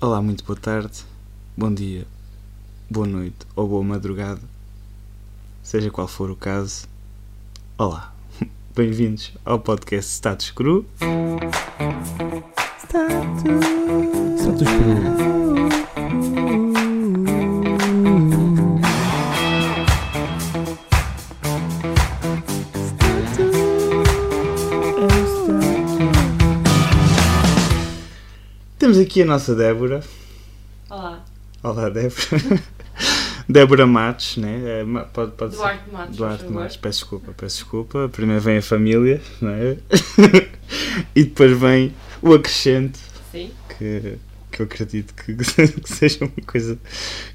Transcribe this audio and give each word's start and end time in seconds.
Olá, 0.00 0.22
muito 0.22 0.44
boa 0.44 0.56
tarde, 0.56 1.04
bom 1.56 1.74
dia, 1.74 2.06
boa 2.88 3.04
noite 3.04 3.38
ou 3.56 3.66
boa 3.66 3.82
madrugada, 3.82 4.40
seja 5.60 5.90
qual 5.90 6.06
for 6.06 6.30
o 6.30 6.36
caso. 6.36 6.86
Olá, 7.76 8.14
bem-vindos 8.76 9.32
ao 9.44 9.58
podcast 9.58 10.12
Status 10.12 10.52
Cru. 10.52 10.86
Status 14.38 14.68
Cru. 14.68 15.57
Temos 28.88 29.00
aqui 29.02 29.20
a 29.20 29.26
nossa 29.26 29.54
Débora. 29.54 30.02
Olá, 30.88 31.22
Olá, 31.62 31.90
Débora. 31.90 32.62
Débora 33.46 33.86
Matos, 33.86 34.38
né? 34.38 34.80
É, 34.80 35.04
Pode, 35.12 35.32
pode 35.32 35.52
ser. 35.52 35.58
Duarte 35.58 35.90
Matos, 35.90 36.08
por 36.08 36.16
Duarte. 36.16 36.44
Matos, 36.46 36.76
peço 36.78 36.98
desculpa, 37.00 37.32
peço 37.36 37.56
desculpa. 37.56 38.08
Primeiro 38.10 38.40
vem 38.40 38.56
a 38.56 38.62
família, 38.62 39.20
não 39.42 39.50
é? 39.50 39.76
e 41.14 41.24
depois 41.24 41.52
vem 41.60 41.94
o 42.22 42.32
acrescente, 42.32 42.98
Sim, 43.30 43.50
que, 43.76 44.16
que 44.50 44.62
eu 44.62 44.64
acredito 44.64 45.12
que, 45.12 45.34
que 45.36 45.92
seja 45.92 46.24
uma 46.24 46.46
coisa 46.46 46.78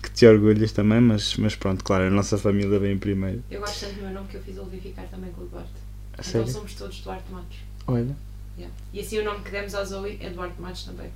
que 0.02 0.10
te 0.10 0.26
orgulhas 0.26 0.72
também, 0.72 1.02
mas, 1.02 1.38
mas 1.38 1.56
pronto, 1.56 1.84
claro, 1.84 2.06
a 2.06 2.10
nossa 2.10 2.36
família 2.36 2.80
vem 2.80 2.98
primeiro. 2.98 3.44
eu 3.52 3.60
gosto 3.60 3.82
tanto 3.82 3.94
do 3.98 4.02
meu 4.02 4.12
nome 4.12 4.28
que 4.28 4.38
eu 4.38 4.42
fiz 4.42 4.58
ele 4.58 4.70
vir 4.72 4.82
ficar 4.82 5.04
também 5.04 5.32
com 5.34 5.44
o 5.44 5.46
Duarte. 5.46 5.70
A 6.14 6.14
Então 6.14 6.24
sério? 6.24 6.48
somos 6.52 6.74
todos 6.74 7.00
Duarte 7.02 7.32
Matos. 7.32 7.58
Olha, 7.86 8.16
Yeah. 8.56 8.74
E 8.94 9.00
assim 9.00 9.20
o 9.20 9.24
nome 9.24 9.44
que 9.44 9.50
demos 9.50 9.74
ao 9.74 9.84
Zoe 9.86 10.18
é 10.22 10.30
Duarte 10.30 10.62
Matos 10.62 10.84
também. 10.84 11.10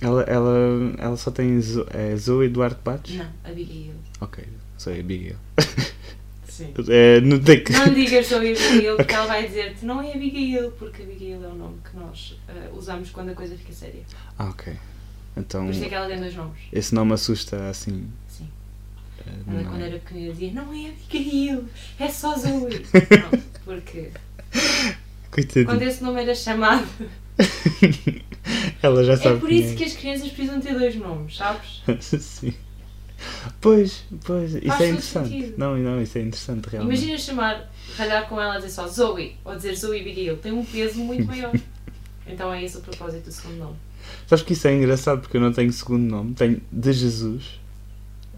Ela, 0.00 0.22
ela, 0.22 0.94
ela 0.98 1.16
só 1.16 1.30
tem 1.30 1.60
Zo, 1.60 1.86
é 1.90 2.14
Zoe 2.16 2.48
Duarte 2.48 2.80
Bates? 2.84 3.16
Não, 3.16 3.26
Abigail. 3.44 3.94
Ok, 4.20 4.44
sou 4.78 4.92
Abigail. 4.92 5.36
Sim. 6.48 6.72
É, 6.88 7.20
não 7.20 7.40
tem 7.40 7.64
que. 7.64 7.72
Não 7.72 7.92
digas 7.92 8.28
Zoe 8.28 8.52
Abigail 8.52 8.96
porque 8.96 9.12
ela 9.16 9.26
vai 9.26 9.44
dizer-te 9.48 9.84
não 9.84 10.00
é 10.00 10.12
Abigail, 10.12 10.70
porque 10.78 11.02
Abigail 11.02 11.42
é 11.42 11.48
o 11.48 11.54
nome 11.56 11.78
que 11.90 11.96
nós 11.96 12.38
eh, 12.48 12.70
usamos 12.72 13.10
quando 13.10 13.30
a 13.30 13.34
coisa 13.34 13.56
fica 13.56 13.72
séria. 13.72 14.02
Ah, 14.38 14.44
ok. 14.50 14.72
Então, 15.36 15.64
Por 15.64 15.74
isso 15.74 15.84
é 15.84 15.88
que 15.88 15.94
ela 15.96 16.06
tem 16.06 16.20
dois 16.20 16.32
nomes. 16.36 16.60
esse 16.72 16.94
nome 16.94 17.12
assusta 17.12 17.68
assim. 17.68 18.08
Sim. 18.28 18.48
eh, 19.26 19.30
Ela 19.48 19.62
não 19.62 19.70
quando 19.70 19.82
é? 19.82 19.86
era 19.88 19.98
pequenina 19.98 20.32
dizia 20.32 20.52
não 20.52 20.72
é 20.72 20.90
Abigail, 20.90 21.64
é 21.98 22.08
só 22.08 22.36
Zoe. 22.38 22.78
Pronto, 22.92 23.42
porque 23.64 24.10
Coitadinha. 25.32 25.64
quando 25.66 25.82
esse 25.82 26.04
nome 26.04 26.22
era 26.22 26.34
chamado. 26.36 26.86
Ela 28.82 29.04
já 29.04 29.14
É 29.14 29.16
sabe 29.16 29.40
por 29.40 29.48
quem 29.48 29.60
isso 29.60 29.74
que 29.76 29.84
as 29.84 29.92
crianças 29.94 30.28
precisam 30.30 30.60
ter 30.60 30.74
dois 30.78 30.94
nomes, 30.96 31.36
sabes? 31.36 31.82
Sim. 32.00 32.54
Pois, 33.60 34.04
pois, 34.24 34.54
isso 34.54 34.66
Faz 34.66 34.80
é 34.80 34.84
todo 34.84 34.88
interessante. 34.92 35.28
sentido. 35.30 35.54
Não, 35.56 35.76
não, 35.78 36.02
isso 36.02 36.18
é 36.18 36.20
interessante 36.20 36.68
realmente. 36.68 36.98
Imagina 36.98 37.18
chamar, 37.18 37.72
ralhar 37.96 38.28
com 38.28 38.40
ela 38.40 38.54
a 38.54 38.56
dizer 38.58 38.70
só 38.70 38.86
Zoe 38.86 39.36
ou 39.44 39.56
dizer 39.56 39.74
Zoe 39.76 40.00
Abigail, 40.00 40.36
tem 40.36 40.52
um 40.52 40.64
peso 40.64 40.98
muito 40.98 41.24
maior. 41.26 41.52
então 42.26 42.52
é 42.52 42.62
esse 42.62 42.76
o 42.76 42.80
propósito 42.80 43.24
do 43.24 43.32
segundo 43.32 43.56
nome. 43.58 43.76
Sabes 44.26 44.44
que 44.44 44.52
isso 44.52 44.68
é 44.68 44.74
engraçado 44.74 45.20
porque 45.22 45.36
eu 45.36 45.40
não 45.40 45.52
tenho 45.52 45.72
segundo 45.72 46.02
nome, 46.10 46.34
tenho 46.34 46.60
de 46.70 46.92
Jesus. 46.92 47.58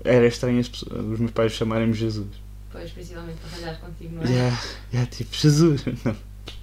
Era 0.04 0.26
estranho 0.26 0.60
as 0.60 0.68
pessoas- 0.68 1.04
os 1.04 1.18
meus 1.18 1.32
pais 1.32 1.52
chamarem-me 1.52 1.92
Jesus. 1.94 2.28
Pois, 2.70 2.90
principalmente 2.92 3.38
para 3.38 3.58
ralhar 3.58 3.80
contigo, 3.80 4.14
não 4.14 4.22
é? 4.22 4.28
Yeah, 4.28 4.62
yeah, 4.92 5.10
tipo, 5.10 5.34
Jesus. 5.34 5.82
Não. 6.04 6.16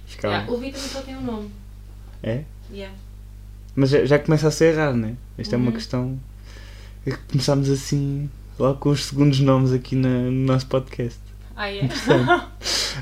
Ficava. 0.06 0.34
Yeah, 0.34 0.52
o 0.52 0.56
Vitor 0.56 0.80
só 0.80 1.02
tem 1.02 1.16
um 1.16 1.20
nome. 1.22 1.50
É? 2.24 2.42
Yeah. 2.72 2.94
Mas 3.76 3.90
já, 3.90 4.04
já 4.06 4.18
começa 4.18 4.48
a 4.48 4.50
ser 4.50 4.74
raro, 4.76 4.96
né? 4.96 5.14
Esta 5.36 5.56
é 5.56 5.58
uma 5.58 5.66
Uhum. 5.66 5.72
questão. 5.72 6.20
é 7.06 7.10
que 7.10 7.18
Começámos 7.30 7.68
assim, 7.68 8.30
logo 8.58 8.78
com 8.78 8.88
os 8.88 9.04
segundos 9.04 9.38
nomes 9.40 9.72
aqui 9.72 9.94
na- 9.94 10.08
no 10.08 10.30
nosso 10.46 10.66
podcast. 10.66 11.18
Ah, 11.54 11.70
é? 11.70 11.82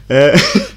Eh, 0.08 0.32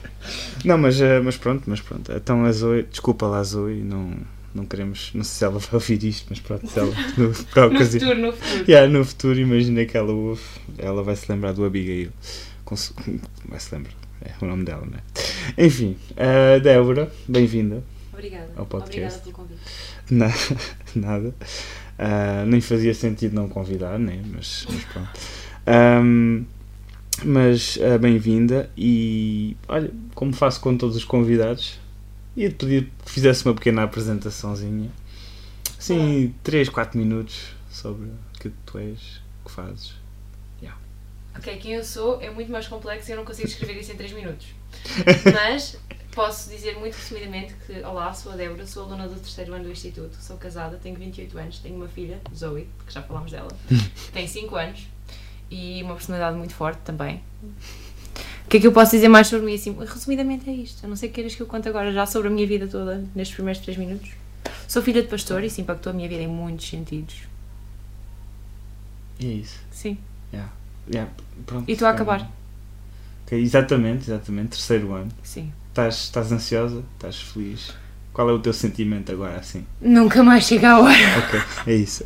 não, 0.66 0.78
mas, 0.78 1.00
eh, 1.02 1.20
mas 1.22 1.38
pronto, 1.38 1.64
mas 1.68 1.80
pronto. 1.82 2.12
Então 2.12 2.46
a 2.46 2.52
Zoe, 2.52 2.84
desculpa 2.84 3.26
lá, 3.26 3.42
Zoe, 3.44 3.76
não, 3.82 4.14
não 4.54 4.66
queremos, 4.66 5.10
não 5.16 5.24
sei 5.24 5.38
se 5.40 5.44
ela 5.46 5.58
vai 5.60 5.70
ouvir 5.74 6.04
isto, 6.04 6.28
mas 6.30 6.40
pronto, 6.40 6.68
se 6.68 6.78
ela, 6.78 6.92
no, 7.18 7.34
para 7.46 7.68
no 7.70 7.76
ocasião- 7.76 8.02
futuro, 8.08 8.22
no 8.28 8.34
futuro. 8.34 8.66
Yeah, 8.70 8.92
no 8.92 9.06
futuro, 9.06 9.40
imagina 9.40 9.86
que 9.86 9.98
ela 9.98 10.12
ouve, 10.12 10.42
ela 10.78 11.02
vai 11.02 11.16
se 11.16 11.32
lembrar 11.32 11.54
do 11.54 11.66
Abigail. 11.66 12.12
Com 12.66 12.76
Vai 13.48 13.60
se 13.60 13.74
lembrar, 13.76 13.94
é 14.22 14.32
o 14.42 14.46
nome 14.48 14.64
dela, 14.66 14.86
não 14.86 14.98
é? 14.98 15.66
Enfim, 15.66 15.96
eh, 16.18 16.60
Débora, 16.60 17.12
bem-vinda. 17.28 17.82
Obrigada. 18.16 18.50
Ao 18.56 18.66
podcast. 18.66 19.20
Obrigada 19.20 19.22
pelo 19.22 19.36
convite. 19.36 19.62
Na- 20.10 20.34
nada. 20.96 21.36
Ah, 22.00 22.46
nem 22.48 22.62
fazia 22.62 22.94
sentido 22.94 23.36
não 23.36 23.48
convidar, 23.50 24.00
né? 24.00 24.22
Mas, 24.26 24.66
mas 24.70 24.84
pronto. 24.86 25.10
Ahm, 25.68 26.44
mas 27.24 27.78
ah, 27.82 27.98
bem-vinda 27.98 28.70
e 28.78 29.56
olha, 29.68 29.92
como 30.14 30.34
faço 30.34 30.60
com 30.62 30.78
todos 30.78 30.96
os 30.96 31.04
convidados, 31.04 31.80
ia-te 32.36 32.56
pedir 32.56 32.92
que 33.06 33.12
fizesse 33.12 33.46
uma 33.46 33.54
pequena 33.54 33.84
apresentaçãozinha. 33.84 34.90
Assim, 35.78 36.34
3, 36.42 36.70
4 36.70 36.98
minutos 36.98 37.54
sobre 37.70 38.08
o 38.08 38.40
que 38.40 38.50
tu 38.66 38.78
és, 38.78 39.00
o 39.44 39.50
que 39.50 39.52
fazes. 39.52 40.06
Ok, 41.38 41.58
quem 41.58 41.74
eu 41.74 41.84
sou 41.84 42.22
é 42.22 42.30
muito 42.30 42.50
mais 42.50 42.66
complexo 42.66 43.10
e 43.10 43.12
eu 43.12 43.18
não 43.18 43.26
consigo 43.26 43.48
escrever 43.48 43.78
isso 43.78 43.92
em 43.92 43.98
3 43.98 44.14
minutos. 44.14 44.48
Mas 45.34 45.78
posso 46.16 46.50
dizer 46.50 46.80
muito 46.80 46.96
resumidamente 46.96 47.54
que, 47.68 47.74
olá, 47.82 48.14
sou 48.14 48.32
a 48.32 48.36
Débora, 48.36 48.66
sou 48.66 48.86
aluna 48.86 49.08
do 49.08 49.16
terceiro 49.20 49.54
ano 49.54 49.66
do 49.66 49.72
Instituto, 49.72 50.16
sou 50.22 50.38
casada, 50.38 50.80
tenho 50.82 50.96
28 50.96 51.38
anos, 51.38 51.60
tenho 51.60 51.76
uma 51.76 51.88
filha, 51.90 52.20
Zoe, 52.34 52.68
que 52.88 52.94
já 52.94 53.02
falámos 53.04 53.32
dela, 53.32 53.50
que 53.68 53.76
tem 54.14 54.26
5 54.26 54.56
anos 54.56 54.88
e 55.52 55.84
uma 55.84 55.94
personalidade 55.94 56.38
muito 56.38 56.54
forte 56.56 56.80
também. 56.86 57.22
O 58.46 58.48
que 58.48 58.58
é 58.58 58.60
que 58.62 58.68
eu 58.68 58.72
posso 58.72 58.92
dizer 58.92 59.10
mais 59.10 59.28
sobre 59.28 59.46
mim? 59.46 59.56
Assim, 59.56 59.76
resumidamente 59.78 60.50
é 60.50 60.54
isto. 60.54 60.86
A 60.86 60.88
não 60.90 60.96
ser 60.96 61.10
que 61.10 61.16
queiras 61.16 61.36
que 61.36 61.42
eu 61.42 61.48
conte 61.48 61.68
agora 61.68 61.92
já 61.92 62.06
sobre 62.06 62.30
a 62.30 62.32
minha 62.32 62.48
vida 62.48 62.68
toda 62.68 63.04
nestes 63.14 63.36
primeiros 63.36 63.62
3 63.62 63.78
minutos. 63.78 64.12
Sou 64.68 64.82
filha 64.82 65.02
de 65.02 65.08
pastor 65.10 65.44
e 65.44 65.48
isso 65.48 65.60
impactou 65.60 65.92
a 65.92 65.94
minha 65.94 66.08
vida 66.08 66.22
em 66.22 66.28
muitos 66.28 66.68
sentidos. 66.70 67.16
E 69.20 69.26
é 69.26 69.34
isso. 69.34 69.60
Sim. 69.72 69.98
Yeah, 70.32 71.12
pronto, 71.46 71.70
E 71.70 71.76
tu 71.76 71.86
a 71.86 71.90
então- 71.90 71.90
acabar? 71.90 72.32
Ok, 73.26 73.40
exatamente, 73.42 74.04
exatamente. 74.12 74.50
Terceiro 74.50 74.94
ano. 74.94 75.12
Sim. 75.24 75.52
Estás, 75.76 76.04
estás 76.04 76.32
ansiosa? 76.32 76.84
Estás 76.94 77.22
feliz? 77.22 77.74
Qual 78.14 78.30
é 78.30 78.32
o 78.32 78.40
teu 78.40 78.54
sentimento 78.54 79.12
agora 79.12 79.36
assim? 79.36 79.66
Nunca 79.82 80.24
mais 80.24 80.46
chega 80.46 80.70
a 80.70 80.80
hora. 80.80 80.96
Ok, 81.20 81.42
é 81.68 81.76
isso. 81.76 82.02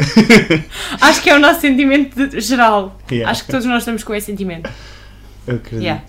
Acho 1.00 1.22
que 1.22 1.30
é 1.30 1.36
o 1.36 1.40
nosso 1.40 1.62
sentimento 1.62 2.42
geral. 2.42 2.98
Yeah. 3.12 3.30
Acho 3.30 3.46
que 3.46 3.52
todos 3.52 3.68
nós 3.68 3.84
estamos 3.84 4.04
com 4.04 4.16
esse 4.16 4.26
sentimento. 4.26 4.72
Eu 5.46 5.58
acredito. 5.58 5.84
Yeah. 5.84 6.04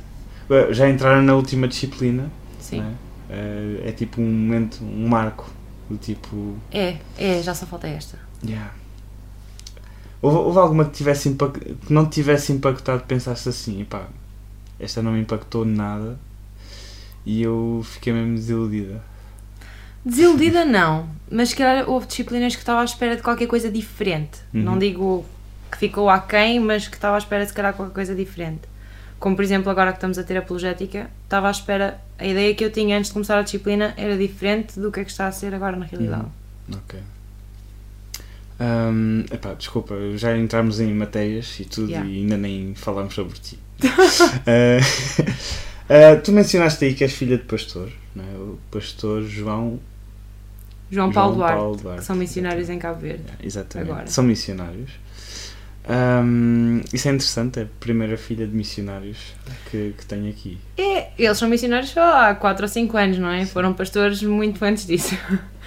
Já 0.71 0.89
entraram 0.89 1.21
na 1.21 1.35
última 1.35 1.69
disciplina, 1.69 2.31
Sim. 2.59 2.81
é? 2.81 2.95
Eh, 3.29 3.89
é 3.89 3.93
tipo 3.93 4.23
um 4.23 4.25
momento, 4.25 4.83
um 4.83 5.07
marco, 5.07 5.51
do 5.91 5.99
tipo. 5.99 6.57
É, 6.73 6.97
é, 7.19 7.43
já 7.43 7.55
só 7.55 7.67
falta 7.67 7.87
esta. 7.87 8.19
Yeah. 8.43 8.73
Houve, 10.23 10.39
houve 10.39 10.59
alguma 10.61 10.87
que, 10.87 10.93
tivesse 10.93 11.29
impact... 11.29 11.61
que 11.61 11.93
não 11.93 12.07
te 12.07 12.13
tivesse 12.15 12.55
impactado, 12.55 13.03
pensaste 13.03 13.51
assim, 13.51 13.85
pá, 13.85 14.07
esta 14.79 15.03
não 15.03 15.13
me 15.13 15.21
impactou 15.21 15.67
nada 15.67 16.19
e 17.31 17.43
eu 17.43 17.81
fiquei 17.85 18.13
mesmo 18.13 18.35
desiludida. 18.35 19.01
Desiludida 20.05 20.65
não, 20.65 21.09
mas 21.31 21.51
se 21.51 21.57
calhar 21.57 21.89
houve 21.89 22.09
disciplinas 22.09 22.57
que 22.57 22.61
estava 22.61 22.81
à 22.81 22.85
espera 22.85 23.15
de 23.15 23.23
qualquer 23.23 23.47
coisa 23.47 23.71
diferente. 23.71 24.41
Uhum. 24.53 24.63
Não 24.63 24.77
digo 24.77 25.25
que 25.71 25.79
ficou 25.79 26.11
aquém, 26.11 26.59
mas 26.59 26.89
que 26.89 26.97
estava 26.97 27.15
à 27.15 27.19
espera 27.19 27.45
de 27.45 27.51
se 27.51 27.55
calhar 27.55 27.73
qualquer 27.73 27.95
coisa 27.95 28.17
diferente. 28.17 28.63
Como 29.21 29.37
por 29.37 29.45
exemplo 29.45 29.71
agora 29.71 29.93
que 29.93 29.99
estamos 29.99 30.19
a 30.19 30.25
ter 30.25 30.39
apologética, 30.39 31.09
estava 31.23 31.47
à 31.47 31.53
espera, 31.53 32.01
a 32.19 32.27
ideia 32.27 32.53
que 32.53 32.65
eu 32.65 32.73
tinha 32.73 32.99
antes 32.99 33.11
de 33.11 33.13
começar 33.13 33.39
a 33.39 33.43
disciplina 33.43 33.95
era 33.97 34.19
diferente 34.19 34.81
do 34.81 34.91
que 34.91 34.99
é 34.99 35.05
que 35.05 35.11
está 35.13 35.29
a 35.29 35.33
ser 35.33 35.55
agora 35.55 35.77
na 35.77 35.87
realidade. 35.87 36.27
Ok. 36.73 36.99
Ahm, 38.59 39.25
epá, 39.33 39.55
desculpa, 39.55 39.95
já 40.17 40.37
entramos 40.37 40.81
em 40.81 40.93
matérias 40.93 41.61
e 41.61 41.65
tudo 41.65 41.91
Yeah. 41.91 42.11
e 42.11 42.17
ainda 42.23 42.37
nem 42.37 42.75
falamos 42.75 43.15
sobre 43.15 43.39
ti. 43.39 43.57
Ah, 44.47 44.81
ah, 45.91 46.17
tu 46.17 46.31
mencionaste 46.33 46.85
aí 46.85 46.95
que 46.95 47.03
és 47.03 47.13
filha 47.13 47.37
de 47.37 47.45
pastor, 47.45 47.91
não 48.15 48.25
é? 48.25 48.37
o 48.37 48.59
pastor 48.71 49.23
João, 49.23 49.81
João 50.91 51.13
Paulo 51.13 51.35
João 51.35 51.39
Duarte, 51.39 51.57
Paulo 51.57 51.77
Duarte, 51.77 52.01
que 52.01 52.07
são 52.07 52.17
missionários 52.17 52.69
em 52.69 52.79
Cabo 52.79 53.01
Verde. 53.01 53.23
Yeah, 53.23 53.45
exatamente. 53.45 53.91
Agora. 53.91 54.07
São 54.07 54.25
missionários. 54.25 54.91
Ahm, 55.89 56.83
isso 56.93 57.09
é 57.09 57.11
interessante, 57.11 57.59
é 57.59 57.63
a 57.63 57.67
primeira 57.81 58.17
filha 58.17 58.47
de 58.47 58.55
missionários 58.55 59.35
que, 59.71 59.95
que 59.97 60.07
tenho 60.07 60.29
aqui. 60.29 60.59
É, 60.77 61.09
eles 61.19 61.39
são 61.39 61.49
missionários 61.49 61.91
só 61.91 62.29
há 62.29 62.35
4 62.35 62.65
ou 62.65 62.69
5 62.69 62.97
anos, 62.97 63.19
não 63.19 63.31
é? 63.31 63.47
Foram 63.47 63.73
pastores 63.73 64.23
muito 64.23 64.65
antes 64.65 64.87
disso. 64.87 65.17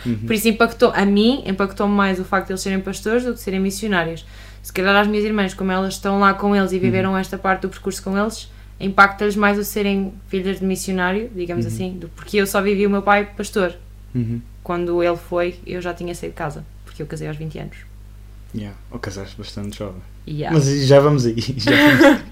Uhum. 0.06 0.20
Por 0.26 0.34
isso 0.34 0.48
impactou, 0.48 0.92
a 0.94 1.06
mim, 1.06 1.44
impactou-me 1.46 1.94
mais 1.94 2.20
o 2.20 2.26
facto 2.26 2.48
de 2.48 2.54
eles 2.54 2.62
serem 2.62 2.80
pastores 2.82 3.24
do 3.24 3.34
que 3.34 3.40
serem 3.40 3.60
missionários. 3.60 4.26
Se 4.62 4.72
calhar 4.72 4.96
às 4.96 5.08
minhas 5.08 5.26
irmãs, 5.26 5.54
como 5.54 5.72
elas 5.72 5.94
estão 5.96 6.20
lá 6.20 6.34
com 6.34 6.56
eles 6.56 6.72
e 6.72 6.80
viveram 6.80 7.18
esta 7.18 7.38
parte 7.38 7.62
do 7.62 7.70
percurso 7.70 8.04
com 8.04 8.18
eles, 8.18 8.50
impacta-lhes 8.80 9.36
mais 9.36 9.58
o 9.58 9.64
serem 9.64 10.14
filhas 10.28 10.60
de 10.60 10.66
missionário, 10.66 11.30
digamos 11.36 11.66
assim, 11.66 11.94
do, 11.98 12.10
porque 12.10 12.38
eu 12.38 12.48
só 12.48 12.62
vivi 12.62 12.86
o 12.86 12.90
meu 12.90 13.02
pai 13.02 13.26
pastor. 13.26 13.76
Uhum. 14.14 14.42
Quando 14.64 15.04
ele 15.04 15.18
foi, 15.18 15.56
eu 15.66 15.82
já 15.82 15.94
tinha 15.94 16.14
saído 16.16 16.34
de 16.34 16.38
casa. 16.38 16.66
porque 16.86 17.02
eu 17.02 17.08
casei 17.08 17.28
aos 17.28 17.38
20 17.38 17.60
anos. 17.60 17.78
Yeah. 18.56 18.78
Ou 18.92 19.00
casaste 19.00 19.36
bastante 19.36 19.80
jovem. 19.80 20.02
Yeah. 20.28 20.56
Mas 20.56 20.86
já 20.86 21.00
vamos 21.00 21.26
aí. 21.26 21.36
Já 21.58 21.72
vamos 21.72 22.06
aí. 22.06 22.24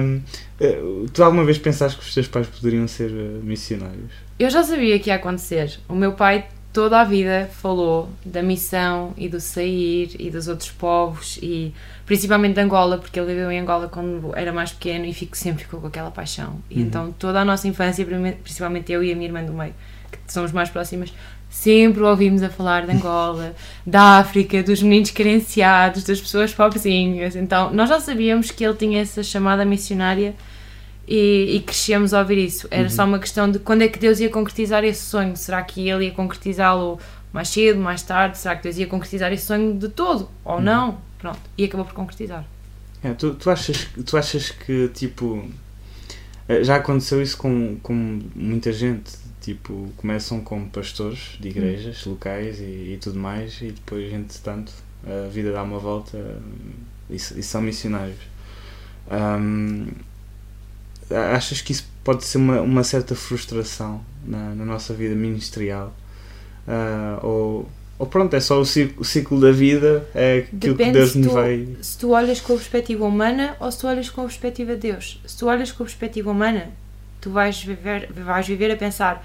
Um, 0.00 0.22
eh, 0.60 0.80
tu 1.12 1.24
alguma 1.24 1.44
vez 1.44 1.58
pensaste 1.58 1.98
que 1.98 2.04
os 2.04 2.14
teus 2.14 2.28
pais 2.28 2.46
poderiam 2.46 2.86
ser 2.86 3.10
eh, 3.10 3.40
missionários? 3.42 4.12
Eu 4.38 4.50
já 4.50 4.62
sabia 4.62 4.98
que 4.98 5.08
ia 5.08 5.16
acontecer. 5.16 5.78
O 5.88 5.94
meu 5.94 6.12
pai 6.12 6.46
toda 6.72 7.00
a 7.00 7.04
vida 7.04 7.50
falou 7.60 8.08
da 8.24 8.42
missão 8.42 9.12
e 9.16 9.28
do 9.28 9.40
sair 9.40 10.16
e 10.18 10.30
dos 10.30 10.48
outros 10.48 10.70
povos 10.70 11.38
e 11.42 11.72
principalmente 12.06 12.54
de 12.54 12.60
Angola, 12.60 12.98
porque 12.98 13.18
ele 13.20 13.28
viveu 13.34 13.50
em 13.50 13.60
Angola 13.60 13.88
quando 13.88 14.32
era 14.36 14.52
mais 14.52 14.72
pequeno 14.72 15.04
e 15.04 15.12
fico, 15.12 15.36
sempre 15.36 15.64
ficou 15.64 15.80
com 15.80 15.86
aquela 15.86 16.10
paixão. 16.10 16.60
E 16.70 16.80
Uhum. 16.80 16.86
então 16.86 17.14
toda 17.18 17.40
a 17.40 17.44
nossa 17.44 17.68
infância, 17.68 18.06
principalmente 18.42 18.90
eu 18.90 19.02
e 19.04 19.12
a 19.12 19.14
minha 19.14 19.28
irmã 19.28 19.44
do 19.44 19.52
meio, 19.52 19.74
que 20.10 20.32
somos 20.32 20.50
mais 20.52 20.70
próximas, 20.70 21.12
sempre 21.50 22.02
ouvimos 22.02 22.42
a 22.42 22.48
falar 22.48 22.86
de 22.86 22.92
Angola, 22.92 23.54
da 23.86 24.18
África, 24.18 24.62
dos 24.62 24.82
meninos 24.82 25.10
carenciados, 25.10 26.04
das 26.04 26.20
pessoas 26.20 26.54
pobrezinhas. 26.54 27.36
Então 27.36 27.72
nós 27.72 27.88
já 27.90 28.00
sabíamos 28.00 28.50
que 28.50 28.64
ele 28.64 28.74
tinha 28.74 29.00
essa 29.02 29.22
chamada 29.22 29.64
missionária 29.64 30.34
e, 31.06 31.56
e 31.56 31.60
crescemos 31.60 32.14
a 32.14 32.20
ouvir 32.20 32.38
isso. 32.38 32.68
Era 32.70 32.88
só 32.88 33.04
uma 33.04 33.18
questão 33.18 33.50
de 33.50 33.58
quando 33.58 33.82
é 33.82 33.88
que 33.88 33.98
Deus 33.98 34.20
ia 34.20 34.30
concretizar 34.30 34.84
esse 34.84 35.04
sonho. 35.04 35.36
Será 35.36 35.62
que 35.62 35.88
ele 35.88 36.06
ia 36.06 36.10
concretizá-lo 36.12 36.98
mais 37.32 37.48
cedo, 37.48 37.80
mais 37.80 38.02
tarde? 38.02 38.38
Será 38.38 38.56
que 38.56 38.62
Deus 38.62 38.76
ia 38.78 38.86
concretizar 38.86 39.32
esse 39.32 39.46
sonho 39.46 39.78
de 39.78 39.88
todo? 39.88 40.28
Ou 40.44 40.60
não? 40.60 40.98
Pronto. 41.18 41.40
E 41.56 41.64
acabou 41.64 41.86
por 41.86 41.94
concretizar. 41.94 42.44
É, 43.02 43.12
tu, 43.14 43.34
tu, 43.34 43.50
achas, 43.50 43.88
tu 44.06 44.16
achas 44.16 44.50
que, 44.50 44.88
tipo, 44.88 45.44
eh, 46.48 46.62
já 46.62 46.76
aconteceu 46.76 47.20
isso 47.20 47.36
com, 47.36 47.76
com 47.82 48.20
muita 48.34 48.72
gente? 48.72 49.12
Tipo, 49.40 49.90
começam 49.96 50.40
como 50.40 50.68
pastores 50.70 51.36
de 51.40 51.48
igrejas 51.48 52.04
locais 52.06 52.60
e, 52.60 52.92
e 52.92 52.98
tudo 53.00 53.18
mais, 53.18 53.60
e 53.60 53.72
depois, 53.72 54.12
entretanto, 54.12 54.72
a 55.04 55.28
vida 55.28 55.52
dá 55.52 55.64
uma 55.64 55.80
volta 55.80 56.16
e, 57.10 57.16
e 57.16 57.42
são 57.42 57.60
missionários. 57.60 58.20
Ahm, 59.10 59.88
achas 61.14 61.60
que 61.60 61.72
isso 61.72 61.86
pode 62.02 62.24
ser 62.24 62.38
uma, 62.38 62.60
uma 62.60 62.84
certa 62.84 63.14
frustração 63.14 64.00
na, 64.26 64.54
na 64.54 64.64
nossa 64.64 64.92
vida 64.94 65.14
ministerial? 65.14 65.92
Ah, 66.66 67.18
ou, 67.22 67.68
ou 67.98 68.06
pronto, 68.06 68.34
é 68.34 68.40
só 68.40 68.60
o 68.60 68.64
ciclo, 68.64 69.02
o 69.02 69.04
ciclo 69.04 69.40
da 69.40 69.52
vida, 69.52 70.08
é 70.14 70.38
aquilo 70.38 70.60
que 70.60 70.68
Depende 70.68 70.92
Deus 70.92 71.12
se 71.12 71.18
nos 71.18 71.32
vai. 71.32 71.68
Se 71.80 71.98
tu 71.98 72.10
olhas 72.10 72.40
com 72.40 72.52
a 72.52 72.56
perspectiva 72.56 73.04
humana 73.04 73.56
ou 73.60 73.70
se 73.70 73.78
tu 73.78 73.86
olhas 73.86 74.10
com 74.10 74.22
a 74.22 74.24
perspectiva 74.24 74.74
de 74.74 74.92
Deus. 74.92 75.20
Se 75.26 75.36
tu 75.36 75.46
olhas 75.46 75.72
com 75.72 75.82
a 75.82 75.86
perspectiva 75.86 76.30
humana, 76.30 76.70
tu 77.20 77.30
vais 77.30 77.62
viver, 77.62 78.10
vais 78.12 78.46
viver 78.46 78.70
a 78.70 78.76
pensar 78.76 79.24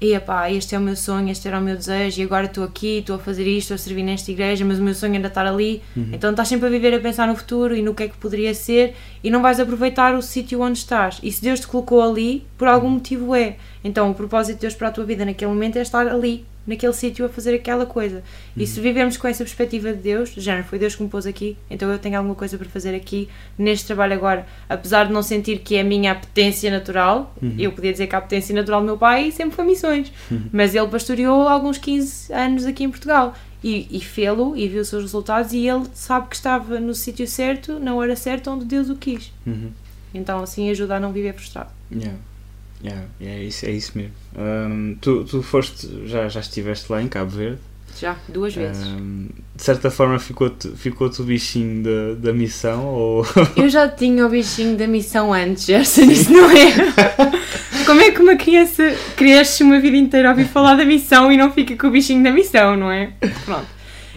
e 0.00 0.18
pá, 0.20 0.50
este 0.50 0.74
é 0.74 0.78
o 0.78 0.80
meu 0.80 0.96
sonho, 0.96 1.30
este 1.30 1.48
era 1.48 1.58
o 1.58 1.62
meu 1.62 1.76
desejo, 1.76 2.20
e 2.20 2.24
agora 2.24 2.46
estou 2.46 2.64
aqui, 2.64 2.98
estou 2.98 3.16
a 3.16 3.18
fazer 3.18 3.46
isto, 3.46 3.72
estou 3.72 3.74
a 3.76 3.78
servir 3.78 4.02
nesta 4.02 4.30
igreja, 4.30 4.64
mas 4.64 4.78
o 4.78 4.82
meu 4.82 4.94
sonho 4.94 5.14
ainda 5.14 5.28
estar 5.28 5.46
ali. 5.46 5.82
Então 6.12 6.30
estás 6.30 6.48
sempre 6.48 6.66
a 6.66 6.70
viver 6.70 6.94
a 6.94 7.00
pensar 7.00 7.26
no 7.26 7.36
futuro 7.36 7.74
e 7.74 7.82
no 7.82 7.94
que 7.94 8.02
é 8.04 8.08
que 8.08 8.16
poderia 8.16 8.54
ser, 8.54 8.94
e 9.22 9.30
não 9.30 9.40
vais 9.40 9.58
aproveitar 9.60 10.14
o 10.14 10.22
sítio 10.22 10.60
onde 10.60 10.78
estás. 10.78 11.18
E 11.22 11.30
se 11.32 11.42
Deus 11.42 11.60
te 11.60 11.66
colocou 11.66 12.02
ali, 12.02 12.46
por 12.58 12.68
algum 12.68 12.90
motivo 12.90 13.34
é. 13.34 13.56
Então 13.82 14.10
o 14.10 14.14
propósito 14.14 14.56
de 14.56 14.60
Deus 14.62 14.74
para 14.74 14.88
a 14.88 14.90
tua 14.90 15.04
vida 15.04 15.24
naquele 15.24 15.50
momento 15.50 15.76
é 15.76 15.82
estar 15.82 16.06
ali, 16.06 16.44
naquele 16.66 16.92
sítio, 16.92 17.24
a 17.26 17.28
fazer 17.28 17.54
aquela 17.54 17.86
coisa. 17.86 18.22
E 18.56 18.66
se 18.66 18.80
vivermos 18.80 19.16
com 19.16 19.28
essa 19.28 19.44
perspectiva 19.44 19.92
de 19.92 19.98
Deus, 19.98 20.34
de 20.34 20.40
género, 20.40 20.64
foi 20.64 20.78
Deus 20.78 20.94
que 20.94 21.02
me 21.02 21.08
pôs 21.08 21.26
aqui, 21.26 21.56
então 21.70 21.90
eu 21.90 21.98
tenho 21.98 22.16
alguma 22.16 22.34
coisa 22.34 22.56
para 22.56 22.68
fazer 22.68 22.94
aqui, 22.94 23.28
neste 23.58 23.86
trabalho 23.86 24.14
agora. 24.14 24.46
Apesar 24.68 25.06
de 25.06 25.12
não 25.12 25.22
sentir 25.22 25.58
que 25.58 25.76
é 25.76 25.80
a 25.80 25.84
minha 25.84 26.12
apetência 26.12 26.70
natural, 26.70 27.34
eu 27.58 27.72
podia 27.72 27.92
dizer 27.92 28.06
que 28.06 28.14
a 28.14 28.18
apetência 28.18 28.54
natural 28.54 28.80
do 28.80 28.86
meu 28.86 28.98
pai 28.98 29.30
sempre 29.30 29.54
foi 29.54 29.64
missões, 29.64 30.12
mas 30.52 30.74
ele 30.74 30.88
pastoreou 30.88 31.48
alguns 31.48 31.78
15 31.78 32.32
anos 32.32 32.66
aqui 32.66 32.84
em 32.84 32.90
Portugal. 32.90 33.34
E, 33.62 33.88
e 33.90 33.98
fê-lo 33.98 34.54
e 34.54 34.68
viu 34.68 34.82
os 34.82 34.88
seus 34.88 35.04
resultados 35.04 35.54
e 35.54 35.66
ele 35.66 35.86
sabe 35.94 36.28
que 36.28 36.36
estava 36.36 36.78
no 36.78 36.92
sítio 36.94 37.26
certo, 37.26 37.80
na 37.80 37.94
hora 37.94 38.14
certa, 38.14 38.50
onde 38.50 38.66
Deus 38.66 38.90
o 38.90 38.94
quis. 38.94 39.32
Uhum. 39.46 39.70
Então 40.12 40.42
assim 40.42 40.68
ajuda 40.68 40.96
a 40.96 41.00
não 41.00 41.14
viver 41.14 41.32
frustrado. 41.32 41.70
Yeah. 41.90 42.18
Yeah, 42.84 43.06
é, 43.20 43.42
isso, 43.42 43.64
é 43.64 43.70
isso 43.70 43.92
mesmo. 43.96 44.12
Ahm, 44.36 44.96
tu, 45.00 45.24
tu 45.24 45.42
foste, 45.42 45.88
já, 46.06 46.28
já 46.28 46.40
estiveste 46.40 46.92
lá 46.92 47.00
em 47.00 47.08
Cabo 47.08 47.30
Verde. 47.30 47.58
Já, 47.98 48.16
duas 48.28 48.54
vezes. 48.54 48.86
Ahm, 48.86 49.28
de 49.54 49.62
certa 49.62 49.90
forma 49.90 50.18
ficou-te 50.18 50.68
ficou 50.70 51.08
o 51.08 51.22
bichinho 51.22 51.82
da, 51.82 52.14
da 52.28 52.32
missão 52.32 52.86
ou 52.86 53.26
Eu 53.56 53.68
já 53.68 53.88
tinha 53.88 54.26
o 54.26 54.28
bichinho 54.28 54.76
da 54.76 54.86
missão 54.86 55.32
antes, 55.32 55.64
Gerson, 55.64 56.02
isso 56.02 56.30
não 56.30 56.50
é? 56.50 56.74
Como 57.86 58.00
é 58.00 58.10
que 58.10 58.20
uma 58.20 58.36
criança 58.36 58.94
cresce 59.16 59.62
uma 59.62 59.78
vida 59.78 59.96
inteira 59.96 60.28
a 60.28 60.30
ouvir 60.32 60.46
falar 60.46 60.74
da 60.74 60.84
missão 60.84 61.30
e 61.30 61.36
não 61.36 61.52
fica 61.52 61.76
com 61.76 61.86
o 61.86 61.90
bichinho 61.90 62.22
da 62.22 62.32
missão, 62.32 62.76
não 62.76 62.90
é? 62.90 63.12
Pronto. 63.44 63.73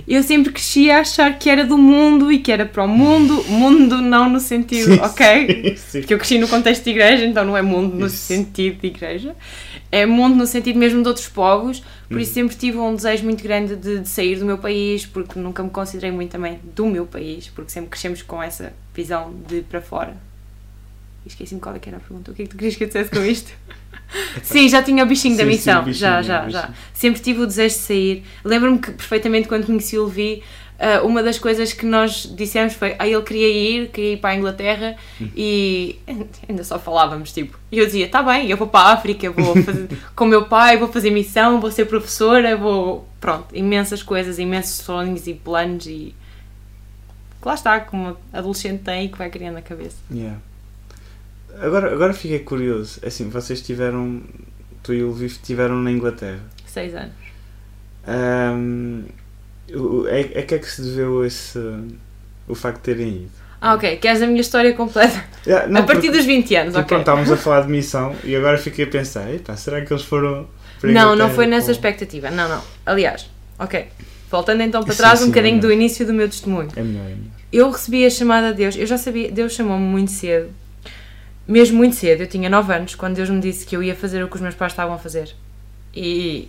Eu 0.07 0.23
sempre 0.23 0.53
cresci 0.53 0.89
a 0.89 1.01
achar 1.01 1.37
que 1.37 1.49
era 1.49 1.65
do 1.65 1.77
mundo 1.77 2.31
e 2.31 2.39
que 2.39 2.49
era 2.49 2.65
para 2.65 2.83
o 2.83 2.87
mundo, 2.87 3.43
mundo 3.49 4.01
não 4.01 4.29
no 4.29 4.39
sentido, 4.39 4.93
Sim, 4.93 4.99
ok? 5.01 5.75
sim. 5.77 5.99
Porque 5.99 6.13
eu 6.13 6.17
cresci 6.17 6.37
no 6.39 6.47
contexto 6.47 6.83
de 6.85 6.91
igreja, 6.91 7.25
então 7.25 7.43
não 7.43 7.57
é 7.57 7.61
mundo 7.61 7.93
no 7.95 8.07
Isso. 8.07 8.15
sentido 8.15 8.79
de 8.79 8.87
igreja, 8.87 9.35
é 9.91 10.05
mundo 10.05 10.35
no 10.37 10.47
sentido 10.47 10.79
mesmo 10.79 11.01
de 11.01 11.07
outros 11.09 11.27
povos, 11.27 11.83
por 12.07 12.15
Uhum. 12.15 12.21
isso 12.21 12.33
sempre 12.33 12.55
tive 12.55 12.77
um 12.77 12.95
desejo 12.95 13.25
muito 13.25 13.43
grande 13.43 13.75
de, 13.75 13.99
de 13.99 14.07
sair 14.07 14.37
do 14.39 14.45
meu 14.45 14.57
país, 14.57 15.05
porque 15.05 15.37
nunca 15.37 15.61
me 15.61 15.69
considerei 15.69 16.09
muito 16.11 16.31
também 16.31 16.57
do 16.73 16.85
meu 16.85 17.05
país, 17.05 17.49
porque 17.49 17.69
sempre 17.71 17.89
crescemos 17.89 18.21
com 18.21 18.41
essa 18.41 18.71
visão 18.95 19.33
de 19.49 19.61
para 19.63 19.81
fora. 19.81 20.15
Esqueci-me 21.25 21.59
qual 21.59 21.75
é 21.75 21.79
que 21.79 21.89
era 21.89 21.97
a 21.97 21.99
pergunta. 21.99 22.31
O 22.31 22.33
que 22.33 22.43
é 22.43 22.45
que 22.45 22.51
tu 22.51 22.55
querias 22.55 22.77
que 22.77 22.85
eu 22.85 22.87
dissesse 22.87 23.09
com 23.11 23.25
isto? 23.25 23.51
Sim, 24.41 24.69
já 24.69 24.81
tinha 24.81 25.03
o 25.03 25.07
bichinho 25.07 25.35
da 25.35 25.43
Sim, 25.43 25.49
sim, 25.51 25.55
missão. 25.57 25.81
o 25.81 25.85
bichinho, 25.85 25.99
já, 25.99 26.21
já, 26.21 26.49
já. 26.49 26.69
Sempre 26.93 27.21
tive 27.21 27.41
o 27.41 27.47
desejo 27.47 27.75
de 27.75 27.81
sair. 27.81 28.23
Lembro-me 28.43 28.79
que 28.79 28.91
perfeitamente 28.91 29.47
quando 29.47 29.65
conheci 29.65 29.97
o 29.97 30.05
Levi, 30.05 30.43
ah, 30.79 31.01
uma 31.03 31.21
das 31.23 31.37
coisas 31.39 31.73
que 31.73 31.85
nós 31.85 32.31
dissemos 32.35 32.73
foi 32.73 32.95
ah, 32.99 33.07
ele 33.07 33.21
queria 33.23 33.47
ir, 33.49 33.89
queria 33.89 34.13
ir 34.13 34.17
para 34.17 34.29
a 34.29 34.35
Inglaterra 34.35 34.95
Hum. 35.19 35.27
e 35.35 35.97
ainda 36.47 36.63
só 36.63 36.77
falávamos, 36.79 37.31
tipo, 37.33 37.57
e 37.71 37.79
eu 37.79 37.85
dizia, 37.85 38.07
tá 38.07 38.21
bem, 38.21 38.49
eu 38.49 38.55
vou 38.55 38.67
para 38.67 38.89
a 38.89 38.93
África, 38.93 39.29
vou 39.31 39.55
fazer 39.63 39.89
com 40.15 40.25
o 40.25 40.27
meu 40.27 40.45
pai, 40.45 40.77
vou 40.77 40.87
fazer 40.87 41.09
missão, 41.09 41.59
vou 41.59 41.71
ser 41.71 41.85
professora, 41.85 42.55
vou, 42.55 43.07
pronto, 43.19 43.47
imensas 43.55 44.03
coisas, 44.03 44.37
imensos 44.39 44.77
sonhos 44.85 45.25
e 45.27 45.33
planos 45.33 45.87
e 45.87 46.15
que 47.41 47.47
lá 47.47 47.55
está, 47.55 47.79
como 47.79 48.15
adolescente 48.31 48.83
tem 48.83 49.05
e 49.05 49.09
que 49.09 49.17
vai 49.17 49.29
criando 49.29 49.55
na 49.55 49.61
cabeça. 49.61 49.97
Yeah. 50.11 50.37
Agora, 51.61 51.91
agora 51.93 52.13
fiquei 52.13 52.39
curioso. 52.39 52.99
É 53.01 53.07
Assim, 53.07 53.29
vocês 53.29 53.61
tiveram. 53.61 54.21
Tu 54.83 54.93
e 54.93 55.03
o 55.03 55.11
Levi 55.11 55.25
estiveram 55.25 55.75
na 55.81 55.91
Inglaterra. 55.91 56.39
Seis 56.65 56.93
anos. 56.95 57.13
O- 59.75 60.07
é, 60.07 60.21
é 60.21 60.41
que 60.43 60.55
é 60.55 60.59
que 60.59 60.69
se 60.69 60.81
deveu 60.81 61.25
esse. 61.25 61.59
o 62.47 62.55
facto 62.55 62.77
de 62.77 62.83
terem 62.83 63.07
ido? 63.23 63.31
Ah, 63.59 63.73
ok, 63.73 63.97
queres 63.97 64.21
a 64.21 64.27
minha 64.27 64.39
história 64.41 64.73
completa? 64.73 65.23
Yeah, 65.47 65.65
não, 65.67 65.81
a 65.81 65.83
partir 65.85 66.07
porque- 66.07 66.17
dos 66.17 66.25
20 66.25 66.55
anos, 66.57 66.75
ok. 66.75 66.85
pronto, 66.85 66.99
estávamos 66.99 67.31
a 67.31 67.37
falar 67.37 67.61
de 67.61 67.69
missão 67.71 68.13
e 68.25 68.35
agora 68.35 68.57
fiquei 68.57 68.83
a 68.83 68.87
pensar: 68.89 69.33
"Epá, 69.33 69.55
será 69.55 69.79
que 69.81 69.91
eles 69.93 70.03
foram. 70.03 70.45
Não, 70.83 71.15
não 71.15 71.29
foi 71.29 71.47
nessa 71.47 71.67
com- 71.67 71.71
expectativa. 71.71 72.29
Não, 72.29 72.47
não. 72.49 72.61
Aliás, 72.85 73.29
ok. 73.57 73.85
Voltando 74.29 74.61
então 74.61 74.83
para 74.83 74.93
trás 74.93 75.19
sim, 75.19 75.25
um 75.25 75.27
bocadinho 75.29 75.57
é 75.57 75.59
do 75.61 75.71
início 75.71 76.05
do 76.05 76.13
meu 76.13 76.27
testemunho. 76.27 76.69
É 76.75 76.81
melhor, 76.83 77.01
é 77.05 77.09
melhor. 77.09 77.31
Eu 77.51 77.71
recebi 77.71 78.05
a 78.05 78.09
chamada 78.09 78.51
de 78.51 78.57
Deus. 78.57 78.75
Eu 78.75 78.85
já 78.85 78.97
sabia, 78.97 79.31
Deus 79.31 79.53
chamou-me 79.53 79.85
muito 79.85 80.11
cedo. 80.11 80.49
Mesmo 81.47 81.77
muito 81.77 81.95
cedo. 81.95 82.21
Eu 82.21 82.27
tinha 82.27 82.49
9 82.49 82.73
anos 82.73 82.95
quando 82.95 83.15
Deus 83.15 83.29
me 83.29 83.39
disse 83.39 83.65
que 83.65 83.75
eu 83.75 83.81
ia 83.81 83.95
fazer 83.95 84.23
o 84.23 84.27
que 84.27 84.35
os 84.35 84.41
meus 84.41 84.55
pais 84.55 84.71
estavam 84.73 84.95
a 84.95 84.97
fazer. 84.97 85.33
E, 85.95 86.47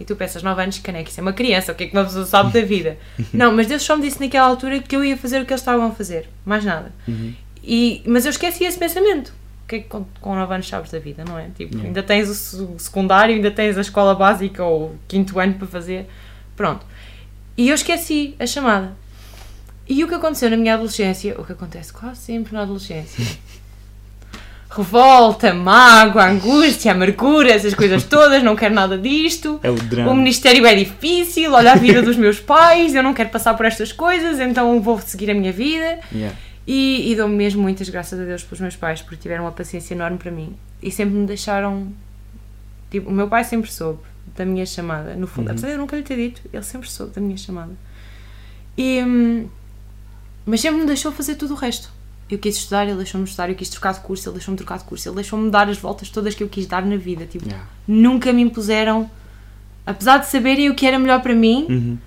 e 0.00 0.04
tu 0.04 0.16
pensas, 0.16 0.42
9 0.42 0.62
anos, 0.62 0.78
caneca, 0.78 1.10
isso 1.10 1.20
é 1.20 1.22
uma 1.22 1.32
criança, 1.32 1.72
o 1.72 1.74
que 1.74 1.84
é 1.84 1.86
que 1.88 1.96
uma 1.96 2.04
pessoa 2.04 2.24
sabe 2.24 2.52
da 2.52 2.64
vida? 2.64 2.96
Não, 3.32 3.52
mas 3.52 3.66
Deus 3.66 3.82
só 3.82 3.96
me 3.96 4.02
disse 4.02 4.20
naquela 4.20 4.46
altura 4.46 4.80
que 4.80 4.96
eu 4.96 5.04
ia 5.04 5.16
fazer 5.16 5.42
o 5.42 5.44
que 5.46 5.52
eles 5.52 5.60
estavam 5.60 5.86
a 5.86 5.90
fazer. 5.90 6.28
Mais 6.44 6.64
nada. 6.64 6.92
Uhum. 7.06 7.34
E, 7.62 8.02
mas 8.06 8.24
eu 8.24 8.30
esqueci 8.30 8.64
esse 8.64 8.78
pensamento. 8.78 9.34
O 9.64 9.68
que 9.68 9.76
é 9.76 9.78
que 9.80 9.88
com, 9.88 10.06
com 10.20 10.34
9 10.34 10.54
anos 10.54 10.68
sabes 10.68 10.90
da 10.90 10.98
vida, 10.98 11.24
não 11.26 11.38
é? 11.38 11.48
Tipo, 11.54 11.78
ainda 11.78 12.02
tens 12.02 12.54
o 12.54 12.72
o 12.74 12.78
secundário, 12.78 13.34
ainda 13.34 13.50
tens 13.50 13.76
a 13.76 13.82
escola 13.82 14.14
básica 14.14 14.64
ou 14.64 14.86
o 14.86 14.98
quinto 15.06 15.38
ano 15.38 15.54
para 15.54 15.66
fazer. 15.66 16.06
Pronto. 16.56 16.86
E 17.56 17.68
eu 17.68 17.74
esqueci 17.74 18.34
a 18.38 18.46
chamada. 18.46 18.96
E 19.88 20.04
o 20.04 20.08
que 20.08 20.14
aconteceu 20.14 20.50
na 20.50 20.56
minha 20.56 20.74
adolescência, 20.74 21.34
o 21.40 21.44
que 21.44 21.52
acontece 21.52 21.92
quase 21.92 22.20
sempre 22.20 22.52
na 22.52 22.62
adolescência, 22.62 23.24
revolta, 24.70 25.54
mágoa, 25.54 26.26
angústia, 26.26 26.92
amargura, 26.92 27.50
essas 27.50 27.74
coisas 27.74 28.02
todas, 28.04 28.42
não 28.42 28.54
quero 28.54 28.74
nada 28.74 28.98
disto. 28.98 29.58
É 29.62 29.70
o 29.70 29.74
drama. 29.74 30.10
O 30.10 30.14
ministério 30.14 30.64
é 30.66 30.74
difícil, 30.74 31.52
olha 31.52 31.72
a 31.72 31.74
vida 31.76 32.02
dos 32.02 32.16
meus 32.16 32.38
pais, 32.38 32.94
eu 32.94 33.02
não 33.02 33.14
quero 33.14 33.30
passar 33.30 33.54
por 33.54 33.64
estas 33.66 33.92
coisas, 33.92 34.38
então 34.38 34.80
vou 34.80 35.00
seguir 35.00 35.30
a 35.30 35.34
minha 35.34 35.52
vida. 35.52 35.98
Yeah. 36.12 36.36
E, 36.66 37.10
e 37.10 37.16
dou-me 37.16 37.34
mesmo 37.34 37.62
muitas 37.62 37.88
graças 37.88 38.20
a 38.20 38.24
Deus 38.24 38.42
pelos 38.42 38.60
meus 38.60 38.76
pais, 38.76 39.00
porque 39.00 39.16
tiveram 39.16 39.44
uma 39.44 39.52
paciência 39.52 39.94
enorme 39.94 40.18
para 40.18 40.30
mim 40.30 40.54
e 40.82 40.90
sempre 40.90 41.14
me 41.16 41.26
deixaram. 41.26 41.88
Tipo, 42.90 43.08
o 43.08 43.12
meu 43.12 43.26
pai 43.26 43.44
sempre 43.44 43.72
soube 43.72 44.00
da 44.36 44.44
minha 44.44 44.66
chamada, 44.66 45.14
no 45.14 45.26
fundo, 45.26 45.46
Uhum. 45.46 45.52
apesar 45.52 45.68
de 45.68 45.72
eu 45.74 45.78
nunca 45.78 45.96
lhe 45.96 46.02
ter 46.02 46.16
dito, 46.16 46.42
ele 46.52 46.62
sempre 46.62 46.90
soube 46.90 47.14
da 47.14 47.20
minha 47.22 47.36
chamada. 47.38 47.72
E, 48.76 49.02
hum, 49.02 49.48
mas 50.44 50.60
sempre 50.60 50.80
me 50.80 50.86
deixou 50.86 51.10
fazer 51.10 51.34
tudo 51.36 51.54
o 51.54 51.56
resto. 51.56 51.90
Eu 52.30 52.38
quis 52.38 52.56
estudar, 52.56 52.86
ele 52.86 52.96
deixou-me 52.96 53.26
estudar, 53.26 53.48
eu 53.48 53.54
quis 53.54 53.68
trocar 53.70 53.94
de 53.94 54.00
curso, 54.00 54.28
ele 54.28 54.34
deixou-me 54.34 54.56
trocar 54.58 54.78
de 54.78 54.84
curso, 54.84 55.08
ele 55.08 55.14
deixou-me 55.16 55.50
dar 55.50 55.68
as 55.68 55.78
voltas 55.78 56.10
todas 56.10 56.34
que 56.34 56.42
eu 56.42 56.48
quis 56.48 56.66
dar 56.66 56.84
na 56.84 56.96
vida. 56.96 57.24
Tipo, 57.26 57.46
Yeah. 57.46 57.66
nunca 57.86 58.32
me 58.32 58.42
impuseram, 58.42 59.10
apesar 59.86 60.18
de 60.18 60.26
saberem 60.26 60.68
o 60.68 60.74
que 60.74 60.86
era 60.86 60.98
melhor 60.98 61.22
para 61.22 61.34
mim, 61.34 61.66
Uhum. 61.70 61.98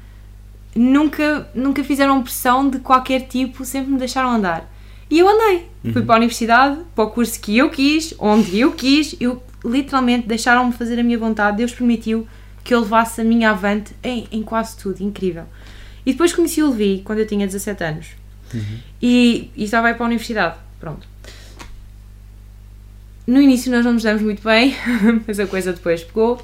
nunca, 0.76 1.50
nunca 1.56 1.84
fizeram 1.84 2.22
pressão 2.22 2.70
de 2.70 2.80
qualquer 2.80 3.22
tipo, 3.28 3.66
sempre 3.66 3.92
me 3.92 3.98
deixaram 3.98 4.30
andar. 4.30 4.70
E 5.10 5.20
eu 5.20 5.28
andei. 5.28 5.68
Fui 5.92 6.04
para 6.04 6.16
a 6.16 6.18
universidade, 6.18 6.80
para 6.96 7.04
o 7.04 7.10
curso 7.10 7.40
que 7.42 7.58
eu 7.58 7.70
quis, 7.70 8.14
onde 8.20 8.60
eu 8.60 8.72
quis, 8.72 9.16
eu 9.20 9.42
literalmente 9.66 10.28
deixaram-me 10.28 10.72
fazer 10.72 11.00
a 11.00 11.04
minha 11.04 11.18
vontade, 11.18 11.58
Deus 11.58 11.72
permitiu 11.74 12.28
que 12.64 12.74
eu 12.74 12.80
levasse 12.82 13.20
a 13.20 13.24
minha 13.24 13.50
avante 13.50 13.92
em, 14.04 14.28
em 14.32 14.44
quase 14.44 14.78
tudo, 14.78 15.02
incrível. 15.02 15.46
E 16.06 16.12
depois 16.12 16.32
conheci 16.34 16.62
o 16.62 16.70
Levi 16.70 17.02
quando 17.04 17.20
eu 17.20 17.28
tinha 17.28 17.46
17 17.48 17.84
anos. 17.84 18.08
E, 19.02 19.50
e 19.56 19.64
estava 19.64 19.88
a 19.88 19.92
ir 19.92 19.94
para 19.96 20.06
a 20.06 20.08
universidade. 20.08 20.56
Pronto. 20.80 21.08
No 23.26 23.40
início 23.40 23.72
nós 23.72 23.86
não 23.86 23.94
nos 23.94 24.04
damos 24.04 24.22
muito 24.22 24.44
bem, 24.44 24.76
mas 25.28 25.40
a 25.40 25.48
coisa 25.48 25.74
depois 25.74 26.04
pegou. 26.04 26.44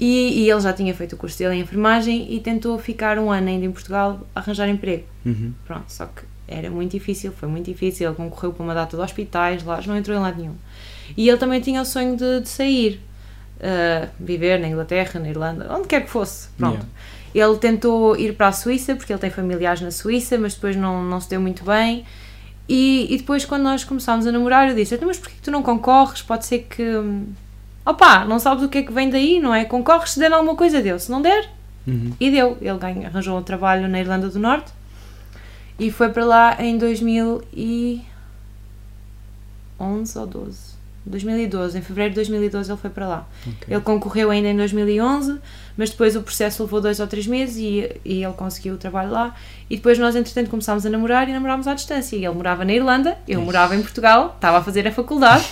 E, 0.00 0.44
e 0.44 0.50
ele 0.50 0.60
já 0.60 0.72
tinha 0.72 0.94
feito 0.94 1.14
o 1.14 1.16
curso 1.16 1.38
dele 1.38 1.56
em 1.56 1.60
enfermagem 1.60 2.32
e 2.32 2.38
tentou 2.40 2.78
ficar 2.78 3.18
um 3.18 3.30
ano 3.30 3.48
ainda 3.48 3.66
em 3.66 3.72
Portugal 3.72 4.26
a 4.34 4.40
arranjar 4.40 4.68
emprego. 4.68 5.04
Uhum. 5.26 5.52
Pronto, 5.66 5.84
só 5.88 6.06
que 6.06 6.22
era 6.46 6.70
muito 6.70 6.92
difícil, 6.92 7.32
foi 7.32 7.48
muito 7.48 7.66
difícil. 7.66 8.08
Ele 8.08 8.16
concorreu 8.16 8.52
para 8.52 8.64
uma 8.64 8.74
data 8.74 8.96
de 8.96 9.02
hospitais, 9.02 9.62
lá 9.64 9.80
não 9.86 9.96
entrou 9.96 10.16
em 10.16 10.20
lado 10.20 10.40
nenhum. 10.40 10.54
E 11.16 11.28
ele 11.28 11.38
também 11.38 11.60
tinha 11.60 11.82
o 11.82 11.84
sonho 11.84 12.16
de, 12.16 12.40
de 12.40 12.48
sair, 12.48 13.00
uh, 13.56 14.08
viver 14.20 14.60
na 14.60 14.68
Inglaterra, 14.68 15.18
na 15.18 15.28
Irlanda, 15.28 15.66
onde 15.72 15.88
quer 15.88 16.02
que 16.02 16.10
fosse. 16.10 16.48
Pronto. 16.56 16.86
Ele 17.34 17.56
tentou 17.58 18.16
ir 18.16 18.34
para 18.34 18.48
a 18.48 18.52
Suíça, 18.52 18.94
porque 18.96 19.12
ele 19.12 19.20
tem 19.20 19.30
familiares 19.30 19.80
na 19.80 19.90
Suíça, 19.90 20.38
mas 20.38 20.54
depois 20.54 20.74
não, 20.76 21.02
não 21.02 21.20
se 21.20 21.28
deu 21.28 21.40
muito 21.40 21.64
bem. 21.64 22.04
E, 22.68 23.06
e 23.12 23.16
depois, 23.18 23.44
quando 23.44 23.62
nós 23.62 23.84
começámos 23.84 24.26
a 24.26 24.32
namorar, 24.32 24.68
eu 24.68 24.74
disse: 24.74 24.94
"Então, 24.94 25.08
Mas 25.08 25.18
porquê 25.18 25.34
que 25.36 25.42
tu 25.42 25.50
não 25.50 25.62
concorres? 25.62 26.22
Pode 26.22 26.44
ser 26.46 26.60
que. 26.68 26.82
hum, 26.82 27.26
Opá, 27.86 28.24
não 28.26 28.38
sabes 28.38 28.62
o 28.64 28.68
que 28.68 28.78
é 28.78 28.82
que 28.82 28.92
vem 28.92 29.08
daí, 29.08 29.40
não 29.40 29.54
é? 29.54 29.64
Concorres 29.64 30.10
se 30.12 30.18
der 30.18 30.30
alguma 30.32 30.54
coisa, 30.54 30.82
deu. 30.82 30.98
Se 30.98 31.10
não 31.10 31.22
der, 31.22 31.48
Uhum. 31.86 32.12
e 32.20 32.30
deu. 32.30 32.58
Ele 32.60 32.78
ganha, 32.78 33.08
arranjou 33.08 33.38
um 33.38 33.42
trabalho 33.42 33.88
na 33.88 33.98
Irlanda 33.98 34.28
do 34.28 34.38
Norte 34.38 34.70
e 35.78 35.90
foi 35.90 36.10
para 36.10 36.24
lá 36.26 36.56
em 36.62 36.76
2011 36.76 38.02
ou 40.18 40.26
12. 40.26 40.67
2012, 41.06 41.78
em 41.78 41.82
fevereiro 41.82 42.10
de 42.10 42.16
2012 42.16 42.70
ele 42.70 42.78
foi 42.78 42.90
para 42.90 43.08
lá. 43.08 43.28
Ok. 43.46 43.68
Ele 43.68 43.80
concorreu 43.80 44.30
ainda 44.30 44.48
em 44.48 44.56
2011, 44.56 45.38
mas 45.76 45.90
depois 45.90 46.16
o 46.16 46.22
processo 46.22 46.62
levou 46.62 46.80
dois 46.80 47.00
ou 47.00 47.06
três 47.06 47.26
meses 47.26 47.56
e, 47.56 47.90
e 48.04 48.22
ele 48.22 48.32
conseguiu 48.34 48.74
o 48.74 48.76
trabalho 48.76 49.10
lá. 49.10 49.34
E 49.70 49.76
depois 49.76 49.98
nós, 49.98 50.14
entretanto, 50.14 50.50
começámos 50.50 50.84
a 50.84 50.90
namorar 50.90 51.28
e 51.28 51.32
namorámos 51.32 51.66
à 51.66 51.74
distância. 51.74 52.16
E 52.16 52.24
ele 52.24 52.34
morava 52.34 52.64
na 52.64 52.72
Irlanda, 52.72 53.16
eu 53.26 53.40
morava 53.40 53.74
em 53.74 53.80
Portugal, 53.80 54.32
estava 54.34 54.58
a 54.58 54.62
fazer 54.62 54.86
a 54.86 54.92
faculdade. 54.92 55.46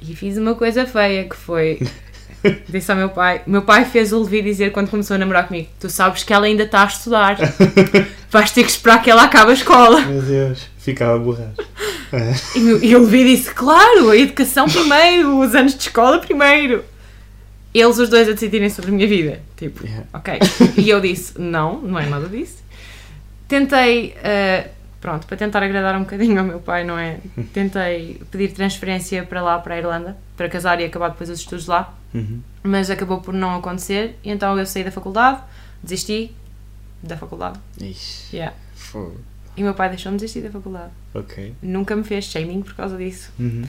E 0.00 0.16
fiz 0.16 0.36
uma 0.36 0.54
coisa 0.54 0.84
feia 0.86 1.24
que 1.24 1.36
foi. 1.36 1.78
Disse 2.68 2.90
ao 2.90 2.96
meu 2.96 3.08
pai. 3.08 3.42
Meu 3.46 3.62
pai 3.62 3.84
fez 3.84 4.12
o 4.12 4.20
Levi 4.22 4.42
dizer 4.42 4.72
quando 4.72 4.90
começou 4.90 5.14
a 5.14 5.18
namorar 5.18 5.46
comigo: 5.46 5.68
Tu 5.78 5.88
sabes 5.88 6.24
que 6.24 6.32
ela 6.32 6.46
ainda 6.46 6.64
está 6.64 6.82
a 6.82 6.86
estudar. 6.86 7.36
Vais 8.28 8.50
ter 8.50 8.64
que 8.64 8.70
esperar 8.70 9.00
que 9.00 9.10
ela 9.10 9.24
acabe 9.24 9.50
a 9.50 9.54
escola. 9.54 10.00
Meu 10.00 10.22
Deus, 10.22 10.66
ficava 10.82 11.18
borrado. 11.18 11.54
E, 12.54 12.60
meu- 12.60 12.84
e 12.84 12.94
o 12.94 13.04
Levi 13.04 13.24
disse: 13.36 13.54
Claro, 13.54 14.10
a 14.10 14.16
educação 14.18 14.66
primeiro, 14.68 15.38
os 15.40 15.54
anos 15.54 15.74
de 15.74 15.80
escola 15.84 16.18
primeiro. 16.18 16.84
Eles 17.72 17.96
os 17.98 18.10
dois 18.10 18.28
a 18.28 18.32
decidirem 18.32 18.68
sobre 18.68 18.90
a 18.90 18.94
minha 18.94 19.08
vida. 19.08 19.40
Tipo, 19.56 19.82
Yeah. 19.86 20.06
ok. 20.12 20.38
E 20.76 20.90
eu 20.90 21.00
disse: 21.00 21.40
Não, 21.40 21.80
não 21.80 21.98
é 21.98 22.04
nada 22.04 22.28
disso. 22.28 22.58
Tentei, 23.48 24.14
eh, 24.22 24.68
pronto, 25.00 25.26
para 25.26 25.36
tentar 25.38 25.62
agradar 25.62 25.96
um 25.96 26.00
bocadinho 26.00 26.38
ao 26.38 26.44
meu 26.46 26.60
pai, 26.60 26.84
não 26.84 26.98
é? 26.98 27.18
Tentei 27.54 28.20
pedir 28.30 28.52
transferência 28.52 29.22
para 29.24 29.40
lá, 29.42 29.58
para 29.58 29.74
a 29.74 29.78
Irlanda, 29.78 30.16
para 30.36 30.48
casar 30.50 30.80
e 30.80 30.84
acabar 30.84 31.08
depois 31.10 31.30
os 31.30 31.40
estudos 31.40 31.66
lá. 31.66 31.94
Uhum. 32.12 32.40
Mas 32.62 32.90
acabou 32.90 33.22
por 33.22 33.32
não 33.32 33.56
acontecer. 33.56 34.18
E 34.22 34.30
então 34.30 34.58
eu 34.58 34.66
saí 34.66 34.84
da 34.84 34.90
faculdade, 34.90 35.40
desisti 35.82 36.30
da 37.02 37.16
faculdade. 37.16 37.58
Ixi, 37.80 38.36
Yeah. 38.36 38.54
fogo. 38.74 39.18
E 39.56 39.60
o 39.60 39.64
meu 39.64 39.74
pai 39.74 39.88
deixou-me 39.88 40.16
desistir 40.16 40.40
da 40.40 40.50
faculdade. 40.50 40.90
Ok. 41.14 41.54
Nunca 41.62 41.94
me 41.94 42.04
fez 42.04 42.24
shaming 42.24 42.62
por 42.62 42.74
causa 42.74 42.96
disso. 42.96 43.30
Uhum. 43.38 43.64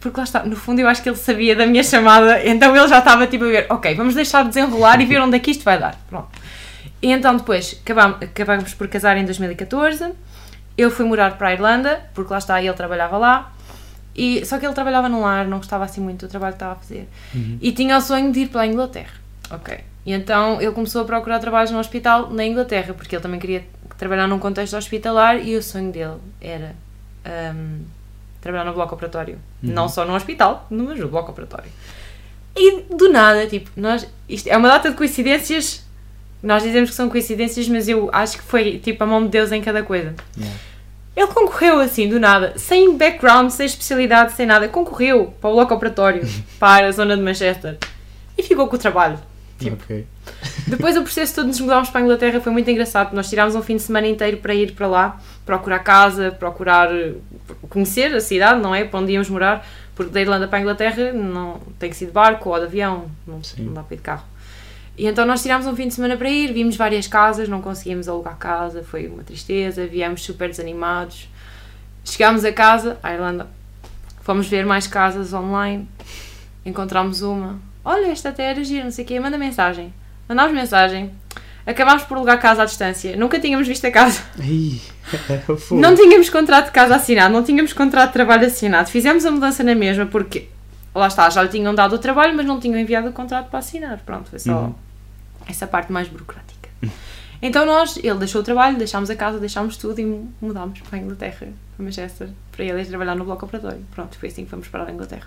Porque 0.00 0.16
lá 0.16 0.24
está, 0.24 0.44
no 0.44 0.56
fundo 0.56 0.80
eu 0.80 0.88
acho 0.88 1.02
que 1.02 1.08
ele 1.08 1.16
sabia 1.16 1.56
da 1.56 1.66
minha 1.66 1.82
chamada, 1.82 2.44
então 2.46 2.74
ele 2.74 2.86
já 2.86 3.00
estava 3.00 3.26
tipo 3.26 3.44
a 3.44 3.48
ver, 3.48 3.66
ok, 3.68 3.94
vamos 3.96 4.14
deixar 4.14 4.42
de 4.42 4.50
desenrolar 4.50 5.00
e 5.00 5.06
ver 5.06 5.20
onde 5.20 5.36
é 5.36 5.40
que 5.40 5.50
isto 5.50 5.64
vai 5.64 5.78
dar. 5.78 5.96
Pronto. 6.08 6.28
E 7.02 7.10
então 7.10 7.36
depois 7.36 7.78
acabámos, 7.82 8.22
acabámos 8.22 8.74
por 8.74 8.88
casar 8.88 9.16
em 9.16 9.24
2014. 9.24 10.12
Eu 10.76 10.90
fui 10.90 11.04
morar 11.04 11.36
para 11.36 11.48
a 11.48 11.52
Irlanda, 11.52 12.00
porque 12.14 12.32
lá 12.32 12.38
está, 12.38 12.62
ele 12.62 12.72
trabalhava 12.74 13.18
lá. 13.18 13.52
E, 14.14 14.44
só 14.44 14.58
que 14.58 14.66
ele 14.66 14.74
trabalhava 14.74 15.08
no 15.08 15.20
lar, 15.20 15.46
não 15.46 15.58
gostava 15.58 15.84
assim 15.84 16.00
muito 16.00 16.26
do 16.26 16.30
trabalho 16.30 16.52
que 16.52 16.56
estava 16.56 16.72
a 16.72 16.76
fazer. 16.76 17.08
E 17.60 17.72
tinha 17.72 17.96
o 17.96 18.00
sonho 18.00 18.32
de 18.32 18.40
ir 18.40 18.48
para 18.48 18.62
a 18.62 18.66
Inglaterra. 18.66 19.14
Ok. 19.50 19.78
E 20.08 20.12
então 20.14 20.58
ele 20.58 20.72
começou 20.72 21.02
a 21.02 21.04
procurar 21.04 21.38
trabalhos 21.38 21.70
no 21.70 21.78
hospital 21.78 22.30
na 22.30 22.42
Inglaterra, 22.42 22.94
porque 22.94 23.14
ele 23.14 23.22
também 23.22 23.38
queria 23.38 23.62
trabalhar 23.98 24.26
num 24.26 24.38
contexto 24.38 24.74
hospitalar 24.74 25.46
e 25.46 25.54
o 25.54 25.62
sonho 25.62 25.92
dele 25.92 26.16
era 26.40 26.74
hum, 27.54 27.80
trabalhar 28.40 28.64
no 28.64 28.72
bloco 28.72 28.94
operatório. 28.94 29.38
Não 29.62 29.86
só 29.86 30.06
no 30.06 30.14
hospital, 30.14 30.66
mas 30.70 30.98
no 30.98 31.08
bloco 31.08 31.30
operatório. 31.30 31.70
E 32.56 32.84
do 32.84 33.12
nada, 33.12 33.46
tipo, 33.48 33.70
nós, 33.76 34.08
isto 34.26 34.46
é 34.46 34.56
uma 34.56 34.68
data 34.68 34.88
de 34.88 34.96
coincidências. 34.96 35.84
Nós 36.42 36.62
dizemos 36.62 36.88
que 36.88 36.96
são 36.96 37.10
coincidências, 37.10 37.68
mas 37.68 37.86
eu 37.86 38.08
acho 38.10 38.38
que 38.38 38.44
foi 38.44 38.78
tipo 38.78 39.04
a 39.04 39.06
mão 39.06 39.22
de 39.24 39.28
Deus 39.28 39.52
em 39.52 39.60
cada 39.60 39.82
coisa. 39.82 40.14
Yeah. 40.38 40.58
Ele 41.14 41.26
concorreu 41.26 41.80
assim, 41.80 42.08
do 42.08 42.18
nada, 42.18 42.54
sem 42.56 42.96
background, 42.96 43.50
sem 43.50 43.66
especialidade, 43.66 44.32
sem 44.32 44.46
nada. 44.46 44.68
Concorreu 44.68 45.34
para 45.38 45.50
o 45.50 45.52
bloco 45.52 45.74
operatório, 45.74 46.26
para 46.58 46.86
a 46.86 46.92
zona 46.92 47.14
de 47.14 47.22
Manchester. 47.22 47.76
E 48.38 48.42
ficou 48.42 48.68
com 48.68 48.76
o 48.76 48.78
trabalho. 48.78 49.27
Tipo, 49.58 49.82
depois 50.68 50.96
o 50.96 51.02
processo 51.02 51.34
todo 51.34 51.44
de 51.44 51.48
nos 51.48 51.60
mudarmos 51.60 51.90
para 51.90 52.00
a 52.00 52.04
Inglaterra 52.04 52.40
foi 52.40 52.52
muito 52.52 52.70
engraçado. 52.70 53.12
Nós 53.14 53.28
tirámos 53.28 53.56
um 53.56 53.62
fim 53.62 53.76
de 53.76 53.82
semana 53.82 54.06
inteiro 54.06 54.36
para 54.36 54.54
ir 54.54 54.72
para 54.72 54.86
lá, 54.86 55.20
procurar 55.44 55.80
casa, 55.80 56.30
procurar 56.30 56.94
eh, 56.94 57.14
conhecer 57.68 58.14
a 58.14 58.20
cidade, 58.20 58.60
não 58.60 58.72
é? 58.72 58.84
Para 58.84 59.00
onde 59.00 59.12
íamos 59.12 59.28
morar, 59.28 59.66
porque 59.96 60.12
da 60.12 60.20
Irlanda 60.20 60.46
para 60.46 60.58
a 60.58 60.60
Inglaterra 60.60 61.12
não 61.12 61.60
tem 61.78 61.90
que 61.90 61.96
ser 61.96 62.06
de 62.06 62.12
barco 62.12 62.50
ou 62.50 62.58
de 62.58 62.66
avião, 62.66 63.10
não, 63.26 63.40
não 63.58 63.74
dá 63.74 63.82
para 63.82 63.94
ir 63.94 63.96
de 63.96 64.02
carro. 64.02 64.24
E 64.96 65.06
então 65.06 65.26
nós 65.26 65.42
tirámos 65.42 65.66
um 65.66 65.74
fim 65.74 65.88
de 65.88 65.94
semana 65.94 66.16
para 66.16 66.28
ir, 66.28 66.52
vimos 66.52 66.76
várias 66.76 67.06
casas, 67.06 67.48
não 67.48 67.60
conseguíamos 67.60 68.08
alugar 68.08 68.36
casa, 68.36 68.82
foi 68.82 69.06
uma 69.06 69.24
tristeza, 69.24 69.86
viemos 69.86 70.22
super 70.22 70.48
desanimados. 70.48 71.28
Chegámos 72.04 72.44
a 72.44 72.52
casa, 72.52 72.98
à 73.02 73.12
Irlanda, 73.12 73.48
fomos 74.22 74.48
ver 74.48 74.64
mais 74.64 74.86
casas 74.86 75.32
online, 75.32 75.88
encontramos 76.64 77.22
uma. 77.22 77.60
Olha, 77.90 78.08
esta 78.12 78.28
até 78.28 78.50
era 78.50 78.62
gira, 78.62 78.84
não 78.84 78.90
sei 78.90 79.02
o 79.04 79.08
quê, 79.08 79.18
manda 79.18 79.38
mensagem. 79.38 79.94
Mandámos 80.28 80.52
mensagem, 80.52 81.10
acabámos 81.66 82.02
por 82.02 82.18
alugar 82.18 82.38
casa 82.38 82.62
à 82.62 82.64
distância, 82.66 83.16
nunca 83.16 83.40
tínhamos 83.40 83.66
visto 83.66 83.86
a 83.86 83.90
casa, 83.90 84.20
Ai, 84.38 84.78
não 85.72 85.94
tínhamos 85.94 86.28
contrato 86.28 86.66
de 86.66 86.72
casa 86.72 86.96
assinado, 86.96 87.32
não 87.32 87.42
tínhamos 87.42 87.72
contrato 87.72 88.08
de 88.08 88.12
trabalho 88.12 88.46
assinado, 88.46 88.90
fizemos 88.90 89.24
a 89.24 89.30
mudança 89.30 89.64
na 89.64 89.74
mesma 89.74 90.04
porque, 90.04 90.48
lá 90.94 91.06
está, 91.06 91.30
já 91.30 91.42
lhe 91.42 91.48
tinham 91.48 91.74
dado 91.74 91.94
o 91.94 91.98
trabalho, 91.98 92.36
mas 92.36 92.44
não 92.44 92.60
tinham 92.60 92.78
enviado 92.78 93.08
o 93.08 93.12
contrato 93.12 93.48
para 93.48 93.58
assinar, 93.60 93.98
pronto, 94.04 94.28
foi 94.28 94.38
só 94.38 94.52
Uhum. 94.52 94.74
essa 95.48 95.66
parte 95.66 95.90
mais 95.90 96.08
burocrática. 96.08 96.68
Então 97.40 97.64
nós, 97.64 97.96
ele 97.96 98.18
deixou 98.18 98.42
o 98.42 98.44
trabalho, 98.44 98.76
deixámos 98.76 99.08
a 99.08 99.16
casa, 99.16 99.38
deixámos 99.38 99.78
tudo 99.78 99.98
e 99.98 100.28
mudámos 100.42 100.80
para 100.80 100.98
a 100.98 101.00
Inglaterra, 101.00 101.46
para 101.76 101.84
Manchester, 101.86 102.28
para 102.52 102.64
ele 102.66 102.82
ir 102.82 102.86
trabalhar 102.86 103.14
no 103.14 103.24
bloco 103.24 103.46
operatório. 103.46 103.80
Pronto, 103.94 104.18
foi 104.18 104.28
assim 104.28 104.44
que 104.44 104.50
fomos 104.50 104.68
para 104.68 104.84
a 104.84 104.90
Inglaterra. 104.90 105.26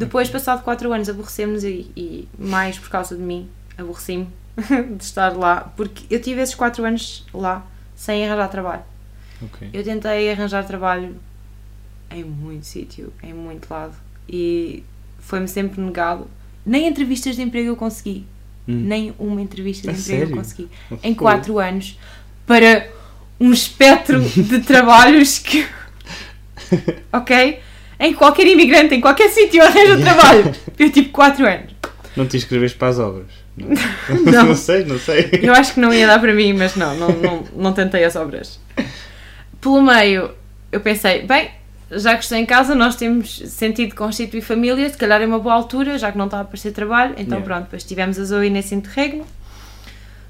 Depois, 0.00 0.30
passado 0.30 0.62
4 0.62 0.90
anos, 0.94 1.10
aborrecemos 1.10 1.62
e, 1.62 1.90
e 1.94 2.26
mais 2.38 2.78
por 2.78 2.88
causa 2.88 3.14
de 3.14 3.20
mim, 3.20 3.50
aborreci-me 3.76 4.28
de 4.96 5.04
estar 5.04 5.36
lá, 5.36 5.70
porque 5.76 6.04
eu 6.08 6.18
tive 6.22 6.40
esses 6.40 6.54
4 6.54 6.82
anos 6.82 7.26
lá 7.34 7.66
sem 7.94 8.26
arranjar 8.26 8.48
trabalho. 8.48 8.82
Ok. 9.42 9.68
Eu 9.74 9.84
tentei 9.84 10.32
arranjar 10.32 10.64
trabalho 10.64 11.16
em 12.10 12.24
muito 12.24 12.64
sítio, 12.64 13.12
em 13.22 13.34
muito 13.34 13.70
lado, 13.70 13.94
e 14.26 14.82
foi-me 15.18 15.46
sempre 15.46 15.78
negado. 15.82 16.26
Nem 16.64 16.86
entrevistas 16.86 17.36
de 17.36 17.42
emprego 17.42 17.68
eu 17.68 17.76
consegui. 17.76 18.24
Hum. 18.66 18.84
Nem 18.86 19.14
uma 19.18 19.42
entrevista 19.42 19.90
A 19.90 19.92
de 19.92 20.00
emprego 20.00 20.22
eu 20.22 20.26
sério? 20.28 20.36
consegui. 20.36 20.68
Em 21.02 21.12
Fogo. 21.12 21.24
4 21.24 21.58
anos, 21.58 21.98
para 22.46 22.90
um 23.38 23.52
espectro 23.52 24.18
de 24.22 24.60
trabalhos 24.64 25.38
que. 25.38 25.66
ok? 27.12 27.60
Em 28.00 28.14
qualquer 28.14 28.46
imigrante, 28.46 28.94
em 28.94 29.00
qualquer 29.00 29.28
sítio 29.28 29.62
arranja 29.62 29.98
trabalho. 30.02 30.54
Eu 30.78 30.90
tive 30.90 31.10
4 31.10 31.46
anos. 31.46 31.72
Não 32.16 32.26
te 32.26 32.38
inscreves 32.38 32.72
para 32.72 32.88
as 32.88 32.98
obras? 32.98 33.26
Não. 33.56 33.68
Não. 34.32 34.46
não 34.46 34.54
sei, 34.56 34.84
não 34.84 34.98
sei. 34.98 35.28
Eu 35.42 35.52
acho 35.52 35.74
que 35.74 35.80
não 35.80 35.92
ia 35.92 36.06
dar 36.06 36.18
para 36.18 36.32
mim, 36.32 36.54
mas 36.54 36.74
não, 36.76 36.96
não, 36.96 37.08
não, 37.10 37.44
não 37.54 37.72
tentei 37.74 38.02
as 38.04 38.16
obras. 38.16 38.58
Pelo 39.60 39.82
meio, 39.82 40.30
eu 40.72 40.80
pensei, 40.80 41.22
bem, 41.26 41.50
já 41.90 42.14
que 42.16 42.22
estou 42.22 42.38
em 42.38 42.46
casa, 42.46 42.74
nós 42.74 42.96
temos 42.96 43.38
sentido 43.46 43.94
constituir 43.94 44.40
família, 44.40 44.88
se 44.88 44.96
calhar 44.96 45.20
é 45.20 45.26
uma 45.26 45.38
boa 45.38 45.54
altura, 45.54 45.98
já 45.98 46.10
que 46.10 46.16
não 46.16 46.24
está 46.24 46.38
a 46.38 46.40
aparecer 46.40 46.72
trabalho, 46.72 47.12
então 47.18 47.38
Yeah. 47.38 47.44
pronto, 47.44 47.64
depois 47.64 47.84
tivemos 47.84 48.18
a 48.18 48.24
Zoe 48.24 48.48
nesse 48.48 48.74
interregno. 48.74 49.26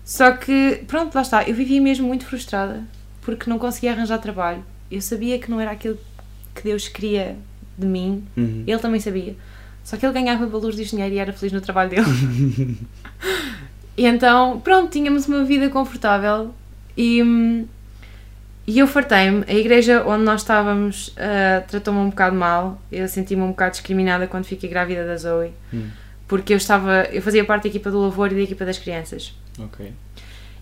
Só 0.05 0.33
que, 0.33 0.83
pronto, 0.89 1.15
lá 1.15 1.23
está, 1.23 1.45
eu 1.45 1.55
vivia 1.55 1.81
mesmo 1.81 2.09
muito 2.09 2.25
frustrada, 2.27 2.83
porque 3.23 3.49
não 3.49 3.59
conseguia 3.59 3.93
arranjar 3.93 4.19
trabalho. 4.19 4.65
Eu 4.91 5.01
sabia 5.01 5.39
que 5.39 5.49
não 5.51 5.61
era 5.61 5.71
aquilo 5.71 5.99
que 6.55 6.65
Deus 6.65 6.89
queria 6.89 7.37
de 7.81 7.87
mim, 7.87 8.25
Uhum. 8.37 8.65
ele 8.67 8.79
também 8.79 9.01
sabia. 9.01 9.35
Só 9.83 9.97
que 9.97 10.05
ele 10.07 10.13
ganhava 10.13 10.47
valores 10.47 10.77
de 10.77 10.85
dinheiro 10.85 11.15
e 11.15 11.19
era 11.19 11.33
feliz 11.33 11.53
no 11.53 11.61
trabalho 11.61 11.91
dele. 11.91 12.79
E 13.97 14.07
então, 14.07 14.61
pronto, 14.61 14.91
tínhamos 14.91 15.27
uma 15.27 15.45
vida 15.45 15.69
confortável 15.69 16.55
e, 16.97 17.67
e 18.67 18.79
eu 18.79 18.87
fartei-me. 18.87 19.45
A 19.47 19.53
igreja 19.53 20.03
onde 20.07 20.25
nós 20.25 20.41
estávamos 20.41 21.13
ah, 21.19 21.63
tratou-me 21.69 22.01
um 22.01 22.09
bocado 22.09 22.35
mal. 22.35 22.81
Eu 22.91 23.07
senti-me 23.09 23.43
um 23.43 23.49
bocado 23.49 23.73
discriminada 23.73 24.27
quando 24.27 24.45
fiquei 24.45 24.71
grávida 24.71 25.05
da 25.05 25.17
Zoe. 25.19 25.53
Hum. 25.75 25.89
Porque 26.27 26.53
eu 26.55 26.57
estava, 26.57 27.09
eu 27.13 27.21
fazia 27.21 27.45
parte 27.45 27.65
da 27.65 27.69
equipa 27.69 27.91
do 27.91 27.99
louvor 27.99 28.33
e 28.33 28.37
da 28.37 28.41
equipa 28.41 28.65
das 28.65 28.79
crianças. 28.79 29.35
Ok. 29.59 29.93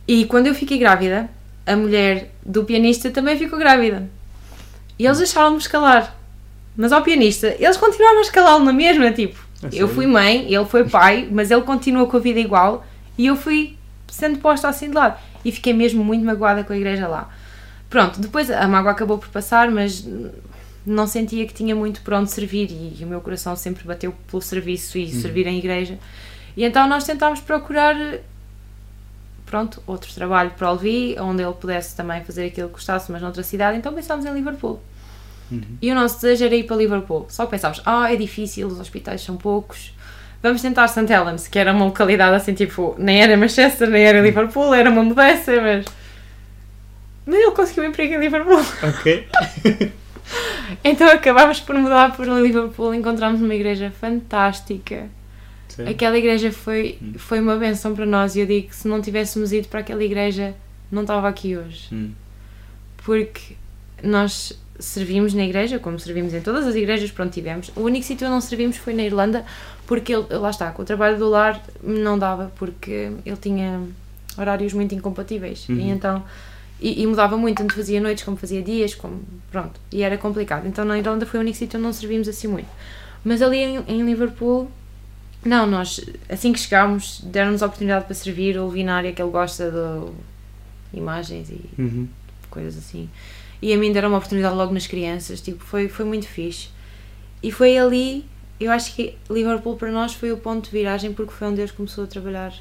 E 0.09 0.25
quando 0.25 0.49
eu 0.49 0.55
fiquei 0.55 0.79
grávida, 0.79 1.29
a 1.65 1.77
mulher 1.77 2.33
do 2.45 2.65
pianista 2.65 3.09
também 3.11 3.39
ficou 3.39 3.59
grávida. 3.59 4.09
E 4.99 5.05
eles 5.07 5.19
deixaram-me 5.19 5.59
escalar. 5.59 6.17
Mas 6.79 6.93
ao 6.93 7.03
pianista, 7.03 7.57
eles 7.59 7.77
continuaram 7.77 8.19
a 8.19 8.23
escalá-lo 8.23 8.65
na 8.65 8.73
mesma, 8.73 9.11
tipo. 9.11 9.37
A 9.65 9.75
Eu 9.75 9.89
fui 9.89 10.07
mãe, 10.07 10.47
ele 10.47 10.65
foi 10.65 10.89
pai, 10.89 11.29
mas 11.29 11.51
ele 11.51 11.63
continuou 11.63 12.07
com 12.07 12.17
a 12.17 12.21
vida 12.21 12.39
igual 12.39 12.87
e 13.19 13.27
eu 13.27 13.35
fui 13.35 13.77
sendo 14.07 14.39
posta 14.39 14.69
assim 14.69 14.89
de 14.89 14.95
lado. 14.95 15.19
E 15.45 15.51
fiquei 15.51 15.73
mesmo 15.73 16.05
muito 16.05 16.25
magoada 16.25 16.63
com 16.63 16.73
a 16.73 16.77
igreja 16.77 17.09
lá. 17.09 17.29
Pronto, 17.91 18.21
depois 18.21 18.49
a 18.49 18.69
mágoa 18.69 18.93
acabou 18.93 19.19
por 19.19 19.27
passar, 19.29 19.69
mas 19.73 20.07
não 20.87 21.05
sentia 21.09 21.45
que 21.49 21.53
tinha 21.53 21.75
muito 21.75 22.01
por 22.03 22.15
onde 22.15 22.31
servir 22.31 22.71
e, 22.71 23.03
o 23.03 23.09
meu 23.09 23.21
coração 23.21 23.57
sempre 23.57 23.83
bateu 23.83 24.15
pelo 24.31 24.41
serviço 24.41 24.99
e 24.99 25.11
servir 25.11 25.49
em 25.49 25.59
igreja. 25.59 25.99
E 26.57 26.63
então 26.63 26.87
nós 26.87 27.03
tentámos 27.03 27.41
procurar, 27.41 27.97
pronto, 29.45 29.83
outro 29.85 30.15
trabalho 30.15 30.53
para 30.53 30.71
o 30.71 30.75
Levi, 30.75 31.17
onde 31.19 31.43
ele 31.43 31.55
pudesse 31.55 31.97
também 31.97 32.23
fazer 32.23 32.47
aquilo 32.47 32.69
que 32.69 32.75
gostasse, 32.75 33.11
mas 33.11 33.21
noutra 33.21 33.43
cidade. 33.43 33.77
Então 33.77 33.93
pensámos 33.93 34.25
em 34.25 34.33
Liverpool. 34.33 34.81
Uhum. 35.51 35.63
E 35.81 35.91
o 35.91 35.95
nosso 35.95 36.17
desejo 36.17 36.45
era 36.45 36.55
ir 36.55 36.65
para 36.65 36.77
Liverpool. 36.77 37.27
Só 37.29 37.45
que 37.45 37.53
pensávamos, 37.53 37.83
ah, 37.87 38.13
é 38.13 38.17
difícil, 38.17 38.67
os 38.69 38.79
hospitais 38.79 39.23
são 39.23 39.37
poucos. 39.37 39.95
Vamos 40.43 40.63
tentar 40.63 40.87
St. 40.89 41.13
Helens, 41.13 41.49
que 41.49 41.59
era 41.59 41.73
uma 41.73 41.85
localidade 41.85 42.37
assim, 42.37 42.55
tipo, 42.55 42.95
nem 42.99 43.23
era 43.23 43.37
Manchester, 43.37 43.91
nem 43.91 44.05
era 44.05 44.21
Liverpool, 44.21 44.73
era 44.73 44.91
uma 44.91 45.03
mudança, 45.03 45.53
mas. 45.61 45.85
Mas 47.27 47.37
ele 47.41 47.51
conseguiu 47.51 47.85
um 47.85 47.87
emprego 47.87 48.15
em 48.15 48.19
Liverpool. 48.19 48.63
Ok. 48.83 49.29
Então 50.85 51.09
acabámos 51.09 51.61
por 51.61 51.75
mudar 51.75 52.15
para 52.15 52.41
Liverpool, 52.41 52.95
encontramos 52.95 53.41
uma 53.41 53.55
igreja 53.55 53.91
fantástica. 53.91 55.09
Sério? 55.69 55.91
Aquela 55.91 56.19
igreja 56.19 56.53
foi, 56.53 56.99
foi 57.17 57.41
uma 57.41 57.57
benção 57.57 57.95
para 57.95 58.05
nós 58.05 58.37
e 58.37 58.41
eu 58.41 58.47
digo 58.47 58.69
que 58.69 58.77
se 58.77 58.87
não 58.87 59.01
tivéssemos 59.01 59.53
ido 59.53 59.69
para 59.69 59.81
aquela 59.81 60.05
igreja, 60.05 60.55
não 60.91 61.03
estava 61.03 61.29
aqui 61.29 61.57
hoje. 61.57 61.89
Hum. 61.93 62.11
porque 62.99 63.55
nós 64.03 64.53
servimos 64.79 65.35
na 65.35 65.45
igreja, 65.45 65.79
como 65.79 65.99
servimos 65.99 66.33
em 66.33 66.41
todas 66.41 66.67
as 66.67 66.75
igrejas, 66.75 67.11
pronto, 67.11 67.33
tivemos. 67.33 67.71
O 67.75 67.81
único 67.83 68.05
sítio 68.05 68.27
onde 68.27 68.35
não 68.35 68.41
servimos 68.41 68.77
foi 68.77 68.95
na 68.95 69.03
Irlanda, 69.03 69.45
porque 69.87 70.15
ele, 70.15 70.27
lá 70.31 70.51
está, 70.51 70.71
com 70.71 70.83
o 70.83 70.85
trabalho 70.85 71.19
do 71.19 71.29
lar 71.29 71.61
não 71.83 72.19
dava, 72.19 72.53
porque 72.57 73.11
ele 73.25 73.37
tinha 73.37 73.83
horários 74.37 74.73
muito 74.73 74.95
incompatíveis. 74.95 75.69
Uhum. 75.69 75.77
E 75.77 75.91
então, 75.91 76.23
e, 76.81 77.03
e 77.03 77.07
mudava 77.07 77.37
muito, 77.37 77.59
tanto 77.59 77.75
fazia 77.75 78.01
noites 78.01 78.23
como 78.25 78.37
fazia 78.37 78.63
dias, 78.63 78.95
como, 78.95 79.21
pronto, 79.51 79.81
e 79.91 80.03
era 80.03 80.17
complicado. 80.17 80.67
Então 80.67 80.85
na 80.85 80.97
Irlanda 80.99 81.27
foi 81.27 81.41
o 81.41 81.43
único 81.43 81.57
sítio 81.57 81.79
onde 81.79 81.87
não 81.87 81.93
servimos 81.93 82.29
assim 82.29 82.47
muito. 82.47 82.69
Mas 83.25 83.43
ali 83.43 83.59
em, 83.59 83.85
em 83.89 84.03
Liverpool, 84.05 84.71
não, 85.45 85.67
nós, 85.67 86.01
assim 86.29 86.53
que 86.53 86.61
chegámos, 86.61 87.21
deram-nos 87.25 87.63
a 87.63 87.67
oportunidade 87.67 88.05
para 88.05 88.15
servir, 88.15 88.57
o 88.59 88.67
Levinário, 88.69 89.13
que 89.13 89.21
ele 89.21 89.31
gosta 89.31 89.71
de 90.93 90.99
imagens 90.99 91.51
e 91.51 91.61
Uhum. 91.79 92.09
coisas 92.51 92.77
assim. 92.77 93.09
E 93.61 93.73
a 93.73 93.77
mim 93.77 93.93
deram 93.93 94.09
uma 94.09 94.19
oportunidade 94.19 94.55
logo 94.55 94.73
nas 94.73 94.87
crianças, 94.87 95.41
tipo, 95.41 95.65
foi, 95.65 95.89
foi 95.89 96.05
muito 96.05 96.27
fixe. 96.27 96.69
E 97.43 97.51
foi 97.51 97.77
ali, 97.77 98.25
eu 98.61 98.71
acho 98.71 98.95
que 98.95 99.17
Liverpool 99.31 99.77
para 99.77 99.91
nós 99.91 100.15
foi 100.15 100.33
o 100.33 100.37
ponto 100.37 100.65
de 100.65 100.71
viragem 100.71 101.13
porque 101.13 101.33
foi 101.33 101.49
onde 101.49 101.57
Deus 101.57 101.71
começou 101.71 102.05
a 102.05 102.07
trabalhar 102.07 102.53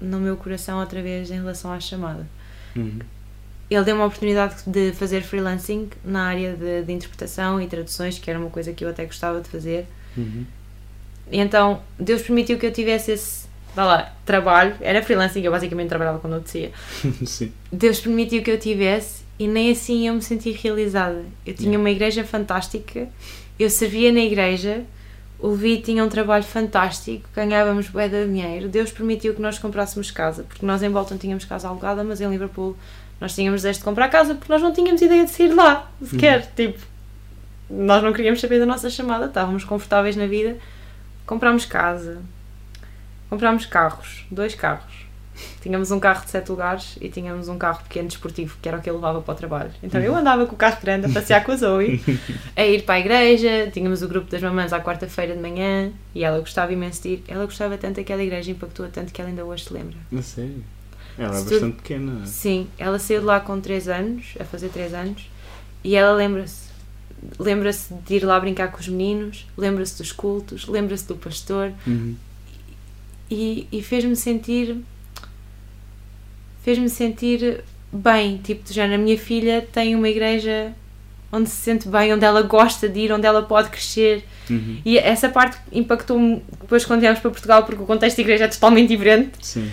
no 0.00 0.18
meu 0.20 0.36
coração 0.36 0.78
outra 0.80 1.02
vez 1.02 1.30
em 1.30 1.34
relação 1.34 1.72
à 1.72 1.80
chamada. 1.80 2.26
Uhum. 2.76 3.00
Ele 3.70 3.84
deu 3.84 3.96
uma 3.96 4.06
oportunidade 4.06 4.62
de 4.66 4.92
fazer 4.92 5.22
freelancing 5.22 5.90
na 6.04 6.26
área 6.26 6.56
de, 6.56 6.82
de 6.82 6.92
interpretação 6.92 7.60
e 7.60 7.66
traduções, 7.66 8.18
que 8.18 8.30
era 8.30 8.38
uma 8.38 8.50
coisa 8.50 8.72
que 8.72 8.84
eu 8.84 8.88
até 8.88 9.04
gostava 9.04 9.40
de 9.40 9.48
fazer. 9.48 9.86
Uhum. 10.16 10.46
E 11.30 11.38
então 11.38 11.82
Deus 11.98 12.22
permitiu 12.22 12.58
que 12.58 12.64
eu 12.64 12.72
tivesse 12.72 13.12
esse, 13.12 13.46
vá 13.74 13.84
lá, 13.84 14.12
trabalho. 14.24 14.74
Era 14.80 15.02
freelancing, 15.02 15.42
eu 15.42 15.52
basicamente 15.52 15.88
trabalhava 15.88 16.18
quando 16.18 16.34
eu 16.34 16.40
descia. 16.40 16.72
Deus 17.70 18.00
permitiu 18.00 18.42
que 18.42 18.50
eu 18.50 18.58
tivesse 18.58 19.27
e 19.38 19.46
nem 19.46 19.70
assim 19.70 20.08
eu 20.08 20.14
me 20.14 20.22
senti 20.22 20.50
realizada. 20.50 21.24
Eu 21.46 21.54
tinha 21.54 21.68
Yeah. 21.70 21.78
uma 21.78 21.90
igreja 21.90 22.24
fantástica, 22.24 23.08
eu 23.58 23.70
servia 23.70 24.12
na 24.12 24.20
igreja, 24.20 24.84
o 25.38 25.48
Levi 25.48 25.78
tinha 25.80 26.04
um 26.04 26.08
trabalho 26.08 26.42
fantástico, 26.44 27.28
ganhávamos 27.34 27.88
bué 27.88 28.08
de 28.08 28.26
dinheiro. 28.26 28.68
Deus 28.68 28.90
permitiu 28.90 29.34
que 29.34 29.40
nós 29.40 29.58
comprássemos 29.58 30.10
casa, 30.10 30.42
porque 30.42 30.66
nós 30.66 30.82
em 30.82 30.90
Bolton 30.90 31.16
tínhamos 31.16 31.44
casa 31.44 31.68
alugada, 31.68 32.02
mas 32.02 32.20
em 32.20 32.28
Liverpool 32.28 32.76
nós 33.20 33.34
tínhamos 33.34 33.62
desejo 33.62 33.78
de 33.78 33.84
comprar 33.84 34.08
casa 34.08 34.34
porque 34.34 34.52
nós 34.52 34.62
não 34.62 34.72
tínhamos 34.72 35.00
ideia 35.00 35.24
de 35.24 35.30
sair 35.30 35.52
lá, 35.54 35.90
sequer. 36.02 36.46
Tipo, 36.56 36.78
nós 37.70 38.02
não 38.02 38.12
queríamos 38.12 38.40
saber 38.40 38.58
da 38.58 38.66
nossa 38.66 38.88
chamada, 38.90 39.26
estávamos 39.26 39.64
confortáveis 39.64 40.16
na 40.16 40.26
vida. 40.26 40.56
Comprámos 41.26 41.64
casa, 41.66 42.22
comprámos 43.28 43.66
carros, 43.66 44.24
dois 44.30 44.54
carros. 44.54 44.97
Tínhamos 45.62 45.90
um 45.90 45.98
carro 46.00 46.24
de 46.24 46.30
sete 46.30 46.48
lugares 46.50 46.96
e 47.00 47.08
tínhamos 47.08 47.48
um 47.48 47.58
carro 47.58 47.82
pequeno 47.82 48.08
desportivo, 48.08 48.56
que 48.62 48.68
era 48.68 48.78
o 48.78 48.80
que 48.82 48.88
eu 48.90 48.94
levava 48.94 49.20
para 49.20 49.32
o 49.32 49.36
trabalho. 49.36 49.70
Então 49.82 50.00
eu 50.00 50.14
andava 50.14 50.46
com 50.46 50.54
o 50.54 50.58
carro 50.58 50.78
grande 50.82 51.06
a 51.06 51.08
passear 51.10 51.44
com 51.44 51.52
a 51.52 51.56
Zoe, 51.56 52.00
a 52.56 52.64
ir 52.66 52.82
para 52.84 52.96
a 52.96 53.00
igreja, 53.00 53.70
tínhamos 53.72 54.02
o 54.02 54.08
grupo 54.08 54.30
das 54.30 54.42
mamãs 54.42 54.72
à 54.72 54.80
quarta-feira 54.80 55.34
de 55.34 55.40
manhã 55.40 55.90
e 56.14 56.24
ela 56.24 56.38
gostava 56.40 56.72
imenso 56.72 57.02
de 57.02 57.08
ir. 57.10 57.24
Ela 57.28 57.44
gostava 57.44 57.76
tanto 57.78 57.96
daquela 57.96 58.22
igreja, 58.22 58.50
impactou 58.50 58.88
tanto 58.88 59.12
que 59.12 59.20
ela 59.20 59.30
ainda 59.30 59.44
hoje 59.44 59.64
se 59.64 59.72
lembra. 59.72 59.96
A 60.16 60.22
sério? 60.22 60.64
Ela 61.18 61.36
é 61.36 61.42
bastante 61.42 61.76
pequena. 61.76 62.24
Sim, 62.26 62.68
ela 62.78 62.98
saiu 62.98 63.20
de 63.20 63.26
lá 63.26 63.40
com 63.40 63.60
3 63.60 63.88
anos, 63.88 64.34
a 64.38 64.44
fazer 64.44 64.68
3 64.68 64.94
anos, 64.94 65.28
e 65.82 65.96
ela 65.96 66.12
lembra-se. 66.14 66.68
Lembra-se 67.36 67.92
de 68.06 68.14
ir 68.14 68.24
lá 68.24 68.38
brincar 68.38 68.70
com 68.70 68.78
os 68.78 68.86
meninos, 68.88 69.44
lembra-se 69.56 69.98
dos 69.98 70.12
cultos, 70.12 70.68
lembra-se 70.68 71.06
do 71.08 71.16
pastor, 71.16 71.72
Uhum. 71.84 72.14
e, 73.28 73.66
e 73.72 73.82
fez-me 73.82 74.14
sentir 74.16 74.76
fez-me 76.62 76.88
sentir 76.88 77.62
bem, 77.92 78.38
tipo, 78.38 78.62
do 78.66 78.72
género, 78.72 79.00
a 79.00 79.04
minha 79.04 79.18
filha 79.18 79.66
tem 79.72 79.94
uma 79.94 80.08
igreja 80.08 80.72
onde 81.32 81.48
se 81.48 81.56
sente 81.56 81.88
bem, 81.88 82.12
onde 82.14 82.24
ela 82.24 82.42
gosta 82.42 82.88
de 82.88 83.00
ir, 83.00 83.12
onde 83.12 83.26
ela 83.26 83.42
pode 83.42 83.68
crescer 83.70 84.24
Uhum. 84.50 84.80
e 84.82 84.96
essa 84.96 85.28
parte 85.28 85.58
impactou-me 85.70 86.42
depois 86.62 86.82
quando 86.86 87.00
viemos 87.00 87.18
para 87.18 87.30
Portugal 87.30 87.64
porque 87.66 87.82
o 87.82 87.84
contexto 87.84 88.16
da 88.16 88.22
igreja 88.22 88.44
é 88.44 88.48
totalmente 88.48 88.88
diferente 88.88 89.32
Sim. 89.42 89.70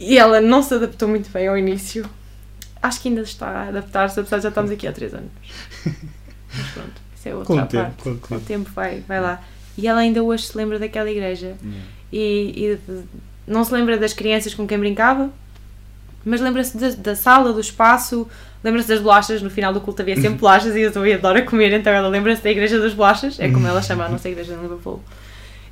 e 0.00 0.18
ela 0.18 0.40
não 0.40 0.64
se 0.64 0.74
adaptou 0.74 1.08
muito 1.08 1.30
bem 1.30 1.46
ao 1.46 1.56
início 1.56 2.04
acho 2.82 3.00
que 3.00 3.06
ainda 3.08 3.20
está 3.20 3.46
a 3.46 3.68
adaptar-se, 3.68 4.18
apesar 4.18 4.38
de 4.38 4.42
já 4.42 4.48
estamos 4.48 4.72
aqui 4.72 4.84
há 4.88 4.92
3 4.92 5.14
anos 5.14 5.30
mas 5.86 6.66
pronto, 6.74 6.92
isso 7.16 7.28
é 7.28 7.34
outra 7.36 7.46
Com 7.54 7.62
o 7.62 7.66
tempo, 7.66 8.02
com 8.02 8.10
o 8.10 8.18
com 8.18 8.34
o 8.34 8.40
tempo. 8.40 8.70
vai, 8.74 8.98
vai 9.06 9.20
lá 9.20 9.40
e 9.78 9.86
ela 9.86 10.00
ainda 10.00 10.20
hoje 10.24 10.44
se 10.46 10.56
lembra 10.58 10.76
daquela 10.80 11.08
igreja 11.08 11.54
Yeah. 11.62 11.86
e, 12.12 12.78
e 12.82 12.94
não 13.46 13.62
se 13.64 13.72
lembra 13.72 13.96
das 13.96 14.12
crianças 14.12 14.54
com 14.54 14.66
quem 14.66 14.76
brincava, 14.78 15.30
mas 16.26 16.40
lembra-se 16.40 16.76
da, 16.76 16.90
da 16.90 17.14
sala, 17.14 17.52
do 17.52 17.60
espaço, 17.60 18.28
lembra-se 18.62 18.88
das 18.88 19.00
bolachas. 19.00 19.40
No 19.40 19.48
final 19.48 19.72
do 19.72 19.80
culto 19.80 20.02
havia 20.02 20.16
sempre 20.16 20.38
bolachas 20.40 20.74
e 20.74 20.80
eu 20.80 20.92
também 20.92 21.14
adoro 21.14 21.44
comer, 21.44 21.72
então 21.72 21.92
ela 21.92 22.08
lembra-se 22.08 22.42
da 22.42 22.50
Igreja 22.50 22.80
das 22.80 22.92
Bolachas, 22.92 23.38
é 23.38 23.48
como 23.48 23.64
ela 23.64 23.80
chama 23.80 24.04
a 24.04 24.08
nossa 24.08 24.28
igreja 24.28 24.56
de 24.56 24.60
Liverpool. 24.60 25.00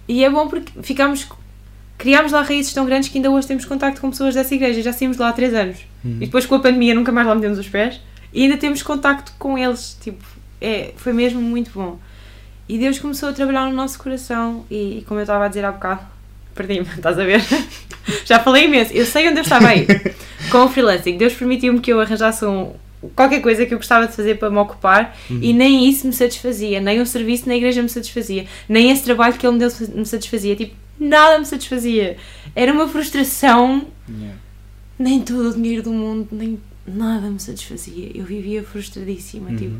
E 0.06 0.24
é 0.24 0.30
bom 0.30 0.46
porque 0.46 0.72
ficamos, 0.80 1.26
criámos 1.98 2.30
lá 2.30 2.42
raízes 2.42 2.72
tão 2.72 2.86
grandes 2.86 3.08
que 3.08 3.18
ainda 3.18 3.32
hoje 3.32 3.48
temos 3.48 3.64
contacto 3.64 4.00
com 4.00 4.10
pessoas 4.10 4.34
dessa 4.34 4.54
igreja, 4.54 4.80
já 4.80 4.92
saímos 4.92 5.16
lá 5.16 5.30
há 5.30 5.32
3 5.32 5.54
anos. 5.54 5.78
Uhum. 6.04 6.18
E 6.20 6.26
depois 6.26 6.46
com 6.46 6.54
a 6.54 6.60
pandemia 6.60 6.94
nunca 6.94 7.10
mais 7.10 7.26
lá 7.26 7.34
metemos 7.34 7.58
os 7.58 7.68
pés 7.68 8.00
e 8.32 8.44
ainda 8.44 8.56
temos 8.56 8.80
contacto 8.80 9.32
com 9.40 9.58
eles, 9.58 9.98
tipo, 10.00 10.24
é, 10.60 10.92
foi 10.96 11.12
mesmo 11.12 11.42
muito 11.42 11.72
bom. 11.74 11.98
E 12.68 12.78
Deus 12.78 13.00
começou 13.00 13.28
a 13.28 13.32
trabalhar 13.32 13.68
no 13.68 13.74
nosso 13.74 13.98
coração 13.98 14.64
e, 14.70 14.98
e 14.98 15.02
como 15.02 15.18
eu 15.18 15.24
estava 15.24 15.46
a 15.46 15.48
dizer 15.48 15.64
há 15.64 15.72
bocado, 15.72 16.13
perdi-me, 16.54 16.86
estás 16.96 17.18
a 17.18 17.24
ver? 17.24 17.42
Já 18.24 18.38
falei 18.40 18.64
imenso, 18.64 18.92
eu 18.92 19.06
sei 19.06 19.28
onde 19.28 19.38
eu 19.38 19.42
estava 19.42 19.68
aí. 19.68 19.86
Com 20.50 20.64
o 20.64 20.68
freelancing, 20.68 21.16
Deus 21.16 21.32
permitiu-me 21.32 21.80
que 21.80 21.92
eu 21.92 22.00
arranjasse 22.00 22.44
um, 22.44 22.72
qualquer 23.16 23.40
coisa 23.40 23.64
que 23.64 23.72
eu 23.72 23.78
gostava 23.78 24.06
de 24.06 24.14
fazer 24.14 24.38
para 24.38 24.50
me 24.50 24.58
ocupar 24.58 25.16
e 25.30 25.52
nem 25.52 25.88
isso 25.88 26.06
me 26.06 26.12
satisfazia, 26.12 26.80
nem 26.80 27.00
o 27.00 27.06
serviço 27.06 27.48
na 27.48 27.56
igreja 27.56 27.82
me 27.82 27.88
satisfazia, 27.88 28.46
nem 28.68 28.90
esse 28.90 29.02
trabalho 29.04 29.34
que 29.34 29.46
ele 29.46 29.54
me 29.54 29.58
deu 29.58 29.70
me 29.94 30.04
satisfazia, 30.04 30.54
tipo, 30.54 30.76
nada 30.98 31.38
me 31.38 31.46
satisfazia. 31.46 32.16
Era 32.54 32.72
uma 32.72 32.88
frustração 32.88 33.86
Yeah. 34.06 34.36
nem 34.98 35.22
todo 35.22 35.48
o 35.48 35.54
dinheiro 35.54 35.82
do 35.82 35.90
mundo, 35.90 36.28
nem 36.30 36.60
nada 36.86 37.30
me 37.30 37.40
satisfazia. 37.40 38.10
Eu 38.14 38.24
vivia 38.24 38.62
frustradíssima. 38.62 39.50
Uhum. 39.50 39.56
Tipo. 39.56 39.76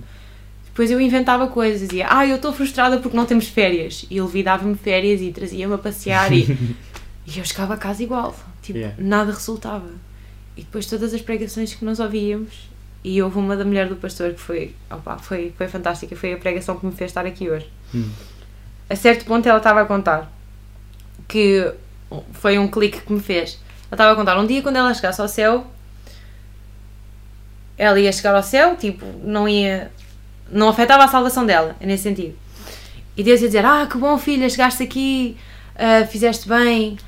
Depois 0.74 0.90
eu 0.90 1.00
inventava 1.00 1.46
coisas, 1.46 1.88
dizia, 1.88 2.08
ah, 2.10 2.26
eu 2.26 2.34
estou 2.34 2.52
frustrada 2.52 2.98
porque 2.98 3.16
não 3.16 3.24
temos 3.24 3.46
férias. 3.46 4.04
E 4.10 4.18
ele 4.18 4.42
dava-me 4.42 4.74
férias 4.74 5.20
e 5.20 5.30
trazia-me 5.30 5.72
a 5.72 5.78
passear 5.78 6.32
e, 6.32 6.74
e 7.24 7.38
eu 7.38 7.44
chegava 7.44 7.74
a 7.74 7.76
casa 7.76 8.02
igual. 8.02 8.34
Tipo, 8.60 8.80
Yeah. 8.80 8.96
nada 8.98 9.30
resultava. 9.30 9.88
E 10.56 10.62
depois 10.62 10.86
todas 10.86 11.14
as 11.14 11.22
pregações 11.22 11.72
que 11.72 11.84
nós 11.84 12.00
ouvíamos, 12.00 12.68
e 13.04 13.22
houve 13.22 13.38
uma 13.38 13.56
da 13.56 13.64
mulher 13.64 13.88
do 13.88 13.94
pastor 13.94 14.32
que 14.32 14.40
foi, 14.40 14.74
opa, 14.90 15.16
foi, 15.18 15.54
foi 15.56 15.68
fantástica, 15.68 16.16
foi 16.16 16.32
a 16.32 16.38
pregação 16.38 16.76
que 16.76 16.84
me 16.84 16.92
fez 16.92 17.12
estar 17.12 17.24
aqui 17.24 17.48
hoje. 17.48 17.70
Hum. 17.94 18.10
A 18.90 18.96
certo 18.96 19.24
ponto 19.26 19.48
ela 19.48 19.58
estava 19.58 19.80
a 19.80 19.84
contar 19.84 20.32
que 21.28 21.72
foi 22.32 22.58
um 22.58 22.66
clique 22.66 23.00
que 23.00 23.12
me 23.12 23.20
fez. 23.20 23.60
Ela 23.90 23.94
estava 23.94 24.12
a 24.12 24.16
contar, 24.16 24.36
um 24.40 24.46
dia 24.46 24.60
quando 24.60 24.76
ela 24.76 24.92
chegasse 24.92 25.20
ao 25.20 25.28
céu, 25.28 25.66
ela 27.76 27.98
ia 28.00 28.12
chegar 28.12 28.34
ao 28.34 28.42
céu, 28.42 28.76
tipo, 28.76 29.06
não 29.22 29.48
ia. 29.48 29.92
Não 30.50 30.68
afetava 30.68 31.04
a 31.04 31.08
salvação 31.08 31.44
dela, 31.46 31.76
é 31.80 31.86
nesse 31.86 32.02
sentido. 32.04 32.34
E 33.16 33.22
Deus 33.22 33.40
ia 33.40 33.46
dizer: 33.48 33.64
Ah, 33.64 33.86
que 33.90 33.96
bom 33.96 34.18
filha, 34.18 34.48
chegaste 34.48 34.82
aqui, 34.82 35.36
ah, 35.76 36.06
fizeste 36.06 36.48
bem, 36.48 36.98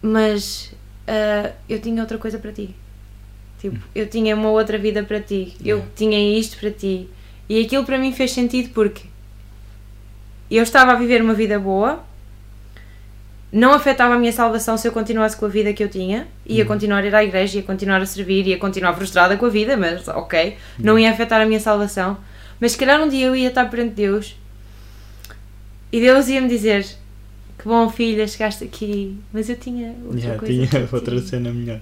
mas 0.00 0.72
ah, 1.06 1.52
eu 1.68 1.80
tinha 1.80 2.00
outra 2.02 2.18
coisa 2.18 2.38
para 2.38 2.52
ti. 2.52 2.74
Tipo, 3.60 3.78
eu 3.94 4.08
tinha 4.08 4.36
uma 4.36 4.50
outra 4.50 4.78
vida 4.78 5.02
para 5.02 5.20
ti, 5.20 5.56
eu 5.60 5.78
Yeah. 5.78 5.92
tinha 5.96 6.38
isto 6.38 6.58
para 6.58 6.70
ti. 6.70 7.08
E 7.48 7.64
aquilo 7.64 7.84
para 7.84 7.98
mim 7.98 8.12
fez 8.12 8.30
sentido 8.32 8.70
porque 8.72 9.02
eu 10.50 10.62
estava 10.62 10.92
a 10.92 10.94
viver 10.94 11.20
uma 11.22 11.34
vida 11.34 11.58
boa, 11.58 12.04
não 13.50 13.72
afetava 13.72 14.14
a 14.14 14.18
minha 14.18 14.32
salvação 14.32 14.76
se 14.76 14.86
eu 14.86 14.92
continuasse 14.92 15.36
com 15.36 15.46
a 15.46 15.48
vida 15.48 15.72
que 15.72 15.82
eu 15.82 15.88
tinha, 15.88 16.28
ia 16.46 16.64
continuar 16.64 17.02
a 17.02 17.06
ir 17.06 17.14
à 17.14 17.24
igreja, 17.24 17.56
ia 17.58 17.62
continuar 17.62 18.00
a 18.02 18.06
servir, 18.06 18.46
ia 18.46 18.58
continuar 18.58 18.92
frustrada 18.94 19.36
com 19.36 19.46
a 19.46 19.48
vida, 19.48 19.76
mas 19.76 20.06
ok, 20.08 20.56
não 20.78 20.98
ia 20.98 21.10
afetar 21.10 21.40
a 21.40 21.46
minha 21.46 21.60
salvação. 21.60 22.16
Mas 22.60 22.72
se 22.72 22.78
calhar 22.78 23.00
um 23.02 23.08
dia 23.08 23.26
eu 23.26 23.36
ia 23.36 23.48
estar 23.48 23.64
perante 23.70 23.94
Deus 23.94 24.36
e 25.92 26.00
Deus 26.00 26.28
ia 26.28 26.40
me 26.40 26.48
dizer: 26.48 26.84
Que 27.58 27.64
bom, 27.66 27.88
filha, 27.88 28.26
chegaste 28.26 28.64
aqui, 28.64 29.16
mas 29.32 29.48
eu 29.48 29.56
tinha 29.56 29.94
outra 30.04 30.18
Yeah, 30.20 30.38
coisa. 30.38 30.66
tinha 30.66 30.88
outra 30.92 31.20
ti." 31.20 31.28
cena 31.28 31.50
melhor. 31.52 31.80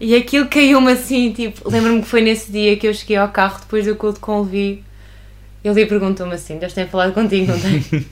E 0.00 0.16
aquilo 0.16 0.48
caiu-me 0.48 0.90
assim, 0.90 1.30
tipo, 1.32 1.70
lembro-me 1.70 2.02
que 2.02 2.08
foi 2.08 2.22
nesse 2.22 2.50
dia 2.50 2.76
que 2.76 2.88
eu 2.88 2.92
cheguei 2.94 3.16
ao 3.16 3.28
carro 3.28 3.60
depois 3.60 3.86
do 3.86 3.94
culto 3.94 4.18
com 4.18 4.40
o 4.40 4.42
Levi. 4.44 4.82
Ele 5.62 5.86
perguntou-me 5.86 6.34
assim: 6.34 6.58
Deus 6.58 6.72
tem 6.72 6.88
falado 6.88 7.12
contigo, 7.12 7.52
não 7.52 7.60
tem? 7.60 7.78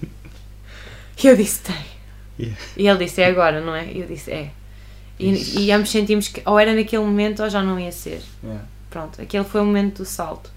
e 1.24 1.26
eu 1.26 1.36
disse: 1.36 1.62
Tem. 1.62 1.74
Yeah. 2.40 2.58
E 2.76 2.88
ele 2.88 3.04
disse: 3.04 3.20
É 3.20 3.26
agora, 3.26 3.60
não 3.60 3.74
é? 3.74 3.86
E 3.92 4.00
eu 4.00 4.06
disse: 4.06 4.30
É. 4.30 4.50
E, 5.18 5.64
e 5.66 5.72
ambos 5.72 5.90
sentimos 5.90 6.28
que 6.28 6.42
ou 6.46 6.58
era 6.58 6.74
naquele 6.74 7.02
momento 7.02 7.42
ou 7.42 7.50
já 7.50 7.62
não 7.62 7.78
ia 7.78 7.92
ser. 7.92 8.22
Yeah. 8.42 8.64
Pronto, 8.88 9.20
aquele 9.20 9.44
foi 9.44 9.60
o 9.60 9.64
momento 9.64 9.98
do 9.98 10.04
salto. 10.04 10.50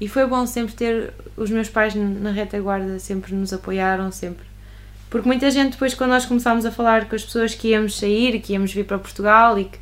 E 0.00 0.08
foi 0.08 0.26
bom 0.26 0.46
sempre 0.46 0.74
ter 0.74 1.12
os 1.36 1.50
meus 1.50 1.68
pais 1.68 1.94
na 1.94 2.30
retaguarda, 2.30 2.98
sempre 2.98 3.34
nos 3.34 3.52
apoiaram, 3.52 4.10
sempre. 4.10 4.46
Porque 5.10 5.26
muita 5.26 5.50
gente, 5.50 5.72
depois, 5.72 5.92
quando 5.94 6.10
nós 6.10 6.24
começámos 6.24 6.64
a 6.64 6.70
falar 6.70 7.08
com 7.08 7.16
as 7.16 7.24
pessoas 7.24 7.54
que 7.54 7.68
íamos 7.68 7.98
sair, 7.98 8.40
que 8.40 8.52
íamos 8.52 8.72
vir 8.72 8.84
para 8.84 8.98
Portugal 8.98 9.58
e 9.58 9.64
que. 9.64 9.78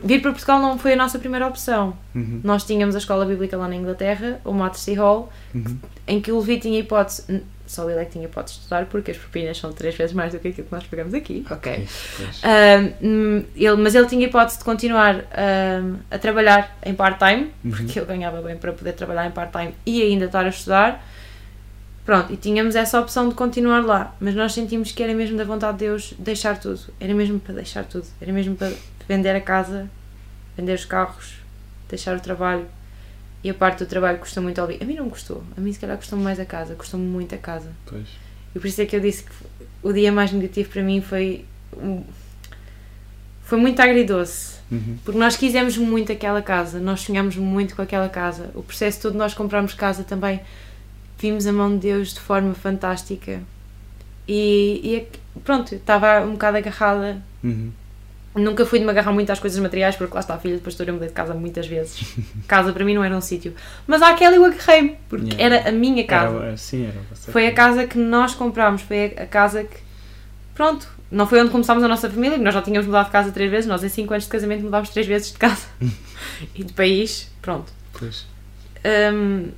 Por- 0.00 0.06
Vir 0.06 0.20
para 0.22 0.30
Portugal 0.32 0.60
não 0.60 0.78
foi 0.78 0.92
a 0.94 0.96
nossa 0.96 1.18
primeira 1.18 1.46
opção. 1.46 1.96
Uhum. 2.14 2.40
Nós 2.44 2.64
tínhamos 2.64 2.94
a 2.94 2.98
escola 2.98 3.24
bíblica 3.24 3.56
lá 3.56 3.68
na 3.68 3.76
Inglaterra, 3.76 4.40
o 4.44 4.52
Matercy 4.52 4.94
Hall, 4.94 5.30
Uhum. 5.54 5.78
em 6.06 6.20
que 6.20 6.30
o 6.32 6.38
Levi 6.40 6.58
tinha 6.58 6.78
hipótese. 6.80 7.42
Só 7.66 7.88
ele 7.88 8.00
é 8.00 8.04
que 8.04 8.12
tinha 8.12 8.24
hipótese 8.26 8.56
de 8.56 8.60
estudar, 8.64 8.84
porque 8.86 9.12
as 9.12 9.16
propinas 9.16 9.56
são 9.56 9.72
três 9.72 9.94
vezes 9.94 10.14
mais 10.14 10.30
do 10.32 10.38
que 10.38 10.48
aquilo 10.48 10.66
que 10.66 10.72
nós 10.74 10.84
pagamos 10.84 11.14
aqui. 11.14 11.44
Ok. 11.50 11.86
Pois. 12.18 12.40
Ahm, 12.44 12.90
hum, 13.02 13.44
ele, 13.56 13.76
mas 13.76 13.94
ele 13.94 14.06
tinha 14.08 14.26
hipótese 14.26 14.58
de 14.58 14.64
continuar 14.64 15.24
ahm, 15.32 15.96
a 16.10 16.18
trabalhar 16.18 16.76
em 16.84 16.92
part-time, 16.94 17.50
Uhum. 17.64 17.70
porque 17.70 17.98
ele 17.98 18.06
ganhava 18.06 18.42
bem 18.42 18.56
para 18.58 18.72
poder 18.72 18.92
trabalhar 18.92 19.26
em 19.26 19.30
part-time 19.30 19.74
e 19.86 20.02
ainda 20.02 20.26
estar 20.26 20.44
a 20.44 20.48
estudar. 20.48 21.02
Pronto, 22.04 22.32
e 22.32 22.36
tínhamos 22.36 22.74
essa 22.74 22.98
opção 23.00 23.28
de 23.28 23.34
continuar 23.36 23.80
lá, 23.86 24.12
mas 24.20 24.34
nós 24.34 24.52
sentimos 24.52 24.90
que 24.90 25.00
era 25.02 25.14
mesmo 25.14 25.38
da 25.38 25.44
vontade 25.44 25.78
de 25.78 25.84
Deus 25.84 26.12
deixar 26.18 26.58
tudo. 26.58 26.80
Era 27.00 27.14
mesmo 27.14 27.38
para 27.38 27.54
deixar 27.54 27.84
tudo. 27.84 28.04
Era 28.20 28.32
mesmo 28.32 28.56
para 28.56 28.72
vender 29.08 29.34
a 29.34 29.40
casa, 29.40 29.88
vender 30.56 30.74
os 30.74 30.84
carros, 30.84 31.34
deixar 31.88 32.16
o 32.16 32.20
trabalho. 32.20 32.66
E 33.44 33.50
a 33.50 33.54
parte 33.54 33.80
do 33.80 33.86
trabalho 33.86 34.18
custou 34.18 34.42
muito 34.42 34.60
ao. 34.60 34.68
A 34.68 34.84
mim 34.84 34.94
não 34.94 35.10
custou. 35.10 35.42
A 35.56 35.60
mim, 35.60 35.72
se 35.72 35.78
calhar, 35.78 35.96
custou-me 35.96 36.22
mais 36.22 36.38
a 36.38 36.44
casa. 36.44 36.76
Custou-me 36.76 37.06
muito 37.06 37.34
a 37.34 37.38
casa. 37.38 37.72
Pois. 37.86 38.06
E 38.54 38.58
por 38.58 38.66
isso 38.66 38.80
é 38.80 38.86
que 38.86 38.94
eu 38.94 39.00
disse 39.00 39.24
que 39.24 39.32
o 39.82 39.92
dia 39.92 40.12
mais 40.12 40.30
negativo 40.30 40.70
para 40.70 40.82
mim 40.82 41.00
foi. 41.00 41.44
Foi 43.42 43.58
muito 43.58 43.80
agridoce. 43.80 44.62
Uhum. 44.70 44.96
Porque 45.04 45.18
nós 45.18 45.36
quisemos 45.36 45.76
muito 45.76 46.10
aquela 46.10 46.40
casa, 46.40 46.80
nós 46.80 47.00
sonhámos 47.00 47.36
muito 47.36 47.76
com 47.76 47.82
aquela 47.82 48.08
casa. 48.08 48.50
O 48.54 48.62
processo 48.62 49.02
todo 49.02 49.18
nós 49.18 49.34
comprarmos 49.34 49.74
casa 49.74 50.02
também 50.02 50.40
vimos 51.18 51.46
a 51.46 51.52
mão 51.52 51.70
de 51.74 51.88
Deus 51.88 52.14
de 52.14 52.20
forma 52.20 52.54
fantástica. 52.54 53.42
E, 54.26 54.80
e 54.82 54.96
é 54.96 55.06
pronto, 55.44 55.74
estava 55.74 56.20
um 56.24 56.32
bocado 56.32 56.56
agarrada. 56.56 57.22
Uhum. 57.44 57.70
Nunca 58.34 58.64
fui 58.64 58.78
de 58.78 58.84
me 58.86 58.90
agarrar 58.90 59.12
muito 59.12 59.30
às 59.30 59.38
coisas 59.38 59.58
materiais, 59.58 59.94
porque 59.94 60.14
lá 60.14 60.20
está 60.20 60.34
a 60.34 60.38
filha 60.38 60.56
depois 60.56 60.78
eu 60.80 60.92
mudei 60.94 61.08
de 61.08 61.14
casa 61.14 61.34
muitas 61.34 61.66
vezes. 61.66 62.14
casa 62.48 62.72
para 62.72 62.84
mim 62.84 62.94
não 62.94 63.04
era 63.04 63.14
um 63.14 63.20
sítio. 63.20 63.54
Mas 63.86 64.00
àquela 64.00 64.34
eu 64.34 64.44
agarrei-me, 64.44 64.96
porque 65.08 65.34
Yeah. 65.34 65.56
era 65.56 65.68
a 65.68 65.72
minha 65.72 66.04
casa. 66.06 66.36
Era, 66.36 66.56
sim, 66.56 66.86
era. 66.86 66.96
Foi 67.30 67.46
a 67.46 67.52
casa 67.52 67.86
que 67.86 67.98
nós 67.98 68.34
comprámos, 68.34 68.82
foi 68.82 69.14
a 69.16 69.26
casa 69.26 69.64
que. 69.64 69.76
Pronto, 70.54 70.88
não 71.10 71.26
foi 71.26 71.40
onde 71.40 71.50
começámos 71.50 71.84
a 71.84 71.88
nossa 71.88 72.08
família, 72.08 72.38
nós 72.38 72.54
já 72.54 72.62
tínhamos 72.62 72.86
mudado 72.86 73.06
de 73.06 73.12
casa 73.12 73.30
três 73.32 73.50
vezes, 73.50 73.66
nós 73.66 73.84
em 73.84 73.88
5 73.88 74.12
anos 74.14 74.24
de 74.24 74.30
casamento 74.30 74.62
mudámos 74.62 74.88
três 74.88 75.06
vezes 75.06 75.32
de 75.32 75.38
casa 75.38 75.66
e 76.54 76.64
de 76.64 76.72
país, 76.72 77.30
pronto. 77.42 77.70
Pois. 77.98 78.26
Hum, 79.14 79.48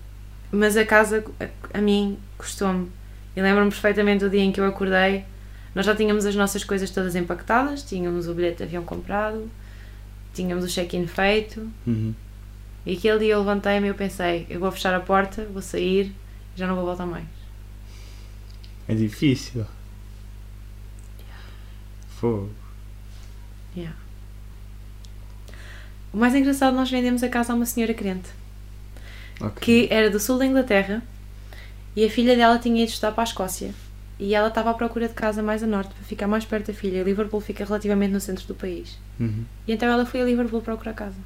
mas 0.50 0.76
a 0.76 0.84
casa 0.84 1.24
a, 1.40 1.78
a 1.78 1.80
mim 1.80 2.18
custou-me. 2.36 2.90
E 3.36 3.42
lembro-me 3.42 3.70
perfeitamente 3.70 4.24
do 4.24 4.30
dia 4.30 4.40
em 4.42 4.52
que 4.52 4.60
eu 4.60 4.66
acordei, 4.66 5.24
nós 5.74 5.84
já 5.86 5.94
tínhamos 5.94 6.24
as 6.26 6.34
nossas 6.36 6.62
coisas 6.64 6.90
todas 6.90 7.14
empaquetadas, 7.16 7.82
tínhamos 7.82 8.28
o 8.28 8.34
bilhete 8.34 8.58
de 8.58 8.62
avião 8.64 8.84
comprado, 8.84 9.50
tínhamos 10.32 10.64
o 10.64 10.68
check-in 10.68 11.06
feito, 11.06 11.68
Uhum. 11.86 12.14
e 12.86 12.94
aquele 12.96 13.18
dia 13.20 13.34
eu 13.34 13.40
levantei-me 13.40 13.86
e 13.86 13.90
eu 13.90 13.94
pensei, 13.94 14.46
eu 14.48 14.60
vou 14.60 14.70
fechar 14.70 14.94
a 14.94 15.00
porta, 15.00 15.44
vou 15.52 15.62
sair, 15.62 16.12
já 16.56 16.66
não 16.66 16.74
vou 16.76 16.84
voltar 16.84 17.06
mais. 17.06 17.24
É 18.86 18.94
difícil. 18.94 19.64
Fogo. 22.08 22.50
Yeah. 23.76 23.96
O 26.12 26.16
mais 26.16 26.34
engraçado, 26.34 26.74
nós 26.76 26.90
vendemos 26.90 27.22
a 27.22 27.28
casa 27.28 27.52
a 27.52 27.56
uma 27.56 27.66
senhora 27.66 27.92
crente, 27.92 28.30
Ok. 29.40 29.60
que 29.60 29.92
era 29.92 30.08
do 30.10 30.20
sul 30.20 30.38
da 30.38 30.46
Inglaterra 30.46 31.02
e 31.96 32.04
a 32.04 32.10
filha 32.10 32.36
dela 32.36 32.58
tinha 32.58 32.82
ido 32.82 32.88
estudar 32.90 33.12
para 33.12 33.22
a 33.22 33.24
Escócia. 33.24 33.74
E 34.18 34.34
ela 34.34 34.48
estava 34.48 34.70
à 34.70 34.74
procura 34.74 35.08
de 35.08 35.14
casa 35.14 35.42
mais 35.42 35.62
a 35.62 35.66
norte, 35.66 35.92
para 35.94 36.04
ficar 36.04 36.26
mais 36.26 36.44
perto 36.44 36.68
da 36.68 36.74
filha. 36.74 36.98
E 36.98 37.02
Liverpool 37.02 37.40
fica 37.40 37.64
relativamente 37.64 38.12
no 38.12 38.20
centro 38.20 38.46
do 38.46 38.54
país. 38.54 38.98
Uhum. 39.18 39.44
E 39.66 39.72
então 39.72 39.88
ela 39.88 40.06
foi 40.06 40.22
a 40.22 40.24
Liverpool 40.24 40.62
procurar 40.62 40.94
casa. 40.94 41.16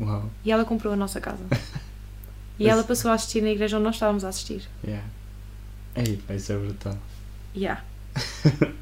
Uau. 0.00 0.30
E 0.44 0.50
ela 0.50 0.64
comprou 0.64 0.92
a 0.92 0.96
nossa 0.96 1.20
casa. 1.20 1.44
E 2.58 2.68
ela 2.68 2.82
passou 2.82 3.10
a 3.10 3.14
assistir 3.14 3.40
na 3.40 3.50
igreja 3.50 3.76
onde 3.76 3.84
nós 3.84 3.94
estávamos 3.94 4.24
a 4.24 4.30
assistir. 4.30 4.62
Yeah. 4.84 5.06
Ei, 5.94 6.18
isso 6.34 6.52
é 6.52 6.56
brutal. 6.56 6.98
Yeah. 7.54 7.82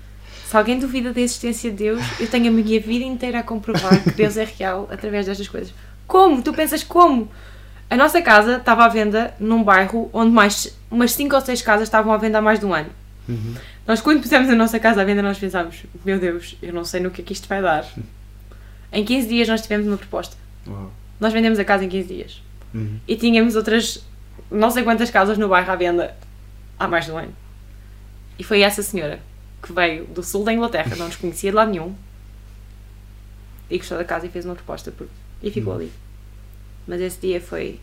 Se 0.46 0.56
alguém 0.56 0.78
duvida 0.78 1.12
da 1.12 1.20
existência 1.20 1.70
de 1.70 1.76
Deus, 1.76 2.02
eu 2.18 2.28
tenho 2.28 2.48
a 2.48 2.50
minha 2.50 2.80
vida 2.80 3.04
inteira 3.04 3.40
a 3.40 3.42
comprovar 3.42 4.02
que 4.02 4.12
Deus 4.12 4.36
é 4.36 4.44
real 4.44 4.88
através 4.90 5.26
destas 5.26 5.48
coisas. 5.48 5.74
Como? 6.06 6.40
Tu 6.40 6.54
pensas 6.54 6.82
como? 6.82 7.28
A 7.90 7.96
nossa 7.96 8.22
casa 8.22 8.56
estava 8.56 8.84
à 8.84 8.88
venda 8.88 9.34
num 9.38 9.62
bairro 9.62 10.08
onde 10.12 10.30
mais 10.30 10.74
umas 10.90 11.12
5 11.12 11.34
ou 11.34 11.40
6 11.40 11.62
casas 11.62 11.88
estavam 11.88 12.12
à 12.12 12.16
venda 12.16 12.38
há 12.38 12.42
mais 12.42 12.58
de 12.58 12.64
um 12.64 12.72
ano. 12.72 12.90
Uhum. 13.28 13.54
Nós, 13.86 14.00
quando 14.00 14.20
pusemos 14.22 14.48
a 14.48 14.54
nossa 14.54 14.78
casa 14.78 15.02
à 15.02 15.04
venda, 15.04 15.22
nós 15.22 15.38
pensámos: 15.38 15.84
Meu 16.04 16.18
Deus, 16.18 16.56
eu 16.62 16.72
não 16.72 16.84
sei 16.84 17.00
no 17.00 17.10
que 17.10 17.20
é 17.22 17.24
que 17.24 17.32
isto 17.32 17.48
vai 17.48 17.60
dar. 17.60 17.84
Em 18.92 19.04
15 19.04 19.28
dias, 19.28 19.48
nós 19.48 19.60
tivemos 19.62 19.86
uma 19.86 19.96
proposta. 19.96 20.36
Uau. 20.66 20.92
Nós 21.18 21.32
vendemos 21.32 21.58
a 21.58 21.64
casa 21.64 21.84
em 21.84 21.88
15 21.88 22.08
dias. 22.08 22.42
Uhum. 22.74 22.98
E 23.06 23.16
tínhamos 23.16 23.56
outras 23.56 24.04
não 24.50 24.70
sei 24.70 24.84
quantas 24.84 25.10
casas 25.10 25.38
no 25.38 25.48
bairro 25.48 25.70
à 25.72 25.76
venda 25.76 26.16
há 26.78 26.86
mais 26.86 27.06
de 27.06 27.10
um 27.12 27.18
ano. 27.18 27.34
E 28.38 28.44
foi 28.44 28.60
essa 28.60 28.82
senhora 28.82 29.18
que 29.62 29.72
veio 29.72 30.04
do 30.06 30.22
sul 30.22 30.44
da 30.44 30.52
Inglaterra, 30.52 30.94
não 30.96 31.06
nos 31.06 31.16
conhecia 31.16 31.50
de 31.50 31.56
lado 31.56 31.70
nenhum, 31.70 31.94
e 33.68 33.78
gostou 33.78 33.98
da 33.98 34.04
casa 34.04 34.26
e 34.26 34.28
fez 34.28 34.44
uma 34.44 34.54
proposta 34.54 34.92
por... 34.92 35.08
e 35.42 35.50
ficou 35.50 35.72
Hum. 35.72 35.76
ali. 35.76 35.92
Mas 36.86 37.00
esse 37.00 37.18
dia 37.20 37.40
foi. 37.40 37.80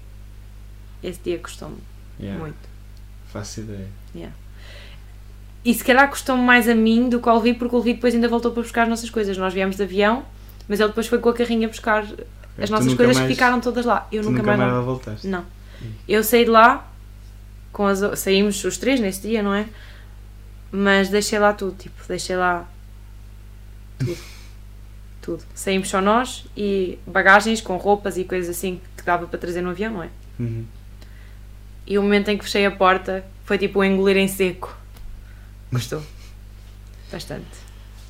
Esse 1.03 1.19
dia 1.21 1.37
custou-me 1.39 1.77
Yeah. 2.19 2.39
muito. 2.39 2.55
Faço 3.33 3.61
ideia. 3.61 3.87
E 5.65 5.73
se 5.73 5.83
calhar 5.83 6.09
custou-me 6.09 6.43
mais 6.43 6.67
a 6.67 6.75
mim 6.75 7.07
do 7.09 7.21
que 7.21 7.29
ao 7.29 7.37
Levi, 7.37 7.53
porque 7.57 7.73
o 7.75 7.79
Levi 7.79 7.93
depois 7.93 8.13
ainda 8.13 8.27
voltou 8.27 8.51
para 8.51 8.61
buscar 8.61 8.83
as 8.83 8.89
nossas 8.89 9.09
coisas. 9.09 9.37
Nós 9.37 9.53
viemos 9.53 9.77
de 9.77 9.83
avião, 9.83 10.25
mas 10.67 10.79
ele 10.79 10.89
depois 10.89 11.07
foi 11.07 11.19
com 11.19 11.29
a 11.29 11.33
carrinha 11.33 11.67
buscar 11.67 12.03
as 12.03 12.09
Tu 12.69 12.71
nossas 12.71 12.85
nunca 12.87 12.97
coisas 12.97 13.15
mais- 13.17 13.27
que 13.29 13.33
ficaram 13.33 13.61
todas 13.61 13.85
lá. 13.85 14.07
Eu 14.11 14.23
tu 14.23 14.29
nunca, 14.31 14.43
mais. 14.43 14.59
mais 14.59 14.73
lá- 14.73 14.81
voltaste. 14.81 15.27
Não. 15.27 15.45
Eu 16.07 16.23
saí 16.23 16.43
de 16.45 16.51
lá, 16.51 16.89
com 17.71 17.87
as, 17.87 17.99
saímos 18.19 18.63
os 18.63 18.77
três 18.77 18.99
nesse 18.99 19.21
dia, 19.27 19.41
não 19.41 19.53
é? 19.53 19.65
Mas 20.71 21.07
deixei 21.09 21.39
lá 21.39 21.53
tudo, 21.53 21.75
tipo, 21.77 21.95
deixei 22.07 22.35
lá 22.35 22.67
tudo. 23.99 24.17
tudo. 25.21 25.43
Saímos 25.53 25.87
só 25.89 26.01
nós 26.01 26.45
e 26.57 26.99
bagagens 27.07 27.61
com 27.61 27.77
roupas 27.77 28.17
e 28.17 28.23
coisas 28.25 28.49
assim 28.55 28.81
que 28.97 29.03
dava 29.03 29.27
para 29.27 29.39
trazer 29.39 29.61
no 29.61 29.69
avião, 29.69 29.93
não 29.93 30.03
é? 30.03 30.09
Uhum. 30.39 30.65
E 31.87 31.97
o 31.97 32.01
momento 32.01 32.29
em 32.29 32.37
que 32.37 32.43
fechei 32.43 32.65
a 32.65 32.71
porta 32.71 33.23
foi 33.45 33.57
tipo 33.57 33.79
um 33.79 33.83
engolir 33.83 34.17
em 34.17 34.27
seco. 34.27 34.77
Gostou? 35.73 36.03
Bastante. 37.11 37.45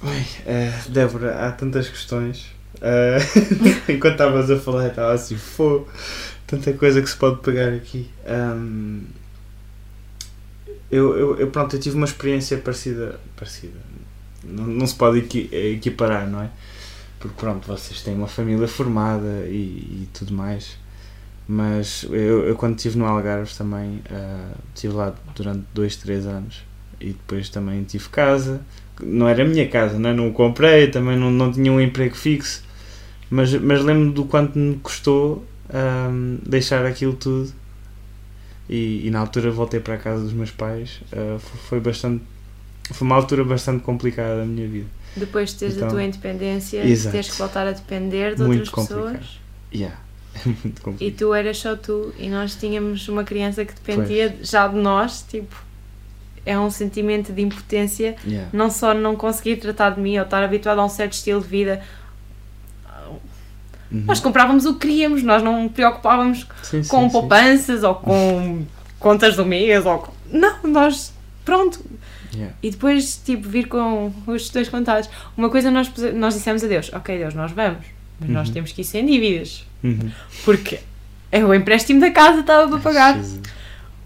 Ui, 0.03 0.25
eh, 0.45 0.71
Débora, 0.89 1.47
há 1.47 1.51
tantas 1.53 1.87
questões. 1.87 2.47
Eh, 2.81 3.17
enquanto 3.93 4.13
estavas 4.13 4.51
a 4.51 4.59
falar, 4.59 4.87
estava 4.87 5.13
assim, 5.13 5.37
fô, 5.37 5.87
tanta 6.45 6.73
coisa 6.73 7.01
que 7.01 7.09
se 7.09 7.15
pode 7.15 7.39
pegar 7.41 7.69
aqui. 7.73 8.09
Ahm, 8.27 9.03
eu, 10.91 11.17
eu, 11.17 11.39
eu, 11.39 11.47
pronto, 11.51 11.75
eu 11.75 11.79
tive 11.79 11.95
uma 11.95 12.05
experiência 12.05 12.57
parecida. 12.57 13.19
parecida. 13.35 13.79
não, 14.43 14.65
não 14.65 14.85
se 14.85 14.95
pode 14.95 15.19
equi- 15.19 15.49
equiparar, 15.53 16.27
não 16.29 16.41
é? 16.41 16.49
Porque 17.19 17.35
pronto, 17.39 17.65
vocês 17.65 18.01
têm 18.01 18.13
uma 18.13 18.27
família 18.27 18.67
formada 18.67 19.45
e, 19.47 20.03
e 20.03 20.09
tudo 20.13 20.33
mais. 20.33 20.77
Mas 21.47 22.03
eu, 22.03 22.45
eu 22.45 22.55
quando 22.55 22.77
estive 22.77 22.97
no 22.97 23.05
Algarve 23.05 23.53
também 23.55 24.01
ah, 24.09 24.51
estive 24.73 24.93
lá 24.93 25.13
durante 25.35 25.65
dois, 25.73 25.95
três 25.95 26.25
anos 26.25 26.63
e 27.03 27.07
depois 27.09 27.49
também 27.49 27.83
tive 27.83 28.09
casa. 28.09 28.61
Não 29.01 29.27
era 29.27 29.43
a 29.43 29.47
minha 29.47 29.67
casa, 29.67 29.99
não, 29.99 30.09
é? 30.09 30.13
não 30.13 30.29
o 30.29 30.33
comprei, 30.33 30.87
também 30.87 31.17
não, 31.17 31.31
não 31.31 31.51
tinha 31.51 31.71
um 31.71 31.81
emprego 31.81 32.15
fixo. 32.15 32.63
Mas, 33.29 33.53
mas 33.55 33.83
lembro 33.83 34.11
do 34.11 34.25
quanto 34.25 34.57
me 34.59 34.75
custou 34.77 35.45
ahm, 35.73 36.37
deixar 36.47 36.85
aquilo 36.85 37.13
tudo. 37.13 37.51
E, 38.69 39.07
e 39.07 39.11
na 39.11 39.19
altura 39.19 39.51
voltei 39.51 39.79
para 39.79 39.95
a 39.95 39.97
casa 39.97 40.23
dos 40.23 40.33
meus 40.33 40.51
pais. 40.51 41.01
fo- 41.39 41.57
foi 41.69 41.79
bastante. 41.79 42.23
Foi 42.91 43.05
uma 43.05 43.15
altura 43.15 43.43
bastante 43.43 43.83
complicada 43.83 44.37
da 44.39 44.45
minha 44.45 44.67
vida. 44.67 44.87
Depois 45.15 45.51
de 45.51 45.57
teres 45.59 45.75
Então, 45.75 45.87
a 45.87 45.91
tua 45.91 46.03
independência, 46.03 46.83
exato. 46.85 47.11
teres 47.13 47.29
que 47.31 47.37
voltar 47.37 47.67
a 47.67 47.71
depender 47.71 48.35
de 48.35 48.43
Muito 48.43 48.59
outras 48.59 48.69
complicado. 48.69 49.11
pessoas. 49.19 49.39
Yeah. 49.73 49.97
É 50.45 50.47
muito 50.49 50.79
E 50.79 50.81
complicado. 50.81 51.17
tu 51.17 51.33
eras 51.33 51.57
só 51.57 51.75
tu 51.75 52.13
e 52.17 52.27
nós 52.27 52.55
tínhamos 52.55 53.07
uma 53.07 53.23
criança 53.23 53.63
que 53.63 53.73
dependia 53.73 54.35
já 54.41 54.67
de 54.67 54.77
nós, 54.77 55.23
tipo, 55.29 55.55
é 56.45 56.59
um 56.59 56.69
sentimento 56.69 57.31
de 57.31 57.41
impotência, 57.41 58.15
Yeah. 58.25 58.49
não 58.53 58.69
só 58.69 58.93
não 58.93 59.15
conseguir 59.15 59.57
tratar 59.57 59.91
de 59.91 60.01
mim 60.01 60.17
ou 60.17 60.23
estar 60.23 60.43
habituado 60.43 60.79
a 60.79 60.85
um 60.85 60.89
certo 60.89 61.13
estilo 61.13 61.41
de 61.41 61.47
vida. 61.47 61.81
Uhum. 63.91 64.03
Nós 64.05 64.19
comprávamos 64.19 64.65
o 64.65 64.73
que 64.73 64.87
queríamos, 64.87 65.21
nós 65.23 65.43
não 65.43 65.69
preocupávamos 65.69 66.47
Sim, 66.63 66.81
sim, 66.83 66.89
com 66.89 67.03
sim. 67.03 67.09
poupanças 67.11 67.83
ou 67.83 67.95
com 67.95 68.65
contas 68.99 69.35
do 69.35 69.45
mês 69.45 69.85
ou 69.85 69.99
com... 69.99 70.11
Não, 70.31 70.57
nós, 70.63 71.13
pronto. 71.45 71.79
Yeah. 72.33 72.55
E 72.63 72.71
depois, 72.71 73.21
tipo, 73.23 73.47
vir 73.47 73.67
com 73.67 74.11
os 74.25 74.49
dois 74.49 74.67
contados. 74.67 75.07
Uma 75.37 75.49
coisa 75.49 75.69
nós, 75.69 75.91
nós 76.15 76.33
dissemos 76.33 76.63
a 76.63 76.67
Deus, 76.67 76.91
ok 76.91 77.17
Deus, 77.19 77.35
nós 77.35 77.51
vamos, 77.51 77.85
mas 78.19 78.29
nós 78.29 78.47
Uhum. 78.47 78.53
temos 78.55 78.71
que 78.71 78.81
ir 78.81 78.85
sem 78.85 79.05
dívidas. 79.05 79.65
Uhum. 79.83 80.11
Porque 80.43 80.79
é 81.31 81.45
o 81.45 81.53
empréstimo 81.53 81.99
da 81.99 82.09
casa 82.09 82.39
estava 82.39 82.67
para 82.67 82.79
pagar. 82.79 83.15
Jesus. 83.17 83.39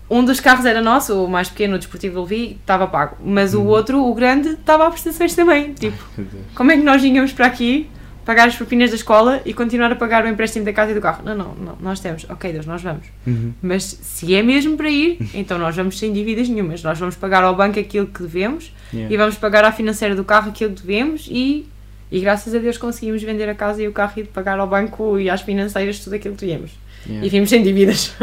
Um 0.10 0.24
dos 0.24 0.39
carros 0.39 0.65
era 0.65 0.82
nosso, 0.82 1.26
o 1.26 1.30
mais 1.30 1.50
pequeno, 1.50 1.76
o 1.76 1.78
desportivo 1.78 2.15
do 2.15 2.22
Levi, 2.24 2.58
estava 2.62 2.88
pago. 2.88 3.17
Mas 3.24 3.54
o 3.54 3.60
Uhum. 3.62 3.67
outro, 3.67 4.04
o 4.06 4.13
grande, 4.13 4.50
estava 4.50 4.88
a 4.88 4.91
prestações 4.91 5.36
também. 5.36 5.74
Tipo, 5.74 5.98
Deus. 6.17 6.46
como 6.56 6.72
é 6.72 6.78
que 6.78 6.84
nós 6.84 7.02
vínhamos 7.02 7.34
para 7.34 7.46
aqui, 7.46 7.89
pagar 8.26 8.48
as 8.48 8.56
propinas 8.56 8.89
da 8.89 8.96
escola 8.96 9.41
e 9.46 9.54
continuar 9.54 9.91
a 9.91 9.96
pagar 9.96 10.24
o 10.24 10.28
empréstimo 10.30 10.63
da 10.65 10.72
casa 10.72 10.91
e 10.91 10.93
do 10.96 11.02
carro? 11.02 11.24
Não, 11.26 11.36
não, 11.36 11.54
não. 11.56 11.78
Nós 11.82 12.00
temos. 12.00 12.26
Ok, 12.30 12.52
Deus, 12.54 12.65
nós 12.65 12.82
vamos. 12.82 13.06
Uhum. 13.26 13.54
Mas 13.62 13.84
se 13.84 14.34
é 14.34 14.41
mesmo 14.41 14.78
para 14.78 14.89
ir, 14.89 15.17
então 15.36 15.58
nós 15.58 15.76
vamos 15.76 16.00
sem 16.00 16.13
dívidas 16.13 16.48
nenhumas. 16.48 16.82
Nós 16.84 16.98
vamos 16.98 17.15
pagar 17.15 17.43
ao 17.43 17.56
banco 17.56 17.78
aquilo 17.80 18.08
que 18.08 18.22
devemos 18.24 18.72
Yeah. 18.93 19.13
e 19.13 19.17
vamos 19.17 19.36
pagar 19.36 19.65
à 19.65 19.72
financeira 19.74 20.15
do 20.15 20.24
carro 20.24 20.50
aquilo 20.52 20.74
que 20.74 20.82
devemos 20.82 21.28
e, 21.30 21.67
e 22.10 22.22
graças 22.22 22.56
a 22.56 22.58
Deus 22.58 22.78
conseguimos 22.78 23.22
vender 23.22 23.50
a 23.50 23.54
casa 23.54 23.84
e 23.84 23.88
o 23.89 23.91
carro 23.91 24.13
e 24.15 24.24
pagar 24.24 24.58
ao 24.60 24.65
banco 24.67 25.20
e 25.20 25.30
às 25.30 25.41
financeiras 25.41 26.00
tudo 26.00 26.15
aquilo 26.15 26.36
que 26.36 26.46
devíamos. 26.46 26.72
Yeah. 27.06 27.28
E 27.28 27.30
vimos 27.30 27.50
sem 27.50 27.62
dívidas. 27.62 28.13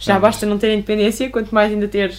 Já 0.00 0.18
basta 0.18 0.46
não 0.46 0.58
ter 0.58 0.72
independência, 0.74 1.28
quanto 1.30 1.54
mais 1.54 1.72
ainda 1.72 1.86
ter 1.88 2.14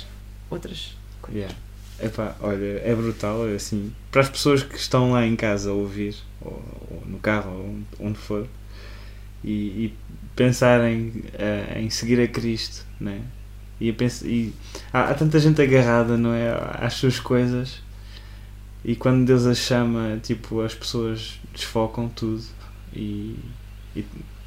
outras. 0.50 0.96
Yeah. 1.34 1.54
Epá, 2.02 2.36
olha, 2.42 2.82
é 2.84 2.96
brutal, 2.96 3.48
é 3.48 3.54
assim, 3.56 3.94
para 4.12 4.22
as 4.22 4.30
pessoas 4.30 4.64
que 4.64 4.76
estão 4.76 5.12
lá 5.12 5.26
em 5.26 5.36
casa 5.36 5.70
a 5.70 5.74
ouvir, 5.74 6.16
ou, 6.42 6.54
ou 6.90 7.04
no 7.06 7.20
carro, 7.20 7.52
ou 7.52 8.08
onde, 8.08 8.18
for, 8.18 8.48
e, 9.44 9.52
e 9.86 9.94
pensarem 10.36 11.24
eh, 11.34 11.80
em 11.80 11.90
seguir 11.92 12.20
a 12.20 12.28
Cristo, 12.28 12.86
né? 13.00 13.22
E, 13.80 13.90
a 13.90 13.94
pens- 13.94 14.24
e 14.24 14.54
há, 14.92 15.12
há 15.12 15.14
tanta 15.14 15.40
gente 15.40 15.62
agarrada, 15.62 16.18
não 16.18 16.34
é, 16.34 16.50
às 16.80 16.94
suas 16.96 17.20
coisas, 17.20 17.82
e 18.84 18.96
quando 18.96 19.26
Deus 19.26 19.46
as 19.46 19.60
chama, 19.60 20.20
tipo, 20.24 20.62
as 20.62 20.74
pessoas 20.74 21.40
desfocam 21.54 22.10
tudo, 22.10 22.44
e, 22.96 23.36
e 23.96 24.04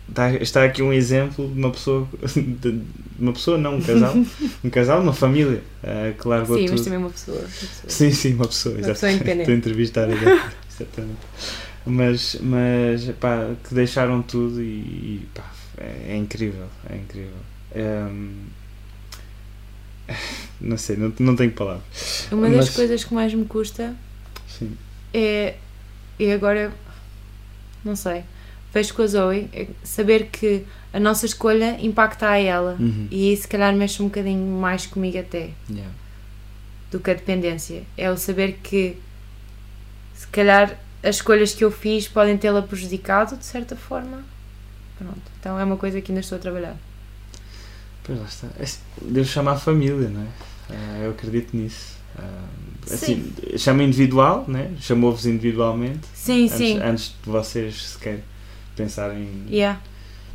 está, 0.09 0.31
está 0.35 0.65
aqui 0.65 0.83
um 0.83 0.93
exemplo 0.93 1.49
de 1.49 1.59
uma 1.59 1.71
pessoa, 1.71 2.09
de, 2.35 2.81
uma 3.19 3.33
pessoa 3.33 3.57
não, 3.59 3.77
um 3.77 3.81
casal, 3.83 4.15
um 4.65 4.71
casal, 4.71 5.01
uma 5.03 5.13
família, 5.13 5.63
eh, 5.83 6.15
que 6.21 6.27
largou 6.29 6.57
Sim, 6.57 6.65
tudo. 6.67 6.73
mas 6.77 6.85
também 6.85 6.99
uma 6.99 7.11
pessoa. 7.11 7.39
Uma 7.39 7.47
pessoa. 7.49 7.89
Sim, 7.91 8.11
sim, 8.13 8.35
uma 8.35 8.47
pessoa, 8.47 8.75
Uma 8.75 8.81
exato. 8.81 8.95
pessoa 8.95 9.13
independente. 9.13 9.41
Estou 9.51 9.55
a 9.55 9.59
entrevistar 9.59 10.09
exatamente. 10.11 10.57
exatamente. 10.75 11.19
Mas, 11.87 12.37
mas 12.41 13.05
pá, 13.21 13.51
que 13.69 13.75
deixaram 13.75 14.23
tudo 14.23 14.61
e, 14.63 14.65
e, 14.65 15.29
pá, 15.35 15.51
é, 15.77 16.13
é 16.13 16.17
incrível, 16.17 16.67
é 16.89 16.97
incrível. 16.97 17.37
Ehm, 17.75 18.31
não 20.61 20.77
sei, 20.77 20.97
não, 20.97 21.13
não 21.19 21.35
tenho 21.37 21.51
palavras. 21.53 22.29
Uma 22.31 22.49
das 22.49 22.67
Mas- 22.67 22.77
coisas 22.77 23.05
que 23.05 23.15
mais 23.15 23.33
me 23.35 23.45
custa 23.45 23.95
Sim. 24.49 24.77
é. 25.13 25.57
E 26.19 26.31
agora. 26.31 26.73
Não 27.85 27.97
sei. 27.97 28.23
Vejo 28.75 28.93
com 28.93 29.03
a 29.03 29.07
Zoe 29.07 29.49
é 29.53 29.69
saber 29.85 30.27
que 30.27 30.65
a 30.93 30.99
nossa 30.99 31.25
escolha 31.25 31.79
impacta 31.81 32.29
a 32.29 32.39
ela. 32.39 32.77
Uhum. 32.79 33.07
E 33.11 33.33
isso, 33.33 33.43
se 33.43 33.49
calhar, 33.49 33.75
mexe 33.75 34.03
um 34.03 34.07
bocadinho 34.07 34.61
mais 34.61 34.85
comigo 34.85 35.19
até. 35.19 35.51
Yeah. 35.71 35.91
do 36.91 37.01
que 37.01 37.11
a 37.11 37.15
dependência. 37.15 37.83
É 37.97 38.11
o 38.11 38.17
saber 38.17 38.59
que 38.63 38.97
se 40.15 40.27
calhar 40.29 40.79
as 41.03 41.17
escolhas 41.17 41.53
que 41.53 41.65
eu 41.65 41.71
fiz 41.71 42.07
podem 42.07 42.39
tê-la 42.39 42.63
prejudicado 42.63 43.37
de 43.37 43.45
certa 43.45 43.75
forma. 43.75 44.23
Pronto. 44.97 45.21
Então 45.41 45.59
é 45.59 45.65
uma 45.65 45.77
coisa 45.77 46.01
que 46.01 46.13
ainda 46.13 46.21
estou 46.21 46.37
a 46.37 46.41
trabalhar. 46.41 46.77
Pois 48.05 48.19
lá 48.19 48.25
está. 48.27 48.47
É 48.59 48.65
Deus 49.03 49.29
chama 49.29 49.53
a 49.53 49.57
família, 49.57 50.09
não 50.09 50.23
é? 50.23 50.27
Ah, 50.71 50.99
eu 51.05 51.11
acredito 51.11 51.57
nisso. 51.57 51.95
Ah, 52.17 52.45
assim, 52.91 53.33
chama 53.59 53.83
individual, 53.83 54.45
né? 54.47 54.71
chamou-vos 54.81 55.27
individualmente 55.27 56.07
Sim, 56.15 56.45
antes, 56.45 56.57
sim. 56.57 56.79
antes 56.79 57.15
de 57.25 57.29
vocês 57.29 57.83
sequer 57.89 58.23
pensarem 58.77 59.29
Yeah. 59.49 59.81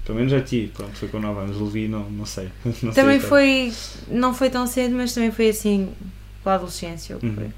Pelo 0.06 0.17
menos 0.17 0.34
a 0.34 0.41
ti, 0.41 0.71
pronto, 0.75 0.95
foi 0.95 1.08
com 1.08 1.19
9 1.19 1.39
anos. 1.41 1.62
Levi, 1.62 1.88
não, 1.88 2.10
não 2.10 2.25
sei. 2.25 2.49
Não 2.65 2.73
sei 2.73 2.91
Também 2.93 3.17
até. 3.17 3.28
foi. 3.28 3.73
Não 4.08 4.34
foi 4.34 4.49
tão 4.49 4.65
cedo, 4.65 4.95
mas 4.95 5.13
também 5.13 5.30
foi 5.32 5.49
assim 5.49 5.89
pela 6.43 6.56
adolescência. 6.56 7.17
Uhum. 7.21 7.36
foi. 7.36 7.49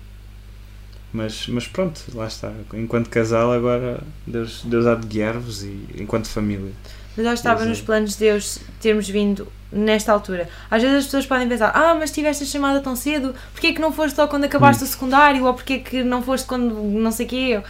Mas, 1.13 1.47
mas 1.47 1.67
pronto, 1.67 2.01
lá 2.13 2.27
está. 2.27 2.51
Enquanto 2.73 3.09
casal, 3.09 3.51
agora 3.53 4.01
Deus, 4.27 4.63
Deus 4.65 4.85
há 4.85 4.95
de 4.95 5.07
guiar-vos 5.07 5.63
e 5.63 5.77
enquanto 5.97 6.27
família. 6.27 6.71
Mas 7.15 7.25
já 7.25 7.33
estava 7.33 7.55
Pois 7.57 7.67
é. 7.67 7.69
nos 7.69 7.81
planos 7.81 8.11
de 8.13 8.19
Deus 8.19 8.59
termos 8.81 9.07
vindo 9.09 9.47
nesta 9.71 10.11
altura. 10.13 10.49
Às 10.69 10.81
vezes 10.81 10.97
as 10.99 11.05
pessoas 11.05 11.25
podem 11.25 11.47
pensar, 11.49 11.71
ah, 11.75 11.93
mas 11.95 12.11
tiveste 12.11 12.43
a 12.43 12.47
chamada 12.47 12.79
tão 12.81 12.95
cedo, 12.95 13.33
porquê 13.51 13.67
é 13.67 13.73
que 13.73 13.79
não 13.81 13.91
foste 13.93 14.15
só 14.15 14.27
quando 14.27 14.45
acabaste 14.45 14.83
Hum. 14.83 14.87
o 14.87 14.89
secundário, 14.89 15.45
ou 15.45 15.53
porquê 15.53 15.73
é 15.73 15.79
que 15.79 16.03
não 16.03 16.21
foste 16.21 16.45
quando 16.47 16.73
não 16.75 17.11
sei 17.11 17.25
o 17.25 17.29
quê? 17.29 17.61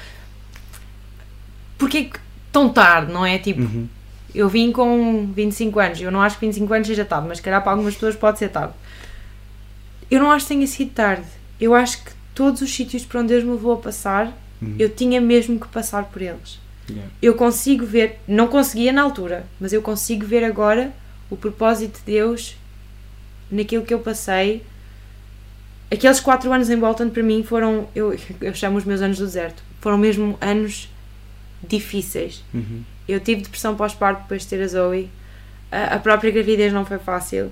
Porquê 1.77 1.97
é 1.97 2.03
que 2.05 2.19
tão 2.51 2.69
tarde, 2.69 3.11
não 3.11 3.25
é? 3.25 3.37
Tipo, 3.37 3.61
Uhum. 3.61 3.87
eu 4.35 4.47
vim 4.49 4.71
com 4.71 5.31
25 5.33 5.79
anos, 5.79 6.01
eu 6.01 6.11
não 6.11 6.21
acho 6.21 6.37
que 6.39 6.45
25 6.45 6.73
anos 6.73 6.87
seja 6.87 7.05
tarde, 7.05 7.27
mas 7.27 7.37
se 7.37 7.43
calhar 7.43 7.61
para 7.61 7.71
algumas 7.71 7.93
pessoas 7.93 8.15
pode 8.15 8.39
ser 8.39 8.49
tarde. 8.49 8.73
Eu 10.09 10.19
não 10.19 10.31
acho 10.31 10.45
que 10.47 10.53
tenha 10.53 10.67
sido 10.67 10.91
tarde. 10.91 11.23
Eu 11.59 11.73
acho 11.73 12.03
que 12.03 12.11
todos 12.35 12.61
os 12.61 12.73
sítios 12.73 13.05
por 13.05 13.17
onde 13.21 13.29
Deus 13.29 13.43
me 13.43 13.51
levou 13.51 13.73
a 13.73 13.77
passar, 13.77 14.35
Uhum. 14.61 14.75
eu 14.77 14.89
tinha 14.89 15.19
mesmo 15.19 15.59
que 15.59 15.67
passar 15.67 16.03
por 16.05 16.21
eles 16.21 16.59
Yeah. 16.89 17.09
eu 17.21 17.35
consigo 17.35 17.85
ver, 17.85 18.19
não 18.27 18.47
conseguia 18.47 18.91
na 18.91 19.01
altura, 19.03 19.45
mas 19.59 19.71
eu 19.71 19.81
consigo 19.81 20.25
ver 20.25 20.43
agora 20.43 20.91
o 21.29 21.37
propósito 21.37 21.99
de 21.99 22.05
Deus 22.13 22.57
naquilo 23.49 23.85
que 23.85 23.93
eu 23.93 23.99
passei. 23.99 24.61
Aqueles 25.89 26.19
quatro 26.19 26.51
anos 26.51 26.69
em 26.69 26.77
Bolton 26.77 27.09
para 27.09 27.23
mim 27.23 27.43
foram, 27.43 27.87
eu, 27.95 28.13
eu 28.41 28.53
chamo 28.53 28.77
os 28.77 28.83
meus 28.83 29.01
anos 29.01 29.17
do 29.19 29.25
deserto, 29.25 29.63
foram 29.79 29.97
mesmo 29.97 30.37
anos 30.41 30.89
difíceis. 31.67 32.43
Uhum. 32.53 32.83
Eu 33.07 33.19
tive 33.19 33.41
depressão 33.41 33.75
pós-parto 33.75 34.23
depois 34.23 34.41
de 34.43 34.47
ter 34.47 34.61
a 34.61 34.67
Zoe, 34.67 35.09
a, 35.71 35.95
a 35.95 35.99
própria 35.99 36.31
gravidez 36.31 36.73
não 36.73 36.85
foi 36.85 36.99
fácil. 36.99 37.51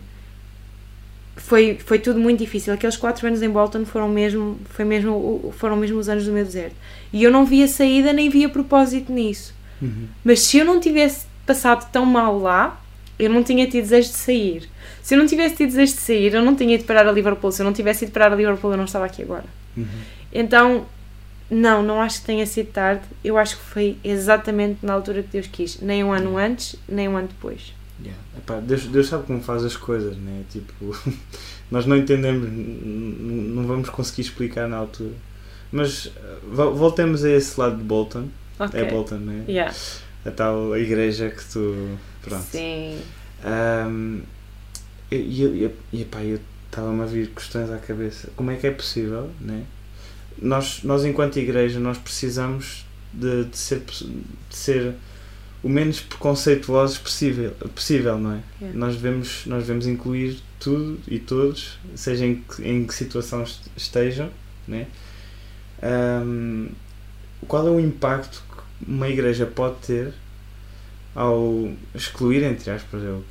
Foi, 1.35 1.79
foi 1.85 1.99
tudo 1.99 2.19
muito 2.19 2.39
difícil. 2.39 2.73
Aqueles 2.73 2.97
quatro 2.97 3.25
anos 3.25 3.41
em 3.41 3.49
Bolton 3.49 3.85
foram 3.85 4.09
mesmo, 4.09 4.59
foi 4.65 4.83
mesmo, 4.83 5.53
foram 5.57 5.77
mesmo 5.77 5.97
os 5.97 6.09
anos 6.09 6.25
do 6.25 6.31
meu 6.31 6.43
deserto. 6.43 6.75
E 7.13 7.23
eu 7.23 7.31
não 7.31 7.45
via 7.45 7.67
saída 7.67 8.11
nem 8.11 8.29
via 8.29 8.49
propósito 8.49 9.11
nisso. 9.11 9.53
Uhum. 9.81 10.07
Mas 10.23 10.41
se 10.41 10.57
eu 10.57 10.65
não 10.65 10.79
tivesse 10.79 11.25
passado 11.45 11.89
tão 11.91 12.05
mal 12.05 12.37
lá, 12.37 12.81
eu 13.17 13.29
não 13.29 13.41
tinha 13.41 13.65
tido 13.65 13.83
desejo 13.83 14.09
de 14.09 14.15
sair. 14.15 14.69
Se 15.01 15.15
eu 15.15 15.19
não 15.19 15.25
tivesse 15.25 15.55
tido 15.55 15.67
desejo 15.69 15.93
de 15.93 15.99
sair, 15.99 16.33
eu 16.33 16.43
não 16.43 16.55
tinha 16.55 16.75
ido 16.75 16.83
parar 16.83 17.07
a 17.07 17.11
Liverpool. 17.11 17.51
Se 17.51 17.61
eu 17.61 17.65
não 17.65 17.73
tivesse 17.73 18.03
ido 18.03 18.11
parar 18.11 18.33
a 18.33 18.35
Liverpool, 18.35 18.71
eu 18.71 18.77
não 18.77 18.85
estava 18.85 19.05
aqui 19.05 19.23
agora. 19.23 19.45
Uhum. 19.77 19.85
Então, 20.31 20.85
não, 21.49 21.81
não 21.83 22.01
acho 22.01 22.19
que 22.21 22.25
tenha 22.27 22.45
sido 22.45 22.71
tarde. 22.71 23.01
Eu 23.23 23.37
acho 23.37 23.57
que 23.57 23.63
foi 23.63 23.97
exatamente 24.03 24.85
na 24.85 24.93
altura 24.93 25.23
que 25.23 25.29
Deus 25.29 25.47
quis. 25.47 25.79
Nem 25.81 26.03
um 26.03 26.11
ano 26.11 26.37
antes, 26.37 26.75
nem 26.87 27.07
um 27.07 27.17
ano 27.17 27.27
depois. 27.27 27.73
Yeah. 28.01 28.21
Epá, 28.37 28.59
Deus, 28.59 28.83
Deus 28.87 29.07
sabe 29.07 29.25
como 29.25 29.41
faz 29.41 29.63
as 29.65 29.75
coisas, 29.75 30.15
né? 30.17 30.43
Tipo, 30.49 30.95
nós 31.69 31.85
não 31.85 31.97
entendemos, 31.97 32.47
não 32.49 33.65
vamos 33.67 33.89
conseguir 33.89 34.21
explicar 34.21 34.67
na 34.69 34.77
altura. 34.77 35.11
Mas 35.71 36.11
vo- 36.43 36.73
voltemos 36.73 37.23
a 37.25 37.29
esse 37.31 37.59
lado 37.59 37.77
de 37.77 37.83
Bolton. 37.83 38.27
Ok. 38.59 38.79
É 38.79 38.85
Bolton, 38.85 39.15
né? 39.17 39.43
Yeah. 39.47 39.73
A 40.25 40.31
tal 40.31 40.77
igreja 40.77 41.29
que 41.29 41.43
tu. 41.51 41.97
Pronto. 42.21 42.43
Sim. 42.43 42.99
Ahm, 43.43 44.21
e 45.11 45.15
e, 45.15 45.71
e, 45.93 46.01
e 46.01 46.05
pá, 46.05 46.21
eu 46.23 46.39
estava-me 46.65 47.01
a 47.01 47.05
vir 47.05 47.29
questões 47.29 47.69
à 47.71 47.77
cabeça. 47.77 48.29
Como 48.35 48.51
é 48.51 48.55
que 48.55 48.67
é 48.67 48.71
possível, 48.71 49.29
né? 49.41 49.63
Nós, 50.41 50.81
nós 50.83 51.03
enquanto 51.05 51.37
igreja, 51.37 51.79
nós 51.79 51.97
precisamos 51.97 52.85
de, 53.13 53.45
de 53.45 53.57
ser, 53.57 53.81
de 53.81 54.55
ser 54.55 54.93
o 55.63 55.67
menos 55.69 55.99
preconceituosos 55.99 56.97
possível, 56.97 57.51
possível 57.75 58.17
não 58.17 58.33
é? 58.33 58.39
Yeah. 58.61 58.79
Nós, 58.79 58.95
devemos, 58.95 59.45
nós 59.45 59.63
devemos 59.63 59.87
incluir 59.87 60.39
tudo 60.59 60.99
e 61.07 61.19
todos, 61.19 61.77
seja 61.95 62.25
em 62.25 62.35
que, 62.35 62.67
em 62.67 62.85
que 62.85 62.93
situação 62.93 63.43
est- 63.43 63.69
estejam, 63.75 64.29
né? 64.67 64.87
Ahm, 65.81 66.67
qual 67.47 67.67
é 67.67 67.71
o 67.71 67.79
impacto 67.79 68.43
que 68.49 68.89
uma 68.91 69.07
igreja 69.09 69.45
pode 69.45 69.75
ter 69.85 70.13
ao 71.15 71.69
excluir, 71.95 72.43
entre 72.43 72.69
aspas, 72.71 73.01
eu- 73.03 73.23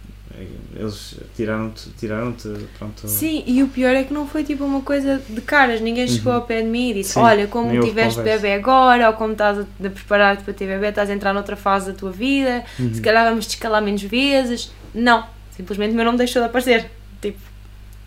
eles 0.76 1.14
tiraram-te, 1.36 1.88
tiraram-te, 1.98 2.48
pronto, 2.78 3.08
Sim, 3.08 3.42
e 3.46 3.62
o 3.62 3.68
pior 3.68 3.94
é 3.94 4.04
que 4.04 4.12
não 4.12 4.26
foi 4.26 4.44
tipo 4.44 4.64
uma 4.64 4.80
coisa 4.82 5.20
de 5.28 5.40
caras, 5.40 5.80
ninguém 5.80 6.06
chegou 6.08 6.32
Uhum. 6.32 6.38
ao 6.38 6.44
pé 6.46 6.62
de 6.62 6.68
mim 6.68 6.90
e 6.90 6.94
disse: 6.94 7.14
Sim, 7.14 7.20
Olha, 7.20 7.46
como 7.46 7.80
tiveste 7.84 8.20
bebê 8.22 8.54
agora, 8.54 9.08
ou 9.08 9.14
como 9.14 9.32
estás 9.32 9.58
a, 9.58 9.62
a 9.62 9.90
preparar-te 9.90 10.42
para 10.44 10.54
ter 10.54 10.66
bebê, 10.66 10.88
estás 10.88 11.08
a 11.10 11.14
entrar 11.14 11.32
noutra 11.32 11.56
fase 11.56 11.92
da 11.92 11.98
tua 11.98 12.10
vida, 12.10 12.64
Uhum. 12.78 12.94
se 12.94 13.00
calhar 13.00 13.28
vamos 13.28 13.46
te 13.46 13.50
escalar 13.50 13.82
menos 13.82 14.02
vezes. 14.02 14.70
Não, 14.94 15.24
simplesmente 15.56 15.92
o 15.92 15.96
meu 15.96 16.04
nome 16.04 16.18
deixou 16.18 16.40
de 16.42 16.48
aparecer. 16.48 16.90
Tipo, 17.20 17.38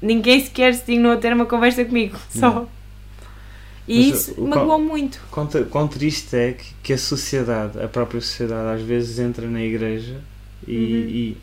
ninguém 0.02 0.44
sequer 0.44 0.74
se 0.74 0.86
dignou 0.86 1.12
a 1.12 1.17
ter 1.17 1.34
uma 1.34 1.46
conversa 1.46 1.84
comigo, 1.86 2.17
só. 2.30 2.50
Não. 2.52 2.67
E 3.88 4.10
Mas 4.10 4.28
isso 4.30 4.41
magoou 4.41 4.80
muito. 4.80 5.20
Quão, 5.32 5.48
quão 5.70 5.88
triste 5.88 6.36
é 6.36 6.54
que, 6.54 6.65
que 6.84 6.94
a 6.94 6.98
sociedade, 6.98 7.82
a 7.84 7.88
própria 7.88 8.22
sociedade, 8.22 8.80
às 8.80 8.88
vezes 8.88 9.20
entra 9.20 9.48
na 9.48 9.62
igreja 9.62 10.15
e, 10.67 10.72
Uhum. 10.76 11.10
e, 11.10 11.38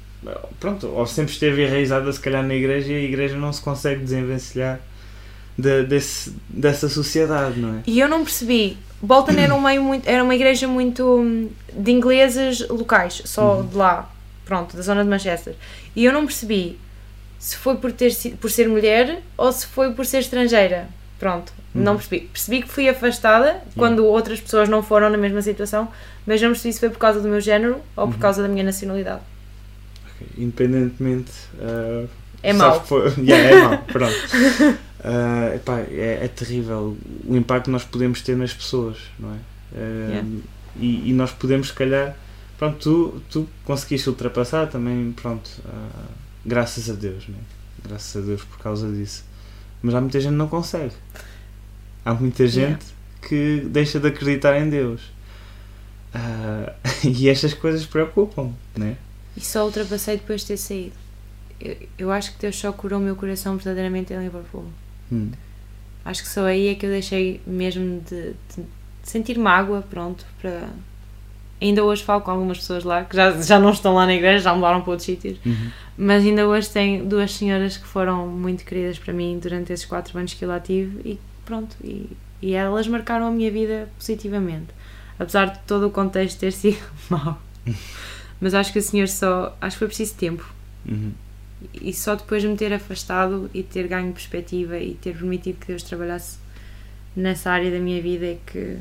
pronto, 0.61 0.87
ou 0.89 1.07
sempre 1.07 1.33
esteve 1.33 1.65
enraizada 1.65 2.13
se 2.13 2.21
calhar 2.21 2.43
na 2.43 2.55
igreja 2.55 2.93
e 2.93 2.97
a 2.97 3.01
igreja 3.01 3.37
não 3.37 3.53
se 3.53 3.61
consegue 3.61 4.03
desenvencilhar 4.03 4.81
de, 5.57 5.85
desse, 5.85 6.35
dessa 6.49 6.89
sociedade, 6.89 7.59
não 7.59 7.79
é? 7.79 7.83
E 7.87 7.99
eu 8.01 8.09
não 8.09 8.23
percebi. 8.25 8.77
Bolton 9.01 9.33
era, 9.33 9.55
um 9.55 9.61
meio 9.61 9.83
muito, 9.83 10.09
era 10.09 10.23
uma 10.25 10.35
igreja 10.35 10.67
muito 10.67 11.05
hum, 11.21 11.49
de 11.73 11.91
ingleses 11.93 12.67
locais, 12.69 13.23
só 13.25 13.57
Uhum. 13.59 13.67
de 13.67 13.77
lá, 13.77 14.11
pronto, 14.45 14.77
da 14.77 14.83
zona 14.83 15.05
de 15.05 15.11
Manchester. 15.11 15.55
E 15.95 16.05
eu 16.05 16.13
não 16.13 16.27
percebi 16.27 16.79
se 17.39 17.57
foi 17.57 17.77
por, 17.77 17.93
ter, 17.93 18.13
por 18.41 18.51
ser 18.51 18.69
mulher 18.69 19.23
ou 19.37 19.53
se 19.53 19.67
foi 19.67 19.93
por 19.93 20.05
ser 20.05 20.19
estrangeira. 20.19 20.89
Pronto, 21.19 21.53
não 21.75 21.93
Uhum. 21.93 21.99
percebi. 21.99 22.21
Percebi 22.33 22.63
que 22.63 22.69
fui 22.69 22.89
afastada 22.89 23.61
quando 23.77 24.05
outras 24.05 24.41
pessoas 24.41 24.69
não 24.69 24.83
foram 24.83 25.09
na 25.11 25.17
mesma 25.19 25.43
situação, 25.43 25.89
mas 26.27 26.41
não 26.43 26.51
percebi 26.51 26.73
se 26.75 26.81
foi 26.81 26.91
por 26.91 26.99
causa 26.99 27.21
do 27.21 27.29
meu 27.29 27.41
género 27.41 27.77
ou 27.97 28.07
por 28.09 28.15
Uhum. 28.15 28.21
causa 28.21 28.43
da 28.43 28.49
minha 28.49 28.65
nacionalidade. 28.65 29.21
Independentemente. 30.37 31.33
ah, 31.61 32.07
É 32.43 32.53
mau. 32.53 32.85
Yeah, 33.19 33.49
é 33.51 33.63
mau, 33.63 33.79
pronto. 33.85 34.15
Ah, 35.05 35.53
epá, 35.55 35.79
é, 35.79 36.19
é 36.25 36.29
terrível 36.29 36.97
o 37.25 37.37
impacto 37.37 37.67
que 37.67 37.71
nós 37.71 37.85
podemos 37.85 38.21
ter 38.21 38.37
nas 38.37 38.53
pessoas, 38.53 38.97
não 39.19 39.33
é? 39.33 39.39
Ah, 39.77 40.09
Yeah. 40.11 40.29
e, 40.77 41.11
e 41.11 41.13
nós 41.13 41.31
podemos, 41.31 41.69
se 41.69 41.73
calhar, 41.75 42.17
pronto, 42.59 42.79
tu, 42.81 43.23
tu 43.31 43.49
conseguiste 43.65 44.09
ultrapassar 44.09 44.67
também, 44.67 45.13
pronto, 45.13 45.49
ah, 45.67 46.09
graças 46.45 46.91
a 46.91 46.95
Deus, 46.95 47.29
não 47.29 47.37
é? 47.37 47.89
Graças 47.89 48.21
a 48.21 48.27
Deus 48.27 48.43
por 48.43 48.59
causa 48.59 48.91
disso. 48.91 49.25
Mas 49.81 49.95
há 49.95 50.01
muita 50.01 50.19
gente 50.19 50.33
que 50.33 50.37
não 50.39 50.49
consegue. 50.49 50.93
Há 52.05 52.13
muita 52.15 52.49
gente 52.49 52.85
que 53.23 53.61
deixa 53.71 54.01
de 54.01 54.09
acreditar 54.09 54.59
em 54.61 54.69
Deus. 54.69 55.01
Ah, 56.13 56.73
e 57.05 57.29
estas 57.29 57.55
coisas 57.55 57.87
preocupam, 57.87 58.53
não 58.77 58.87
é? 58.89 58.97
E 59.39 59.45
só 59.45 59.65
ultrapassei 59.65 60.17
depois 60.17 60.41
de 60.41 60.49
ter 60.49 60.57
saído. 60.57 60.93
Eu, 61.61 61.77
eu 61.97 62.11
acho 62.13 62.33
que 62.33 62.41
Deus 62.41 62.57
só 62.57 62.73
curou 62.73 62.99
o 62.99 63.03
meu 63.03 63.15
coração 63.15 63.57
verdadeiramente 63.57 64.13
em 64.13 64.19
Liverpool. 64.19 64.65
Hum. 65.13 65.31
Acho 66.05 66.23
que 66.23 66.29
só 66.29 66.45
aí 66.45 66.69
é 66.69 66.75
que 66.75 66.85
eu 66.87 66.91
deixei 66.91 67.41
mesmo 67.47 68.01
de, 68.01 68.33
de 68.33 68.65
sentir 69.03 69.39
mágoa, 69.39 69.83
pronto, 69.89 70.25
para... 70.41 70.69
Ainda 71.61 71.83
hoje 71.85 72.05
falo 72.05 72.21
com 72.21 72.31
algumas 72.31 72.59
pessoas 72.59 72.85
lá, 72.85 73.05
que 73.05 73.17
já, 73.17 73.33
já 73.41 73.59
não 73.59 73.71
estão 73.71 73.95
lá 73.95 74.07
na 74.07 74.15
igreja, 74.15 74.45
já 74.45 74.55
mudaram 74.55 74.81
para 74.81 74.91
outros 74.91 75.07
sítios, 75.07 75.39
Uhum. 75.45 75.71
mas 75.97 76.25
ainda 76.25 76.47
hoje 76.47 76.71
tenho 76.71 77.05
duas 77.05 77.33
senhoras 77.35 77.77
que 77.77 77.85
foram 77.87 78.29
muito 78.29 78.65
queridas 78.65 78.97
para 78.99 79.13
mim 79.13 79.39
durante 79.43 79.73
esses 79.73 79.85
quatro 79.85 80.17
anos 80.19 80.35
que 80.35 80.45
eu 80.45 80.49
lá 80.49 80.61
tive 80.61 81.01
e 81.05 81.19
pronto, 81.45 81.77
e, 81.83 82.11
e 82.41 82.55
elas 82.55 82.87
marcaram 82.87 83.27
a 83.27 83.31
minha 83.33 83.51
vida 83.51 83.89
positivamente, 83.99 84.69
apesar 85.19 85.47
de 85.47 85.59
todo 85.67 85.89
o 85.89 85.91
contexto 85.91 86.39
ter 86.39 86.53
sido 86.53 86.79
mau. 87.11 87.37
Mas 88.41 88.55
acho 88.55 88.73
que 88.73 88.79
o 88.79 88.83
Senhor 88.83 89.09
só, 89.09 89.57
acho 89.61 89.75
que 89.77 89.79
foi 89.81 89.89
preciso 89.89 90.15
tempo 90.15 90.49
Uhum. 90.89 91.11
e 91.75 91.93
só 91.93 92.15
depois 92.15 92.41
de 92.43 92.49
me 92.49 92.57
ter 92.57 92.73
afastado 92.73 93.51
e 93.53 93.63
ter 93.63 93.89
ganho 93.89 94.13
perspectiva 94.13 94.79
e 94.79 94.95
ter 94.95 95.13
permitido 95.15 95.57
que 95.61 95.67
Deus 95.67 95.83
trabalhasse 95.83 96.39
nessa 97.17 97.51
área 97.51 97.71
da 97.71 97.79
minha 97.79 98.01
vida 98.01 98.27
é 98.27 98.39
que. 98.47 98.77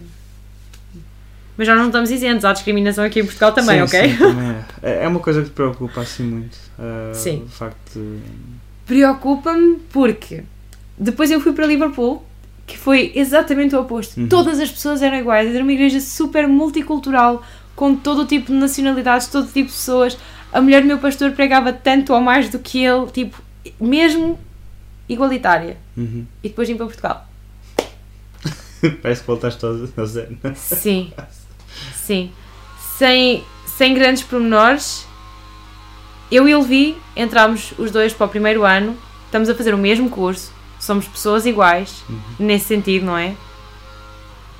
Mas 1.58 1.67
nós 1.67 1.78
não 1.78 1.88
estamos 1.88 2.12
isentos, 2.12 2.46
há 2.46 2.54
discriminação 2.54 3.04
aqui 3.04 3.20
em 3.20 3.24
Portugal 3.26 3.52
também, 3.52 3.78
Sim, 3.88 3.98
ok? 3.98 4.10
sim, 4.12 4.17
também 4.17 4.50
é. 4.84 4.89
É- 4.91 5.04
É 5.06 5.08
uma 5.08 5.20
coisa 5.20 5.41
que 5.41 5.50
te 5.50 5.54
preocupa 5.54 6.02
assim 6.02 6.24
muito. 6.24 6.58
ah, 6.78 7.12
Sim. 7.15 7.43
O 7.46 7.50
facto 7.50 7.93
de. 8.00 8.20
Preocupa-me 8.86 9.78
porque 9.91 10.43
depois 10.98 11.30
eu 11.32 11.41
fui 11.41 11.54
para 11.54 11.65
Liverpool, 11.65 12.24
que 12.67 12.78
foi 12.78 13.12
exatamente 13.15 13.76
o 13.76 13.82
oposto. 13.82 14.20
Uhum. 14.20 14.28
Todas 14.30 14.60
as 14.60 14.70
pessoas 14.72 15.02
eram 15.02 15.17
iguais, 15.17 15.54
era 15.54 15.63
uma 15.63 15.74
igreja 15.74 16.00
super 16.00 16.48
multicultural, 16.48 17.43
com 17.77 17.95
todo 17.95 18.23
o 18.23 18.25
tipo 18.25 18.47
de 18.47 18.57
nacionalidades, 18.57 19.27
todo 19.27 19.45
tipo 19.45 19.69
de 19.69 19.75
pessoas. 19.75 20.17
A 20.51 20.59
mulher 20.59 20.81
do 20.81 20.87
meu 20.87 20.97
pastor 20.97 21.31
pregava 21.31 21.71
tanto 21.71 22.11
ou 22.11 22.19
mais 22.19 22.49
do 22.49 22.57
que 22.57 22.83
ele, 22.83 23.05
tipo, 23.11 23.39
mesmo 23.79 24.37
igualitária. 25.07 25.77
Uhum. 25.95 26.25
E 26.43 26.49
depois 26.49 26.67
vim 26.67 26.75
para 26.75 26.87
Portugal. 26.87 27.29
Parece 29.01 29.21
que 29.21 29.27
voltaste 29.27 29.63
ao 29.63 29.73
ao 29.95 30.05
zero. 30.07 30.35
Sim, 30.55 31.13
sim. 31.93 32.31
Sem, 32.97 33.43
sem 33.67 33.93
grandes 33.93 34.23
pormenores, 34.23 35.05
eu 36.31 36.49
e 36.49 36.55
o 36.55 36.61
Levi 36.61 36.97
entramos 37.15 37.75
os 37.77 37.91
dois 37.91 38.11
para 38.11 38.25
o 38.25 38.29
primeiro 38.29 38.63
ano, 38.63 38.97
estamos 39.25 39.49
a 39.49 39.53
fazer 39.53 39.75
o 39.75 39.77
mesmo 39.77 40.09
curso, 40.09 40.51
somos 40.79 41.07
pessoas 41.07 41.45
iguais, 41.45 42.03
nesse 42.39 42.65
sentido, 42.65 43.05
não 43.05 43.15
é? 43.15 43.35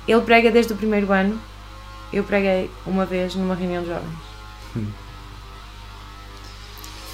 Ele 0.06 0.20
prega 0.20 0.52
desde 0.52 0.72
o 0.72 0.76
primeiro 0.76 1.12
ano, 1.12 1.38
eu 2.12 2.24
preguei 2.24 2.70
uma 2.86 3.04
vez 3.04 3.34
numa 3.34 3.54
reunião 3.54 3.82
de 3.82 3.88
jovens. 3.88 4.18
Hum. 4.76 4.86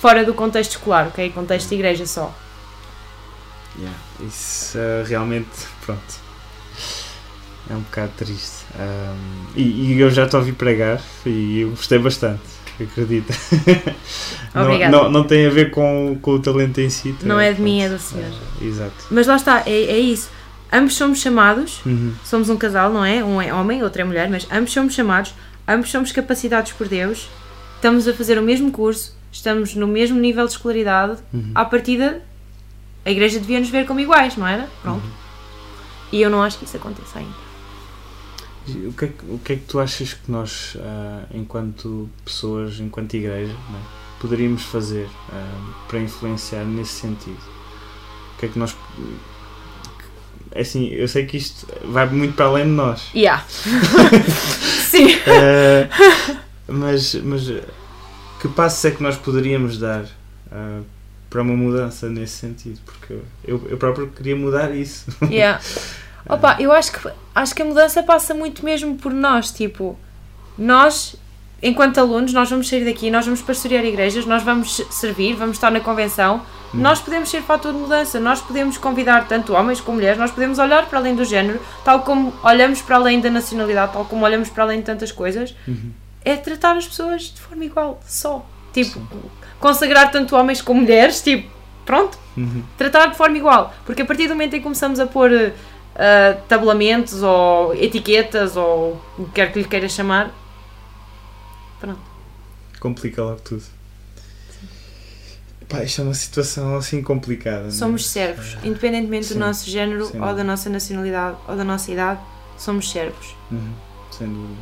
Fora 0.00 0.24
do 0.24 0.34
contexto 0.34 0.72
escolar, 0.72 1.08
ok? 1.08 1.30
Contexto 1.30 1.68
de 1.68 1.74
igreja 1.76 2.06
só. 2.06 2.34
Yeah, 3.78 3.98
Isso 4.20 4.78
ah, 4.78 5.04
realmente, 5.06 5.48
pronto. 5.84 6.24
É 7.68 7.74
um 7.74 7.80
bocado 7.80 8.12
triste. 8.16 8.64
Ahm, 8.78 9.46
e, 9.56 9.62
e 9.62 10.00
eu 10.00 10.10
já 10.10 10.28
te 10.28 10.36
ouvi 10.36 10.52
pregar 10.52 11.00
e 11.24 11.60
eu 11.60 11.70
gostei 11.70 11.98
bastante, 11.98 12.42
acredita. 12.78 13.32
não, 14.54 14.62
Obrigada. 14.64 14.96
não, 14.96 15.10
não 15.10 15.24
tem 15.24 15.46
a 15.46 15.50
ver 15.50 15.70
com, 15.70 16.18
com 16.20 16.32
o 16.32 16.38
talento 16.38 16.80
em 16.80 16.90
si. 16.90 17.16
Não 17.22 17.40
é 17.40 17.52
de 17.52 17.62
mim, 17.62 17.80
é 17.80 17.88
do 17.88 17.98
Senhor. 17.98 18.30
Ah, 18.30 18.64
exato. 18.64 19.06
Mas 19.10 19.26
lá 19.26 19.36
está, 19.36 19.62
é, 19.66 19.72
é 19.72 19.98
isso. 19.98 20.28
Ambos 20.74 20.96
somos 20.96 21.20
chamados 21.20 21.80
Uhum. 21.86 22.14
somos 22.24 22.50
um 22.50 22.56
casal, 22.56 22.92
não 22.92 23.04
é? 23.04 23.22
Um 23.22 23.40
é 23.40 23.54
homem, 23.54 23.82
outro 23.84 24.02
é 24.02 24.04
mulher, 24.04 24.28
mas 24.28 24.46
ambos 24.50 24.72
somos 24.72 24.92
chamados, 24.92 25.32
ambos 25.68 25.90
somos 25.90 26.10
capacitados 26.10 26.72
por 26.72 26.88
Deus, 26.88 27.28
estamos 27.76 28.08
a 28.08 28.12
fazer 28.12 28.38
o 28.38 28.42
mesmo 28.42 28.72
curso, 28.72 29.16
estamos 29.30 29.76
no 29.76 29.86
mesmo 29.86 30.18
nível 30.18 30.44
de 30.46 30.52
escolaridade. 30.52 31.18
Uhum. 31.32 31.52
À 31.54 31.64
partida, 31.64 32.22
a 33.04 33.10
igreja 33.10 33.38
devia 33.38 33.60
nos 33.60 33.68
ver 33.68 33.86
como 33.86 34.00
iguais, 34.00 34.36
não 34.36 34.46
era? 34.46 34.68
Pronto. 34.82 35.04
E 36.10 36.20
eu 36.20 36.28
não 36.28 36.42
acho 36.42 36.58
que 36.58 36.64
isso 36.64 36.76
aconteça 36.76 37.18
ainda. 37.20 37.44
O 38.88 38.92
que, 38.94 39.04
é 39.04 39.08
que, 39.08 39.24
o 39.28 39.38
que 39.38 39.52
é 39.52 39.56
que 39.56 39.64
tu 39.66 39.78
achas 39.78 40.14
que 40.14 40.30
nós, 40.30 40.76
ah, 40.80 41.24
enquanto 41.34 42.08
pessoas, 42.24 42.80
enquanto 42.80 43.14
igreja, 43.14 43.52
não 43.68 43.78
é, 43.78 43.82
poderíamos 44.18 44.62
fazer 44.62 45.06
ah, 45.30 45.84
para 45.86 46.00
influenciar 46.00 46.64
nesse 46.64 46.92
sentido? 46.92 47.36
O 48.34 48.38
que 48.40 48.46
é 48.46 48.48
que 48.48 48.58
nós. 48.58 48.74
É 50.54 50.60
assim, 50.60 50.88
eu 50.88 51.08
sei 51.08 51.26
que 51.26 51.36
isto 51.36 51.66
vai 51.84 52.06
muito 52.06 52.34
para 52.34 52.46
além 52.46 52.64
de 52.64 52.70
nós, 52.70 53.10
Yeah. 53.14 53.44
Sim. 54.88 55.08
ah, 55.26 56.38
mas, 56.68 57.14
mas 57.16 57.42
que 58.40 58.48
passos 58.48 58.84
é 58.84 58.92
que 58.92 59.02
nós 59.02 59.16
poderíamos 59.16 59.78
dar 59.78 60.04
ah, 60.52 60.80
para 61.28 61.42
uma 61.42 61.54
mudança 61.54 62.08
nesse 62.08 62.34
sentido? 62.34 62.78
Porque 62.84 63.18
eu, 63.44 63.66
eu 63.68 63.76
próprio 63.76 64.06
queria 64.06 64.36
mudar 64.36 64.74
isso. 64.74 65.06
Yeah. 65.22 65.60
Opa, 66.28 66.56
eu 66.60 66.72
acho 66.72 66.92
que, 66.92 67.08
acho 67.34 67.54
que 67.54 67.62
a 67.62 67.64
mudança 67.64 68.02
passa 68.02 68.32
muito 68.32 68.64
mesmo 68.64 68.96
por 68.96 69.12
nós, 69.12 69.50
tipo, 69.50 69.98
nós, 70.56 71.16
enquanto 71.62 71.98
alunos, 71.98 72.32
nós 72.32 72.48
vamos 72.48 72.68
sair 72.68 72.84
daqui, 72.84 73.10
nós 73.10 73.26
vamos 73.26 73.42
pastorear 73.42 73.84
igrejas, 73.84 74.24
nós 74.24 74.42
vamos 74.42 74.80
servir, 74.90 75.34
vamos 75.34 75.56
estar 75.56 75.70
na 75.70 75.80
convenção, 75.80 76.40
nós 76.74 77.00
podemos 77.00 77.28
ser 77.28 77.42
fator 77.42 77.72
de 77.72 77.78
mudança, 77.78 78.18
nós 78.20 78.40
podemos 78.40 78.76
convidar 78.78 79.26
tanto 79.28 79.52
homens 79.54 79.80
como 79.80 79.96
mulheres, 79.96 80.18
nós 80.18 80.30
podemos 80.30 80.58
olhar 80.58 80.86
para 80.86 80.98
além 80.98 81.14
do 81.14 81.24
género, 81.24 81.60
tal 81.84 82.02
como 82.02 82.32
olhamos 82.42 82.82
para 82.82 82.96
além 82.96 83.20
da 83.20 83.30
nacionalidade, 83.30 83.92
tal 83.92 84.04
como 84.04 84.24
olhamos 84.24 84.48
para 84.50 84.64
além 84.64 84.78
de 84.80 84.84
tantas 84.86 85.10
coisas, 85.12 85.54
Uhum. 85.66 85.92
é 86.24 86.36
tratar 86.36 86.76
as 86.76 86.86
pessoas 86.86 87.22
de 87.24 87.40
forma 87.40 87.64
igual, 87.64 88.00
só. 88.06 88.44
Tipo, 88.72 89.00
consagrar 89.60 90.10
tanto 90.10 90.34
homens 90.36 90.60
como 90.60 90.80
mulheres, 90.82 91.22
tipo, 91.22 91.48
pronto, 91.86 92.18
Uhum. 92.36 92.62
tratar 92.76 93.06
de 93.06 93.16
forma 93.16 93.36
igual. 93.38 93.72
Porque 93.86 94.02
a 94.02 94.04
partir 94.04 94.26
do 94.26 94.34
momento 94.34 94.54
em 94.54 94.58
que 94.58 94.62
começamos 94.64 94.98
a 94.98 95.06
pôr 95.06 95.30
ah, 95.96 96.36
tabulamentos 96.48 97.22
ou 97.22 97.72
etiquetas 97.74 98.56
ou 98.56 99.00
o 99.16 99.24
que 99.26 99.30
quer 99.32 99.52
que 99.52 99.60
lhe 99.60 99.64
queira 99.68 99.88
chamar. 99.88 100.30
Complica 102.80 103.22
logo 103.22 103.40
tudo. 103.40 103.62
Pá, 105.68 105.82
isto 105.82 106.00
é 106.00 106.04
uma 106.04 106.14
situação 106.14 106.76
assim 106.76 107.02
complicada. 107.02 107.62
não 107.62 107.68
é? 107.68 107.70
Somos 107.72 108.06
servos, 108.08 108.56
independentemente 108.62 109.26
Sim, 109.26 109.34
do 109.34 109.40
nosso 109.40 109.68
género 109.70 110.10
ou 110.14 110.34
da 110.34 110.44
nossa 110.44 110.68
nacionalidade 110.70 111.36
ou 111.48 111.56
da 111.56 111.64
nossa 111.64 111.90
idade, 111.90 112.20
somos 112.58 112.90
servos. 112.90 113.34
Uhum, 113.50 113.72
sem 114.10 114.28
dúvida. 114.28 114.60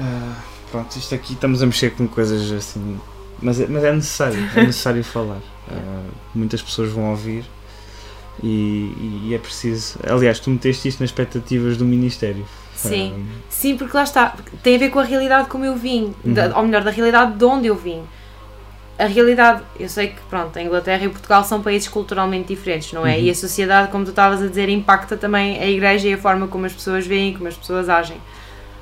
Ah, 0.00 0.36
pronto, 0.70 0.96
isto 0.96 1.14
aqui 1.14 1.32
estamos 1.34 1.62
a 1.62 1.66
mexer 1.66 1.90
com 1.92 2.06
coisas 2.06 2.50
assim. 2.52 2.98
Mas 3.40 3.60
é, 3.60 3.66
mas 3.66 3.84
é 3.84 3.92
necessário, 3.92 4.48
é 4.56 4.62
necessário 4.66 5.02
falar. 5.04 5.40
Ah, 5.70 6.02
muitas 6.34 6.62
pessoas 6.62 6.90
vão 6.90 7.10
ouvir 7.10 7.44
e, 8.42 9.22
e 9.26 9.34
é 9.34 9.38
preciso. 9.38 9.98
Aliás, 10.08 10.38
tu 10.40 10.50
meteste 10.50 10.88
isto 10.88 11.00
nas 11.00 11.10
expectativas 11.10 11.76
do 11.76 11.84
Ministério. 11.84 12.46
Sim. 12.74 13.12
Ah, 13.16 13.42
Sim, 13.48 13.76
porque 13.76 13.96
lá 13.96 14.04
está, 14.04 14.36
tem 14.62 14.76
a 14.76 14.78
ver 14.78 14.90
com 14.90 15.00
a 15.00 15.04
realidade 15.04 15.48
como 15.48 15.64
eu 15.64 15.74
vim, 15.76 16.14
da- 16.24 16.46
Uhum. 16.48 16.56
ou 16.58 16.62
melhor, 16.66 16.84
da 16.84 16.90
realidade 16.90 17.36
de 17.36 17.44
onde 17.44 17.66
eu 17.66 17.74
vim. 17.76 18.02
A 18.98 19.06
realidade, 19.06 19.62
eu 19.78 19.88
sei 19.88 20.08
que 20.08 20.20
pronto, 20.28 20.58
a 20.58 20.62
Inglaterra 20.62 21.04
e 21.04 21.08
Portugal 21.08 21.44
são 21.44 21.62
países 21.62 21.86
culturalmente 21.86 22.48
diferentes, 22.48 22.92
não 22.92 23.06
é? 23.06 23.14
Uhum. 23.16 23.22
E 23.22 23.30
a 23.30 23.34
sociedade, 23.34 23.92
como 23.92 24.04
tu 24.04 24.10
estavas 24.10 24.42
a 24.42 24.46
dizer, 24.48 24.68
impacta 24.68 25.16
também 25.16 25.56
a 25.60 25.66
igreja 25.66 26.08
e 26.08 26.14
a 26.14 26.18
forma 26.18 26.48
como 26.48 26.66
as 26.66 26.72
pessoas 26.72 27.06
veem, 27.06 27.32
como 27.32 27.46
as 27.46 27.56
pessoas 27.56 27.88
agem. 27.88 28.16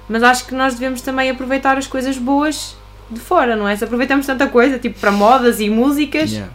Mas 0.08 0.22
acho 0.22 0.46
que 0.46 0.54
nós 0.54 0.74
devemos 0.74 1.02
também 1.02 1.28
aproveitar 1.28 1.76
as 1.76 1.86
coisas 1.86 2.16
boas 2.16 2.76
de 3.10 3.20
fora, 3.20 3.56
não 3.56 3.68
é? 3.68 3.76
Se 3.76 3.84
aproveitamos 3.84 4.26
tanta 4.26 4.46
coisa, 4.48 4.78
tipo 4.78 4.98
para 4.98 5.12
modas 5.12 5.60
e 5.60 5.68
músicas, 5.68 6.32
yeah. 6.32 6.52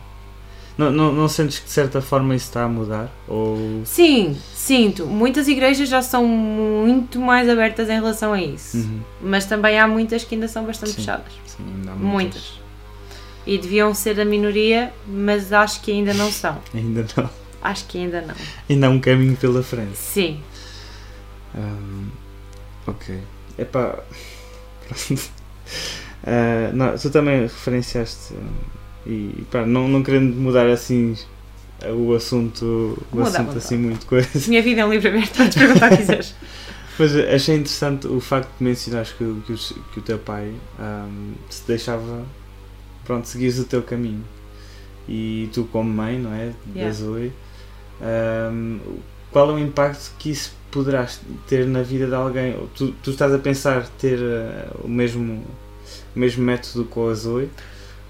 não, 0.78 0.90
não, 0.90 1.14
não 1.14 1.28
sentes 1.28 1.60
que 1.60 1.66
de 1.66 1.72
certa 1.72 2.02
forma 2.02 2.36
isso 2.36 2.46
está 2.46 2.64
a 2.64 2.68
mudar? 2.68 3.10
Ou. 3.28 3.82
sim, 3.86 4.38
sinto. 4.54 5.06
Muitas 5.06 5.48
igrejas 5.48 5.88
já 5.88 6.02
são 6.02 6.26
muito 6.26 7.20
mais 7.20 7.48
abertas 7.48 7.90
em 7.90 7.96
relação 7.96 8.34
a 8.34 8.42
isso. 8.42 8.78
Uhum, 8.78 9.02
Mas 9.22 9.46
também 9.46 9.80
há 9.80 9.88
muitas 9.88 10.24
que 10.24 10.36
ainda 10.36 10.48
são 10.48 10.64
bastante 10.64 10.94
Sim. 10.94 10.98
fechadas. 10.98 11.34
sim, 11.46 11.64
ainda 11.78 11.92
há 11.92 11.96
Muitas. 11.96 12.61
E 13.46 13.58
deviam 13.58 13.94
ser 13.94 14.20
a 14.20 14.26
minoria, 14.26 14.94
mas 15.08 15.52
acho 15.52 15.82
que 15.82 15.92
ainda 15.92 16.14
não 16.14 16.32
são. 16.32 16.60
Ainda 16.74 17.06
não. 17.18 17.30
Acho 17.64 17.86
que 17.86 17.98
ainda 18.00 18.22
não. 18.22 18.34
Ainda 18.70 18.88
há 18.88 18.90
um 18.90 19.00
caminho 19.00 19.36
pela 19.38 19.62
frente. 19.62 19.96
Sim. 19.96 20.40
Ahm, 21.56 22.08
ok. 22.88 23.20
Epá. 23.58 24.00
Ah, 26.24 26.70
não, 26.74 26.96
tu 26.98 27.10
também 27.10 27.42
referenciaste 27.42 28.36
e 29.08 29.44
pá, 29.52 29.66
não, 29.66 29.88
não 29.88 30.04
querendo 30.04 30.36
mudar 30.36 30.68
assim 30.70 31.16
o 31.96 32.14
assunto, 32.14 32.64
o 33.12 33.16
Muda 33.16 33.30
assunto 33.30 33.58
assim 33.58 33.76
muito 33.78 34.06
coisa. 34.06 34.30
Minha 34.48 34.62
vida 34.62 34.82
é 34.82 34.86
um 34.86 34.92
livro 34.92 35.08
aberto, 35.10 35.36
podes 35.36 35.56
perguntar 35.56 35.88
o 35.88 35.90
que 35.90 35.98
quiseres. 35.98 36.36
Mas 37.00 37.16
achei 37.16 37.56
interessante 37.56 38.06
o 38.06 38.20
facto 38.20 38.50
de 38.60 38.64
mencionares 38.64 39.12
que, 39.14 39.24
o- 39.24 39.42
que, 39.48 39.54
o, 39.54 39.58
que 39.58 40.00
o 40.00 40.02
teu 40.04 40.20
pai 40.20 40.52
ahm, 40.80 41.34
se 41.50 41.66
deixava 41.66 42.24
pronto, 43.12 43.28
seguires 43.28 43.60
o 43.60 43.66
teu 43.66 43.82
caminho. 43.82 44.24
E 45.10 45.50
tu 45.54 45.66
como 45.66 45.90
mãe, 45.90 46.18
não 46.18 46.34
é? 46.34 46.52
Da 46.66 46.80
Yeah. 46.80 46.94
Zoe, 46.94 47.32
ahm, 48.02 48.78
qual 49.32 49.50
é 49.50 49.54
o 49.54 49.60
impacto 49.60 50.14
que 50.18 50.32
isso 50.32 50.56
poderás 50.72 51.20
ter 51.48 51.66
na 51.66 51.82
vida 51.82 52.08
de 52.08 52.16
alguém? 52.16 52.56
Tu, 52.76 52.94
tu 53.04 53.12
estás 53.12 53.34
a 53.34 53.38
pensar 53.38 53.86
ter 54.00 54.18
ah, 54.22 54.72
o 54.82 54.88
mesmo, 54.88 55.44
o 56.16 56.20
mesmo 56.20 56.44
método 56.44 56.86
com 56.86 57.10
a 57.10 57.14
Zoe? 57.14 57.50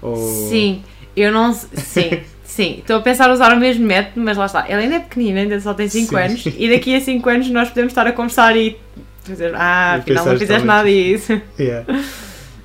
Ou... 0.00 0.16
Sim, 0.48 0.84
eu 1.16 1.32
não. 1.32 1.52
Sim, 1.52 2.20
sim. 2.44 2.76
Estou 2.78 2.98
a 2.98 3.00
pensar 3.00 3.30
usar 3.32 3.52
o 3.52 3.58
mesmo 3.58 3.84
método, 3.84 4.20
mas 4.24 4.36
lá 4.36 4.46
está. 4.46 4.64
Ela 4.68 4.82
ainda 4.82 4.96
é 4.96 5.00
pequenina, 5.00 5.40
ainda 5.40 5.60
só 5.60 5.74
tem 5.74 5.88
5 5.88 6.08
Sim. 6.08 6.16
anos, 6.16 6.46
e 6.46 6.70
daqui 6.70 6.94
a 6.94 7.00
5 7.00 7.28
anos 7.28 7.50
nós 7.50 7.68
podemos 7.70 7.90
estar 7.90 8.06
a 8.06 8.12
conversar 8.12 8.56
e 8.56 8.78
dizer: 9.26 9.52
Ah, 9.56 9.94
E 9.96 10.00
afinal 10.00 10.26
não 10.26 10.38
fizeste 10.38 10.66
nada 10.66 10.88
disso. 10.88 11.40
Yeah. 11.58 11.86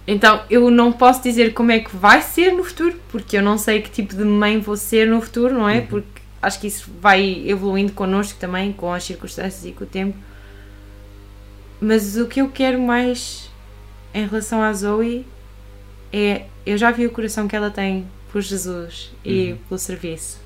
Então, 0.07 0.41
eu 0.49 0.71
não 0.71 0.93
posso 0.93 1.21
dizer 1.21 1.53
como 1.53 1.71
é 1.71 1.79
que 1.79 1.93
vai 1.93 2.21
ser 2.21 2.53
no 2.53 2.63
futuro, 2.63 2.97
porque 3.11 3.37
eu 3.37 3.41
não 3.41 3.57
sei 3.57 3.81
que 3.81 3.89
tipo 3.91 4.15
de 4.15 4.23
mãe 4.23 4.57
vou 4.59 4.77
ser 4.77 5.05
no 5.05 5.21
futuro, 5.21 5.53
não 5.53 5.67
é? 5.67 5.79
Uhum. 5.79 5.87
Porque 5.87 6.21
acho 6.41 6.61
que 6.61 6.67
isso 6.67 6.89
vai 7.01 7.43
evoluindo 7.45 7.91
connosco 7.91 8.39
também, 8.39 8.71
com 8.71 8.93
as 8.93 9.03
circunstâncias 9.03 9.65
e 9.65 9.71
com 9.73 9.83
o 9.83 9.87
tempo. 9.87 10.17
Mas 11.81 12.15
o 12.15 12.25
que 12.25 12.41
eu 12.41 12.49
quero 12.49 12.79
mais 12.79 13.49
em 14.13 14.25
relação 14.25 14.61
à 14.63 14.71
Zoe 14.73 15.25
é. 16.11 16.45
Eu 16.65 16.77
já 16.77 16.91
vi 16.91 17.05
o 17.05 17.11
coração 17.11 17.47
que 17.47 17.55
ela 17.55 17.69
tem 17.69 18.05
por 18.31 18.41
Jesus 18.41 19.11
e 19.23 19.51
Uhum. 19.51 19.57
pelo 19.69 19.79
serviço. 19.79 20.39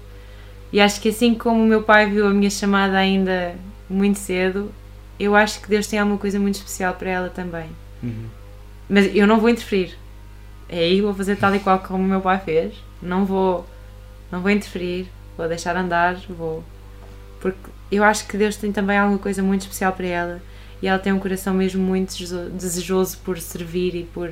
E 0.72 0.80
acho 0.80 1.02
que 1.02 1.10
assim 1.10 1.34
como 1.34 1.64
o 1.64 1.68
meu 1.68 1.84
pai 1.84 2.10
viu 2.10 2.28
a 2.28 2.30
minha 2.32 2.50
chamada 2.50 2.98
ainda 2.98 3.56
muito 3.90 4.20
cedo, 4.20 4.72
eu 5.20 5.36
acho 5.36 5.62
que 5.62 5.68
Deus 5.70 5.88
tem 5.88 6.00
alguma 6.00 6.18
coisa 6.18 6.40
muito 6.40 6.56
especial 6.56 6.94
para 6.94 7.10
ela 7.10 7.30
também. 7.30 7.68
Uhum. 8.04 8.26
Mas 8.94 9.16
eu 9.16 9.26
não 9.26 9.40
vou 9.40 9.50
interferir. 9.50 9.98
É 10.68 10.80
aí 10.80 11.00
vou 11.02 11.14
fazer 11.14 11.38
tal 11.38 11.56
e 11.56 11.60
qual 11.60 11.80
como 11.80 12.04
o 12.04 12.08
meu 12.08 12.20
pai 12.20 12.40
fez. 12.44 12.74
Não 13.02 13.24
vou, 13.26 13.66
não 14.32 14.42
vou 14.42 14.52
interferir. 14.52 15.08
Vou 15.38 15.48
deixar 15.48 15.76
andar. 15.78 16.18
Vou. 16.30 16.62
Porque 17.40 17.58
eu 17.90 18.04
acho 18.04 18.28
que 18.28 18.36
Deus 18.38 18.56
tem 18.58 18.72
também 18.72 18.98
alguma 18.98 19.18
coisa 19.20 19.42
muito 19.42 19.62
especial 19.62 19.94
para 19.94 20.06
ela. 20.08 20.42
E 20.82 20.88
ela 20.88 21.00
tem 21.00 21.14
um 21.14 21.20
coração 21.20 21.54
mesmo 21.54 21.82
muito 21.82 22.10
desejo- 22.18 22.50
desejoso 22.50 23.18
por 23.24 23.40
servir 23.40 23.96
e 23.96 24.04
por. 24.04 24.32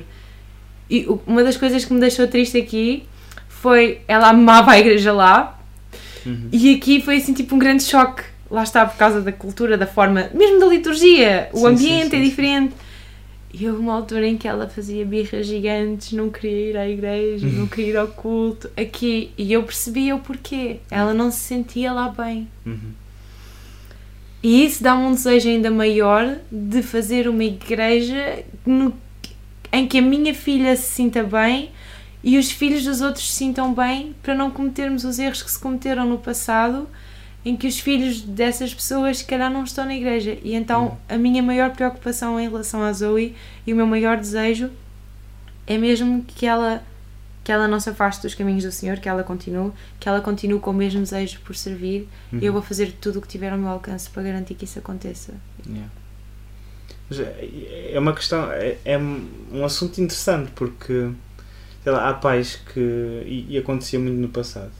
E 0.90 1.06
uma 1.26 1.42
das 1.44 1.56
coisas 1.56 1.84
que 1.84 1.92
me 1.94 2.00
deixou 2.00 2.26
triste 2.28 2.58
aqui 2.58 3.06
foi 3.48 4.00
ela 4.08 4.28
amava 4.28 4.72
a 4.72 4.78
igreja 4.78 5.12
lá 5.12 5.56
Uhum. 6.26 6.48
e 6.52 6.74
aqui 6.74 7.00
foi 7.00 7.16
assim 7.16 7.32
tipo 7.32 7.54
um 7.54 7.58
grande 7.58 7.82
choque. 7.84 8.24
Lá 8.50 8.62
está 8.64 8.84
por 8.84 8.96
causa 8.98 9.20
da 9.22 9.30
cultura, 9.32 9.78
da 9.78 9.86
forma, 9.86 10.28
mesmo 10.34 10.58
da 10.60 10.66
liturgia. 10.66 11.48
O 11.52 11.60
Sim, 11.60 11.66
ambiente 11.66 12.10
sim, 12.10 12.16
é 12.16 12.18
sim, 12.18 12.28
diferente. 12.28 12.74
E 13.52 13.68
houve 13.68 13.80
uma 13.80 13.94
altura 13.94 14.26
em 14.28 14.36
que 14.36 14.46
ela 14.46 14.68
fazia 14.68 15.04
birras 15.04 15.46
gigantes, 15.46 16.12
não 16.12 16.30
queria 16.30 16.70
ir 16.70 16.76
à 16.76 16.88
igreja, 16.88 17.46
não 17.48 17.66
queria 17.66 17.90
ir 17.90 17.96
ao 17.96 18.06
culto, 18.08 18.70
aqui. 18.76 19.32
E 19.36 19.52
eu 19.52 19.62
percebia 19.64 20.14
o 20.14 20.20
porquê. 20.20 20.76
Ela 20.90 21.12
não 21.12 21.30
se 21.32 21.40
sentia 21.40 21.92
lá 21.92 22.08
bem. 22.08 22.46
Uhum. 22.64 22.92
E 24.42 24.64
isso 24.64 24.82
dá-me 24.82 25.02
um 25.04 25.12
desejo 25.12 25.48
ainda 25.48 25.70
maior 25.70 26.38
de 26.50 26.82
fazer 26.82 27.28
uma 27.28 27.44
igreja 27.44 28.42
no- 28.64 28.94
em 29.72 29.86
que 29.86 29.98
a 29.98 30.02
minha 30.02 30.34
filha 30.34 30.74
se 30.76 30.88
sinta 30.92 31.22
bem 31.22 31.70
e 32.24 32.38
os 32.38 32.50
filhos 32.50 32.84
dos 32.84 33.00
outros 33.00 33.28
se 33.28 33.36
sintam 33.36 33.74
bem 33.74 34.14
para 34.22 34.34
não 34.34 34.50
cometermos 34.50 35.04
os 35.04 35.18
erros 35.18 35.42
que 35.42 35.50
se 35.50 35.58
cometeram 35.58 36.06
no 36.08 36.18
passado 36.18 36.88
em 37.44 37.56
que 37.56 37.66
os 37.66 37.78
filhos 37.78 38.20
dessas 38.20 38.74
pessoas 38.74 39.18
se 39.18 39.24
calhar 39.24 39.50
não 39.50 39.64
estão 39.64 39.84
na 39.84 39.94
igreja. 39.94 40.36
E 40.42 40.54
então 40.54 40.98
a 41.08 41.16
minha 41.16 41.42
maior 41.42 41.70
preocupação 41.70 42.38
em 42.38 42.48
relação 42.48 42.82
à 42.82 42.92
Zoe 42.92 43.34
e 43.66 43.72
o 43.72 43.76
meu 43.76 43.86
maior 43.86 44.16
desejo 44.16 44.70
é 45.66 45.78
mesmo 45.78 46.24
que 46.24 46.46
ela 46.46 46.82
que 47.42 47.50
ela 47.50 47.66
não 47.66 47.80
se 47.80 47.88
afaste 47.88 48.20
dos 48.22 48.34
caminhos 48.34 48.64
do 48.64 48.70
Senhor, 48.70 48.98
que 48.98 49.08
ela 49.08 49.24
continue, 49.24 49.72
que 49.98 50.06
ela 50.06 50.20
continue 50.20 50.60
com 50.60 50.70
o 50.70 50.74
mesmo 50.74 51.00
desejo 51.00 51.40
por 51.40 51.56
servir 51.56 52.06
Uhum. 52.30 52.38
eu 52.40 52.52
vou 52.52 52.62
fazer 52.62 52.92
tudo 53.00 53.18
o 53.18 53.22
que 53.22 53.26
tiver 53.26 53.50
ao 53.50 53.58
meu 53.58 53.70
alcance 53.70 54.08
para 54.10 54.22
garantir 54.22 54.54
que 54.54 54.66
isso 54.66 54.78
aconteça. 54.78 55.34
Yeah. 55.66 55.90
É 57.10 57.94
é 57.94 57.98
uma 57.98 58.14
questão, 58.14 58.52
é, 58.52 58.76
é 58.84 58.96
um 58.96 59.64
assunto 59.64 60.00
interessante 60.00 60.52
porque 60.54 61.10
lá, 61.84 62.08
há 62.10 62.14
pais 62.14 62.56
que, 62.72 62.78
e, 63.26 63.46
e 63.48 63.58
acontecia 63.58 63.98
muito 63.98 64.18
no 64.18 64.28
passado, 64.28 64.70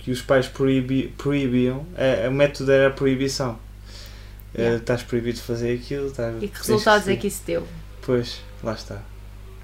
que 0.00 0.10
os 0.10 0.20
pais 0.22 0.46
proibi, 0.48 1.12
proibiam, 1.16 1.84
é, 1.96 2.28
o 2.28 2.32
método 2.32 2.70
era 2.72 2.88
a 2.88 2.90
proibição. 2.90 3.58
Eh, 4.54 4.60
Yeah. 4.62 4.78
estás 4.78 5.02
proibido 5.04 5.36
de 5.36 5.42
fazer 5.42 5.74
aquilo, 5.74 6.06
estás, 6.08 6.42
E 6.42 6.48
que 6.48 6.58
resultados 6.58 7.02
é 7.02 7.04
fazer. 7.04 7.16
que 7.18 7.26
isso 7.28 7.42
deu? 7.46 7.66
Pois, 8.02 8.40
lá 8.64 8.72
está. 8.72 9.00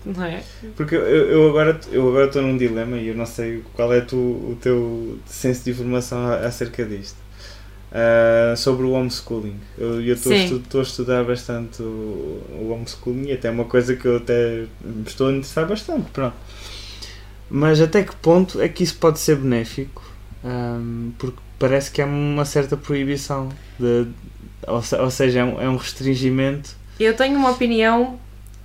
Não 0.05 0.23
é? 0.25 0.41
Porque 0.77 0.95
eu, 0.95 1.01
eu 1.03 1.49
agora 1.51 1.81
eu 1.91 2.09
agora 2.09 2.27
estou 2.27 2.41
num 2.43 2.57
dilema 2.57 2.97
e 2.97 3.09
eu 3.09 3.17
não 3.17 3.27
sei 3.27 3.65
qual 3.75 3.93
é 3.93 4.01
tu, 4.01 4.17
o 4.17 4.57
teu 4.63 5.19
senso 5.27 5.65
de 5.65 5.71
informação 5.73 6.19
a- 6.29 6.47
acerca 6.47 6.85
disto. 6.85 7.17
Ah, 7.91 8.55
sobre 8.57 8.85
o 8.87 8.91
homeschooling. 8.93 9.59
Eu 9.77 10.01
estou 10.13 10.31
a 10.33 10.37
estu- 10.37 10.79
a 10.79 10.83
estudar 10.83 11.25
bastante 11.25 11.83
o, 11.83 12.41
o 12.53 12.71
homeschooling 12.73 13.27
e 13.29 13.33
até 13.33 13.49
é 13.49 13.51
uma 13.51 13.65
coisa 13.65 13.97
que 13.97 14.05
eu 14.07 14.19
até 14.19 14.67
estou 15.05 15.29
a 15.29 15.33
interessar 15.33 15.67
bastante. 15.67 16.09
Pronto. 16.13 16.37
Mas 17.51 17.81
até 17.81 18.05
que 18.05 18.15
ponto 18.17 18.61
é 18.61 18.69
que 18.69 18.85
isso 18.85 18.97
pode 18.99 19.19
ser 19.19 19.37
benéfico? 19.37 20.03
Ahm, 20.45 21.11
porque 21.19 21.39
parece 21.59 21.91
que 21.91 22.01
é 22.01 22.05
uma 22.05 22.45
certa 22.45 22.77
proibição. 22.77 23.49
De, 23.79 24.07
ou, 24.67 24.83
ou 25.01 25.11
seja, 25.11 25.41
é 25.41 25.45
um, 25.45 25.61
é 25.61 25.69
um 25.69 25.77
restringimento. 25.77 26.71
Eu 26.99 27.15
tenho 27.15 27.39
uma 27.39 27.51
opinião. 27.51 28.19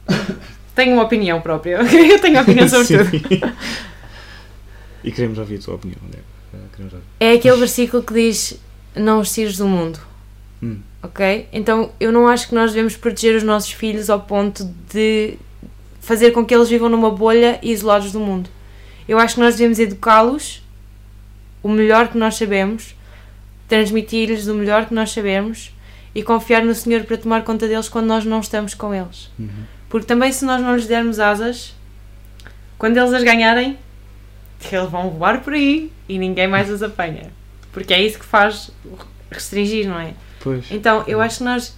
tenho 0.76 0.94
uma 0.94 1.04
opinião 1.04 1.42
própria. 1.42 1.80
Eu 1.84 2.20
tenho 2.20 2.36
uma 2.36 2.44
opinião 2.44 2.68
sobre 2.68 3.20
tudo. 3.20 3.54
E 5.04 5.12
queremos 5.12 5.40
ouvir 5.40 5.58
a 5.58 5.62
tua 5.62 5.76
opinião. 5.76 5.98
Ouvir. 6.04 7.02
É 7.20 7.34
aquele 7.34 7.58
versículo 7.58 8.04
que 8.04 8.14
diz: 8.14 8.60
Não 8.96 9.20
os 9.20 9.32
tires 9.32 9.58
do 9.58 9.68
mundo. 9.68 10.00
Hum. 10.62 10.80
Ok? 11.02 11.48
Então 11.52 11.92
eu 12.00 12.12
não 12.12 12.28
acho 12.28 12.48
que 12.48 12.56
nós 12.56 12.72
devemos 12.72 12.96
proteger 12.96 13.36
os 13.36 13.44
nossos 13.44 13.72
filhos 13.72 14.10
ao 14.10 14.20
ponto 14.20 14.64
de 14.92 15.38
fazer 16.00 16.32
com 16.32 16.46
que 16.46 16.54
eles 16.54 16.70
vivam 16.70 16.90
numa 16.90 17.10
bolha 17.10 17.60
e 17.64 17.72
isolados 17.72 18.12
do 18.12 18.20
mundo. 18.20 18.50
Eu 19.08 19.18
acho 19.18 19.36
que 19.36 19.42
nós 19.42 19.56
devemos 19.56 19.80
educá-los 19.80 20.61
o 21.64 21.70
melhor 21.70 22.08
que 22.08 22.18
nós 22.18 22.36
sabemos 22.36 22.96
transmitir-lhes 23.72 24.48
o 24.48 24.54
melhor 24.54 24.86
que 24.86 24.94
nós 24.94 25.12
sabemos 25.12 25.72
e 26.14 26.22
confiar 26.22 26.62
no 26.62 26.76
Senhor 26.76 27.06
para 27.06 27.16
tomar 27.16 27.42
conta 27.46 27.70
deles 27.70 27.88
quando 27.88 28.06
nós 28.06 28.26
não 28.26 28.42
estamos 28.42 28.74
com 28.74 28.94
eles. 28.94 29.30
Uhum. 29.40 29.64
Porque 29.88 30.06
também 30.06 30.30
se 30.34 30.44
nós 30.44 30.62
não 30.62 30.76
lhes 30.76 30.88
dermos 30.88 31.22
asas, 31.22 31.74
quando 32.78 32.98
eles 32.98 33.14
as 33.14 33.24
ganharem, 33.24 33.78
eles 34.70 34.90
vão 34.90 35.10
voar 35.12 35.40
por 35.40 35.54
aí 35.54 35.90
e 36.10 36.20
ninguém 36.20 36.48
mais 36.48 36.70
os 36.70 36.84
apanha. 36.84 37.32
Porque 37.72 37.94
é 37.94 38.02
isso 38.02 38.20
que 38.20 38.26
faz 38.26 38.72
restringir, 39.32 39.88
não 39.88 39.98
é? 39.98 40.14
Pois. 40.42 40.66
Então, 40.70 41.06
eu 41.08 41.22
acho 41.22 41.38
que 41.38 41.44
nós. 41.46 41.74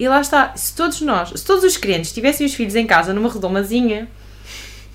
E 0.00 0.08
lá 0.08 0.20
está, 0.20 0.56
se 0.56 0.74
todos 0.74 1.00
nós, 1.02 1.30
se 1.30 1.44
todos 1.44 1.62
os 1.62 1.76
crentes 1.76 2.12
tivessem 2.12 2.44
os 2.44 2.54
filhos 2.54 2.74
em 2.74 2.84
casa 2.84 3.14
numa 3.14 3.32
redomazinha, 3.32 4.08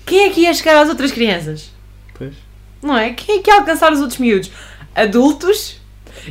quem 0.04 0.26
é 0.26 0.30
que 0.30 0.42
ia 0.42 0.52
chegar 0.52 0.82
às 0.82 0.90
outras 0.90 1.10
crianças? 1.10 1.72
Pois. 2.12 2.34
Não 2.82 2.96
é? 2.96 3.10
Quem 3.10 3.38
é 3.38 3.42
que 3.42 3.50
ia 3.50 3.56
alcançar 3.56 3.92
os 3.92 4.00
outros 4.00 4.18
miúdos? 4.18 4.50
Adultos? 4.94 5.80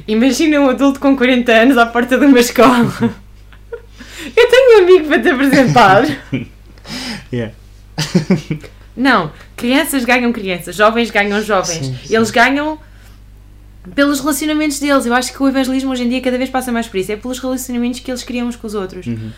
Imagina 0.08 0.60
um 0.60 0.70
adulto 0.70 1.00
com 1.00 1.16
40 1.16 1.52
anos 1.52 1.78
à 1.78 1.86
porta 1.86 2.18
de 2.18 2.26
uma 2.26 2.39
escola. 2.39 2.93
Eu 4.36 4.50
tenho 4.50 4.80
um 4.80 4.84
amigo 4.84 5.08
para 5.08 5.22
te 5.22 5.30
apresentar. 5.30 6.04
Yeah. 7.30 7.54
Não, 8.95 9.34
crianças 9.58 10.06
ganham 10.06 10.32
crianças, 10.32 10.74
jovens 10.74 11.12
ganham 11.12 11.41
jovens. 11.41 11.86
Sim, 11.86 11.98
sim. 12.06 12.16
Eles 12.16 12.32
ganham 12.32 12.80
pelos 13.93 14.20
relacionamentos 14.20 14.80
deles. 14.80 15.06
Eu 15.06 15.14
acho 15.14 15.34
que 15.34 15.41
o 15.43 15.48
evangelismo 15.48 15.91
hoje 15.91 16.04
em 16.04 16.10
dia 16.10 16.22
cada 16.22 16.38
vez 16.38 16.50
passa 16.50 16.72
mais 16.72 16.88
por 16.88 16.98
isso. 16.98 17.12
É 17.12 17.16
pelos 17.18 17.39
relacionamentos 17.39 18.00
que 18.00 18.10
eles 18.10 18.24
criam 18.24 18.48
uns 18.48 18.56
com 18.56 18.66
os 18.66 18.74
outros. 18.74 19.06
Uhum. 19.06 19.32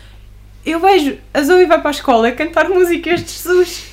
Eu 0.64 0.78
vejo 0.78 1.18
a 1.32 1.42
Zoe 1.42 1.66
vai 1.66 1.80
para 1.80 1.90
a 1.90 1.92
escola 1.92 2.30
cantar 2.32 2.68
músicas 2.68 3.24
de 3.24 3.32
Jesus. 3.32 3.84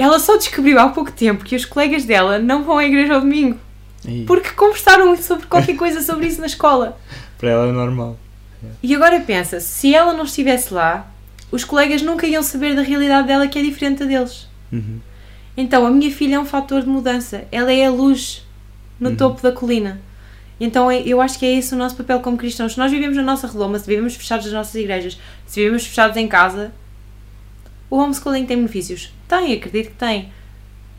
Ela 0.00 0.18
só 0.18 0.36
descobriu 0.36 0.78
há 0.78 0.88
pouco 0.88 1.12
tempo 1.12 1.44
que 1.44 1.54
os 1.54 1.64
colegas 1.64 2.04
dela 2.04 2.38
não 2.38 2.64
vão 2.64 2.78
à 2.78 2.84
igreja 2.84 3.14
ao 3.14 3.20
domingo. 3.20 3.58
Aí, 4.06 4.24
Porque 4.24 4.50
conversaram 4.50 5.14
sobre 5.16 5.46
qualquer 5.46 5.76
coisa 5.76 6.00
sobre 6.02 6.26
isso 6.26 6.40
na 6.40 6.46
escola. 6.46 6.98
Para 7.38 7.50
ela 7.50 7.66
é 7.68 7.72
normal. 7.72 8.16
E 8.82 8.94
agora 8.94 9.20
pensa, 9.20 9.60
se 9.60 9.94
ela 9.94 10.12
não 10.14 10.24
estivesse 10.24 10.72
lá, 10.72 11.06
os 11.52 11.64
colegas 11.64 12.00
nunca 12.02 12.26
iam 12.26 12.42
saber 12.42 12.74
da 12.74 12.82
realidade 12.82 13.26
dela 13.26 13.46
que 13.48 13.58
é 13.58 13.62
diferente 13.62 14.04
deles. 14.04 14.46
Uhum. 14.72 15.00
Então, 15.56 15.86
a 15.86 15.90
minha 15.90 16.10
filha 16.10 16.36
é 16.36 16.38
um 16.38 16.46
fator 16.46 16.80
de 16.82 16.88
mudança. 16.88 17.44
Ela 17.52 17.72
é 17.72 17.84
a 17.86 17.90
luz 17.90 18.42
no 18.98 19.10
Uhum. 19.10 19.16
topo 19.16 19.42
da 19.42 19.52
colina. 19.52 20.00
Então, 20.58 20.90
é- 20.90 21.02
eu 21.02 21.20
acho 21.20 21.38
que 21.38 21.44
é 21.46 21.54
esse 21.56 21.74
o 21.74 21.78
nosso 21.78 21.96
papel 21.96 22.20
como 22.20 22.36
cristãos. 22.36 22.72
Se 22.72 22.78
nós 22.78 22.90
vivemos 22.90 23.16
na 23.16 23.22
nossa 23.22 23.46
redoma, 23.46 23.78
se 23.78 23.86
vivemos 23.86 24.14
fechados 24.14 24.44
nas 24.46 24.54
nossas 24.54 24.74
igrejas, 24.74 25.18
se 25.46 25.60
vivemos 25.60 25.84
fechados 25.86 26.16
em 26.16 26.28
casa, 26.28 26.72
o 27.90 27.96
homeschooling 27.96 28.46
tem 28.46 28.56
benefícios? 28.56 29.12
Tem, 29.28 29.52
acredito 29.52 29.88
que 29.90 29.96
tem. 29.96 30.30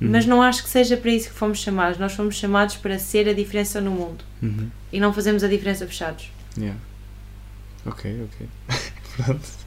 Uhum. 0.02 0.10
Mas 0.12 0.26
não 0.26 0.42
acho 0.42 0.64
que 0.64 0.70
seja 0.70 0.98
para 0.98 1.12
isso 1.12 1.30
que 1.30 1.36
fomos 1.36 1.60
chamados. 1.60 1.98
Nós 1.98 2.14
fomos 2.14 2.36
chamados 2.36 2.76
para 2.76 3.00
ser 3.00 3.30
a 3.30 3.34
diferença 3.34 3.80
no 3.80 3.92
mundo. 3.92 4.24
Uhum. 4.42 4.70
E 4.92 5.00
não 5.00 5.14
fazemos 5.14 5.44
a 5.44 5.48
diferença 5.48 5.88
fechados. 5.88 6.30
Yeah. 6.58 6.78
Ok, 7.86 8.26
ok. 8.26 8.48
Pronto. 9.18 9.62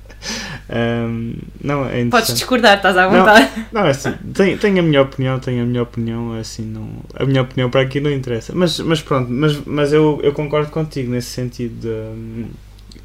Ahm, 0.68 1.34
não, 1.62 1.86
é. 1.86 2.04
Podes 2.06 2.32
discordar, 2.34 2.76
estás 2.76 2.96
à 2.96 3.02
Não. 3.02 3.18
vontade. 3.18 3.50
Não, 3.72 3.82
é 3.82 3.90
assim, 3.90 4.12
tenho, 4.34 4.58
tenho 4.58 4.78
a 4.78 4.82
minha 4.82 5.02
opinião, 5.02 5.38
tenho 5.38 5.62
a 5.62 5.66
minha 5.66 5.82
opinião, 5.82 6.32
assim, 6.34 6.62
não, 6.62 6.88
a 7.14 7.24
minha 7.24 7.42
opinião 7.42 7.68
para 7.70 7.82
aqui 7.82 8.00
não 8.00 8.10
interessa. 8.10 8.52
Mas, 8.54 8.80
mas 8.80 9.02
pronto, 9.02 9.30
mas, 9.30 9.56
mas 9.66 9.92
eu, 9.92 10.20
eu 10.22 10.32
concordo 10.32 10.70
contigo 10.70 11.10
nesse 11.10 11.28
sentido. 11.28 11.80
De, 11.80 11.88
hum, 11.88 12.46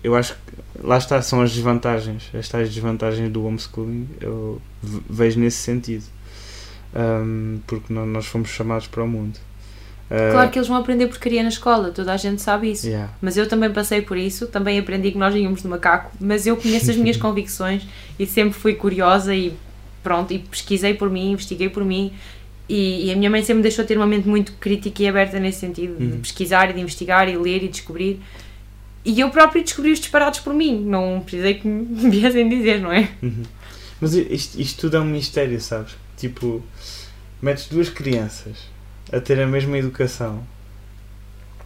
eu 0.04 0.16
acho 0.16 0.34
que 0.34 0.86
lá 0.86 0.98
está, 0.98 1.22
são 1.22 1.42
as 1.42 1.52
desvantagens, 1.52 2.24
as 2.34 2.48
tais 2.48 2.70
desvantagens 2.74 3.30
do 3.32 3.46
homeschooling, 3.46 4.08
eu 4.22 4.62
ve- 4.82 5.02
vejo 5.10 5.40
nesse 5.40 5.58
sentido. 5.58 6.04
Hum, 6.96 7.60
porque 7.68 7.94
nó- 7.94 8.06
nós 8.06 8.26
fomos 8.26 8.50
chamados 8.50 8.88
para 8.88 9.04
o 9.04 9.08
mundo. 9.08 9.38
Ah, 10.10 10.30
Claro 10.32 10.50
que 10.50 10.58
eles 10.58 10.68
vão 10.68 10.78
aprender 10.78 11.06
porcaria 11.08 11.44
na 11.44 11.50
escola, 11.50 11.92
toda 11.92 12.12
a 12.12 12.18
gente 12.18 12.42
sabe 12.42 12.72
isso. 12.72 12.88
yeah, 12.88 13.14
Mas 13.22 13.38
eu 13.38 13.48
também 13.48 13.72
passei 13.72 14.02
por 14.02 14.18
isso, 14.18 14.48
também 14.48 14.80
aprendi 14.80 15.12
que 15.12 15.18
nós 15.20 15.36
íamos 15.36 15.62
de 15.62 15.68
macaco, 15.68 16.12
mas 16.20 16.48
eu 16.48 16.58
conheço 16.58 16.90
as 16.90 16.98
minhas 16.98 17.16
convicções 17.18 17.84
e 18.18 18.26
sempre 18.26 18.54
fui 18.58 18.74
curiosa 18.74 19.36
e 19.36 19.54
pronto, 20.02 20.34
e 20.34 20.40
pesquisei 20.40 20.96
por 20.96 21.12
mim, 21.12 21.34
investiguei 21.34 21.70
por 21.70 21.86
mim 21.86 22.12
e, 22.68 23.06
e 23.06 23.12
a 23.12 23.16
minha 23.16 23.30
mãe 23.30 23.42
sempre 23.42 23.56
me 23.58 23.62
deixou 23.62 23.86
ter 23.86 23.98
uma 23.98 24.08
mente 24.08 24.28
muito 24.28 24.54
crítica 24.54 25.04
e 25.04 25.08
aberta 25.08 25.40
nesse 25.40 25.60
sentido, 25.60 25.96
de 25.96 26.06
Uhum. 26.06 26.20
pesquisar 26.22 26.72
e 26.72 26.74
de 26.74 26.80
investigar 26.82 27.30
e 27.30 27.38
ler 27.38 27.64
e 27.64 27.68
descobrir. 27.68 28.20
E 29.12 29.20
eu 29.22 29.30
próprio 29.30 29.64
descobri 29.64 29.92
os 29.92 30.00
disparados 30.00 30.40
por 30.40 30.54
mim, 30.54 30.80
não 30.86 31.22
precisei 31.22 31.56
que 31.56 31.68
me 31.68 31.86
viessem 32.12 32.48
dizer, 32.48 32.80
não 32.82 32.92
é? 32.92 33.10
Uhum. 33.24 33.44
Mas 34.02 34.14
isto, 34.14 34.60
isto 34.62 34.82
tudo 34.82 34.98
é 34.98 35.00
um 35.00 35.06
mistério, 35.06 35.60
sabes? 35.60 35.96
Tipo, 36.18 36.64
metes 37.42 37.68
duas 37.68 37.90
crianças 37.90 38.58
a 39.12 39.20
ter 39.20 39.40
a 39.42 39.48
mesma 39.48 39.78
educação 39.78 40.44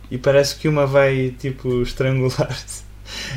e 0.10 0.18
parece 0.18 0.56
que 0.56 0.68
uma 0.68 0.86
vai, 0.86 1.34
tipo, 1.40 1.82
estrangular-se 1.84 2.84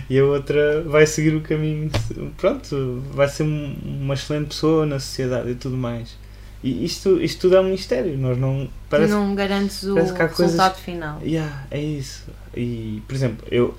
e 0.08 0.18
a 0.18 0.24
outra 0.24 0.82
vai 0.82 1.06
seguir 1.06 1.34
o 1.34 1.40
caminho. 1.40 1.90
Pronto, 2.36 3.02
vai 3.12 3.28
ser 3.28 3.42
um- 3.42 3.76
uma 3.84 4.14
excelente 4.14 4.48
pessoa 4.48 4.86
na 4.86 4.98
sociedade 5.00 5.50
e 5.50 5.54
tudo 5.54 5.76
mais. 5.76 6.16
E 6.62 6.84
isto, 6.84 7.20
isto 7.20 7.40
tudo 7.42 7.56
é 7.56 7.60
um 7.60 7.70
mistério, 7.70 8.16
nós 8.16 8.38
não. 8.38 8.68
Parece 8.88 9.12
não 9.12 9.34
garantes 9.34 9.82
o 9.82 9.98
há 9.98 10.02
coisas- 10.14 10.38
resultado 10.38 10.76
final. 10.78 11.20
Yeah, 11.22 11.66
é 11.70 11.80
isso. 11.80 12.24
E, 12.56 13.02
por 13.06 13.14
exemplo, 13.14 13.46
eu, 13.50 13.74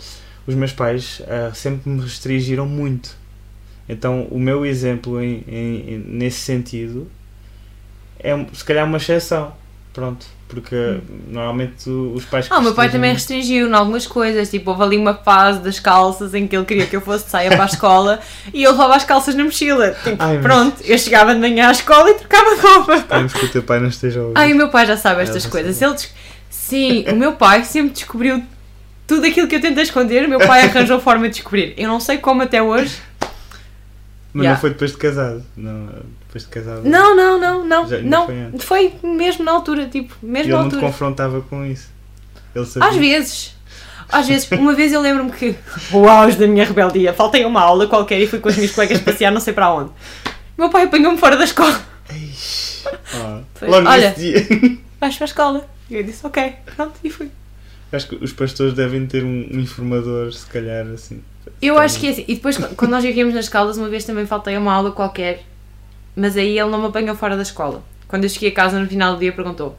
os 0.46 0.54
meus 0.56 0.72
pais 0.72 1.22
ah, 1.28 1.52
sempre 1.54 1.90
me 1.90 2.02
restringiram 2.02 2.66
muito. 2.66 3.16
Então, 3.90 4.28
o 4.30 4.40
meu 4.40 4.66
exemplo 4.66 5.22
em, 5.22 5.44
em- 5.48 6.04
nesse 6.08 6.40
sentido 6.40 7.08
é 8.20 8.36
se 8.54 8.64
calhar 8.64 8.86
uma 8.86 8.98
exceção. 8.98 9.54
Pronto. 9.94 10.26
Porque 10.48 11.00
normalmente 11.28 11.90
o- 11.90 12.14
os 12.14 12.24
pais. 12.24 12.48
Ah, 12.50 12.60
o 12.60 12.62
meu 12.62 12.74
pai 12.74 12.90
também 12.90 13.12
restringiu 13.12 13.68
em 13.68 13.74
algumas 13.74 14.06
coisas, 14.08 14.50
tipo, 14.50 14.70
houve 14.72 14.84
ali 14.84 14.98
uma 14.98 15.14
fase 15.16 15.60
das 15.60 15.80
calças 15.80 16.34
em 16.34 16.48
que 16.48 16.56
ele 16.56 16.66
queria 16.66 16.86
que 16.86 16.96
eu 16.96 17.02
fosse 17.02 17.26
de 17.26 17.32
saia 17.32 17.50
para 17.50 17.64
a 17.64 17.66
escola 17.66 18.20
e 18.54 18.64
eu 18.64 18.72
levava 18.72 18.96
as 18.96 19.04
calças 19.04 19.36
na 19.36 19.44
mochila. 19.44 19.92
Tipo, 20.04 20.16
Ai, 20.20 20.36
mas- 20.36 20.42
pronto, 20.44 20.82
eu 20.84 20.98
chegava 20.98 21.34
de 21.34 21.42
manhã 21.42 21.68
à 21.68 21.72
escola 21.72 22.10
e 22.12 22.14
trocava 22.14 22.56
de 22.56 22.62
roupa. 22.62 22.96
Esperemos 22.96 23.34
que 23.34 23.46
o 23.46 23.50
teu 23.50 23.64
pai 23.64 23.80
não 23.80 23.90
esteja 23.90 24.20
a 24.20 24.24
ouvir. 24.24 24.38
Ai, 24.38 24.54
o 24.54 24.56
meu 24.56 24.70
pai 24.70 24.86
já 24.86 24.96
sabe 24.96 25.24
estas 25.24 25.44
já 25.44 25.50
coisas. 25.50 25.82
Ele 25.82 25.96
Sim, 26.50 27.06
o 27.10 27.16
meu 27.16 27.34
pai 27.34 27.64
sempre 27.66 27.92
descobriu 27.92 28.42
tudo 29.08 29.26
aquilo 29.26 29.48
que 29.48 29.56
eu 29.56 29.62
tentei 29.62 29.84
esconder, 29.84 30.28
meu 30.28 30.40
pai 30.40 30.64
arranjou 30.64 31.00
forma 31.00 31.28
de 31.30 31.36
descobrir. 31.36 31.74
Eu 31.78 31.88
não 31.88 32.00
sei 32.00 32.18
como 32.18 32.42
até 32.44 32.62
hoje. 32.62 32.98
Mas 34.34 34.44
Yeah. 34.44 34.52
não 34.56 34.62
foi 34.62 34.70
depois 34.72 34.92
de 34.92 34.98
casado. 34.98 35.44
Não, 35.56 35.86
depois 36.28 36.44
de 36.44 36.50
casado. 36.50 36.82
Não, 36.84 37.16
não, 37.16 37.40
não, 37.40 37.66
não. 37.66 37.88
Já- 37.88 37.96
ainda 37.98 38.10
não. 38.10 38.26
foi. 38.60 38.92
Foi 38.92 39.10
mesmo 39.10 39.44
na 39.46 39.52
altura, 39.54 39.88
tipo, 39.88 40.14
E 40.22 40.26
mesmo 40.26 40.52
ele 40.52 40.58
na 40.58 40.62
não 40.64 40.70
te 40.70 40.74
altura. 40.76 40.92
confrontava 40.92 41.42
com 41.42 41.66
isso. 41.66 41.90
Ele 42.54 42.66
sabia. 42.66 42.90
Às 42.90 42.96
vezes. 42.98 43.56
Às 44.10 44.28
vezes, 44.28 44.50
uma 44.52 44.74
vez 44.74 44.94
eu 44.94 45.02
lembro-me 45.02 45.32
que 45.32 45.56
o 45.92 46.08
auge 46.08 46.38
da 46.38 46.46
minha 46.48 46.66
rebeldia, 46.66 47.14
faltei 47.14 47.44
uma 47.46 47.62
aula 47.62 47.88
qualquer 47.88 48.20
e 48.22 48.28
fui 48.28 48.40
com 48.40 48.50
os 48.50 48.58
meus 48.58 48.72
colegas 48.72 49.00
passear 49.00 49.32
não 49.32 49.40
sei 49.42 49.54
para 49.54 49.74
onde. 49.74 49.92
Meu 50.58 50.70
pai 50.70 50.84
apanhou-me 50.84 51.18
fora 51.18 51.36
da 51.36 51.44
escola. 51.46 51.82
Eish. 52.10 52.84
Foi- 53.56 53.68
logo 53.70 53.88
olha. 53.88 54.10
nesse 54.10 54.20
dia. 54.20 54.78
Vais 55.00 55.16
para 55.16 55.24
a 55.24 55.28
escola. 55.28 55.70
E 55.90 55.96
eu 55.96 56.04
disse, 56.04 56.26
ok, 56.26 56.54
pronto, 56.76 56.94
e 57.04 57.10
fui. 57.10 57.30
Acho 57.92 58.10
que 58.10 58.16
os 58.16 58.34
pastores 58.34 58.74
devem 58.74 59.06
ter 59.06 59.24
um, 59.24 59.48
um 59.52 59.60
informador, 59.60 60.34
se 60.34 60.46
calhar, 60.46 60.86
assim. 60.88 61.22
Eu 61.62 61.78
acho 61.78 62.00
que 62.00 62.08
é 62.08 62.10
assim. 62.12 62.26
E 62.28 62.36
depois, 62.36 62.58
quando 62.58 62.92
nós 62.92 63.04
vivíamos 63.04 63.34
nas 63.34 63.48
Caldas, 63.48 63.78
uma 63.78 63.88
vez 63.88 64.04
também 64.04 64.26
faltei 64.26 64.58
uma 64.58 64.74
aula 64.74 64.92
qualquer, 64.92 65.44
mas 66.16 66.36
aí 66.36 66.60
ele 66.60 66.70
não 66.70 66.80
me 66.80 66.88
apanhou 66.88 67.16
fora 67.16 67.36
da 67.36 67.42
escola. 67.42 67.84
Quando 68.08 68.24
eu 68.24 68.30
cheguei 68.30 68.50
a 68.50 68.54
casa 68.54 68.80
no 68.80 68.88
final 68.88 69.14
do 69.14 69.20
dia, 69.20 69.32
perguntou: 69.32 69.78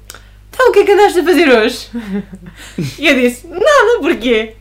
Então, 0.50 0.70
o 0.70 0.72
que 0.72 0.80
é 0.80 0.84
que 0.84 0.92
andaste 0.92 1.20
a 1.20 1.24
fazer 1.24 1.48
hoje? 1.48 1.88
E 2.98 3.06
eu 3.06 3.14
disse: 3.14 3.46
Nada, 3.46 4.00
porquê? 4.00 4.54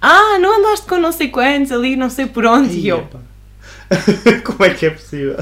Ah, 0.00 0.38
não 0.38 0.58
andaste 0.58 0.86
com 0.86 0.96
não 0.98 1.12
sei 1.12 1.28
quantos 1.28 1.72
ali, 1.72 1.96
não 1.96 2.08
sei 2.08 2.26
por 2.26 2.44
onde. 2.46 2.74
E 2.78 2.88
eu. 2.88 3.06
Como 4.44 4.64
é 4.64 4.70
que 4.70 4.86
é 4.86 4.90
possível? 4.90 5.36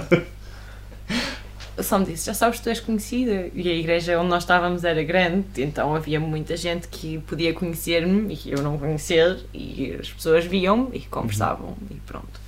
Só 1.83 1.99
me 1.99 2.07
disse: 2.07 2.27
Já 2.27 2.35
sabes 2.35 2.59
que 2.59 2.65
tu 2.65 2.69
és 2.69 2.81
conhecida. 2.81 3.51
E 3.55 3.69
a 3.69 3.75
igreja 3.75 4.19
onde 4.19 4.29
nós 4.29 4.43
estávamos 4.43 4.85
era 4.85 5.03
grande, 5.03 5.63
então 5.63 5.95
havia 5.95 6.21
muita 6.21 6.57
gente 6.57 6.89
que 6.89 7.19
podia 7.21 7.53
conhecer-me 7.53 8.39
e 8.45 8.53
eu 8.53 8.63
não 8.63 8.79
conhecer, 8.79 9.39
e 9.53 9.97
as 10.01 10.11
pessoas 10.11 10.45
viam-me 10.45 10.99
e 10.99 11.01
conversavam, 11.01 11.77
e 11.91 11.95
pronto. 12.07 12.41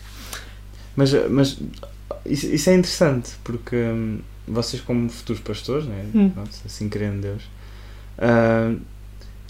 Mas, 0.97 1.13
mas 1.31 1.59
isso, 2.27 2.47
isso 2.47 2.71
é 2.71 2.75
interessante, 2.75 3.33
porque 3.45 3.77
hum, 3.77 4.21
vocês, 4.47 4.83
como 4.83 5.09
futuros 5.09 5.41
pastores, 5.43 5.87
né? 5.87 6.05
Hum. 6.15 6.33
Assim 6.65 6.89
querendo 6.89 7.23
Deus, 7.23 7.43
ah, 8.19 8.75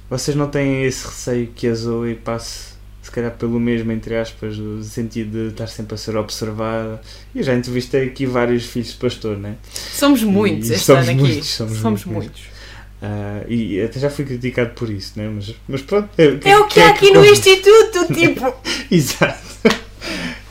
vocês 0.08 0.36
não 0.36 0.48
têm 0.48 0.84
esse 0.84 1.06
receio 1.06 1.46
que 1.48 1.66
a 1.68 1.74
Zoe 1.74 2.14
passe, 2.14 2.74
se 3.11 3.14
calhar, 3.16 3.32
pelo 3.32 3.58
mesmo, 3.58 3.90
entre 3.90 4.16
aspas, 4.16 4.56
o 4.56 4.82
sentido 4.84 5.46
de 5.46 5.48
estar 5.50 5.66
sempre 5.66 5.94
a 5.94 5.98
ser 5.98 6.16
observada. 6.16 7.00
E 7.34 7.38
eu 7.38 7.44
já 7.44 7.54
entrevistei 7.54 8.04
aqui 8.06 8.24
vários 8.24 8.64
filhos 8.66 8.90
de 8.90 8.94
pastor, 8.94 9.36
né? 9.36 9.56
Somos 9.74 10.22
muitos 10.22 10.70
E 10.70 10.74
este 10.74 10.84
somos 10.86 11.08
ano 11.08 11.18
aqui. 11.20 11.28
muitos, 11.32 11.48
somos 11.48 11.78
somos 11.78 12.04
muitos. 12.04 12.24
muitos. 12.40 12.42
Ah, 13.02 13.42
e 13.48 13.80
até 13.80 13.98
já 13.98 14.08
fui 14.11 14.24
criticado 14.24 14.70
por 14.70 14.88
isso, 14.88 15.14
né? 15.16 15.28
Mas, 15.34 15.54
mas 15.68 15.82
pronto. 15.82 16.08
É, 16.16 16.50
É 16.50 16.58
o 16.58 16.66
que 16.68 16.74
quem 16.74 16.82
há 16.84 16.90
aqui 16.90 17.11
no? 17.11 17.24
Instituto, 17.24 18.06
tipo, 18.14 18.54
Exato. 18.90 19.50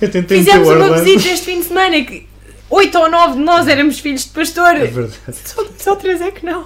Eu 0.02 0.10
tentei 0.12 0.40
fizemos 0.40 0.68
uma 0.68 0.74
Orlando. 0.86 1.04
visita 1.04 1.34
este 1.34 1.46
fim 1.46 1.60
de 1.60 1.66
semana 1.68 2.04
que 2.04 2.28
oito 2.70 2.98
ou 2.98 3.10
nove 3.10 3.34
de 3.38 3.42
nós 3.44 3.68
éramos 3.68 4.00
filhos 4.00 4.24
de 4.26 4.30
pastor. 4.32 4.76
É 4.76 4.86
verdade. 4.86 5.18
Só, 5.46 5.66
só 5.78 5.96
três 5.96 6.20
é 6.22 6.32
que 6.32 6.46
não. 6.46 6.66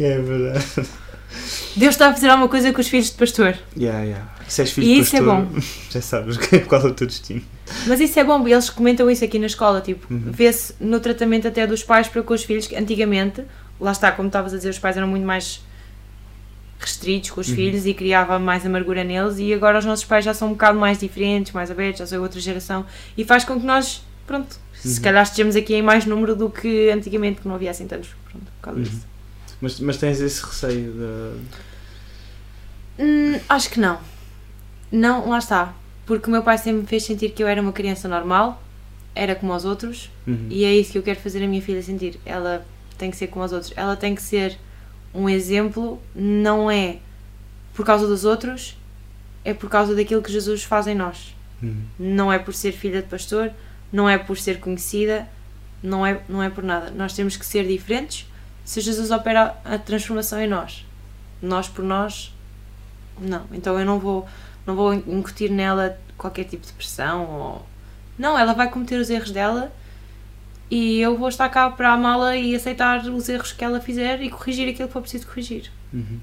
É 0.00 0.18
verdade. 0.18 0.64
Deus 1.76 1.94
está 1.94 2.08
a 2.08 2.12
fazer 2.14 2.28
alguma 2.28 2.48
coisa 2.48 2.72
com 2.72 2.80
os 2.80 2.88
filhos 2.88 3.06
de 3.10 3.16
pastor. 3.16 3.56
Yeah, 3.76 4.02
yeah. 4.04 4.30
Se 4.48 4.60
és 4.62 4.70
filho 4.72 4.86
E 4.86 4.94
de 4.96 5.00
isso 5.00 5.16
é 5.16 5.22
bom. 5.22 5.48
já 5.90 6.00
sabes 6.00 6.36
qual 6.68 6.82
é 6.82 6.86
o 6.86 6.94
teu 6.94 7.06
destino. 7.06 7.42
Mas 7.86 7.98
isso 8.00 8.18
é 8.20 8.24
bom, 8.24 8.46
eles 8.46 8.68
comentam 8.70 9.10
isso 9.10 9.24
aqui 9.24 9.38
na 9.38 9.46
escola, 9.46 9.80
tipo, 9.80 10.12
Uhum. 10.12 10.30
vê-se 10.32 10.74
no 10.80 11.00
tratamento 11.00 11.48
até 11.48 11.66
dos 11.66 11.82
pais 11.82 12.08
para 12.08 12.22
com 12.22 12.34
os 12.34 12.44
filhos, 12.44 12.66
que 12.66 12.76
antigamente, 12.76 13.42
lá 13.80 13.92
está, 13.92 14.12
como 14.12 14.28
estavas 14.28 14.52
a 14.52 14.56
dizer, 14.56 14.68
os 14.70 14.78
pais 14.78 14.96
eram 14.96 15.08
muito 15.08 15.24
mais 15.26 15.62
restritos 16.78 17.30
com 17.30 17.40
os 17.40 17.48
Uhum. 17.48 17.54
filhos 17.54 17.86
e 17.86 17.94
criava 17.94 18.38
mais 18.38 18.66
amargura 18.66 19.02
neles 19.02 19.38
e 19.38 19.54
agora 19.54 19.78
os 19.78 19.84
nossos 19.84 20.04
pais 20.04 20.24
já 20.24 20.34
são 20.34 20.48
um 20.48 20.52
bocado 20.52 20.78
mais 20.78 20.98
diferentes, 20.98 21.52
mais 21.52 21.70
abertos, 21.70 22.00
já 22.00 22.06
são 22.06 22.20
outra 22.22 22.38
geração 22.40 22.84
e 23.16 23.24
faz 23.24 23.44
com 23.44 23.58
que 23.58 23.64
nós, 23.64 24.02
pronto, 24.26 24.56
se 24.74 24.96
Uhum. 24.98 25.02
calhar 25.02 25.22
estejamos 25.22 25.56
aqui 25.56 25.74
em 25.74 25.82
mais 25.82 26.04
número 26.04 26.36
do 26.36 26.50
que 26.50 26.90
antigamente, 26.90 27.40
que 27.40 27.48
não 27.48 27.54
havia 27.54 27.70
assim 27.70 27.86
tantos, 27.86 28.10
pronto, 28.30 28.44
por 28.44 28.60
causa 28.62 28.78
Uhum. 28.78 28.84
disso. 28.84 29.06
Mas, 29.64 29.80
mas 29.80 29.96
tens 29.96 30.20
esse 30.20 30.44
receio 30.44 30.92
de. 30.92 33.02
Hum, 33.02 33.40
acho 33.48 33.70
que 33.70 33.80
não. 33.80 33.98
Não, 34.92 35.30
lá 35.30 35.38
está. 35.38 35.72
Porque 36.04 36.28
o 36.28 36.30
meu 36.30 36.42
pai 36.42 36.58
sempre 36.58 36.82
me 36.82 36.86
fez 36.86 37.04
sentir 37.04 37.30
que 37.30 37.42
eu 37.42 37.48
era 37.48 37.62
uma 37.62 37.72
criança 37.72 38.06
normal, 38.06 38.62
era 39.14 39.34
como 39.34 39.54
os 39.54 39.64
outros, 39.64 40.10
Uhum. 40.26 40.48
e 40.50 40.66
é 40.66 40.74
isso 40.74 40.92
que 40.92 40.98
eu 40.98 41.02
quero 41.02 41.18
fazer 41.18 41.42
a 41.42 41.48
minha 41.48 41.62
filha 41.62 41.82
sentir. 41.82 42.20
Ela 42.26 42.66
tem 42.98 43.10
que 43.10 43.16
ser 43.16 43.28
como 43.28 43.42
os 43.42 43.52
outros. 43.52 43.72
Ela 43.74 43.96
tem 43.96 44.14
que 44.14 44.20
ser 44.20 44.58
um 45.14 45.30
exemplo, 45.30 45.98
não 46.14 46.70
é 46.70 46.98
por 47.72 47.86
causa 47.86 48.06
dos 48.06 48.26
outros, 48.26 48.76
é 49.46 49.54
por 49.54 49.70
causa 49.70 49.94
daquilo 49.94 50.20
que 50.20 50.30
Jesus 50.30 50.62
faz 50.62 50.86
em 50.86 50.94
nós. 50.94 51.34
Uhum. 51.62 51.84
Não 51.98 52.30
é 52.30 52.38
por 52.38 52.52
ser 52.52 52.72
filha 52.72 53.00
de 53.00 53.08
pastor, 53.08 53.50
não 53.90 54.06
é 54.06 54.18
por 54.18 54.36
ser 54.36 54.60
conhecida, 54.60 55.26
não 55.82 56.06
é, 56.06 56.20
não 56.28 56.42
é 56.42 56.50
por 56.50 56.62
nada. 56.62 56.90
Nós 56.90 57.14
temos 57.14 57.34
que 57.38 57.46
ser 57.46 57.66
diferentes 57.66 58.26
se 58.64 58.80
Jesus 58.80 59.10
opera 59.10 59.54
a 59.64 59.78
transformação 59.78 60.40
em 60.40 60.48
nós. 60.48 60.84
Nós 61.42 61.68
por 61.68 61.84
nós, 61.84 62.34
não. 63.20 63.44
Então 63.52 63.78
eu 63.78 63.84
não 63.84 63.98
vou, 63.98 64.26
não 64.66 64.74
vou 64.74 64.94
incutir 64.94 65.50
nela 65.50 65.98
qualquer 66.16 66.44
tipo 66.44 66.66
de 66.66 66.72
pressão 66.72 67.26
ou. 67.26 67.66
Não, 68.18 68.38
ela 68.38 68.52
vai 68.54 68.70
cometer 68.70 68.96
os 68.96 69.10
erros 69.10 69.30
dela 69.30 69.72
e 70.70 71.00
eu 71.00 71.18
vou 71.18 71.28
estar 71.28 71.48
cá 71.48 71.68
para 71.70 71.92
amá-la 71.92 72.36
e 72.36 72.54
aceitar 72.54 73.04
os 73.06 73.28
erros 73.28 73.52
que 73.52 73.62
ela 73.64 73.80
fizer 73.80 74.22
e 74.22 74.30
corrigir 74.30 74.68
aquilo 74.68 74.86
que 74.88 74.92
for 74.92 75.02
preciso 75.02 75.26
corrigir. 75.26 75.70
Uhum. 75.92 76.20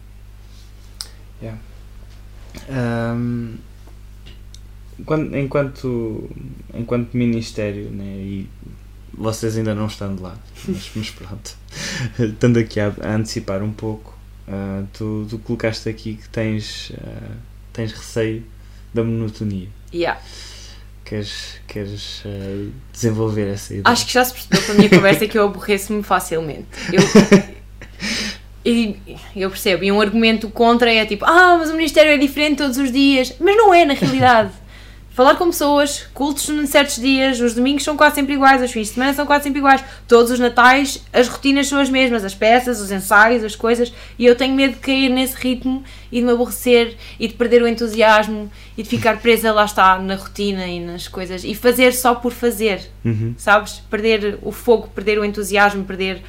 Yeah. 1.41 1.59
Quando- 5.05 5.35
enquanto, 5.37 6.29
enquanto 6.73 7.15
ministério, 7.17 7.89
né, 7.89 8.05
e 8.05 8.49
vocês 9.13 9.57
ainda 9.57 9.75
não 9.75 9.87
estando 9.87 10.21
lá, 10.21 10.37
mas, 10.67 10.91
mas 10.95 11.09
pronto, 11.09 11.57
estando 12.19 12.57
aqui 12.57 12.79
a, 12.79 12.93
a 13.01 13.15
antecipar 13.15 13.61
um 13.61 13.71
pouco, 13.71 14.17
ah, 14.47 14.83
tu, 14.93 15.25
tu 15.29 15.39
colocaste 15.39 15.87
aqui 15.89 16.15
que 16.15 16.29
tens, 16.29 16.91
ah, 17.01 17.35
tens 17.73 17.91
receio 17.91 18.43
da 18.93 19.03
monotonia. 19.03 19.67
Yeah. 19.93 20.19
Queres, 21.05 21.59
queres 21.67 22.23
ah, 22.25 22.71
desenvolver 22.91 23.47
essa 23.53 23.73
ideia? 23.73 23.91
Acho 23.91 24.05
que 24.05 24.13
já 24.13 24.23
se 24.23 24.33
percebeu 24.33 24.61
pela 24.61 24.77
minha 24.77 24.89
conversa 24.89 25.27
que 25.27 25.37
eu 25.37 25.45
aborreço-me 25.45 26.03
facilmente. 26.03 26.67
Eu, 26.91 27.01
e 28.65 28.97
eu 29.35 29.49
percebo. 29.49 29.83
E 29.83 29.91
um 29.91 29.99
argumento 29.99 30.49
contra 30.49 30.91
é 30.93 31.05
tipo: 31.05 31.25
Ah, 31.25 31.57
mas 31.57 31.69
o 31.69 31.75
Ministério 31.75 32.11
é 32.11 32.17
diferente 32.17 32.57
todos 32.57 32.77
os 32.77 32.91
dias. 32.91 33.33
Mas 33.39 33.55
não 33.55 33.73
é, 33.73 33.85
na 33.85 33.93
realidade. 33.93 34.51
Falar 35.21 35.35
com 35.35 35.51
pessoas, 35.51 36.07
cultos 36.15 36.49
em 36.49 36.65
certos 36.65 36.95
dias, 36.95 37.39
os 37.39 37.53
domingos 37.53 37.83
são 37.83 37.95
quase 37.95 38.15
sempre 38.15 38.33
iguais, 38.33 38.59
os 38.59 38.71
fins 38.71 38.87
de 38.87 38.93
semana 38.95 39.13
são 39.13 39.23
quase 39.23 39.43
sempre 39.43 39.59
iguais. 39.59 39.83
Todos 40.07 40.31
os 40.31 40.39
natais, 40.39 41.05
as 41.13 41.27
rotinas 41.27 41.67
são 41.67 41.77
as 41.79 41.91
mesmas, 41.91 42.25
as 42.25 42.33
peças, 42.33 42.81
os 42.81 42.91
ensaios, 42.91 43.43
as 43.43 43.55
coisas. 43.55 43.93
E 44.17 44.25
eu 44.25 44.35
tenho 44.35 44.55
medo 44.55 44.73
de 44.73 44.79
cair 44.79 45.09
nesse 45.09 45.35
ritmo 45.35 45.83
e 46.11 46.21
de 46.21 46.25
me 46.25 46.31
aborrecer 46.31 46.97
e 47.19 47.27
de 47.27 47.35
perder 47.35 47.61
o 47.61 47.67
entusiasmo 47.67 48.51
e 48.75 48.81
de 48.81 48.89
ficar 48.89 49.19
presa, 49.19 49.53
lá 49.53 49.65
está, 49.65 49.99
na 49.99 50.15
rotina 50.15 50.65
e 50.65 50.79
nas 50.79 51.07
coisas. 51.07 51.43
E 51.43 51.53
fazer 51.53 51.93
só 51.93 52.15
por 52.15 52.31
fazer 52.31 52.89
Uhum. 53.05 53.35
sabes? 53.37 53.73
Perder 53.91 54.39
o 54.41 54.51
fogo, 54.51 54.87
perder 54.87 55.19
o 55.19 55.23
entusiasmo, 55.23 55.83
perder 55.83 56.23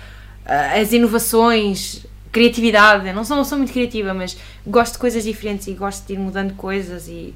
ah, 0.45 0.79
as 0.79 0.93
inovações, 0.93 2.05
criatividade. 2.31 3.09
Eu 3.09 3.15
não 3.15 3.25
sou, 3.25 3.39
não 3.39 3.45
sou 3.45 3.57
muito 3.57 3.73
criativa, 3.73 4.13
mas 4.13 4.37
gosto 4.67 4.93
de 4.93 4.99
coisas 4.99 5.25
diferentes 5.25 5.67
e 5.67 5.73
gosto 5.73 6.07
de 6.07 6.13
ir 6.13 6.19
mudando 6.19 6.53
coisas 6.53 7.09
e 7.09 7.35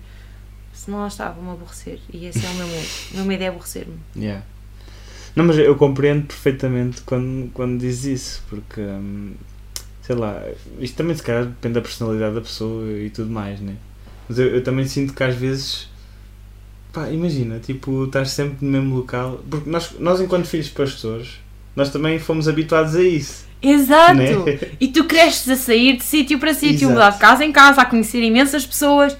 senão 0.87 1.01
lá 1.01 1.09
está, 1.09 1.31
vou-me 1.31 1.51
aborrecer. 1.51 1.99
E 2.13 2.25
esse 2.25 2.45
é 2.45 2.49
o 2.49 2.55
meu 2.55 2.67
medo. 2.67 2.89
O 3.13 3.17
meu 3.17 3.25
medo 3.27 3.43
é 3.43 3.49
aborrecer-me. 3.49 3.99
Yeah. 4.17 4.43
Não, 5.35 5.45
mas 5.45 5.59
eu 5.59 5.77
compreendo 5.77 6.27
perfeitamente 6.27 7.03
quando, 7.03 7.51
quando 7.53 7.79
diz 7.79 8.05
isso, 8.05 8.43
porque 8.49 8.81
hum, 8.81 9.35
sei 10.01 10.17
lá, 10.17 10.43
isto 10.79 10.97
também 10.97 11.15
se 11.15 11.23
calhar 11.23 11.45
depende 11.45 11.75
da 11.75 11.83
personalidade 11.83 12.35
da 12.35 12.41
pessoa 12.41 12.91
e 12.91 13.11
tudo 13.11 13.31
mais, 13.31 13.61
né? 13.61 13.75
Mas 14.27 14.39
eu, 14.39 14.47
eu 14.47 14.65
também 14.65 14.87
sinto 14.87 15.13
que 15.13 15.23
às 15.23 15.35
vezes 15.35 15.89
pá, 16.93 17.11
imagina, 17.11 17.59
tipo, 17.59 18.05
estás 18.05 18.31
sempre 18.31 18.65
no 18.65 18.73
mesmo 18.73 18.97
local, 18.97 19.45
porque 19.51 19.69
nós, 19.69 19.91
nós 19.99 20.21
enquanto 20.21 20.47
filhos 20.47 20.67
de 20.67 20.73
pastores, 20.73 21.41
nós 21.75 21.91
também 21.91 22.19
fomos 22.19 22.49
habituados 22.49 22.97
a 22.97 23.03
isso. 23.03 23.45
Exato! 23.61 24.15
Né? 24.15 24.59
E 24.81 24.89
tu 24.89 25.05
cresces 25.05 25.49
a 25.51 25.57
sair 25.57 25.97
de 25.97 26.05
sítio 26.05 26.39
para 26.39 26.55
sítio, 26.55 26.89
mudar 26.89 27.11
de 27.11 27.19
casa 27.19 27.45
em 27.45 27.53
casa, 27.53 27.83
a 27.83 27.85
conhecer 27.85 28.23
imensas 28.23 28.65
pessoas. 28.65 29.17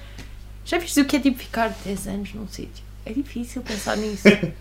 Já 0.67 0.77
viste 0.77 0.99
o 1.01 1.05
que 1.05 1.15
é 1.15 1.19
tipo 1.19 1.37
ficar 1.39 1.69
10 1.85 2.07
anos 2.07 2.33
num 2.33 2.47
sítio? 2.47 2.83
É 3.05 3.13
difícil 3.13 3.61
pensar 3.61 3.95
nisso. 3.97 4.27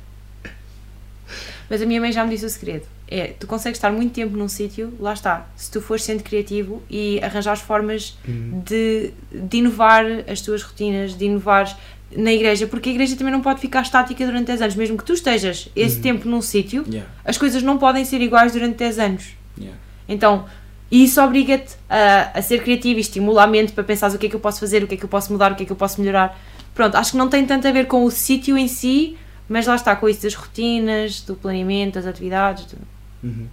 Mas 1.69 1.83
a 1.83 1.87
minha 1.87 2.01
mãe 2.01 2.13
já 2.13 2.23
me 2.25 2.31
disse 2.31 2.47
o 2.47 2.49
segredo. 2.49 2.85
É, 3.09 3.29
tu 3.39 3.47
consegues 3.49 3.77
estar 3.79 3.91
muito 3.91 4.13
tempo 4.15 4.37
num 4.37 4.49
sítio, 4.49 4.93
lá 5.01 5.13
está. 5.13 5.47
Se 5.57 5.69
tu 5.71 5.81
fores 5.81 6.05
sendo 6.05 6.23
criativo 6.23 6.81
e 6.89 7.21
arranjares 7.23 7.61
formas 7.61 8.17
Hum, 8.29 8.63
de, 8.65 9.13
de 9.33 9.57
inovar 9.59 10.05
as 10.29 10.41
tuas 10.41 10.63
rotinas, 10.63 11.17
de 11.17 11.25
inovar 11.25 11.77
na 12.17 12.33
igreja, 12.33 12.69
porque 12.69 12.89
a 12.89 12.93
igreja 12.93 13.17
também 13.17 13.33
não 13.33 13.43
pode 13.43 13.61
ficar 13.61 13.83
estática 13.83 14.25
durante 14.25 14.47
10 14.47 14.63
anos. 14.63 14.75
Mesmo 14.77 14.97
que 14.97 15.05
tu 15.05 15.13
estejas 15.13 15.69
esse 15.75 15.97
Uhum. 15.97 16.03
tempo 16.03 16.29
num 16.29 16.41
sítio, 16.41 16.85
yeah, 16.89 17.11
as 17.25 17.37
coisas 17.37 17.65
não 17.65 17.79
podem 17.79 18.05
ser 18.05 18.21
iguais 18.21 18.53
durante 18.53 18.77
10 18.77 18.99
anos. 19.01 19.25
yeah. 19.59 19.77
Então, 20.09 20.47
isso 20.91 21.21
obriga-te 21.21 21.75
a, 21.89 22.39
a 22.39 22.43
ser 22.43 22.63
criativo 22.63 22.99
e 22.99 23.01
estimula 23.01 23.43
a 23.45 23.47
mente 23.47 23.73
para 23.73 23.83
pensar 23.85 24.11
o 24.13 24.19
que 24.19 24.27
é 24.27 24.29
que 24.29 24.37
eu 24.37 24.41
posso 24.41 24.61
fazer, 24.61 24.83
o 24.83 24.87
que 24.87 24.95
é 24.95 24.97
que 24.97 25.05
eu 25.05 25.09
posso 25.09 25.33
mudar, 25.33 25.53
o 25.53 25.57
que 25.57 25.63
é 25.65 25.67
que 25.67 25.73
eu 25.73 25.77
posso 25.77 26.01
melhorar. 26.01 26.39
Pronto, 26.75 26.95
acho 26.97 27.13
que 27.13 27.17
não 27.17 27.29
tem 27.29 27.45
tanto 27.47 27.67
a 27.67 27.73
ver 27.73 27.87
com 27.87 28.05
o 28.05 28.11
sítio 28.11 28.57
em 28.57 28.69
si, 28.69 29.17
mas 29.49 29.67
lá 29.67 29.75
está, 29.75 29.97
com 29.97 30.09
isso 30.09 30.23
das 30.23 30.35
rotinas, 30.35 31.21
do 31.23 31.35
planeamento, 31.35 31.95
das 31.95 32.07
atividades. 32.07 32.67
do- 32.67 32.79
Uhum. 33.25 33.47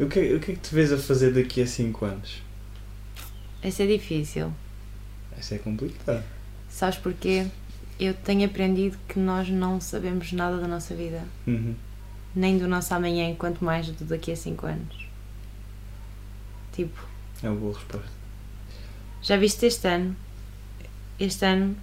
O, 0.00 0.06
que, 0.06 0.34
o 0.34 0.40
que 0.40 0.52
é 0.52 0.54
que 0.54 0.60
te 0.60 0.74
vês 0.74 0.92
a 0.92 0.96
fazer 0.96 1.32
daqui 1.32 1.60
a 1.60 1.66
5 1.66 2.04
anos? 2.04 2.40
Isso 3.62 3.82
é 3.82 3.86
difícil. 3.86 4.50
Isso 5.38 5.54
é 5.54 5.58
complicado. 5.58 6.22
Sabes 6.70 6.98
porquê? 6.98 7.46
Eu 8.00 8.14
tenho 8.14 8.44
aprendido 8.46 8.96
que 9.08 9.18
nós 9.18 9.48
não 9.48 9.80
sabemos 9.80 10.32
nada 10.32 10.56
da 10.58 10.66
nossa 10.66 10.94
vida, 10.94 11.22
Uhum. 11.46 11.74
nem 12.34 12.56
do 12.58 12.66
nosso 12.66 12.94
amanhã, 12.94 13.34
quanto 13.34 13.62
mais 13.64 13.86
do 13.88 14.04
daqui 14.04 14.32
a 14.32 14.36
5 14.36 14.66
anos. 14.66 15.01
Tipo, 16.72 16.98
É 17.42 17.48
uma 17.48 17.58
boa 17.58 17.74
resposta. 17.74 18.08
Já 19.22 19.36
viste 19.36 19.66
este 19.66 19.86
ano? 19.88 20.16
Este 21.18 21.44
ano 21.44 21.76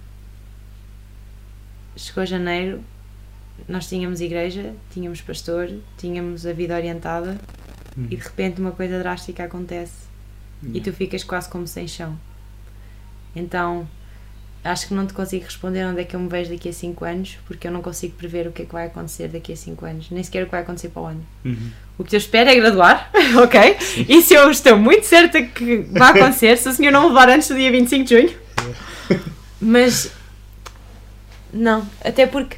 chegou 1.96 2.24
janeiro, 2.26 2.82
nós 3.68 3.88
tínhamos 3.88 4.20
igreja, 4.20 4.74
tínhamos 4.92 5.20
pastor, 5.20 5.70
tínhamos 5.98 6.46
a 6.46 6.52
vida 6.52 6.74
orientada 6.74 7.38
Uhum. 7.96 8.04
e 8.04 8.16
de 8.16 8.22
repente 8.22 8.60
uma 8.60 8.70
coisa 8.72 8.98
drástica 8.98 9.44
acontece 9.44 10.08
e 10.62 10.66
Yeah. 10.68 10.90
tu 10.90 10.96
ficas 10.96 11.24
quase 11.24 11.48
como 11.48 11.66
sem 11.66 11.88
chão. 11.88 12.18
Então 13.34 13.88
acho 14.62 14.88
que 14.88 14.94
não 14.94 15.06
te 15.06 15.14
consigo 15.14 15.44
responder 15.44 15.84
onde 15.84 16.00
é 16.00 16.04
que 16.04 16.14
eu 16.14 16.20
me 16.20 16.28
vejo 16.28 16.50
daqui 16.50 16.68
a 16.68 16.72
5 16.72 17.04
anos 17.04 17.38
porque 17.46 17.66
eu 17.66 17.72
não 17.72 17.80
consigo 17.80 18.14
prever 18.16 18.46
o 18.46 18.52
que 18.52 18.62
é 18.62 18.64
que 18.64 18.72
vai 18.72 18.86
acontecer 18.86 19.28
daqui 19.28 19.52
a 19.52 19.56
5 19.56 19.84
anos, 19.86 20.10
nem 20.10 20.22
sequer 20.22 20.42
o 20.42 20.46
que 20.46 20.52
vai 20.52 20.60
acontecer 20.60 20.88
para 20.88 21.02
o 21.02 21.06
ano. 21.06 21.26
Uhum. 21.44 21.70
O 21.98 22.04
que 22.04 22.14
eu 22.14 22.18
espero 22.18 22.48
é 22.50 22.54
graduar, 22.54 23.10
ok? 23.42 23.76
Isso 24.08 24.34
eu 24.34 24.50
estou 24.50 24.76
muito 24.76 25.04
certa 25.04 25.42
que 25.42 25.78
vai 25.90 26.10
acontecer 26.18 26.56
se 26.56 26.68
o 26.68 26.72
senhor 26.72 26.90
não 26.90 27.02
me 27.02 27.08
levar 27.08 27.28
antes 27.28 27.48
do 27.48 27.54
dia 27.54 27.70
25 27.70 28.04
de 28.04 28.16
junho. 28.16 28.38
Mas, 29.60 30.10
não, 31.52 31.86
até 32.02 32.26
porque, 32.26 32.56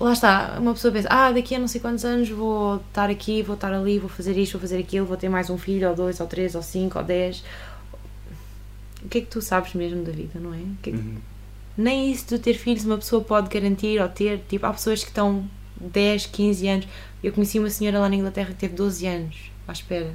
lá 0.00 0.12
está, 0.12 0.56
uma 0.58 0.74
pessoa 0.74 0.92
pensa, 0.92 1.06
ah, 1.08 1.30
daqui 1.30 1.54
a 1.54 1.58
não 1.60 1.68
sei 1.68 1.80
quantos 1.80 2.04
anos 2.04 2.28
vou 2.28 2.76
estar 2.88 3.08
aqui, 3.08 3.42
vou 3.42 3.54
estar 3.54 3.72
ali, 3.72 4.00
vou 4.00 4.08
fazer 4.08 4.36
isto, 4.36 4.54
vou 4.54 4.60
fazer 4.60 4.78
aquilo, 4.78 5.06
vou 5.06 5.16
ter 5.16 5.28
mais 5.28 5.48
um 5.50 5.56
filho, 5.56 5.88
ou 5.88 5.94
dois, 5.94 6.18
ou 6.18 6.26
três, 6.26 6.56
ou 6.56 6.62
cinco, 6.62 6.98
ou 6.98 7.04
dez. 7.04 7.44
O 9.04 9.08
que 9.08 9.18
é 9.18 9.20
que 9.20 9.26
tu 9.28 9.40
sabes 9.40 9.74
mesmo 9.74 10.02
da 10.04 10.12
vida, 10.12 10.38
não 10.40 10.52
é? 10.52 10.60
Que 10.82 10.90
é 10.90 10.92
que- 10.92 10.98
Uhum. 10.98 11.18
nem 11.76 12.10
isso 12.10 12.26
de 12.26 12.38
ter 12.38 12.54
filhos 12.54 12.84
uma 12.84 12.98
pessoa 12.98 13.22
pode 13.22 13.48
garantir 13.48 14.00
ou 14.00 14.08
ter. 14.08 14.40
Tipo, 14.48 14.66
há 14.66 14.72
pessoas 14.72 15.02
que 15.04 15.10
estão 15.10 15.48
10, 15.80 16.26
15 16.26 16.66
anos. 16.68 16.88
Eu 17.22 17.32
conheci 17.32 17.58
uma 17.58 17.70
senhora 17.70 17.98
lá 18.00 18.08
na 18.08 18.16
Inglaterra 18.16 18.48
que 18.48 18.56
teve 18.60 18.74
12 18.74 19.06
anos 19.06 19.36
à 19.66 19.72
espera 19.72 20.14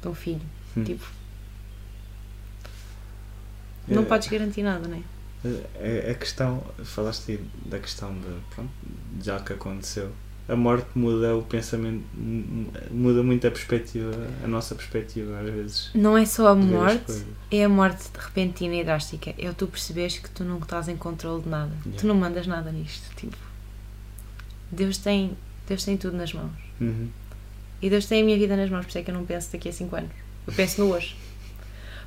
de 0.00 0.08
um 0.08 0.14
filho. 0.14 0.40
Hum. 0.76 0.84
Tipo, 0.84 1.04
não 3.88 4.02
É- 4.02 4.06
podes 4.06 4.28
garantir 4.28 4.62
nada, 4.62 4.88
não 4.88 4.96
é? 4.96 5.02
A, 5.44 6.12
a 6.12 6.14
questão, 6.14 6.62
falaste 6.84 7.32
aí 7.32 7.40
da 7.66 7.78
questão 7.80 8.14
de, 8.14 8.28
pronto, 8.54 8.70
já 9.22 9.40
que 9.40 9.52
aconteceu, 9.52 10.10
a 10.48 10.56
morte 10.56 10.86
muda 10.94 11.36
o 11.36 11.42
pensamento, 11.42 12.02
mu- 12.14 12.66
muda 12.90 13.22
muito 13.22 13.46
a 13.46 13.50
perspectiva, 13.50 14.10
a 14.44 14.46
nossa 14.48 14.74
perspectiva 14.74 15.38
às 15.40 15.52
vezes. 15.52 15.90
Não 15.94 16.18
é 16.18 16.24
só 16.26 16.48
a 16.48 16.54
morte, 16.54 17.24
é 17.50 17.64
a 17.64 17.68
morte 17.68 18.08
repentina 18.18 18.74
e 18.74 18.84
drástica. 18.84 19.34
É 19.38 19.48
o 19.48 19.54
tu 19.54 19.66
perceberes 19.66 20.18
que 20.18 20.28
tu 20.30 20.44
não 20.44 20.58
estás 20.58 20.88
em 20.88 20.96
controle 20.96 21.42
de 21.42 21.48
nada. 21.48 21.72
Yeah. 21.84 22.00
Tu 22.00 22.06
não 22.06 22.14
mandas 22.14 22.46
nada 22.46 22.70
nisto. 22.72 23.14
Tipo, 23.16 23.36
Deus 24.70 24.98
tem, 24.98 25.32
Deus 25.68 25.84
tem 25.84 25.96
tudo 25.96 26.16
nas 26.16 26.32
mãos. 26.32 26.50
Uhum. 26.80 27.08
E 27.80 27.90
Deus 27.90 28.06
tem 28.06 28.22
a 28.22 28.24
minha 28.24 28.38
vida 28.38 28.56
nas 28.56 28.70
mãos, 28.70 28.82
por 28.84 28.88
isso 28.90 28.98
é 28.98 29.02
que 29.02 29.10
eu 29.10 29.14
não 29.14 29.24
penso 29.24 29.50
daqui 29.52 29.68
a 29.68 29.72
5 29.72 29.96
anos. 29.96 30.10
Eu 30.46 30.52
penso 30.52 30.80
no 30.84 30.92
hoje. 30.92 31.16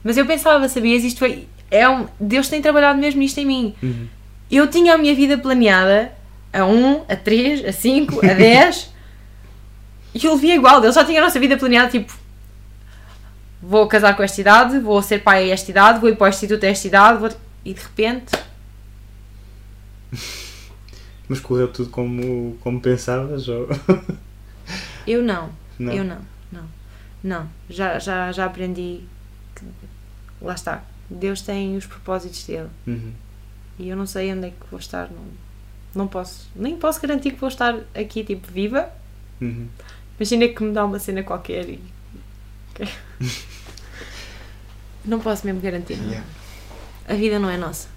Mas 0.04 0.18
eu 0.18 0.26
pensava, 0.26 0.68
sabias? 0.70 1.04
Isto 1.04 1.20
foi. 1.20 1.48
É 1.72 1.88
um, 1.90 2.08
Deus 2.20 2.48
tem 2.48 2.62
trabalhado 2.62 3.00
mesmo 3.00 3.22
isto 3.22 3.40
em 3.40 3.46
mim. 3.46 3.76
Uhum. 3.82 4.08
Eu 4.52 4.68
tinha 4.70 4.94
a 4.94 4.98
minha 4.98 5.16
vida 5.16 5.38
planeada 5.38 6.12
a 6.62 6.66
1, 6.66 7.06
a 7.10 7.16
3, 7.16 7.66
a 7.66 7.72
5, 7.74 8.26
a 8.26 8.34
10 8.34 8.94
e 10.16 10.26
eu 10.26 10.38
via 10.38 10.56
igual. 10.56 10.82
Ele 10.82 10.94
só 10.94 11.04
tinha 11.04 11.20
a 11.22 11.26
nossa 11.26 11.40
vida 11.40 11.58
planeada 11.58 11.90
tipo. 11.92 12.14
Vou 13.62 13.88
casar 13.88 14.16
com 14.16 14.24
esta 14.24 14.40
idade, 14.40 14.80
vou 14.80 15.02
ser 15.02 15.20
pai 15.24 15.50
a 15.50 15.54
esta 15.54 15.72
idade, 15.72 16.00
vou 16.00 16.10
ir 16.10 16.16
para 16.16 16.26
o 16.26 16.30
instituto 16.30 16.64
a 16.66 16.70
esta 16.70 16.88
idade, 16.88 17.20
vou... 17.20 17.30
e 17.66 17.74
de 17.74 17.82
repente. 17.82 18.32
Mas 21.28 21.40
correu 21.40 21.68
tudo 21.68 21.90
como, 21.90 22.56
como 22.62 22.80
pensavas? 22.80 23.48
Ou... 23.48 23.68
Eu 25.08 25.24
não. 25.24 25.50
Não? 25.78 25.92
Eu 25.94 26.04
não, 26.04 26.20
não, 26.52 26.64
não. 27.24 27.50
Já, 27.70 28.00
já, 28.00 28.32
já 28.32 28.46
aprendi 28.46 29.02
que 29.56 29.66
lá 30.42 30.54
está. 30.54 30.84
Deus 31.10 31.42
tem 31.42 31.76
os 31.76 31.86
propósitos 31.86 32.44
dele 32.46 32.70
Uhum. 32.88 33.12
e 33.78 33.90
eu 33.90 33.96
não 33.96 34.08
sei 34.08 34.32
onde 34.34 34.48
é 34.48 34.50
que 34.50 34.66
vou 34.72 34.80
estar. 34.80 35.10
Não, 35.10 35.24
não 35.96 36.08
posso, 36.08 36.48
nem 36.56 36.76
posso 36.78 37.02
garantir 37.02 37.32
que 37.32 37.40
vou 37.40 37.50
estar 37.50 37.76
aqui 37.94 38.24
tipo 38.24 38.52
viva. 38.52 38.90
Uhum. 39.42 39.68
Imagina 40.20 40.48
que 40.48 40.64
me 40.64 40.74
dá 40.74 40.86
uma 40.86 41.00
cena 41.00 41.24
qualquer 41.24 41.68
e. 41.70 41.80
não 45.06 45.20
posso 45.20 45.46
mesmo 45.46 45.62
garantir. 45.62 45.96
nada. 45.98 46.10
Yeah. 46.10 46.28
A 47.08 47.14
vida 47.14 47.40
não 47.40 47.50
é 47.50 47.58
nossa. 47.58 47.88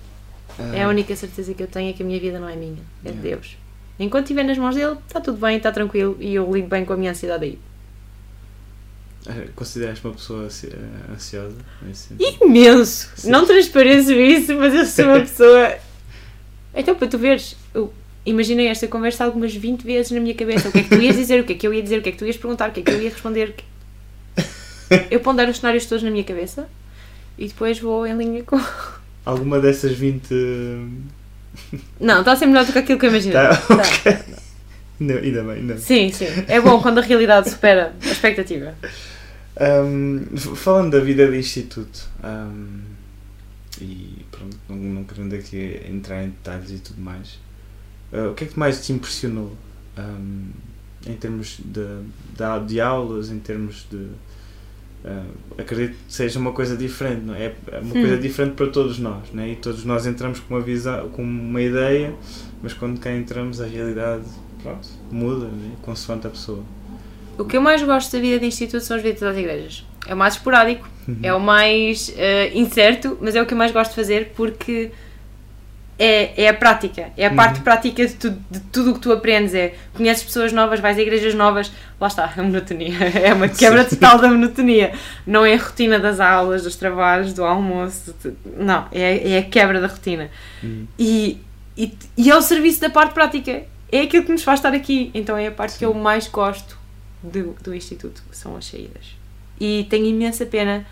É 0.74 0.82
a 0.82 0.86
Ah, 0.86 0.88
única 0.88 1.14
certeza 1.16 1.54
que 1.54 1.62
eu 1.62 1.66
tenho 1.68 1.90
é 1.90 1.92
que 1.92 2.02
a 2.02 2.06
minha 2.06 2.18
vida 2.20 2.38
não 2.38 2.48
é 2.48 2.56
minha, 2.56 2.82
é 3.04 3.10
de 3.10 3.18
Yeah. 3.18 3.22
Deus. 3.22 3.56
Enquanto 3.98 4.24
estiver 4.24 4.44
nas 4.44 4.58
mãos 4.58 4.74
dele, 4.74 4.96
está 5.06 5.20
tudo 5.20 5.38
bem, 5.38 5.56
está 5.56 5.72
tranquilo 5.72 6.16
e 6.20 6.34
eu 6.34 6.52
lido 6.52 6.68
bem 6.68 6.84
com 6.84 6.92
a 6.92 6.96
minha 6.96 7.10
ansiedade 7.10 7.44
aí. 7.44 7.58
ah, 9.26 9.48
Consideras-te 9.56 10.04
uma 10.04 10.14
pessoa 10.14 10.46
ah, 10.48 11.12
ansiosa? 11.12 11.56
sentido? 11.94 12.44
Imenso! 12.44 13.10
Sim. 13.16 13.30
Não 13.30 13.46
transpareço 13.46 14.12
isso, 14.12 14.54
mas 14.56 14.74
eu 14.74 14.84
sou 14.86 15.04
uma 15.06 15.20
pessoa. 15.26 15.76
Então, 16.74 16.94
para 16.94 17.08
tu 17.08 17.18
veres, 17.18 17.56
imaginei 18.28 18.66
esta 18.68 18.86
conversa 18.86 19.24
algumas 19.24 19.54
20 19.54 19.82
vezes 19.82 20.10
na 20.12 20.20
minha 20.20 20.34
cabeça. 20.34 20.68
O 20.68 20.72
que 20.72 20.78
é 20.78 20.82
que 20.82 20.88
tu 20.90 20.96
ias 21.02 21.16
dizer, 21.16 21.40
o 21.40 21.44
que 21.44 21.52
é 21.52 21.56
que 21.56 21.66
eu 21.66 21.72
ia 21.74 21.82
dizer, 21.82 21.98
o 21.98 22.02
que 22.02 22.08
é 22.08 22.12
que 22.12 22.18
tu 22.18 22.26
ias 22.26 22.36
perguntar, 22.36 22.70
o 22.70 22.72
que 22.72 22.80
é 22.80 22.82
que 22.82 22.90
eu 22.90 23.02
ia 23.02 23.10
responder. 23.10 23.54
Eu 25.10 25.20
pondero 25.20 25.50
os 25.50 25.58
cenários 25.58 25.84
todos 25.84 26.02
na 26.02 26.10
minha 26.10 26.24
cabeça 26.24 26.66
e 27.36 27.46
depois 27.46 27.78
vou 27.78 28.06
em 28.06 28.16
linha 28.16 28.42
com. 28.42 28.58
Alguma 29.24 29.60
dessas 29.60 29.92
20. 29.92 30.26
Não, 32.00 32.20
está 32.20 32.32
a 32.32 32.36
ser 32.36 32.46
melhor 32.46 32.64
do 32.64 32.72
que 32.72 32.78
aquilo 32.78 32.98
que 32.98 33.04
eu 33.06 33.10
imaginei. 33.10 33.34
Tá, 33.34 33.54
Tá. 33.56 34.24
Não, 35.00 35.14
ainda 35.16 35.42
bem, 35.44 35.62
não. 35.62 35.78
Sim, 35.78 36.10
sim. 36.10 36.26
É 36.48 36.60
bom 36.60 36.80
quando 36.82 36.98
a 36.98 37.02
realidade 37.02 37.48
supera 37.50 37.92
a 38.02 38.06
expectativa. 38.10 38.74
F- 40.34 40.56
falando 40.56 40.90
da 40.92 41.00
vida 41.00 41.26
de 41.30 41.36
instituto, 41.38 42.08
ahm, 42.22 42.80
e 43.80 44.24
pronto, 44.30 44.56
não, 44.68 44.76
não 44.76 45.04
querendo 45.04 45.34
aqui 45.34 45.80
entrar 45.88 46.24
em 46.24 46.30
detalhes 46.30 46.70
e 46.70 46.78
tudo 46.78 47.00
mais, 47.00 47.38
ah, 48.12 48.28
o 48.30 48.34
que 48.34 48.44
é 48.44 48.46
que 48.46 48.58
mais 48.58 48.84
te 48.84 48.92
impressionou 48.92 49.52
ahm, 49.96 50.50
em 51.06 51.14
termos 51.14 51.58
de, 51.64 51.80
de, 52.36 52.66
de 52.66 52.80
aulas, 52.80 53.30
em 53.30 53.38
termos 53.38 53.86
de. 53.90 54.06
ah, 55.04 55.24
acredito 55.58 55.92
que 56.06 56.12
seja 56.12 56.38
uma 56.38 56.52
coisa 56.52 56.76
diferente, 56.76 57.22
não 57.24 57.34
é? 57.34 57.54
É 57.70 57.78
uma 57.78 57.94
Hum. 57.94 58.00
coisa 58.00 58.16
diferente 58.18 58.54
para 58.54 58.66
todos 58.68 58.98
nós, 58.98 59.30
né? 59.32 59.50
e 59.50 59.56
todos 59.56 59.84
nós 59.84 60.06
entramos 60.06 60.40
com 60.40 60.54
uma, 60.54 60.60
visão, 60.60 61.08
com 61.10 61.22
uma 61.22 61.62
ideia, 61.62 62.14
mas 62.62 62.72
quando 62.74 62.98
cá 63.00 63.12
entramos 63.12 63.60
a 63.60 63.66
realidade 63.66 64.24
pronto, 64.62 64.88
muda, 65.10 65.46
né? 65.46 65.72
consoante 65.82 66.26
a 66.26 66.30
pessoa. 66.30 66.62
O 67.38 67.44
que 67.44 67.56
eu 67.56 67.60
mais 67.62 67.80
gosto 67.82 68.10
da 68.12 68.18
vida 68.18 68.40
de 68.40 68.46
instituto 68.46 68.82
são 68.82 68.96
as 68.96 69.02
visitas 69.02 69.22
às 69.22 69.36
igrejas. 69.36 69.86
É 70.08 70.12
o 70.14 70.16
mais 70.16 70.34
esporádico, 70.34 70.88
é 71.22 71.32
o 71.32 71.38
mais 71.38 72.12
eh, 72.16 72.50
incerto, 72.58 73.16
mas 73.20 73.36
é 73.36 73.40
o 73.42 73.46
que 73.46 73.54
eu 73.54 73.58
mais 73.58 73.70
gosto 73.70 73.90
de 73.90 73.96
fazer 73.96 74.32
porque 74.34 74.90
é, 75.98 76.44
é 76.44 76.48
a 76.48 76.54
prática, 76.54 77.08
é 77.16 77.26
a 77.26 77.34
parte 77.34 77.56
Uhum. 77.58 77.64
prática 77.64 78.06
de, 78.06 78.14
tu- 78.14 78.38
de 78.50 78.60
tudo 78.72 78.90
o 78.92 78.94
que 78.94 79.00
tu 79.00 79.10
aprendes. 79.12 79.52
É 79.54 79.74
conheces 79.94 80.22
pessoas 80.22 80.52
novas, 80.52 80.78
vais 80.80 80.96
a 80.96 81.02
igrejas 81.02 81.34
novas, 81.34 81.72
lá 82.00 82.06
está, 82.06 82.32
a 82.36 82.42
monotonia. 82.42 82.94
É 83.22 83.34
uma 83.34 83.48
quebra 83.48 83.82
Sim. 83.82 83.96
total 83.96 84.18
da 84.20 84.28
monotonia. 84.28 84.92
Não 85.26 85.44
é 85.44 85.54
a 85.54 85.58
rotina 85.58 85.98
das 85.98 86.20
aulas, 86.20 86.62
dos 86.62 86.76
trabalhos, 86.76 87.32
do 87.32 87.44
almoço, 87.44 88.14
não, 88.56 88.86
é, 88.92 89.32
é 89.32 89.38
a 89.38 89.42
quebra 89.42 89.80
da 89.80 89.88
rotina. 89.88 90.30
Uhum. 90.62 90.86
E, 90.98 91.40
e, 91.76 91.92
e 92.16 92.30
é 92.30 92.36
o 92.36 92.42
serviço 92.42 92.80
da 92.80 92.90
parte 92.90 93.12
prática. 93.12 93.62
É 93.90 94.02
aquilo 94.02 94.24
que 94.24 94.32
nos 94.32 94.42
faz 94.44 94.60
estar 94.60 94.72
aqui. 94.74 95.10
Então 95.14 95.36
é 95.36 95.48
a 95.48 95.50
parte 95.52 95.78
que 95.78 95.84
eu 95.84 95.92
mais 95.94 96.28
gosto 96.28 96.78
do, 97.22 97.56
do 97.62 97.74
Instituto, 97.74 98.22
são 98.30 98.56
as 98.56 98.66
saídas. 98.66 99.16
E 99.60 99.84
tenho 99.90 100.06
imensa 100.06 100.46
pena 100.46 100.86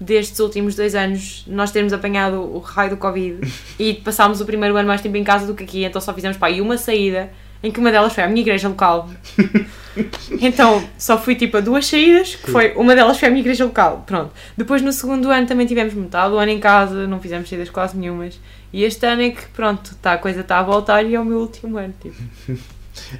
destes 0.00 0.38
últimos 0.38 0.74
dois 0.74 0.94
anos 0.94 1.44
nós 1.46 1.70
termos 1.70 1.92
apanhado 1.92 2.36
o 2.40 2.58
raio 2.58 2.90
do 2.90 2.96
Covid 2.96 3.40
e 3.78 3.94
passámos 3.94 4.40
o 4.40 4.46
primeiro 4.46 4.76
ano 4.76 4.88
mais 4.88 5.00
tempo 5.00 5.16
em 5.16 5.24
casa 5.24 5.46
do 5.46 5.54
que 5.54 5.64
aqui, 5.64 5.84
então 5.84 6.00
só 6.00 6.14
fizemos 6.14 6.36
pá, 6.36 6.50
e 6.50 6.60
uma 6.60 6.78
saída 6.78 7.30
em 7.62 7.70
que 7.72 7.80
uma 7.80 7.90
delas 7.90 8.12
foi 8.12 8.22
à 8.22 8.28
minha 8.28 8.40
igreja 8.40 8.68
local. 8.68 9.08
Então 10.40 10.88
só 10.96 11.18
fui 11.18 11.34
tipo 11.34 11.56
a 11.56 11.60
duas 11.60 11.86
saídas, 11.86 12.36
que 12.36 12.52
foi 12.52 12.72
uma 12.76 12.94
delas 12.94 13.18
foi 13.18 13.26
à 13.26 13.30
minha 13.32 13.40
igreja 13.40 13.64
local. 13.64 14.04
Pronto. 14.06 14.32
Depois 14.56 14.80
no 14.80 14.92
segundo 14.92 15.28
ano 15.28 15.44
também 15.46 15.66
tivemos 15.66 15.92
metade 15.92 16.30
do 16.30 16.38
ano 16.38 16.52
em 16.52 16.60
casa, 16.60 17.06
não 17.08 17.20
fizemos 17.20 17.48
saídas 17.48 17.68
quase 17.68 17.96
nenhumas. 17.96 18.38
E 18.72 18.84
este 18.84 19.04
ano 19.06 19.22
é 19.22 19.30
que 19.30 19.44
pronto, 19.48 19.96
tá, 19.96 20.12
a 20.12 20.18
coisa 20.18 20.42
está 20.42 20.60
a 20.60 20.62
voltar 20.62 21.02
e 21.04 21.16
é 21.16 21.20
o 21.20 21.24
meu 21.24 21.38
último 21.38 21.78
ano. 21.78 21.92
Tipo. 22.00 22.16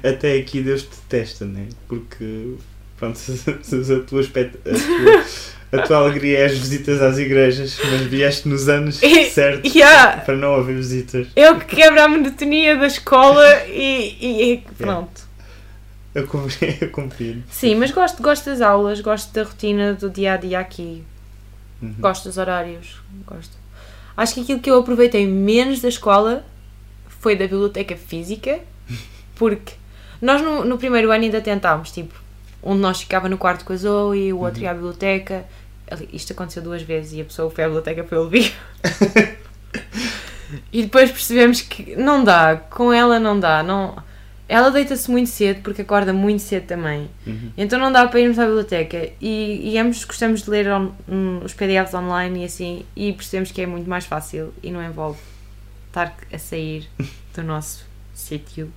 Até 0.03 0.37
aqui 0.37 0.61
Deus 0.61 0.83
te 0.83 0.97
testa, 1.07 1.45
né? 1.45 1.67
Porque, 1.87 2.53
pronto, 2.97 3.17
se, 3.17 3.35
se 3.37 3.93
a, 3.93 3.99
tua 4.01 4.21
expect- 4.21 4.59
a, 4.65 4.71
tua, 4.71 5.25
a 5.71 5.77
tua 5.83 5.97
alegria 5.97 6.39
é 6.39 6.45
as 6.45 6.57
visitas 6.57 7.01
às 7.01 7.17
igrejas, 7.17 7.77
mas 7.91 8.01
vieste 8.01 8.47
nos 8.47 8.67
anos 8.67 8.95
certos 9.31 9.73
Yeah. 9.75 10.21
para 10.21 10.35
não 10.35 10.55
haver 10.55 10.75
visitas. 10.75 11.27
O 11.35 11.59
que 11.59 11.75
quebra 11.75 12.05
a 12.05 12.07
monotonia 12.07 12.75
da 12.77 12.87
escola 12.87 13.45
e, 13.67 14.53
e- 14.53 14.63
pronto. 14.77 15.27
Eu 16.15 16.25
confio. 16.27 16.67
Eu. 17.37 17.43
Sim, 17.51 17.75
mas 17.75 17.91
gosto, 17.91 18.21
gosto 18.23 18.45
das 18.49 18.61
aulas, 18.61 18.99
gosto 18.99 19.31
da 19.33 19.43
rotina 19.43 19.93
do 19.93 20.09
dia 20.09 20.33
a 20.33 20.37
dia 20.37 20.59
aqui, 20.59 21.03
Uhum. 21.81 21.95
gosto 21.99 22.25
dos 22.27 22.37
horários, 22.37 22.99
gosto. 23.25 23.57
Acho 24.17 24.33
que 24.33 24.41
aquilo 24.41 24.59
que 24.59 24.69
eu 24.69 24.79
aproveitei 24.79 25.25
menos 25.25 25.79
da 25.79 25.87
escola 25.87 26.43
foi 27.21 27.35
da 27.37 27.45
biblioteca 27.45 27.95
física, 27.95 28.59
porque 29.35 29.73
nós 30.21 30.41
no, 30.41 30.65
no 30.65 30.77
primeiro 30.77 31.11
ano 31.11 31.23
ainda 31.23 31.39
tentámos, 31.39 31.91
tipo, 31.91 32.13
um 32.61 32.73
de 32.75 32.81
nós 32.81 32.99
ficava 32.99 33.29
no 33.29 33.37
quarto 33.37 33.63
com 33.63 33.71
a 33.71 33.77
Zoe, 33.77 34.33
o 34.33 34.39
outro 34.39 34.61
ia 34.61 34.71
à 34.71 34.73
biblioteca. 34.73 35.45
Isto 36.13 36.33
aconteceu 36.33 36.61
duas 36.61 36.81
vezes 36.81 37.13
e 37.13 37.21
a 37.21 37.25
pessoa 37.25 37.49
foi 37.49 37.63
à 37.63 37.67
biblioteca 37.67 38.03
para 38.03 38.17
eu 38.17 38.21
ouvir. 38.23 38.53
e 40.71 40.83
depois 40.83 41.11
percebemos 41.11 41.61
que 41.61 41.95
não 41.95 42.23
dá, 42.23 42.57
com 42.57 42.91
ela 42.93 43.19
não 43.19 43.39
dá, 43.39 43.61
não. 43.63 43.95
Ela 44.47 44.71
deita-se 44.71 45.11
muito 45.11 45.29
cedo 45.29 45.61
porque 45.61 45.83
acorda 45.83 46.11
muito 46.11 46.41
cedo 46.41 46.65
também. 46.65 47.07
Uhum. 47.27 47.51
Então 47.55 47.79
não 47.79 47.91
dá 47.91 48.07
para 48.07 48.19
irmos 48.19 48.39
à 48.39 48.45
biblioteca 48.45 49.09
e, 49.21 49.71
e 49.73 49.77
ambos 49.77 50.03
gostamos 50.03 50.41
de 50.41 50.49
ler 50.49 50.67
on- 50.71 50.91
hum, 51.07 51.41
os 51.43 51.53
PDFs 51.53 51.93
online 51.93 52.41
e 52.41 52.45
assim 52.45 52.85
e 52.95 53.13
percebemos 53.13 53.51
que 53.51 53.61
é 53.61 53.67
muito 53.67 53.87
mais 53.87 54.05
fácil 54.05 54.51
e 54.63 54.71
não 54.71 54.83
envolve 54.83 55.19
estar 55.87 56.15
a 56.33 56.37
sair 56.39 56.89
do 57.35 57.43
nosso 57.43 57.85
sítio 58.13 58.71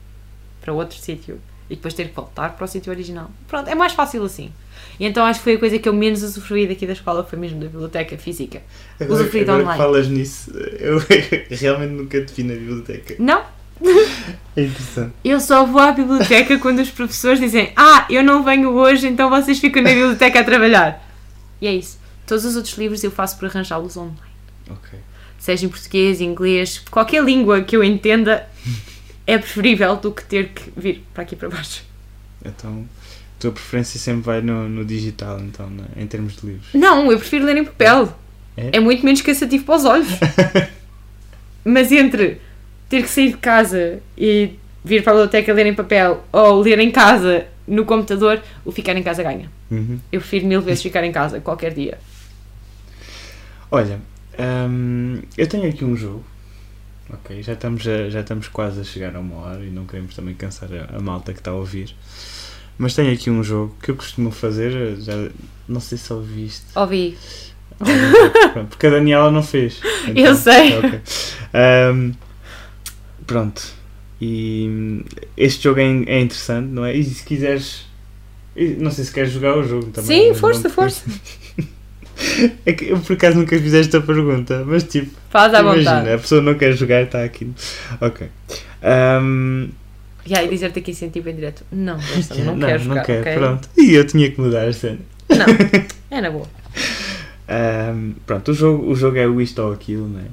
para 0.60 0.74
outro 0.74 0.98
sítio 0.98 1.40
e 1.70 1.74
depois 1.74 1.94
ter 1.94 2.08
que 2.08 2.14
voltar 2.14 2.50
para 2.54 2.64
o 2.66 2.68
sítio 2.68 2.92
original. 2.92 3.30
Pronto, 3.48 3.68
é 3.70 3.74
mais 3.74 3.94
fácil 3.94 4.22
assim. 4.24 4.52
E 5.00 5.06
então 5.06 5.24
acho 5.24 5.40
que 5.40 5.44
foi 5.44 5.54
a 5.54 5.58
coisa 5.58 5.78
que 5.78 5.88
eu 5.88 5.92
menos 5.92 6.22
usufruí 6.22 6.66
daqui 6.66 6.86
da 6.86 6.92
escola, 6.92 7.24
foi 7.24 7.38
mesmo 7.38 7.58
da 7.60 7.66
biblioteca 7.66 8.16
física. 8.18 8.62
Agora, 9.00 9.20
Usufruído 9.20 9.50
agora 9.52 9.64
que 9.64 9.70
online. 9.70 9.82
falas 9.82 10.08
nisso, 10.08 10.50
eu 10.78 11.02
realmente 11.50 11.90
nunca 11.92 12.20
te 12.24 12.32
vi 12.34 12.42
na 12.44 12.54
biblioteca. 12.54 13.14
Não, 13.18 13.42
É 14.56 14.62
interessante. 14.62 15.12
eu 15.24 15.40
só 15.40 15.64
vou 15.66 15.80
à 15.80 15.92
biblioteca 15.92 16.58
quando 16.58 16.78
os 16.80 16.90
professores 16.90 17.40
dizem 17.40 17.72
Ah, 17.74 18.06
eu 18.10 18.22
não 18.22 18.44
venho 18.44 18.70
hoje, 18.70 19.06
então 19.08 19.28
vocês 19.30 19.58
ficam 19.58 19.82
na 19.82 19.90
biblioteca 19.90 20.40
a 20.40 20.44
trabalhar. 20.44 21.08
E 21.60 21.66
é 21.66 21.74
isso. 21.74 21.98
Todos 22.26 22.44
os 22.44 22.54
outros 22.56 22.76
livros 22.78 23.02
eu 23.02 23.10
faço 23.10 23.36
por 23.38 23.46
arranjá-los 23.46 23.96
online. 23.96 24.16
Ok. 24.70 24.98
Seja 25.38 25.66
em 25.66 25.68
português, 25.68 26.20
inglês, 26.20 26.80
qualquer 26.90 27.24
língua 27.24 27.62
que 27.62 27.76
eu 27.76 27.82
entenda 27.82 28.48
é 29.26 29.36
preferível 29.38 29.96
do 29.96 30.12
que 30.12 30.24
ter 30.24 30.48
que 30.50 30.70
vir 30.76 31.04
para 31.12 31.24
aqui 31.24 31.34
para 31.34 31.48
baixo. 31.48 31.82
Então, 32.44 32.84
tua 33.42 33.52
preferência 33.52 33.98
sempre 33.98 34.22
vai 34.22 34.40
no, 34.40 34.68
no 34.68 34.84
digital, 34.84 35.38
então, 35.40 35.68
né? 35.68 35.84
em 35.96 36.06
termos 36.06 36.36
de 36.36 36.46
livros. 36.46 36.68
Não, 36.74 37.10
eu 37.10 37.18
prefiro 37.18 37.44
ler 37.44 37.56
em 37.56 37.64
papel. 37.64 38.16
É? 38.56 38.76
É 38.76 38.80
muito 38.80 39.04
menos 39.04 39.20
cansativo 39.20 39.64
para 39.64 39.76
os 39.76 39.84
olhos. 39.84 40.08
Mas 41.64 41.90
entre 41.92 42.40
ter 42.88 43.02
que 43.02 43.08
sair 43.08 43.30
de 43.30 43.36
casa 43.38 44.00
e 44.16 44.50
vir 44.84 45.02
para 45.02 45.12
a 45.12 45.16
biblioteca 45.16 45.52
ler 45.52 45.66
em 45.66 45.74
papel 45.74 46.24
ou 46.32 46.60
ler 46.60 46.78
em 46.78 46.90
casa 46.90 47.46
no 47.66 47.84
computador, 47.84 48.42
o 48.64 48.72
ficar 48.72 48.96
em 48.96 49.02
casa 49.02 49.22
ganha. 49.22 49.50
Uhum. 49.70 49.98
Eu 50.10 50.20
prefiro 50.20 50.46
mil 50.46 50.60
vezes 50.60 50.82
ficar 50.82 51.02
em 51.04 51.12
casa, 51.12 51.40
qualquer 51.40 51.72
dia. 51.72 51.98
Olha, 53.70 54.00
hum, 54.68 55.22
eu 55.38 55.46
tenho 55.46 55.68
aqui 55.68 55.84
um 55.84 55.96
jogo. 55.96 56.24
Ok, 57.10 57.42
já 57.42 57.52
estamos, 57.52 57.86
a- 57.86 58.08
já 58.10 58.20
estamos 58.20 58.48
quase 58.48 58.80
a 58.80 58.84
chegar 58.84 59.14
a 59.16 59.20
uma 59.20 59.36
hora 59.36 59.64
e 59.64 59.70
não 59.70 59.86
queremos 59.86 60.14
também 60.14 60.34
cansar 60.34 60.68
a, 60.72 60.96
a 60.96 61.00
malta 61.00 61.32
que 61.32 61.38
está 61.40 61.50
a 61.50 61.54
ouvir. 61.54 61.94
Mas 62.78 62.94
tenho 62.94 63.12
aqui 63.12 63.30
um 63.30 63.42
jogo 63.42 63.76
que 63.82 63.90
eu 63.90 63.96
costumo 63.96 64.30
fazer, 64.30 64.96
já, 65.00 65.12
não 65.68 65.80
sei 65.80 65.96
se 65.98 66.12
ouviste. 66.12 66.64
Ouvi. 66.74 67.16
Pronto, 68.52 68.68
porque 68.68 68.86
a 68.86 68.90
Daniela 68.90 69.30
não 69.30 69.42
fez. 69.42 69.80
Eu 70.14 70.34
sei. 70.34 70.78
ok. 70.78 71.00
Hum, 71.94 72.12
pronto. 73.26 73.62
E 74.20 75.02
este 75.36 75.64
jogo 75.64 75.80
é, 75.80 75.84
é 76.06 76.20
interessante, 76.20 76.68
não 76.68 76.84
é? 76.84 76.94
E 76.94 77.02
se 77.04 77.24
quiseres. 77.24 77.86
Não 78.78 78.90
sei 78.90 79.04
se 79.04 79.12
queres 79.12 79.32
jogar 79.32 79.56
o 79.56 79.64
jogo 79.66 79.86
também. 79.86 80.32
Sim, 80.32 80.38
força, 80.38 80.68
força. 80.70 81.02
É 82.64 82.72
que 82.74 82.84
eu 82.90 83.00
por 83.00 83.14
acaso 83.14 83.38
nunca 83.38 83.58
fiz 83.58 83.72
esta 83.72 84.00
pergunta, 84.00 84.62
mas 84.66 84.84
tipo. 84.84 85.10
Faz 85.30 85.52
à 85.54 85.60
Imagina, 85.60 85.90
vontade. 85.96 86.10
a 86.12 86.18
pessoa 86.18 86.42
não 86.42 86.54
quer 86.54 86.72
jogar, 86.76 87.02
está 87.02 87.24
aqui. 87.24 87.50
Ok. 88.00 88.28
Ahm, 88.82 89.70
E 90.26 90.36
aí 90.36 90.48
dizer-te 90.48 90.78
aqui 90.78 90.94
sem 90.94 91.10
tipo 91.10 91.28
em 91.28 91.34
direto. 91.34 91.64
Não, 91.72 91.98
Gerson, 92.00 92.34
não, 92.44 92.56
não, 92.56 92.68
quero 92.68 92.78
não 92.84 92.88
jogar. 92.90 93.04
quero, 93.06 93.20
ok? 93.20 93.34
pronto. 93.36 93.68
E 93.76 93.94
eu 93.94 94.06
tinha 94.06 94.30
que 94.30 94.40
mudar 94.40 94.66
a 94.68 94.72
cena. 94.72 94.98
Não, 95.28 95.46
é 96.10 96.20
na 96.20 96.30
boa. 96.30 96.46
Ahm, 97.48 98.12
pronto, 98.26 98.50
o 98.50 98.54
jogo, 98.54 98.90
o 98.90 98.94
jogo 98.94 99.16
é 99.18 99.26
o 99.26 99.40
isto 99.40 99.60
ou 99.60 99.72
aquilo, 99.72 100.08
né? 100.08 100.24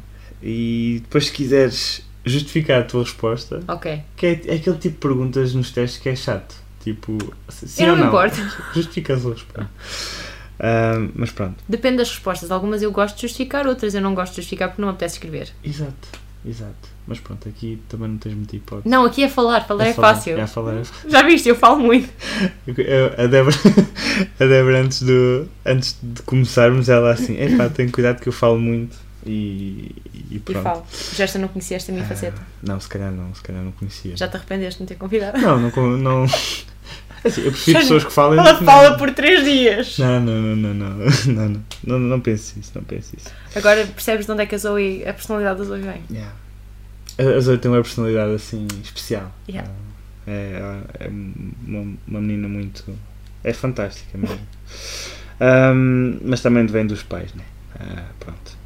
E 0.42 1.00
depois, 1.04 1.26
se 1.28 1.32
quiseres 1.34 2.02
justificar 2.26 2.82
a 2.82 2.84
tua 2.84 3.04
resposta, 3.04 3.62
Ok. 3.68 4.02
que 4.16 4.26
é, 4.26 4.32
é 4.48 4.56
aquele 4.56 4.78
tipo 4.78 4.96
de 4.96 5.02
perguntas 5.02 5.54
nos 5.54 5.72
testes 5.72 6.00
que 6.02 6.10
é 6.10 6.16
chato. 6.16 6.56
Tipo, 6.84 7.18
sim 7.50 7.84
eu 7.84 7.90
não 7.90 7.96
me 7.96 8.02
não? 8.02 8.08
importo. 8.08 8.38
Justifica 8.74 9.16
a 9.16 9.20
tua 9.20 9.34
resposta. 9.34 9.70
Mas 11.16 11.32
pronto, 11.32 11.56
Depende 11.68 11.98
das 11.98 12.10
respostas. 12.10 12.52
Algumas 12.52 12.82
eu 12.82 12.92
gosto 12.92 13.16
de 13.16 13.22
justificar, 13.24 13.66
outras 13.68 13.94
eu 13.96 14.02
não 14.02 14.14
gosto 14.16 14.32
de 14.32 14.38
justificar 14.38 14.70
porque 14.70 14.82
não 14.82 14.90
me 14.90 14.94
apetece 14.94 15.16
escrever. 15.16 15.50
exato, 15.64 16.08
exato. 16.46 16.90
Mas 17.10 17.20
pronto, 17.20 17.50
aqui 17.50 17.82
também 17.90 18.08
não 18.08 18.18
tens 18.20 18.36
muita 18.36 18.56
hipótese. 18.56 18.88
Não, 18.88 19.04
aqui 19.04 19.24
é 19.24 19.28
falar. 19.30 19.66
Falar 19.68 19.88
é, 19.88 19.94
falar, 19.94 20.14
fácil. 20.14 20.40
É 20.40 20.46
falar. 20.46 20.84
Já 21.08 21.24
viste? 21.24 21.50
Eu 21.50 21.56
falo 21.56 21.80
muito. 21.80 22.08
A 23.18 23.26
Débora, 23.26 23.56
a 24.40 24.46
Débora 24.46 24.82
antes, 24.82 25.02
do, 25.02 25.50
antes 25.66 25.98
de 26.04 26.22
começarmos, 26.22 26.88
ela 26.88 27.12
assim, 27.12 27.36
epá, 27.42 27.68
tenho 27.68 27.92
cuidado 27.92 28.22
que 28.22 28.30
eu 28.30 28.34
falo 28.34 28.60
muito 28.60 28.96
e, 29.26 29.92
e 30.14 30.36
E 30.36 30.40
pronto. 30.40 30.64
falo. 30.64 30.86
Gerson 31.16 31.40
não 31.40 31.48
conhecia 31.48 31.78
esta 31.78 31.92
minha 31.92 32.06
faceta. 32.06 32.40
Ah, 32.40 32.46
não, 32.62 32.80
se 32.80 32.88
calhar 32.88 33.12
não, 33.12 33.34
se 33.34 33.42
calhar 33.42 33.64
não 33.64 33.72
conhecia. 33.72 34.16
Já 34.16 34.28
te 34.28 34.38
arrependeste 34.38 34.78
de 34.78 34.84
me 34.84 34.88
ter 34.88 34.96
convidado? 34.96 35.40
Não, 35.40 35.60
não, 35.60 35.98
não. 35.98 36.26
Assim, 37.26 37.42
eu 37.42 37.52
prefiro 37.52 37.74
Já- 37.74 37.80
pessoas 37.82 38.06
que 38.06 38.14
falem. 38.14 38.40
Ela 38.40 38.56
fala 38.64 38.92
não. 38.92 38.98
por 38.98 39.12
três 39.12 39.44
dias. 39.44 39.98
Não, 39.98 40.22
não, 40.22 40.34
não, 40.42 40.56
não, 40.56 40.74
não, 40.74 41.06
não, 41.28 41.50
não, 41.50 41.64
não, 41.84 42.00
não 42.00 42.20
penso 42.22 42.58
isso, 42.58 42.72
não 42.76 42.84
penso 42.84 43.14
isso. 43.18 43.28
Agora 43.56 43.86
percebes 43.88 44.26
de 44.26 44.32
onde 44.32 44.44
é 44.44 44.46
que 44.46 44.56
a 44.56 44.58
Zoe, 44.58 45.04
a 45.06 45.14
personalidade 45.14 45.60
da 45.60 45.66
Zoe 45.66 45.82
vem? 45.82 46.02
Yeah. 46.10 46.32
A 47.22 47.40
Zoe 47.40 47.58
tem 47.58 47.70
uma 47.70 47.82
personalidade 47.82 48.34
assim 48.34 48.66
especial. 48.84 49.32
Yeah. 49.48 49.70
Ah, 49.70 50.32
É, 50.32 51.06
é 51.06 51.08
uma, 51.10 51.98
uma 52.08 52.22
menina 52.22 52.48
muito. 52.48 52.86
É 53.44 53.54
fantástica 53.54 54.18
mesmo. 54.18 54.40
Ahm, 55.42 56.20
mas 56.24 56.42
também 56.42 56.66
vem 56.66 56.86
dos 56.86 57.02
pais, 57.04 57.34
né? 57.34 57.44
Ah, 57.80 58.06
pronto. 58.20 58.58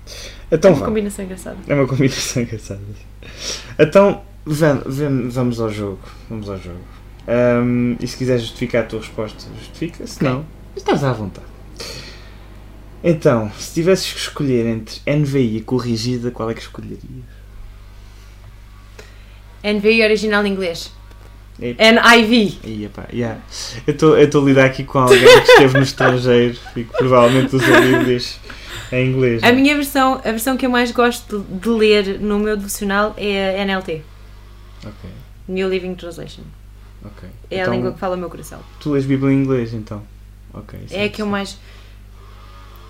É 0.51 0.55
Então 0.55 0.71
uma 0.71 0.79
vá. 0.79 0.85
combinação 0.87 1.23
engraçada. 1.25 1.57
É 1.67 1.73
uma 1.75 1.87
combinação 1.87 2.41
engraçada. 2.43 2.81
Então, 3.77 4.23
vam- 4.45 4.81
vam- 4.85 5.29
vamos 5.29 5.59
ao 5.61 5.69
jogo. 5.69 5.99
Vamos 6.29 6.49
ao 6.49 6.57
jogo. 6.59 6.81
Ahm, 7.27 7.95
e 7.99 8.07
se 8.07 8.17
quiser 8.17 8.39
justificar 8.39 8.83
a 8.83 8.85
tua 8.87 8.99
resposta, 8.99 9.45
justifica. 9.59 10.05
Se 10.07 10.23
não, 10.23 10.45
estás 10.75 11.03
à 11.03 11.13
vontade. 11.13 11.45
Então, 13.03 13.51
se 13.59 13.73
tivesses 13.73 14.11
que 14.13 14.19
escolher 14.19 14.65
entre 14.65 14.99
NVI 15.05 15.57
e 15.57 15.61
corrigida, 15.61 16.31
qual 16.31 16.49
é 16.49 16.53
que 16.53 16.61
escolherias? 16.61 17.01
NVI 19.63 20.03
original 20.03 20.45
em 20.45 20.51
inglês. 20.51 20.91
E- 21.59 21.75
NIV. 21.79 22.83
Epá, 22.85 23.05
yeah. 23.13 23.39
Eu 23.85 23.93
estou 24.23 24.41
a 24.41 24.45
lidar 24.45 24.65
aqui 24.65 24.83
com 24.83 24.99
alguém 24.99 25.19
que 25.19 25.51
esteve 25.51 25.77
no 25.77 25.83
estrangeiro 25.83 26.57
e 26.75 26.83
que 26.83 26.91
provavelmente 26.97 27.55
usa 27.55 27.79
Bíblias 27.79 28.39
em 28.91 29.07
inglês. 29.11 29.43
A 29.43 29.47
né? 29.47 29.53
minha 29.53 29.75
versão, 29.75 30.15
a 30.15 30.31
versão 30.31 30.57
que 30.57 30.65
eu 30.65 30.69
mais 30.69 30.91
gosto 30.91 31.39
de, 31.39 31.59
de 31.59 31.69
ler 31.69 32.19
no 32.19 32.39
meu 32.39 32.57
devocional 32.57 33.13
é 33.17 33.61
a 33.61 33.65
NLT. 33.65 34.01
Ok, 34.85 35.09
New 35.47 35.69
Living 35.69 35.95
Translation. 35.95 36.41
ok. 37.05 37.29
É 37.49 37.59
a 37.59 37.61
Então, 37.61 37.73
língua 37.73 37.93
que 37.93 37.99
fala 37.99 38.15
o 38.15 38.19
meu 38.19 38.29
coração. 38.29 38.59
Tu 38.79 38.91
lês 38.91 39.05
Bíblia 39.05 39.31
em 39.31 39.37
inglês, 39.43 39.73
então? 39.73 40.01
Ok. 40.53 40.79
isso 40.85 40.95
É 40.95 41.05
a 41.05 41.09
que 41.09 41.21
eu 41.21 41.25
mais. 41.27 41.57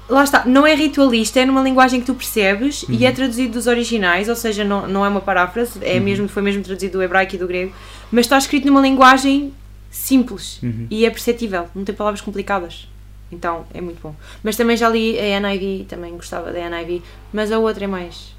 Lá 0.09 0.23
está, 0.23 0.43
não 0.45 0.67
é 0.67 0.75
ritualista, 0.75 1.39
é 1.39 1.45
numa 1.45 1.61
linguagem 1.61 1.99
que 2.01 2.05
tu 2.05 2.13
percebes 2.13 2.83
e 2.89 2.91
Uhum. 2.97 3.05
é 3.07 3.11
traduzido 3.11 3.53
dos 3.53 3.67
originais, 3.67 4.27
ou 4.27 4.35
seja, 4.35 4.63
não, 4.63 4.85
não 4.87 5.05
é 5.05 5.07
uma 5.09 5.21
paráfrase, 5.21 5.79
é 5.81 5.95
Uhum. 5.95 6.01
mesmo, 6.03 6.27
foi 6.27 6.43
mesmo 6.43 6.61
traduzido 6.61 6.93
do 6.97 7.03
hebraico 7.03 7.35
e 7.35 7.37
do 7.37 7.47
grego, 7.47 7.73
mas 8.11 8.25
está 8.25 8.37
escrito 8.37 8.67
numa 8.67 8.81
linguagem 8.81 9.53
simples 9.89 10.59
Uhum. 10.61 10.87
e 10.89 11.05
é 11.05 11.09
perceptível, 11.09 11.67
não 11.73 11.85
tem 11.85 11.95
palavras 11.95 12.19
complicadas. 12.21 12.87
Então 13.31 13.65
é 13.73 13.79
muito 13.81 13.99
bom. 14.01 14.13
Mas 14.43 14.55
também 14.55 14.75
já 14.77 14.87
li 14.89 15.17
a 15.19 15.39
NIV, 15.39 15.85
também 15.89 16.11
gostava 16.15 16.51
da 16.51 16.59
NIV, 16.69 17.01
mas 17.31 17.51
a 17.51 17.57
outra 17.57 17.85
é 17.85 17.87
mais. 17.87 18.33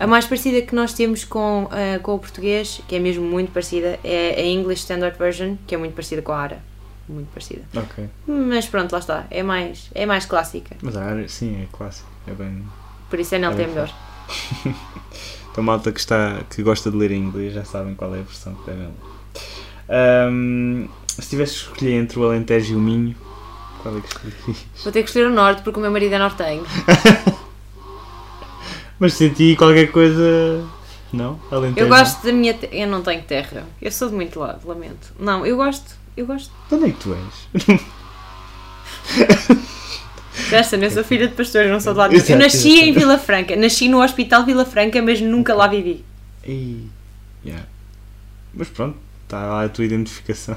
A 0.00 0.06
mais 0.06 0.24
parecida 0.26 0.60
que 0.62 0.74
nós 0.74 0.92
temos 0.92 1.24
com, 1.24 1.68
ah, 1.70 1.98
com 2.00 2.14
o 2.14 2.18
português, 2.18 2.80
que 2.88 2.96
é 2.96 2.98
mesmo 2.98 3.24
muito 3.24 3.52
parecida, 3.52 3.98
é 4.02 4.34
a 4.38 4.44
English 4.46 4.80
Standard 4.82 5.16
Version, 5.18 5.56
que 5.66 5.74
é 5.74 5.78
muito 5.78 5.92
parecida 5.94 6.22
com 6.22 6.32
a 6.32 6.38
ARA. 6.38 6.58
Muito 7.08 7.28
parecida. 7.32 7.62
Ok. 7.74 8.08
Mas 8.26 8.66
pronto, 8.66 8.92
lá 8.92 8.98
está. 8.98 9.24
É 9.30 9.42
mais, 9.42 9.90
é 9.94 10.04
mais 10.06 10.26
clássica. 10.26 10.76
Mas 10.82 10.96
a 10.96 11.04
área, 11.04 11.28
sim, 11.28 11.62
é 11.62 11.66
clássico. 11.76 12.08
É 12.26 12.32
bem. 12.32 12.62
Por 13.08 13.18
isso 13.18 13.34
a 13.34 13.38
NLT 13.38 13.60
é 13.60 13.64
É 13.64 13.66
melhor. 13.66 13.94
Então, 15.50 15.64
malta 15.64 15.90
que, 15.90 15.98
está, 15.98 16.40
que 16.50 16.62
gosta 16.62 16.88
de 16.90 16.96
ler 16.96 17.10
em 17.10 17.20
inglês 17.20 17.52
já 17.52 17.64
sabem 17.64 17.94
qual 17.94 18.14
é 18.14 18.20
a 18.20 18.22
versão 18.22 18.54
que 18.54 18.70
devem 18.70 18.86
ler. 18.86 18.92
Ahm, 19.88 20.86
se 21.08 21.28
tivesse 21.30 21.52
que 21.54 21.58
escolher 21.72 21.92
entre 21.94 22.18
o 22.18 22.24
Alentejo 22.26 22.74
e 22.74 22.76
o 22.76 22.78
Minho, 22.78 23.16
qual 23.82 23.96
é 23.96 24.00
que 24.00 24.06
escolherias? 24.06 24.66
Vou 24.84 24.92
ter 24.92 25.02
que 25.02 25.08
escolher 25.08 25.26
o 25.26 25.34
norte 25.34 25.62
porque 25.62 25.78
o 25.78 25.82
meu 25.82 25.90
marido 25.90 26.14
é 26.14 26.18
nortenho. 26.18 26.64
Mas 29.00 29.14
senti 29.14 29.56
qualquer 29.56 29.90
coisa. 29.90 30.64
Não? 31.12 31.40
Alentejo? 31.50 31.86
Eu 31.86 31.88
gosto 31.88 32.24
da 32.24 32.32
minha. 32.32 32.54
te- 32.54 32.68
Eu 32.72 32.86
não 32.86 33.02
tenho 33.02 33.22
terra. 33.22 33.64
Eu 33.80 33.90
sou 33.90 34.08
de 34.08 34.14
muito 34.14 34.38
lado, 34.38 34.66
lamento. 34.68 35.12
Não, 35.18 35.44
eu 35.46 35.56
gosto. 35.56 35.96
Eu 36.18 36.26
gosto. 36.26 36.50
De 36.68 36.74
onde 36.74 36.86
é 36.86 36.90
que 36.90 36.98
tu 36.98 37.14
és? 37.14 37.78
Gerson, 40.50 40.76
eu 40.76 40.90
sou 40.90 41.04
filha 41.04 41.28
de 41.28 41.34
pastor, 41.34 41.64
eu 41.64 41.72
não 41.72 41.80
sou 41.80 41.92
de 41.94 42.08
nenhum. 42.08 42.24
Eu 42.28 42.38
nasci 42.38 42.80
em 42.80 42.92
Vila 42.92 43.18
Franca. 43.18 43.56
Nasci 43.56 43.88
no 43.88 44.02
Hospital 44.02 44.44
Vila 44.44 44.64
Franca, 44.64 45.00
mas 45.02 45.20
nunca 45.20 45.54
lá 45.54 45.66
vivi. 45.66 46.04
Ei. 46.42 46.86
Yeah. 47.44 47.66
Mas 48.54 48.68
pronto, 48.68 48.96
está 49.24 49.44
lá 49.46 49.64
a 49.64 49.68
tua 49.68 49.84
identificação. 49.84 50.56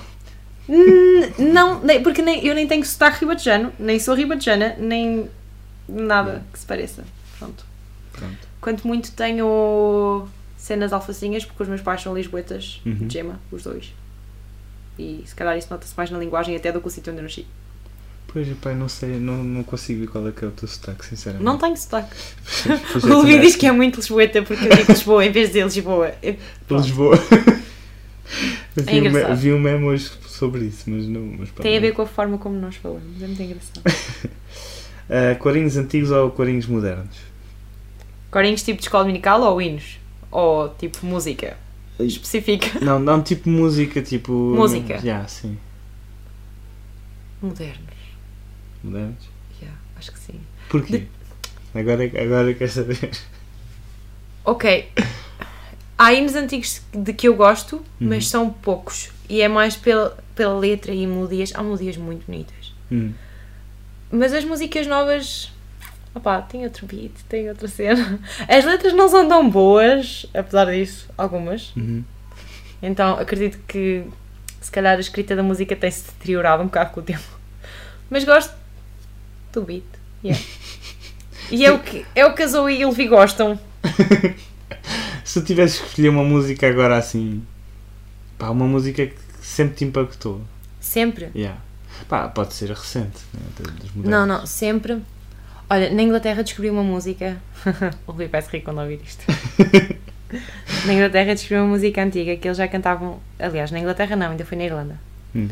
Hum, 0.70 1.22
Não, 1.38 1.82
nem- 1.84 2.02
porque 2.02 2.22
nem, 2.22 2.46
eu 2.46 2.56
nem 2.56 2.68
tenho 2.68 2.86
sotaque 2.86 3.20
ribatejano, 3.22 3.74
nem 3.78 4.00
sou 4.00 4.16
ribatejana, 4.16 4.76
nem 4.80 5.30
nada 5.88 6.44
que 6.54 6.60
se 6.60 6.66
pareça. 6.66 7.04
Pronto. 7.38 7.66
Pronto. 8.14 8.38
Quanto 8.62 8.88
muito 8.88 9.12
tenho 9.12 10.28
cenas 10.58 10.94
alfacinhas, 10.94 11.44
porque 11.44 11.64
os 11.64 11.70
meus 11.70 11.82
pais 11.82 12.02
são 12.02 12.16
lisboetas, 12.16 12.80
Uhum. 12.86 13.08
de 13.08 13.14
gema, 13.14 13.40
os 13.52 13.64
dois. 13.64 13.92
E 14.98 15.24
se 15.26 15.36
calhar 15.36 15.58
isso 15.58 15.68
nota-se 15.70 15.94
mais 15.96 16.10
na 16.10 16.18
linguagem 16.20 16.56
até 16.56 16.72
do 16.72 16.82
que 16.82 16.88
o 16.88 16.90
sítio 16.92 17.12
onde 17.12 17.20
eu 17.20 17.24
nasci. 17.24 17.48
Pois, 18.28 18.48
pai, 18.60 18.74
não 18.76 18.88
sei, 18.88 19.20
não, 19.20 19.44
não 19.44 19.64
consigo 19.64 20.02
ver 20.02 20.08
qual 20.08 20.26
é 20.28 20.32
que 20.32 20.46
é 20.46 20.48
o 20.48 20.52
teu 20.52 20.68
sotaque, 20.68 21.06
sinceramente. 21.06 21.44
Não 21.44 21.58
tenho 21.58 21.76
sotaque. 21.76 22.16
Pois 22.94 23.04
O 23.04 23.22
Luís 23.22 23.42
diz 23.42 23.56
que 23.56 23.66
é 23.66 23.72
muito 23.72 23.98
lisboeta 23.98 24.42
porque 24.42 24.66
eu 24.66 24.70
digo 24.70 24.92
Lisboa 24.92 25.26
em 25.26 25.32
vez 25.32 25.52
de 25.52 25.62
Lisboa. 25.62 26.14
Lisboa. 26.70 27.18
Eu 28.78 28.84
vi, 28.86 29.02
um 29.02 29.36
vi 29.36 29.54
um 29.54 29.60
meme 29.60 29.84
hoje 29.84 30.12
sobre 30.28 30.66
isso, 30.66 30.90
mas 30.90 31.06
não. 31.08 31.22
Mas. 31.40 31.50
Tem 31.52 31.78
a 31.78 31.82
ver 31.82 31.92
com 31.92 32.04
a 32.04 32.06
forma 32.06 32.38
como 32.38 32.56
nós 32.56 32.76
falamos. 32.78 33.22
É 33.22 33.28
muito 33.28 33.42
engraçado. 33.42 33.82
Ah, 35.14 35.36
corinhos 35.36 35.76
antigos 35.76 36.10
ou 36.10 36.32
corinhos 36.32 36.66
modernos? 36.68 37.18
Corinhos 38.32 38.64
tipo 38.64 38.78
de 38.80 38.86
escola 38.86 39.04
dominical 39.04 39.42
ou 39.42 39.62
hinos? 39.62 40.00
Ou 40.32 40.70
tipo 40.70 41.06
música? 41.06 41.58
Específica. 42.06 42.80
Não, 42.80 43.00
não 43.00 43.22
tipo 43.22 43.50
música, 43.50 44.02
tipo. 44.02 44.32
Música. 44.34 44.98
Já, 45.00 45.28
sim. 45.28 45.58
Modernos. 47.42 47.96
Modernos. 48.84 49.30
Yeah, 49.62 49.78
acho 49.98 50.12
que 50.12 50.20
sim. 50.20 50.40
Porquê? 50.70 51.08
Agora, 51.74 52.04
agora 52.06 52.54
quer 52.54 52.68
saber. 52.70 53.12
Ok. 54.44 54.90
Há 55.98 56.14
hinos 56.14 56.36
antigos 56.36 56.82
de 56.94 57.14
que 57.14 57.28
eu 57.28 57.36
gosto, 57.36 57.76
Uhum. 57.78 57.84
mas 58.10 58.28
são 58.28 58.50
poucos. 58.50 59.10
E 59.30 59.42
é 59.42 59.48
mais 59.48 59.76
pela, 59.76 60.18
pela 60.36 60.58
letra 60.58 60.94
e 60.94 61.06
melodias. 61.08 61.52
Há 61.56 61.62
melodias 61.64 61.96
muito 61.98 62.26
bonitas. 62.26 62.74
Hum. 62.92 63.14
Mas 64.12 64.34
as 64.34 64.44
músicas 64.44 64.88
novas. 64.88 65.52
Opá, 66.14 66.42
tem 66.42 66.64
outro 66.64 66.86
beat, 66.86 67.14
tem 67.30 67.50
outra 67.50 67.68
cena. 67.68 68.20
As 68.48 68.66
letras 68.66 68.94
não 68.94 69.08
são 69.08 69.28
tão 69.28 69.50
boas, 69.50 70.26
apesar 70.34 70.66
disso, 70.66 71.08
algumas. 71.18 71.74
Uhum. 71.76 72.04
Então 72.82 73.18
acredito 73.18 73.60
que 73.68 74.04
se 74.60 74.70
calhar 74.72 74.98
a 74.98 75.00
escrita 75.00 75.36
da 75.36 75.44
música 75.44 75.76
tem-se 75.76 76.12
deteriorado 76.12 76.64
um 76.64 76.66
bocado 76.66 76.92
com 76.92 77.00
o 77.00 77.04
tempo. 77.04 77.40
Mas 78.10 78.26
gosto 78.26 78.54
do 79.54 79.62
beat. 79.64 79.84
yeah. 80.24 80.42
E 81.50 81.66
é 81.66 81.72
o 81.72 81.80
que, 81.80 82.06
é 82.16 82.26
o 82.26 82.34
que 82.34 82.44
a 82.44 82.48
Zoe 82.48 82.80
e 82.80 82.86
o 82.86 82.90
Levi 82.90 83.08
gostam. 83.08 83.60
Se 85.24 85.42
tivesse 85.44 85.80
que 85.80 85.88
escolher 85.88 86.10
uma 86.10 86.24
música 86.24 86.68
agora 86.68 86.98
assim, 86.98 87.46
pá, 88.38 88.50
uma 88.50 88.66
música 88.66 89.06
que 89.06 89.16
sempre 89.42 89.76
te 89.76 89.86
impactou. 89.86 90.42
Sempre. 90.80 91.30
Yeah. 91.36 91.60
Pá, 92.08 92.28
pode 92.30 92.54
ser 92.54 92.70
recente, 92.70 93.20
né? 93.34 93.42
Não, 93.96 94.26
não, 94.26 94.46
sempre. 94.46 95.02
Olha, 95.72 95.90
na 95.90 96.02
Inglaterra 96.02 96.44
descobri 96.44 96.70
uma 96.70 96.84
música. 96.84 97.42
o 98.06 98.12
Rui 98.12 98.28
vai 98.28 98.42
se 98.42 98.50
rir 98.50 98.60
quando 98.60 98.82
ouvir 98.82 99.00
isto. 99.06 99.24
na 100.86 100.94
Inglaterra 100.94 101.34
descobri 101.34 101.60
uma 101.60 101.68
música 101.68 102.04
antiga 102.04 102.36
que 102.36 102.46
eles 102.46 102.58
já 102.58 102.68
cantavam. 102.68 103.22
Aliás, 103.40 103.72
na 103.72 103.80
Inglaterra 103.80 104.18
não, 104.18 104.32
ainda 104.32 104.44
foi 104.44 104.58
na 104.58 104.66
Irlanda. 104.66 105.00
Hum. 105.34 105.48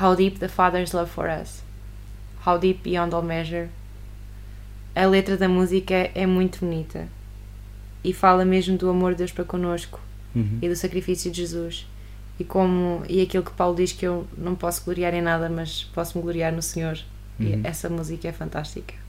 How 0.00 0.16
Deep 0.16 0.38
the 0.38 0.48
Father's 0.48 0.92
Love 0.92 1.10
for 1.10 1.26
Us. 1.28 1.62
How 2.46 2.58
Deep 2.58 2.80
Beyond 2.82 3.14
All 3.14 3.22
Measure. 3.22 3.68
A 4.96 5.04
letra 5.04 5.36
da 5.36 5.46
música 5.46 6.10
é 6.14 6.24
muito 6.24 6.60
bonita 6.60 7.06
e 8.02 8.14
fala 8.14 8.46
mesmo 8.46 8.78
do 8.78 8.88
amor 8.88 9.12
de 9.12 9.18
Deus 9.18 9.30
para 9.30 9.44
connosco 9.44 10.00
Uhum. 10.34 10.58
e 10.62 10.68
do 10.70 10.76
sacrifício 10.76 11.30
de 11.30 11.42
Jesus. 11.42 11.86
E 12.38 12.44
como 12.44 13.02
e 13.10 13.20
aquilo 13.20 13.44
que 13.44 13.50
Paulo 13.50 13.76
diz 13.76 13.92
que 13.92 14.06
eu 14.06 14.26
não 14.38 14.54
posso 14.54 14.82
gloriar 14.86 15.12
em 15.12 15.20
nada, 15.20 15.50
mas 15.50 15.84
posso 15.92 16.16
me 16.16 16.22
gloriar 16.22 16.50
no 16.50 16.62
Senhor. 16.62 16.98
Uhum. 17.38 17.46
E 17.46 17.60
essa 17.62 17.90
música 17.90 18.26
é 18.26 18.32
fantástica. 18.32 18.99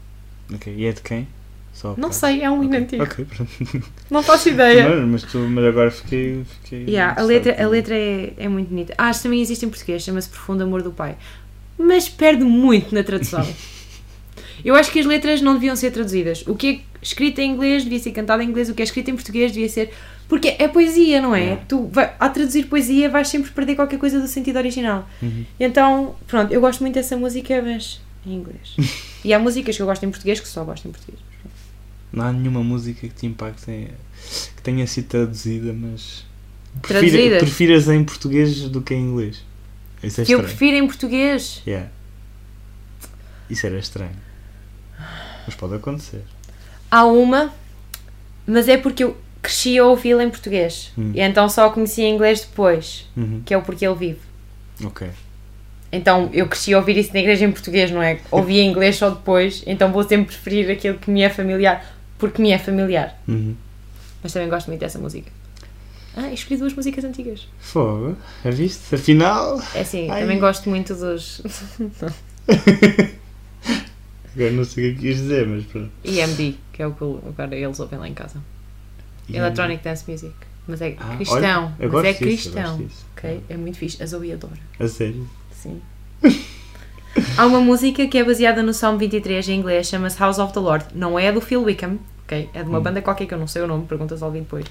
Ok, 0.54 0.74
E 0.76 0.86
é 0.86 0.92
de 0.92 1.02
quem? 1.02 1.28
Só 1.74 1.90
Não 1.98 2.10
para- 2.10 2.12
sei, 2.12 2.42
é 2.42 2.52
um 2.52 2.62
hino 2.64 2.76
Ok, 2.78 3.26
antigo. 3.26 3.84
Não 4.10 4.22
faço 4.22 4.50
ideia. 4.50 4.90
Mas, 4.90 5.08
mas, 5.24 5.24
tu, 5.32 5.38
mas 5.40 5.64
agora 5.66 5.90
fiquei. 5.90 6.44
fiquei 6.64 6.84
Yeah, 6.88 7.20
a 7.20 7.24
letra, 7.24 7.64
a 7.64 7.68
letra 7.68 7.96
é, 7.96 8.34
é 8.38 8.48
muito 8.50 8.68
bonita. 8.70 8.94
Ah, 8.98 9.08
acho 9.08 9.24
também 9.24 9.42
existe 9.42 9.66
em 9.66 9.70
português, 9.70 10.04
chama-se 10.04 10.28
Profundo 10.30 10.64
Amor 10.64 10.82
do 10.84 10.92
Pai. 10.92 11.16
Mas 11.78 12.10
perde 12.10 12.44
muito 12.44 12.94
na 12.94 13.04
tradução. 13.04 13.48
Eu 14.64 14.76
acho 14.76 14.92
que 14.92 15.00
as 15.00 15.06
letras 15.06 15.42
não 15.42 15.54
deviam 15.54 15.76
ser 15.76 15.92
traduzidas. 15.92 16.44
O 16.46 16.54
que 16.56 16.68
é 16.68 16.80
escrito 17.02 17.40
em 17.40 17.52
inglês 17.52 17.84
devia 17.84 17.98
ser 18.00 18.12
cantado 18.12 18.44
em 18.44 18.48
inglês, 18.48 18.70
o 18.70 18.76
que 18.76 18.82
é 18.82 18.86
escrito 18.86 19.10
em 19.10 19.16
português 19.16 19.52
devia 19.52 19.68
ser. 19.70 19.92
Porque 20.28 20.56
é 20.60 20.68
poesia, 20.68 21.20
não 21.22 21.34
é? 21.34 21.40
Yeah. 21.42 21.64
Tu, 21.68 21.88
vai, 21.92 22.14
a 22.20 22.30
traduzir 22.30 22.66
poesia, 22.68 23.10
vais 23.10 23.28
sempre 23.28 23.50
perder 23.52 23.76
qualquer 23.76 23.98
coisa 23.98 24.20
do 24.20 24.28
sentido 24.28 24.58
original. 24.58 25.08
Uhum. 25.22 25.46
Então, 25.60 26.16
pronto, 26.28 26.54
eu 26.54 26.62
gosto 26.62 26.82
muito 26.82 26.94
dessa 26.94 27.18
música, 27.18 27.62
mas 27.62 28.00
em 28.26 28.34
inglês. 28.36 28.76
e 29.24 29.34
há 29.34 29.40
músicas 29.40 29.76
que 29.76 29.82
eu 29.82 29.86
gosto 29.86 30.04
em 30.06 30.10
português 30.10 30.40
que 30.40 30.48
só 30.48 30.64
gosto 30.64 30.88
em 30.88 30.92
português. 30.92 31.20
Não 32.12 32.26
há 32.26 32.32
nenhuma 32.34 32.62
música 32.64 33.08
que 33.08 33.14
te 33.14 33.26
impacte 33.26 33.66
que 34.56 34.62
tenha 34.62 34.86
sido 34.86 35.08
traduzida, 35.08 35.72
mas. 35.74 36.26
Traduzidas? 36.82 37.42
prefiras 37.42 37.88
em 37.90 38.04
português 38.04 38.62
do 38.70 38.82
que 38.82 38.94
em 38.94 39.02
inglês. 39.10 39.44
Isso 40.04 40.22
é 40.22 40.26
que 40.26 40.34
eu 40.34 40.40
estranho. 40.40 40.58
prefiro 40.58 40.78
em 40.78 40.88
português. 40.88 41.62
Yeah. 41.66 41.90
Isso 43.50 43.66
era 43.66 43.78
estranho. 43.78 44.16
Mas 45.46 45.56
pode 45.56 45.76
acontecer. 45.76 46.24
Há 46.90 47.06
uma, 47.06 47.54
mas 48.46 48.68
é 48.68 48.78
porque 48.78 49.04
eu 49.04 49.18
cresci 49.42 49.78
a 49.78 49.86
ouvi-la 49.86 50.24
em 50.24 50.30
português. 50.30 50.92
Hum. 50.98 51.12
E 51.16 51.22
então 51.22 51.48
só 51.50 51.68
a 51.68 51.72
conheci 51.72 52.02
em 52.02 52.14
inglês 52.14 52.42
depois, 52.42 53.08
Uhum. 53.16 53.42
que 53.46 53.54
é 53.54 53.58
o 53.58 53.62
Porque 53.62 53.86
Ele 53.86 53.96
Vive. 53.96 54.20
Ok. 54.84 55.08
Então 55.92 56.30
eu 56.32 56.48
cresci 56.48 56.74
a 56.74 56.78
ouvir 56.78 56.98
isso 56.98 57.14
na 57.14 57.20
igreja 57.20 57.46
em 57.46 57.52
português, 57.52 57.92
não 57.92 58.02
é? 58.02 58.20
Ouvi 58.32 58.60
em 58.60 58.70
inglês 58.70 58.96
só 58.96 59.10
depois, 59.10 59.62
então 59.68 59.92
vou 59.92 60.04
sempre 60.04 60.28
preferir 60.28 60.72
aquilo 60.72 60.98
que 60.98 61.12
me 61.12 61.22
é 61.22 61.30
familiar, 61.30 61.86
porque 62.18 62.42
me 62.42 62.52
é 62.52 62.58
familiar. 62.58 63.20
Uhum. 63.28 63.56
Mas 64.24 64.32
também 64.32 64.48
gosto 64.50 64.68
muito 64.68 64.80
dessa 64.80 65.00
música. 65.00 65.30
Ah, 66.16 66.32
escolhi 66.32 66.60
duas 66.60 66.74
músicas 66.74 67.04
antigas. 67.04 67.48
Fogo. 67.60 68.18
Já 68.44 68.52
viste? 68.52 68.94
Afinal. 68.96 69.60
É 69.74 69.80
Ai. 70.10 70.22
também 70.22 70.40
gosto 70.40 70.70
muito 70.70 70.94
dos 70.94 71.42
Agora 74.34 74.52
não 74.52 74.64
sei 74.64 74.92
o 74.92 74.96
que 74.96 75.00
é 75.00 75.02
quis 75.10 75.18
dizer, 75.18 75.46
mas 75.48 75.66
pronto. 75.66 75.92
EMD, 76.06 76.56
que 76.72 76.82
é 76.82 76.88
o 76.88 76.94
que 76.94 77.04
agora 77.04 77.56
eles 77.56 77.80
ouvem 77.80 78.00
lá 78.00 78.08
em 78.08 78.14
casa. 78.14 78.42
Electronic 79.30 79.84
Dance 79.84 80.10
Music. 80.10 80.34
Mas 80.68 80.82
é 80.82 80.96
Ah, 81.00 81.16
cristão. 81.16 81.74
olha, 81.80 81.90
mas 81.92 82.06
é 82.06 82.14
disso, 82.14 82.52
cristão. 82.52 82.88
Ok? 83.18 83.42
É 83.50 83.58
muito 83.58 83.78
fixe. 83.78 84.02
A 84.02 84.06
Zoe 84.06 84.32
adora. 84.32 84.54
A 84.80 84.88
sério. 84.88 85.28
Sim. 85.62 85.82
Há 87.38 87.46
uma 87.46 87.60
música 87.60 88.08
que 88.08 88.18
é 88.18 88.24
baseada 88.24 88.64
no 88.64 88.74
Salmo 88.74 88.98
23 88.98 89.50
em 89.50 89.60
inglês, 89.60 89.88
chama-se 89.88 90.18
House 90.20 90.40
of 90.40 90.54
the 90.54 90.60
Lord. 90.60 90.86
Não 90.96 91.20
é 91.20 91.32
do 91.32 91.42
Phil 91.42 91.62
Wickham, 91.64 92.00
ok? 92.24 92.50
É 92.54 92.64
de 92.64 92.70
uma 92.70 92.80
Hum. 92.80 92.84
banda 92.84 93.02
qualquer 93.02 93.26
que 93.26 93.34
eu 93.34 93.38
não 93.38 93.48
sei 93.48 93.62
o 93.62 93.68
nome, 93.68 93.86
perguntas 93.86 94.24
ao 94.24 94.32
depois. 94.32 94.66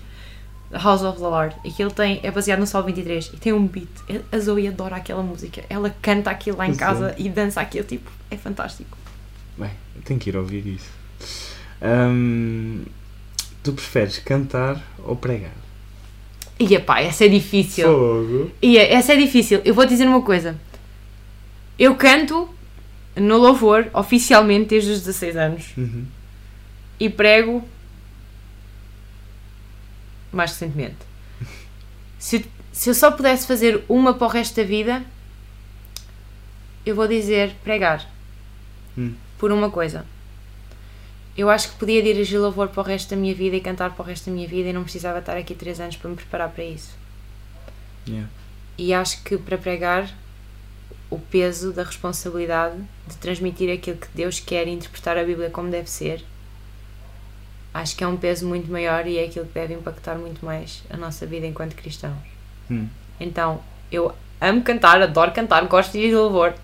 House 0.73 1.03
of 1.03 1.19
the 1.19 1.27
Lord. 1.27 1.55
Aquilo 1.67 1.91
tem, 1.91 2.21
é 2.23 2.31
baseado 2.31 2.61
no 2.61 2.67
Salmo 2.67 2.87
23 2.87 3.31
e 3.35 3.37
tem 3.37 3.53
um 3.53 3.67
beat. 3.67 3.89
A 4.33 4.39
Zoe 4.39 4.69
adora 4.69 4.97
aquela 4.97 5.23
música. 5.23 5.63
Ela 5.69 5.95
canta 6.01 6.31
aquilo 6.31 6.57
lá 6.59 6.67
em 6.67 6.75
casa 6.75 7.15
e 7.19 7.29
dança 7.29 7.61
aquilo, 7.61 7.85
tipo, 7.85 8.11
é 8.31 8.37
fantástico. 8.37 8.97
Bem, 9.59 9.71
tenho 10.05 10.19
que 10.19 10.31
ir 10.31 10.37
ouvir 10.37 10.67
isso. 10.67 10.91
Hum, 11.83 12.85
tu 13.63 13.73
preferes 13.73 14.19
cantar 14.19 14.83
ou 15.05 15.17
pregar? 15.17 15.51
E 16.59 16.79
pá, 16.79 17.01
essa 17.01 17.25
é 17.25 17.29
difícil. 17.29 17.87
Fogo. 17.87 18.51
E 18.63 18.79
essa 18.79 19.13
é 19.13 19.17
difícil. 19.17 19.61
Eu 19.65 19.75
vou 19.75 19.85
dizer 19.87 20.07
uma 20.07 20.23
coisa. 20.23 20.57
Eu 21.81 21.95
canto 21.97 22.49
no 23.17 23.39
louvor 23.39 23.89
oficialmente 23.95 24.69
desde 24.69 24.91
os 24.91 24.99
16 25.01 25.37
anos 25.37 25.65
Uhum. 25.79 26.05
e 27.01 27.09
prego 27.09 27.67
mais 30.33 30.53
recentemente. 30.53 30.97
Se, 32.19 32.37
eu- 32.37 32.45
se 32.73 32.91
eu 32.91 32.95
só 32.95 33.11
pudesse 33.11 33.47
fazer 33.47 33.83
uma 33.89 34.13
para 34.15 34.27
o 34.27 34.31
resto 34.31 34.57
da 34.57 34.63
vida, 34.63 35.03
eu 36.85 36.95
vou 36.95 37.09
dizer 37.09 37.55
pregar. 37.65 38.07
Hum. 38.97 39.15
Por 39.39 39.51
uma 39.51 39.71
coisa. 39.71 40.05
Eu 41.37 41.49
acho 41.49 41.71
que 41.71 41.77
podia 41.77 42.03
dirigir 42.03 42.39
louvor 42.39 42.69
para 42.69 42.81
o 42.83 42.85
resto 42.85 43.09
da 43.11 43.17
minha 43.17 43.35
vida 43.35 43.57
e 43.57 43.61
cantar 43.61 43.91
para 43.93 44.03
o 44.03 44.07
resto 44.07 44.27
da 44.27 44.33
minha 44.37 44.47
vida 44.47 44.69
e 44.69 44.73
não 44.73 44.83
precisava 44.83 45.19
estar 45.21 45.37
aqui 45.37 45.55
3 45.55 45.81
anos 45.81 45.97
para 45.97 46.11
me 46.11 46.17
preparar 46.17 46.51
para 46.51 46.63
isso. 46.65 46.91
Yeah. 48.07 48.29
E 48.77 48.93
acho 48.93 49.23
que 49.25 49.39
para 49.39 49.57
pregar, 49.57 50.11
o 51.11 51.19
peso 51.19 51.73
da 51.73 51.83
responsabilidade 51.83 52.77
de 53.07 53.17
transmitir 53.17 53.73
aquilo 53.73 53.99
que 53.99 54.07
Deus 54.15 54.39
quer 54.39 54.69
e 54.69 54.71
interpretar 54.71 55.19
a 55.19 55.25
Bíblia 55.25 55.51
como 55.51 55.69
deve 55.69 55.91
ser, 55.91 56.25
acho 57.75 57.97
que 57.97 58.05
é 58.05 58.07
um 58.07 58.17
peso 58.17 58.47
muito 58.47 58.71
maior 58.71 59.07
e 59.07 59.19
é 59.19 59.25
aquilo 59.25 59.47
que 59.47 59.53
deve 59.53 59.75
impactar 59.75 60.17
muito 60.17 60.45
mais 60.45 60.83
a 60.89 60.97
nossa 60.97 61.27
vida 61.27 61.47
enquanto 61.47 61.75
cristãos. 61.75 62.17
Hum. 62.71 62.89
Então, 63.19 63.61
eu 63.91 64.15
amo 64.41 64.63
cantar, 64.63 65.03
adoro 65.03 65.33
cantar, 65.33 65.65
gosto 65.67 65.93
de 65.93 66.15
louvor, 66.15 66.55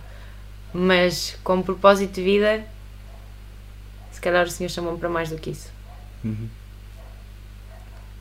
mas 0.72 1.36
como 1.42 1.64
propósito 1.64 2.14
de 2.14 2.22
vida, 2.22 2.64
se 4.12 4.20
calhar 4.20 4.46
o 4.46 4.50
Senhor 4.50 4.70
chamou-me 4.70 4.98
para 4.98 5.08
mais 5.08 5.30
do 5.30 5.36
que 5.36 5.50
isso. 5.50 5.70
Uhum. 6.24 6.48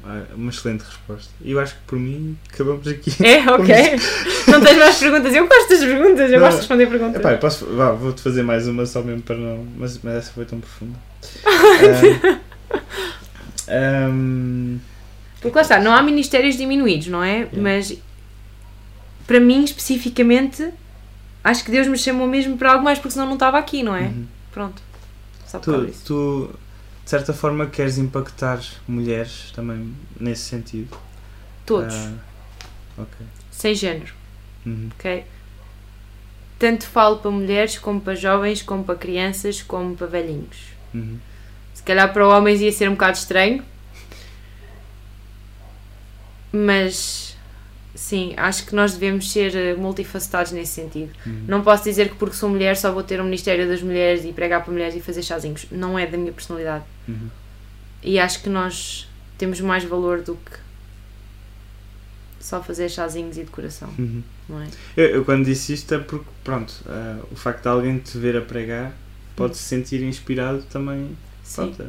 Ah, 0.08 0.22
Uma 0.36 0.52
excelente 0.52 0.84
resposta. 0.84 1.34
E 1.42 1.52
eu 1.52 1.60
acho 1.60 1.74
que 1.74 1.82
por 1.88 1.98
mim 1.98 2.38
acabamos 2.54 2.88
aqui. 2.88 3.12
É, 3.26 3.40
ok. 3.52 3.76
Não 4.48 4.62
tens 4.62 4.78
mais 4.78 4.98
perguntas? 4.98 5.34
Eu 5.34 5.48
gosto 5.48 5.70
das 5.70 5.80
perguntas, 5.80 6.32
eu 6.32 6.40
Não, 6.40 6.46
gosto 6.46 6.52
de 6.52 6.58
responder 6.60 6.88
perguntas. 6.88 7.20
Epá, 7.20 7.38
posso, 7.38 7.66
vá, 7.76 7.92
vou-te 7.92 8.22
fazer 8.22 8.44
mais 8.44 8.68
uma 8.68 8.86
só 8.86 9.02
mesmo 9.02 9.24
para 9.24 9.36
não. 9.36 9.66
Mas, 9.76 10.00
mas 10.04 10.16
essa 10.16 10.32
foi 10.32 10.46
tão 10.46 10.60
profunda. 10.60 10.98
Ah, 13.68 14.06
ahm, 14.08 14.78
Porque 15.42 15.56
lá 15.56 15.62
está, 15.64 15.80
não 15.80 15.92
há 15.92 16.04
ministérios 16.04 16.56
diminuídos, 16.56 17.08
não 17.08 17.24
é? 17.24 17.48
Mas 17.52 17.98
para 19.26 19.40
mim 19.40 19.64
especificamente, 19.64 20.70
acho 21.44 21.64
que 21.64 21.72
Deus 21.72 21.88
me 21.88 21.98
chamou 21.98 22.28
mesmo 22.28 22.58
para 22.58 22.74
algo 22.74 22.84
mais, 22.84 23.00
porque 23.00 23.14
senão 23.14 23.26
não 23.26 23.34
estava 23.34 23.58
aqui, 23.58 23.82
não 23.82 23.96
é? 23.96 24.02
uhum. 24.02 24.26
Pronto. 24.52 24.82
Só 25.48 25.58
por 25.60 25.88
tu, 25.88 25.94
tu, 26.06 26.50
de 27.06 27.10
certa 27.10 27.32
forma, 27.34 27.68
queres 27.68 27.98
impactar 27.98 28.60
mulheres 28.88 29.52
também 29.56 29.94
nesse 30.20 30.42
sentido? 30.42 30.98
Todos, 31.66 31.94
Ah, 31.96 33.06
sem 33.52 33.74
género, 33.76 34.14
Uhum. 34.66 34.90
ok? 34.98 35.24
Tanto 36.58 36.86
falo 36.88 37.18
para 37.18 37.30
mulheres, 37.32 37.78
como 37.78 38.02
para 38.02 38.16
jovens, 38.16 38.62
como 38.62 38.84
para 38.84 38.96
crianças, 38.96 39.62
como 39.62 39.96
para 39.96 40.08
velhinhos. 40.08 40.58
Uhum. 40.94 41.18
Se 41.74 41.84
calhar 41.84 42.12
para 42.12 42.28
homens 42.28 42.62
ia 42.62 42.72
ser 42.72 42.88
um 42.90 42.94
bocado 42.94 43.18
estranho. 43.18 43.64
Mas 46.52 47.36
sim, 47.94 48.34
acho 48.38 48.66
que 48.66 48.74
nós 48.76 48.94
devemos 48.94 49.30
ser 49.32 49.54
eh, 49.56 49.76
multifacetados 49.76 50.52
nesse 50.54 50.72
sentido. 50.74 51.12
Uhum. 51.26 51.44
Não 51.48 51.62
posso 51.62 51.84
dizer 51.84 52.10
que 52.10 52.16
porque 52.16 52.36
sou 52.36 52.50
mulher 52.50 52.78
só 52.78 52.92
vou 52.92 53.04
ter 53.04 53.20
um 53.20 53.26
Ministério 53.26 53.68
das 53.68 53.82
Mulheres 53.82 54.24
e 54.24 54.32
pregar 54.32 54.64
para 54.64 54.72
mulheres 54.72 54.96
e 54.96 55.02
fazer 55.02 55.22
chazinhos. 55.24 55.66
Não 55.70 56.00
é 56.00 56.06
da 56.08 56.18
minha 56.18 56.32
personalidade. 56.32 56.86
Uhum. 57.08 57.30
E 58.04 58.20
acho 58.20 58.42
que 58.44 58.50
nós 58.50 59.08
temos 59.38 59.60
mais 59.62 59.84
valor 59.84 60.22
do 60.22 60.36
que 60.36 60.58
só 62.40 62.62
fazer 62.62 62.90
chazinhos 62.90 63.38
e 63.38 63.44
decoração, 63.44 63.90
Uhum. 63.98 64.22
não 64.48 64.62
é? 64.62 64.68
Eu, 64.96 65.06
eu 65.08 65.26
quando 65.26 65.46
disse 65.46 65.74
isto 65.74 65.94
é 65.94 65.98
porque, 65.98 66.26
pronto, 66.44 66.74
ah, 66.88 67.20
o 67.32 67.36
facto 67.36 67.64
de 67.64 67.68
alguém 67.70 67.98
te 67.98 68.18
ver 68.18 68.38
a 68.38 68.42
pregar 68.42 68.94
pode 69.36 69.58
se 69.58 69.64
sentir 69.64 70.02
inspirado 70.04 70.62
também 70.70 71.18
Sim. 71.44 71.56
Pronto, 71.74 71.82
é- 71.84 71.88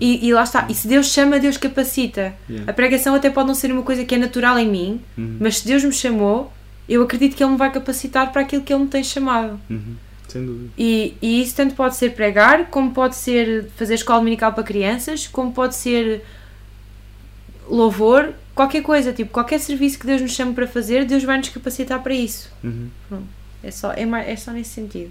E, 0.00 0.26
e 0.26 0.32
lá 0.34 0.42
está. 0.42 0.66
E 0.68 0.74
se 0.74 0.88
Deus 0.88 1.06
chama, 1.06 1.38
Deus 1.38 1.56
capacita. 1.56 2.34
yeah. 2.50 2.68
A 2.68 2.74
pregação 2.74 3.14
até 3.14 3.30
pode 3.30 3.46
não 3.46 3.54
ser 3.54 3.70
uma 3.70 3.82
coisa 3.84 4.04
que 4.04 4.12
é 4.12 4.18
natural 4.18 4.58
em 4.58 4.68
mim, 4.68 5.00
Uhum, 5.16 5.36
mas 5.40 5.58
se 5.58 5.66
Deus 5.68 5.84
me 5.84 5.92
chamou, 5.92 6.52
eu 6.88 7.00
acredito 7.02 7.36
que 7.36 7.44
Ele 7.44 7.52
me 7.52 7.56
vai 7.56 7.70
capacitar 7.72 8.32
para 8.32 8.42
aquilo 8.42 8.62
que 8.62 8.72
Ele 8.72 8.82
me 8.82 8.88
tem 8.88 9.04
chamado. 9.04 9.58
uhum, 9.70 9.94
Sem 10.32 10.46
dúvida. 10.46 10.70
E, 10.78 11.14
e 11.20 11.42
isso 11.42 11.54
tanto 11.54 11.74
pode 11.74 11.94
ser 11.96 12.14
pregar, 12.14 12.68
como 12.70 12.90
pode 12.92 13.16
ser 13.16 13.68
fazer 13.76 13.94
escola 13.94 14.20
dominical 14.20 14.52
para 14.54 14.62
crianças, 14.64 15.26
como 15.26 15.52
pode 15.52 15.74
ser 15.74 16.24
louvor, 17.68 18.32
qualquer 18.54 18.82
coisa, 18.82 19.12
tipo, 19.12 19.30
qualquer 19.30 19.60
serviço 19.60 19.98
que 19.98 20.06
Deus 20.06 20.22
nos 20.22 20.32
chame 20.32 20.54
para 20.54 20.66
fazer, 20.66 21.04
Deus 21.04 21.22
vai 21.22 21.36
nos 21.36 21.50
capacitar 21.50 22.02
para 22.02 22.14
isso. 22.14 22.50
Uhum. 22.64 22.88
É 23.62 23.70
só, 23.70 23.92
é, 23.92 24.06
mais, 24.06 24.26
é 24.26 24.36
só 24.36 24.52
nesse 24.52 24.70
sentido. 24.70 25.10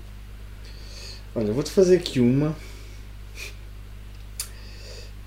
Olha, 1.36 1.54
vou-te 1.54 1.70
fazer 1.72 1.98
aqui 1.98 2.20
uma. 2.20 2.56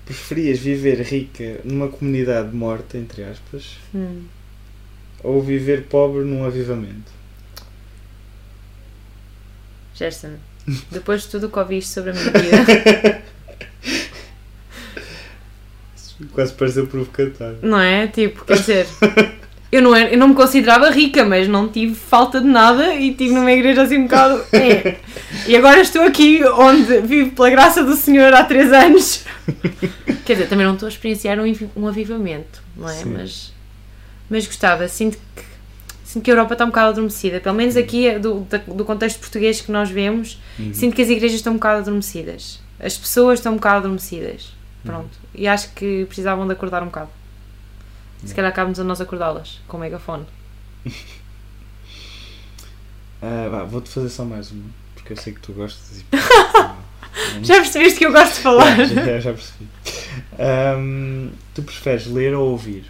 Preferias 0.05 0.59
viver 0.59 1.01
rica 1.01 1.61
numa 1.63 1.87
comunidade 1.87 2.55
morta, 2.55 2.97
entre 2.97 3.23
aspas, 3.23 3.77
Hum. 3.93 4.23
ou 5.23 5.41
viver 5.41 5.85
pobre 5.85 6.23
num 6.23 6.43
avivamento? 6.45 7.11
Gerson, 9.95 10.33
depois 10.91 11.23
de 11.23 11.29
tudo 11.29 11.47
o 11.47 11.49
que 11.49 11.57
ouviste 11.59 11.89
sobre 11.91 12.11
a 12.11 12.13
minha 12.13 12.31
vida, 12.31 13.21
Quase 16.31 16.53
pareceu 16.53 16.87
provocatório. 16.87 17.57
não 17.61 17.79
é? 17.79 18.07
Tipo, 18.07 18.45
quer 18.45 18.57
dizer, 18.57 18.87
eu 19.71 19.81
não, 19.81 19.93
era, 19.93 20.09
eu 20.09 20.17
não 20.17 20.29
me 20.29 20.35
considerava 20.35 20.89
rica, 20.89 21.25
mas 21.25 21.47
não 21.47 21.67
tive 21.67 21.93
falta 21.93 22.39
de 22.39 22.47
nada 22.47 22.93
e 22.93 23.11
estive 23.11 23.33
numa 23.33 23.51
igreja 23.51 23.81
assim 23.81 23.97
um 23.97 24.03
bocado. 24.03 24.41
É. 24.53 24.95
E 25.45 25.55
agora 25.57 25.81
estou 25.81 26.03
aqui 26.03 26.41
onde 26.43 27.01
vivo 27.01 27.31
pela 27.31 27.49
graça 27.49 27.83
do 27.83 27.95
Senhor 27.95 28.33
há 28.33 28.43
três 28.45 28.71
anos. 28.71 29.25
Quer 30.25 30.33
dizer, 30.33 30.47
também 30.47 30.65
não 30.65 30.73
estou 30.75 30.87
a 30.87 30.89
experienciar 30.89 31.37
um, 31.39 31.53
um 31.75 31.87
avivamento, 31.87 32.63
não 32.77 32.87
é? 32.89 32.93
Sim. 32.93 33.09
Mas, 33.09 33.53
mas 34.29 34.45
gostava, 34.47 34.87
sinto 34.87 35.17
que, 35.35 35.43
sinto 36.15 36.23
que 36.23 36.31
a 36.31 36.33
Europa 36.33 36.53
está 36.53 36.63
um 36.63 36.69
bocado 36.69 36.89
adormecida, 36.91 37.41
pelo 37.41 37.55
menos 37.55 37.75
aqui 37.75 38.07
é 38.07 38.17
do, 38.17 38.47
do 38.67 38.85
contexto 38.85 39.19
português 39.19 39.59
que 39.59 39.69
nós 39.71 39.89
vemos, 39.89 40.39
Uhum. 40.57 40.73
sinto 40.73 40.95
que 40.95 41.01
as 41.01 41.09
igrejas 41.09 41.35
estão 41.37 41.51
um 41.53 41.57
bocado 41.57 41.79
adormecidas. 41.81 42.61
As 42.79 42.97
pessoas 42.97 43.39
estão 43.39 43.51
um 43.51 43.55
bocado 43.55 43.79
adormecidas. 43.79 44.53
Pronto. 44.83 45.09
E 45.33 45.45
acho 45.47 45.71
que 45.73 46.05
precisavam 46.05 46.45
de 46.47 46.53
acordar 46.53 46.81
um 46.83 46.85
bocado. 46.85 47.09
Se 48.23 48.33
calhar 48.33 48.49
acabamos 48.49 48.79
a 48.79 48.83
nós 48.83 49.01
acordá-las 49.01 49.59
com 49.67 49.75
o 49.77 49.79
megafone. 49.81 50.25
Ah, 53.21 53.47
vá, 53.49 53.63
vou-te 53.63 53.89
fazer 53.89 54.09
só 54.09 54.23
mais 54.23 54.51
uma, 54.51 54.65
porque 54.93 55.13
eu 55.13 55.17
sei 55.17 55.33
que 55.33 55.39
tu 55.39 55.51
gostas 55.53 55.99
e. 56.01 56.05
Já 57.43 57.55
percebeste 57.55 57.97
que 57.99 58.05
eu 58.05 58.11
gosto 58.11 58.35
de 58.35 58.39
falar? 58.41 58.75
Já, 58.85 59.19
já, 59.19 59.33
percebi. 59.33 59.67
Ahm, 60.37 61.29
tu 61.53 61.63
preferes 61.63 62.05
ler 62.07 62.35
ou 62.35 62.51
ouvir? 62.51 62.85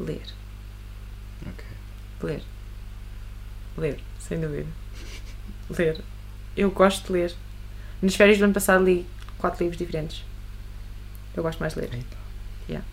Ler. 0.00 0.22
Ok. 1.46 1.64
Ler. 2.22 2.42
Ler, 3.76 3.98
sem 4.18 4.40
dúvida. 4.40 4.66
Ler. 5.78 6.00
Eu 6.56 6.70
gosto 6.70 7.06
de 7.06 7.12
ler. 7.12 7.34
Nas 8.02 8.14
férias 8.14 8.38
do 8.38 8.44
ano 8.44 8.54
passado 8.54 8.84
li 8.84 9.06
quatro 9.38 9.62
livros 9.62 9.78
diferentes. 9.78 10.24
Eu 11.36 11.42
gosto 11.42 11.60
mais 11.60 11.74
de 11.74 11.80
ler. 11.80 11.90
Eita. 11.92 12.16
Yeah. 12.68 12.86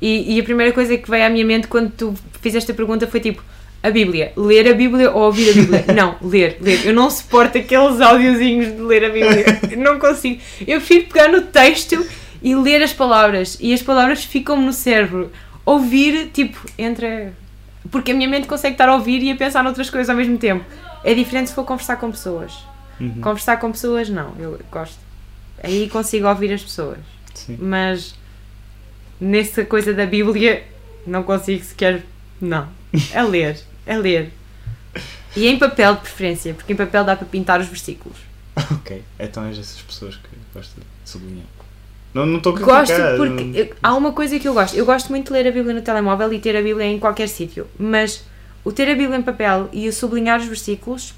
E, 0.00 0.36
e 0.36 0.40
a 0.40 0.44
primeira 0.44 0.72
coisa 0.72 0.96
que 0.96 1.10
veio 1.10 1.26
à 1.26 1.30
minha 1.30 1.44
mente 1.44 1.66
quando 1.66 1.90
tu 1.90 2.14
fizeste 2.40 2.70
a 2.70 2.74
pergunta 2.74 3.06
foi 3.06 3.20
tipo: 3.20 3.42
a 3.82 3.90
Bíblia. 3.90 4.32
Ler 4.36 4.68
a 4.68 4.74
Bíblia 4.74 5.10
ou 5.10 5.24
ouvir 5.24 5.50
a 5.50 5.52
Bíblia? 5.52 5.84
não, 5.94 6.16
ler, 6.22 6.56
ler. 6.60 6.86
Eu 6.86 6.94
não 6.94 7.10
suporto 7.10 7.58
aqueles 7.58 8.00
audiozinhos 8.00 8.74
de 8.74 8.80
ler 8.80 9.04
a 9.04 9.08
Bíblia. 9.10 9.44
Eu 9.70 9.78
não 9.78 9.98
consigo. 9.98 10.40
Eu 10.60 10.78
prefiro 10.80 11.06
pegar 11.06 11.28
no 11.28 11.42
texto 11.42 12.04
e 12.42 12.54
ler 12.54 12.82
as 12.82 12.92
palavras. 12.92 13.58
E 13.60 13.74
as 13.74 13.82
palavras 13.82 14.24
ficam-me 14.24 14.64
no 14.64 14.72
cérebro. 14.72 15.30
Ouvir, 15.64 16.30
tipo, 16.30 16.66
entre. 16.78 17.32
Porque 17.90 18.12
a 18.12 18.14
minha 18.14 18.28
mente 18.28 18.46
consegue 18.46 18.74
estar 18.74 18.88
a 18.88 18.94
ouvir 18.94 19.22
e 19.22 19.30
a 19.30 19.36
pensar 19.36 19.62
noutras 19.62 19.90
coisas 19.90 20.08
ao 20.10 20.16
mesmo 20.16 20.38
tempo. 20.38 20.64
É 21.02 21.14
diferente 21.14 21.48
se 21.48 21.54
for 21.54 21.64
conversar 21.64 21.96
com 21.96 22.10
pessoas. 22.10 22.52
Uhum. 23.00 23.20
Conversar 23.20 23.58
com 23.58 23.70
pessoas, 23.70 24.08
não. 24.08 24.34
Eu 24.38 24.58
gosto. 24.70 24.98
Aí 25.62 25.88
consigo 25.88 26.28
ouvir 26.28 26.52
as 26.52 26.62
pessoas. 26.62 26.98
Sim. 27.34 27.58
Mas 27.60 28.14
nessa 29.20 29.64
coisa 29.64 29.92
da 29.92 30.06
Bíblia 30.06 30.64
não 31.06 31.22
consigo 31.22 31.62
sequer. 31.64 32.02
Não. 32.40 32.68
É 33.12 33.22
ler. 33.22 33.60
É 33.86 33.96
ler. 33.96 34.32
E 35.36 35.46
em 35.46 35.58
papel 35.58 35.96
de 35.96 36.00
preferência, 36.02 36.54
porque 36.54 36.72
em 36.72 36.76
papel 36.76 37.04
dá 37.04 37.16
para 37.16 37.26
pintar 37.26 37.60
os 37.60 37.66
versículos. 37.66 38.18
Ok. 38.72 39.02
Então 39.18 39.44
és 39.44 39.58
essas 39.58 39.82
pessoas 39.82 40.16
que 40.16 40.28
gostam 40.54 40.82
de 40.82 41.10
sublinhar. 41.10 41.46
Não 42.14 42.24
não 42.24 42.38
estou 42.38 42.54
a 42.56 42.60
Gosto 42.60 42.94
criticar, 42.94 43.16
porque 43.16 43.42
não- 43.44 43.54
eu- 43.54 43.70
há 43.82 43.94
uma 43.94 44.12
coisa 44.12 44.38
que 44.38 44.46
eu 44.46 44.54
gosto. 44.54 44.76
Eu 44.76 44.86
gosto 44.86 45.08
muito 45.10 45.26
de 45.26 45.32
ler 45.32 45.48
a 45.48 45.50
Bíblia 45.50 45.74
no 45.74 45.82
telemóvel 45.82 46.32
e 46.32 46.38
ter 46.38 46.56
a 46.56 46.62
Bíblia 46.62 46.86
em 46.86 46.98
qualquer 46.98 47.28
sítio. 47.28 47.66
Mas 47.78 48.24
o 48.64 48.70
ter 48.72 48.88
a 48.88 48.94
Bíblia 48.94 49.18
em 49.18 49.22
papel 49.22 49.68
e 49.72 49.88
o 49.88 49.92
sublinhar 49.92 50.38
os 50.40 50.46
versículos 50.46 51.12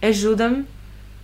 ajuda-me 0.00 0.64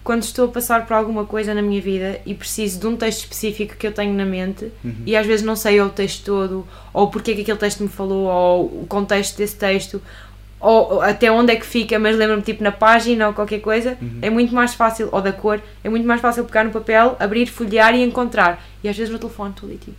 quando 0.02 0.22
estou 0.22 0.44
a 0.44 0.48
passar 0.48 0.86
por 0.86 0.92
alguma 0.92 1.24
coisa 1.24 1.54
na 1.54 1.62
minha 1.62 1.80
vida 1.80 2.20
e 2.26 2.34
preciso 2.34 2.78
de 2.78 2.86
um 2.86 2.94
texto 2.96 3.20
específico 3.20 3.74
que 3.76 3.86
eu 3.86 3.92
tenho 3.92 4.12
na 4.12 4.26
mente 4.26 4.70
Uhum. 4.84 4.94
e 5.06 5.16
às 5.16 5.26
vezes 5.26 5.44
não 5.46 5.56
sei 5.56 5.80
ou 5.80 5.86
o 5.86 5.90
texto 5.90 6.22
todo, 6.24 6.68
ou 6.92 7.08
porque 7.08 7.30
é 7.30 7.34
que 7.34 7.40
aquele 7.40 7.56
texto 7.56 7.82
me 7.82 7.88
falou, 7.88 8.26
ou 8.26 8.64
o 8.82 8.86
contexto 8.86 9.38
desse 9.38 9.56
texto, 9.56 10.02
ou 10.64 11.02
até 11.02 11.30
onde 11.30 11.52
é 11.52 11.56
que 11.56 11.66
fica, 11.66 11.98
mas 11.98 12.16
lembro-me 12.16 12.42
tipo 12.42 12.62
na 12.62 12.72
página 12.72 13.28
ou 13.28 13.34
qualquer 13.34 13.60
coisa, 13.60 13.96
Uhum. 14.00 14.18
é 14.22 14.30
muito 14.30 14.54
mais 14.54 14.74
fácil, 14.74 15.08
ou 15.12 15.20
da 15.20 15.32
cor, 15.32 15.60
é 15.82 15.88
muito 15.88 16.06
mais 16.06 16.20
fácil 16.20 16.44
pegar 16.44 16.64
no 16.64 16.70
papel, 16.70 17.16
abrir, 17.20 17.46
folhear 17.46 17.94
e 17.94 18.02
encontrar. 18.02 18.64
E 18.82 18.88
às 18.88 18.96
vezes 18.96 19.12
no 19.12 19.18
telefone 19.18 19.50
estou 19.50 19.68
ali 19.68 19.78
tipo, 19.78 19.96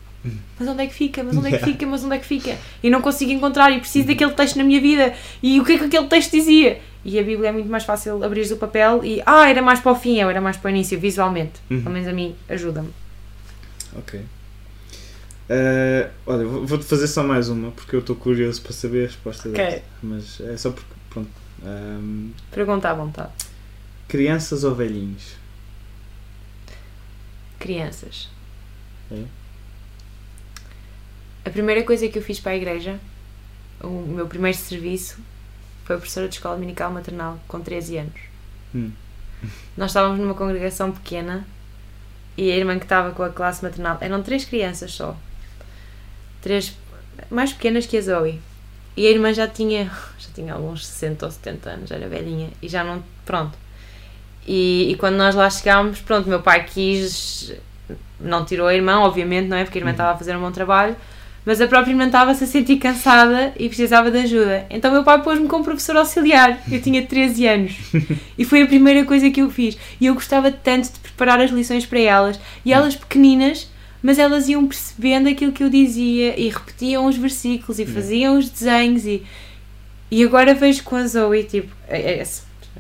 mas 0.60 0.68
onde 0.68 0.82
é 0.84 0.88
que 0.88 0.94
fica? 0.94 1.24
Mas 1.24 1.38
onde 1.38 1.54
é 1.54 1.58
que 1.58 1.64
fica? 1.66 1.86
Mas 1.86 2.04
onde 2.04 2.16
é 2.16 2.18
que 2.18 2.26
fica? 2.26 2.58
E 2.82 2.90
não 2.90 3.00
consigo 3.02 3.32
encontrar 3.32 3.72
e 3.72 3.80
preciso 3.80 4.08
daquele 4.08 4.32
texto 4.32 4.56
na 4.58 4.64
minha 4.64 4.82
vida. 4.82 5.14
E 5.44 5.60
o 5.60 5.64
que 5.66 5.74
é 5.74 5.78
que 5.78 5.84
aquele 5.86 6.08
texto 6.08 6.32
dizia? 6.32 6.80
E 7.04 7.20
a 7.20 7.24
Bíblia 7.24 7.50
é 7.50 7.52
muito 7.52 7.70
mais 7.70 7.84
fácil 7.84 8.24
abrir 8.24 8.52
o 8.52 8.58
papel 8.58 9.02
e, 9.04 9.22
ah, 9.26 9.48
era 9.48 9.62
mais 9.62 9.80
para 9.80 9.92
o 9.92 9.96
fim, 9.96 10.20
era 10.20 10.42
mais 10.42 10.58
para 10.58 10.70
o 10.70 10.72
início, 10.72 11.00
visualmente. 11.00 11.54
Uhum. 11.70 11.82
Pelo 11.84 11.94
menos 11.94 12.08
a 12.08 12.14
mim 12.14 12.34
ajuda-me. 12.50 12.90
Ok. 13.96 14.20
Ah, 15.50 16.10
olha, 16.26 16.46
vou- 16.46 16.66
vou-te 16.66 16.86
fazer 16.86 17.08
só 17.08 17.24
mais 17.24 17.50
uma, 17.50 17.72
porque 17.72 17.96
eu 17.96 18.00
estou 18.00 18.16
curioso 18.16 18.62
para 18.62 18.74
saber 18.74 19.04
a 19.04 19.08
resposta 19.08 19.50
Ok. 19.50 19.64
desta. 19.64 19.84
Mas 20.02 20.40
é 20.42 20.58
só 20.58 20.72
porque, 20.72 20.90
pronto. 21.10 21.30
ahm, 21.64 22.32
Pergunta 22.52 22.90
à 22.90 22.94
vontade. 22.94 23.32
crianças 24.08 24.64
ou 24.64 24.74
velhinhos? 24.76 25.36
Crianças. 27.60 28.30
É? 29.12 29.24
A 31.46 31.50
primeira 31.50 31.84
coisa 31.84 32.08
que 32.08 32.18
eu 32.18 32.22
fiz 32.24 32.40
para 32.40 32.52
a 32.54 32.56
igreja, 32.56 33.00
o 33.82 33.90
meu 34.02 34.28
primeiro 34.28 34.58
serviço, 34.58 35.18
foi 35.86 35.96
professora 35.98 36.28
de 36.28 36.36
escola 36.36 36.56
dominical 36.56 36.92
maternal, 36.92 37.40
com 37.48 37.60
13 37.62 37.98
anos. 37.98 38.20
Hum. 38.74 38.92
Nós 39.78 39.92
estávamos 39.92 40.20
numa 40.20 40.34
congregação 40.34 40.92
pequena 40.92 41.46
e 42.36 42.52
a 42.52 42.56
irmã 42.58 42.78
que 42.80 42.86
estava 42.86 43.12
com 43.12 43.22
a 43.24 43.30
classe 43.30 43.64
maternal, 43.64 43.98
eram 44.02 44.24
três 44.24 44.44
crianças 44.44 44.92
só. 44.92 45.16
Três 46.46 46.78
mais 47.28 47.52
pequenas 47.52 47.88
que 47.88 47.98
a 47.98 48.02
Zoe. 48.02 48.40
E 48.96 49.08
a 49.08 49.10
irmã 49.10 49.34
já 49.34 49.48
tinha, 49.48 49.86
já 50.20 50.30
tinha 50.32 50.54
alguns 50.54 50.86
60 50.86 51.26
ou 51.26 51.32
70 51.32 51.70
anos, 51.72 51.90
era 51.90 52.08
velhinha, 52.08 52.50
e 52.62 52.70
já 52.70 52.84
não, 52.84 53.04
pronto. 53.26 53.58
E, 54.46 54.92
e 54.92 54.96
quando 54.96 55.16
nós 55.16 55.34
lá 55.34 55.50
chegámos, 55.50 56.02
pronto, 56.02 56.30
meu 56.30 56.44
pai 56.44 56.64
quis, 56.64 57.52
não 58.20 58.46
tirou 58.46 58.68
a 58.68 58.76
irmã, 58.76 59.00
obviamente, 59.00 59.48
não 59.48 59.58
é? 59.58 59.64
Porque 59.64 59.80
a 59.80 59.82
irmã 59.82 59.90
estava 59.90 60.12
a 60.12 60.18
fazer 60.18 60.38
um 60.38 60.40
bom 60.40 60.52
trabalho, 60.52 60.96
mas 61.44 61.60
a 61.60 61.68
própria 61.68 61.92
irmã 61.92 62.06
estava-se 62.06 62.44
a 62.44 62.48
sentir 62.48 62.78
cansada 62.78 63.52
e 63.58 63.68
precisava 63.68 64.12
de 64.12 64.20
ajuda. 64.20 64.68
Então 64.70 64.92
meu 64.92 65.04
pai 65.04 65.24
pôs-me 65.24 65.48
como 65.48 65.64
professor 65.64 65.98
auxiliar, 65.98 66.62
eu 66.72 66.80
tinha 66.80 67.04
13 67.04 67.48
anos. 67.48 67.74
E 68.38 68.46
foi 68.46 68.62
a 68.62 68.68
primeira 68.68 69.04
coisa 69.04 69.32
que 69.32 69.42
eu 69.42 69.50
fiz. 69.50 69.78
E 70.00 70.06
eu 70.06 70.14
gostava 70.14 70.52
tanto 70.52 70.94
de 70.94 71.00
preparar 71.00 71.42
as 71.42 71.50
lições 71.50 71.88
para 71.88 72.00
elas, 72.00 72.40
e 72.64 72.72
elas 72.72 72.96
pequeninas, 72.96 73.68
mas 74.06 74.20
elas 74.20 74.48
iam 74.48 74.68
percebendo 74.68 75.28
aquilo 75.28 75.52
que 75.52 75.64
eu 75.64 75.70
dizia 75.70 76.40
e 76.40 76.50
repetiam 76.50 77.06
os 77.08 77.18
versículos 77.18 77.80
e 77.80 77.86
faziam 77.88 78.38
os 78.38 78.48
desenhos 78.50 79.04
e, 79.06 79.24
e 80.12 80.24
agora 80.24 80.54
vejo 80.54 80.84
com 80.84 80.96
a 80.96 81.08
Zoe, 81.08 81.44
tipo, 81.44 81.74
é- 81.88 82.20
é- 82.22 82.28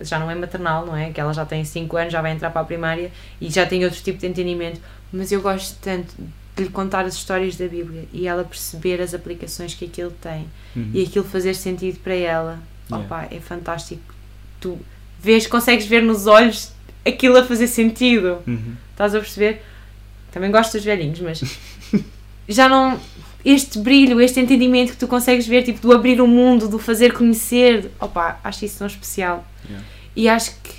já 0.03 0.19
não 0.19 0.29
é 0.29 0.35
maternal, 0.35 0.85
não 0.85 0.95
é? 0.95 1.09
Que 1.09 1.19
ela 1.19 1.33
já 1.33 1.43
tem 1.45 1.65
5 1.65 1.97
anos, 1.97 2.13
já 2.13 2.21
vai 2.21 2.31
entrar 2.31 2.51
para 2.51 2.61
a 2.61 2.65
primária 2.65 3.11
e 3.41 3.49
já 3.49 3.65
tem 3.65 3.83
outro 3.83 3.99
tipo 4.03 4.19
de 4.19 4.27
entendimento, 4.27 4.79
mas 5.11 5.31
eu 5.31 5.41
gosto 5.41 5.77
tanto 5.81 6.13
de 6.55 6.63
lhe 6.63 6.69
contar 6.69 7.05
as 7.05 7.15
histórias 7.15 7.55
da 7.55 7.67
Bíblia 7.67 8.03
e 8.13 8.27
ela 8.27 8.43
perceber 8.43 9.01
as 9.01 9.13
aplicações 9.13 9.73
que 9.73 9.85
aquilo 9.85 10.11
tem 10.21 10.45
Uhum. 10.75 10.91
e 10.93 11.03
aquilo 11.03 11.25
fazer 11.25 11.53
sentido 11.55 11.97
para 11.99 12.13
ela. 12.13 12.59
Yeah. 12.91 13.05
Opa, 13.05 13.27
é 13.31 13.39
fantástico. 13.39 14.13
Tu 14.61 14.77
vês, 15.19 15.47
consegues 15.47 15.85
ver 15.87 16.03
nos 16.03 16.27
olhos 16.27 16.71
aquilo 17.05 17.37
a 17.37 17.43
fazer 17.43 17.67
sentido. 17.67 18.37
Uhum. 18.45 18.75
Estás 18.91 19.15
a 19.15 19.19
perceber? 19.19 19.61
Também 20.35 20.51
gosto 20.51 20.73
dos 20.73 20.83
velhinhos, 20.83 21.21
mas 21.21 21.41
já 22.49 22.67
não. 22.67 22.99
Este 23.45 23.79
brilho, 23.79 24.19
este 24.19 24.37
entendimento 24.37 24.91
que 24.91 24.97
tu 24.97 25.07
consegues 25.07 25.47
ver, 25.47 25.63
tipo, 25.63 25.79
do 25.79 25.93
abrir 25.93 26.19
o 26.19 26.27
mundo, 26.27 26.67
do 26.67 26.77
fazer 26.77 27.13
conhecer, 27.13 27.89
opa, 28.01 28.37
acho 28.43 28.65
isso 28.65 28.79
tão 28.79 28.87
especial. 28.87 29.47
Yeah. 29.65 29.85
E 30.13 30.27
acho 30.27 30.51
que 30.61 30.73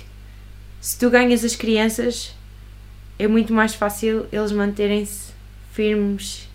se 0.79 0.99
tu 0.99 1.09
ganhas 1.09 1.43
as 1.43 1.55
crianças, 1.55 2.35
é 3.17 3.27
muito 3.27 3.51
mais 3.51 3.73
fácil 3.73 4.27
eles 4.31 4.51
manterem-se 4.51 5.31
firmes 5.73 6.47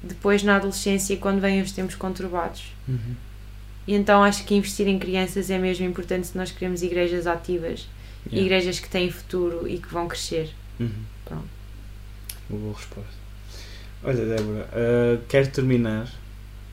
depois 0.00 0.44
na 0.44 0.56
adolescência 0.56 1.16
quando 1.16 1.40
vêm 1.40 1.60
os 1.60 1.72
tempos 1.72 1.96
conturbados. 1.96 2.66
Uhum. 2.86 3.16
E 3.84 3.94
então 3.94 4.22
acho 4.22 4.44
que 4.44 4.54
investir 4.54 4.86
em 4.86 4.96
crianças 4.96 5.50
é 5.50 5.58
mesmo 5.58 5.84
importante 5.84 6.28
se 6.28 6.36
nós 6.36 6.52
queremos 6.52 6.84
igrejas 6.84 7.26
ativas, 7.26 7.88
Yeah. 8.30 8.46
igrejas 8.46 8.78
que 8.78 8.88
têm 8.88 9.10
futuro 9.10 9.66
e 9.66 9.78
que 9.78 9.88
vão 9.88 10.06
crescer. 10.06 10.50
Uhum. 10.78 10.90
Pronto. 11.24 11.57
Uma 12.50 12.58
boa 12.60 12.74
resposta. 12.76 13.12
Olha, 14.02 14.24
Débora, 14.24 14.68
ah, 14.72 15.20
quero 15.28 15.48
terminar. 15.50 16.08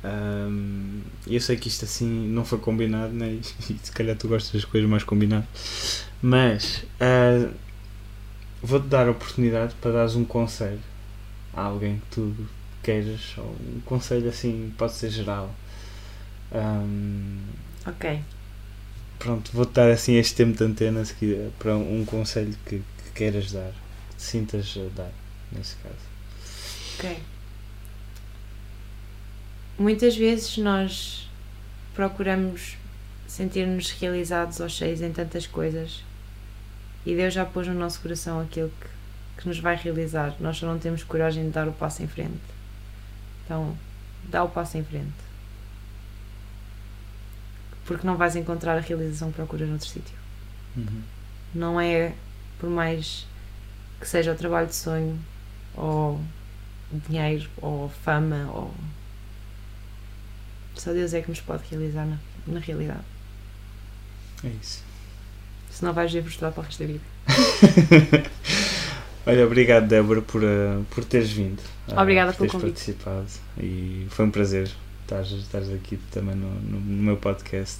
Ahm, 0.03 1.01
eu 1.27 1.41
sei 1.41 1.57
que 1.57 1.67
isto 1.67 1.85
assim 1.85 2.05
não 2.27 2.45
foi 2.45 2.59
combinado, 2.59 3.11
né? 3.13 3.39
e 3.69 3.79
se 3.81 3.91
calhar 3.91 4.15
tu 4.15 4.27
gostas 4.27 4.51
das 4.53 4.65
coisas 4.65 4.87
mais 4.89 5.03
combinadas, 5.03 6.05
mas 6.21 6.83
ah, 6.99 7.49
vou-te 8.61 8.87
dar 8.87 9.07
a 9.07 9.11
oportunidade 9.11 9.73
para 9.81 9.91
dares 9.91 10.15
um 10.15 10.23
conselho 10.25 10.79
a 11.53 11.61
alguém 11.63 11.97
que 11.99 12.05
tu 12.15 12.35
queiras, 12.83 13.33
ou 13.37 13.45
um 13.75 13.81
conselho 13.85 14.29
assim, 14.29 14.71
pode 14.77 14.93
ser 14.93 15.09
geral. 15.09 15.53
Ahm, 16.51 17.39
Ok. 17.87 18.21
pronto, 19.19 19.51
vou-te 19.53 19.73
dar 19.73 19.89
assim 19.91 20.15
este 20.15 20.35
tempo 20.35 20.57
de 20.57 20.63
antena 20.63 21.03
se 21.03 21.13
quiser, 21.15 21.49
para 21.59 21.75
um 21.75 22.05
conselho 22.05 22.55
que, 22.65 22.77
que 22.77 23.11
queiras 23.15 23.51
dar, 23.51 23.71
que 24.11 24.15
te 24.17 24.21
sintas 24.23 24.75
a 24.77 24.95
dar, 24.95 25.11
nesse 25.55 25.75
caso. 25.77 25.95
Ok. 26.97 27.23
Muitas 29.77 30.15
vezes 30.15 30.57
nós 30.57 31.29
procuramos 31.93 32.77
sentir-nos 33.27 33.91
realizados 33.91 34.59
ou 34.59 34.69
cheios 34.69 35.01
em 35.01 35.11
tantas 35.11 35.47
coisas 35.47 36.03
e 37.05 37.15
Deus 37.15 37.33
já 37.33 37.45
pôs 37.45 37.67
no 37.67 37.73
nosso 37.73 38.01
coração 38.01 38.39
aquilo 38.39 38.71
que, 38.79 39.41
que 39.41 39.47
nos 39.47 39.59
vai 39.59 39.75
realizar. 39.75 40.35
Nós 40.39 40.57
só 40.57 40.65
não 40.65 40.79
temos 40.79 41.03
coragem 41.03 41.45
de 41.45 41.49
dar 41.51 41.67
o 41.67 41.73
passo 41.73 42.01
em 42.01 42.07
frente. 42.07 42.39
Então, 43.43 43.77
dá 44.23 44.43
o 44.43 44.49
passo 44.49 44.77
em 44.77 44.83
frente. 44.83 45.13
Porque 47.85 48.07
não 48.07 48.17
vais 48.17 48.35
encontrar 48.35 48.77
a 48.77 48.81
realização 48.81 49.29
que 49.29 49.35
procuras 49.35 49.69
noutro 49.69 49.87
sítio. 49.87 50.17
Uhum. 50.75 51.01
Não 51.53 51.79
é 51.79 52.13
por 52.59 52.69
mais 52.69 53.27
que 53.99 54.07
seja 54.07 54.31
o 54.31 54.35
trabalho 54.35 54.67
de 54.67 54.75
sonho 54.75 55.19
ou 55.75 56.19
dinheiro 57.07 57.49
ou 57.61 57.89
fama 58.03 58.49
ou 58.53 58.73
só 60.75 60.91
Deus 60.91 61.13
é 61.13 61.21
que 61.21 61.29
nos 61.29 61.39
pode 61.41 61.63
realizar 61.69 62.05
na, 62.05 62.17
na 62.47 62.59
realidade. 62.59 63.03
É 64.43 64.49
isso. 64.61 64.83
Senão 65.69 65.93
vais 65.93 66.11
ver 66.11 66.21
frustrado 66.23 66.53
para 66.53 66.61
o 66.61 66.65
resto 66.65 66.79
da 66.79 66.87
vida. 66.87 67.03
Olha, 69.25 69.45
obrigado 69.45 69.87
Débora 69.87 70.21
por, 70.21 70.43
eh, 70.43 70.79
por 70.91 71.03
teres 71.03 71.31
vindo. 71.31 71.61
ah, 71.87 72.01
Obrigada 72.01 72.31
por 72.33 72.37
pelo 72.37 72.49
teres 72.49 72.51
convite. 72.51 72.93
participado 72.93 73.25
e 73.57 74.05
foi 74.09 74.25
um 74.25 74.31
prazer 74.31 74.69
estares, 75.01 75.31
estares 75.31 75.69
aqui 75.73 75.97
também 76.11 76.35
no, 76.35 76.49
no, 76.61 76.79
no 76.79 77.03
meu 77.03 77.17
podcast. 77.17 77.79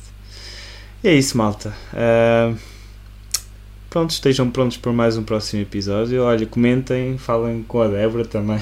E 1.03 1.07
é 1.09 1.13
isso, 1.13 1.37
malta. 1.37 1.73
Ah, 1.93 2.53
pronto, 3.95 4.11
estejam 4.11 4.51
prontos 4.51 4.75
para 4.75 4.91
mais 4.91 5.15
um 5.15 5.23
próximo 5.23 5.61
episódio. 5.61 6.21
Olha, 6.21 6.45
comentem, 6.45 7.17
falem 7.17 7.63
com 7.63 7.81
a 7.81 7.87
Débora 7.87 8.25
também. 8.25 8.59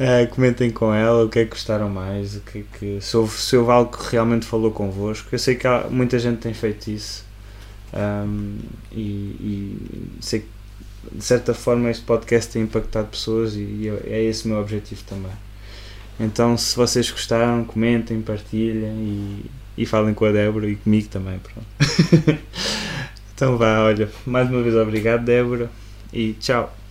Ah, 0.00 0.26
comentem 0.34 0.68
com 0.68 0.92
ela 0.92 1.24
o 1.24 1.28
que 1.28 1.38
é 1.38 1.44
que 1.44 1.50
gostaram 1.50 1.88
mais, 1.88 2.34
o 2.34 2.40
que 2.40 2.58
é 2.58 2.62
que, 2.76 3.00
se, 3.00 3.16
houve, 3.16 3.38
se 3.38 3.56
houve 3.56 3.70
algo 3.70 3.96
que 3.96 4.10
realmente 4.10 4.46
falou 4.46 4.72
convosco. 4.72 5.28
Eu 5.30 5.38
sei 5.38 5.54
que 5.54 5.64
há, 5.68 5.86
muita 5.88 6.18
gente 6.18 6.38
tem 6.38 6.52
feito 6.52 6.90
isso. 6.90 7.24
Ahm, 7.92 8.58
e, 8.90 9.00
e 9.00 10.10
sei 10.20 10.40
que 10.40 10.48
de 11.12 11.22
certa 11.22 11.54
forma 11.54 11.88
este 11.88 12.02
podcast 12.02 12.52
tem 12.52 12.62
impactado 12.62 13.06
pessoas 13.06 13.54
e 13.54 13.88
é 13.88 14.16
é 14.16 14.24
esse 14.24 14.46
o 14.46 14.48
meu 14.48 14.58
objetivo 14.58 15.04
também. 15.04 15.30
Então 16.18 16.56
se 16.56 16.74
vocês 16.74 17.08
gostaram, 17.12 17.64
comentem, 17.64 18.20
partilhem 18.22 19.44
e, 19.76 19.82
e 19.82 19.86
falem 19.86 20.14
com 20.14 20.24
a 20.24 20.32
Débora 20.32 20.68
e 20.68 20.74
comigo 20.74 21.06
também. 21.06 21.38
Pronto. 21.38 22.40
então 23.34 23.56
vá, 23.56 23.80
olha, 23.82 24.08
mais 24.24 24.48
uma 24.48 24.62
vez 24.62 24.76
obrigado 24.76 25.24
Débora 25.24 25.68
e 26.12 26.34
tchau. 26.34 26.83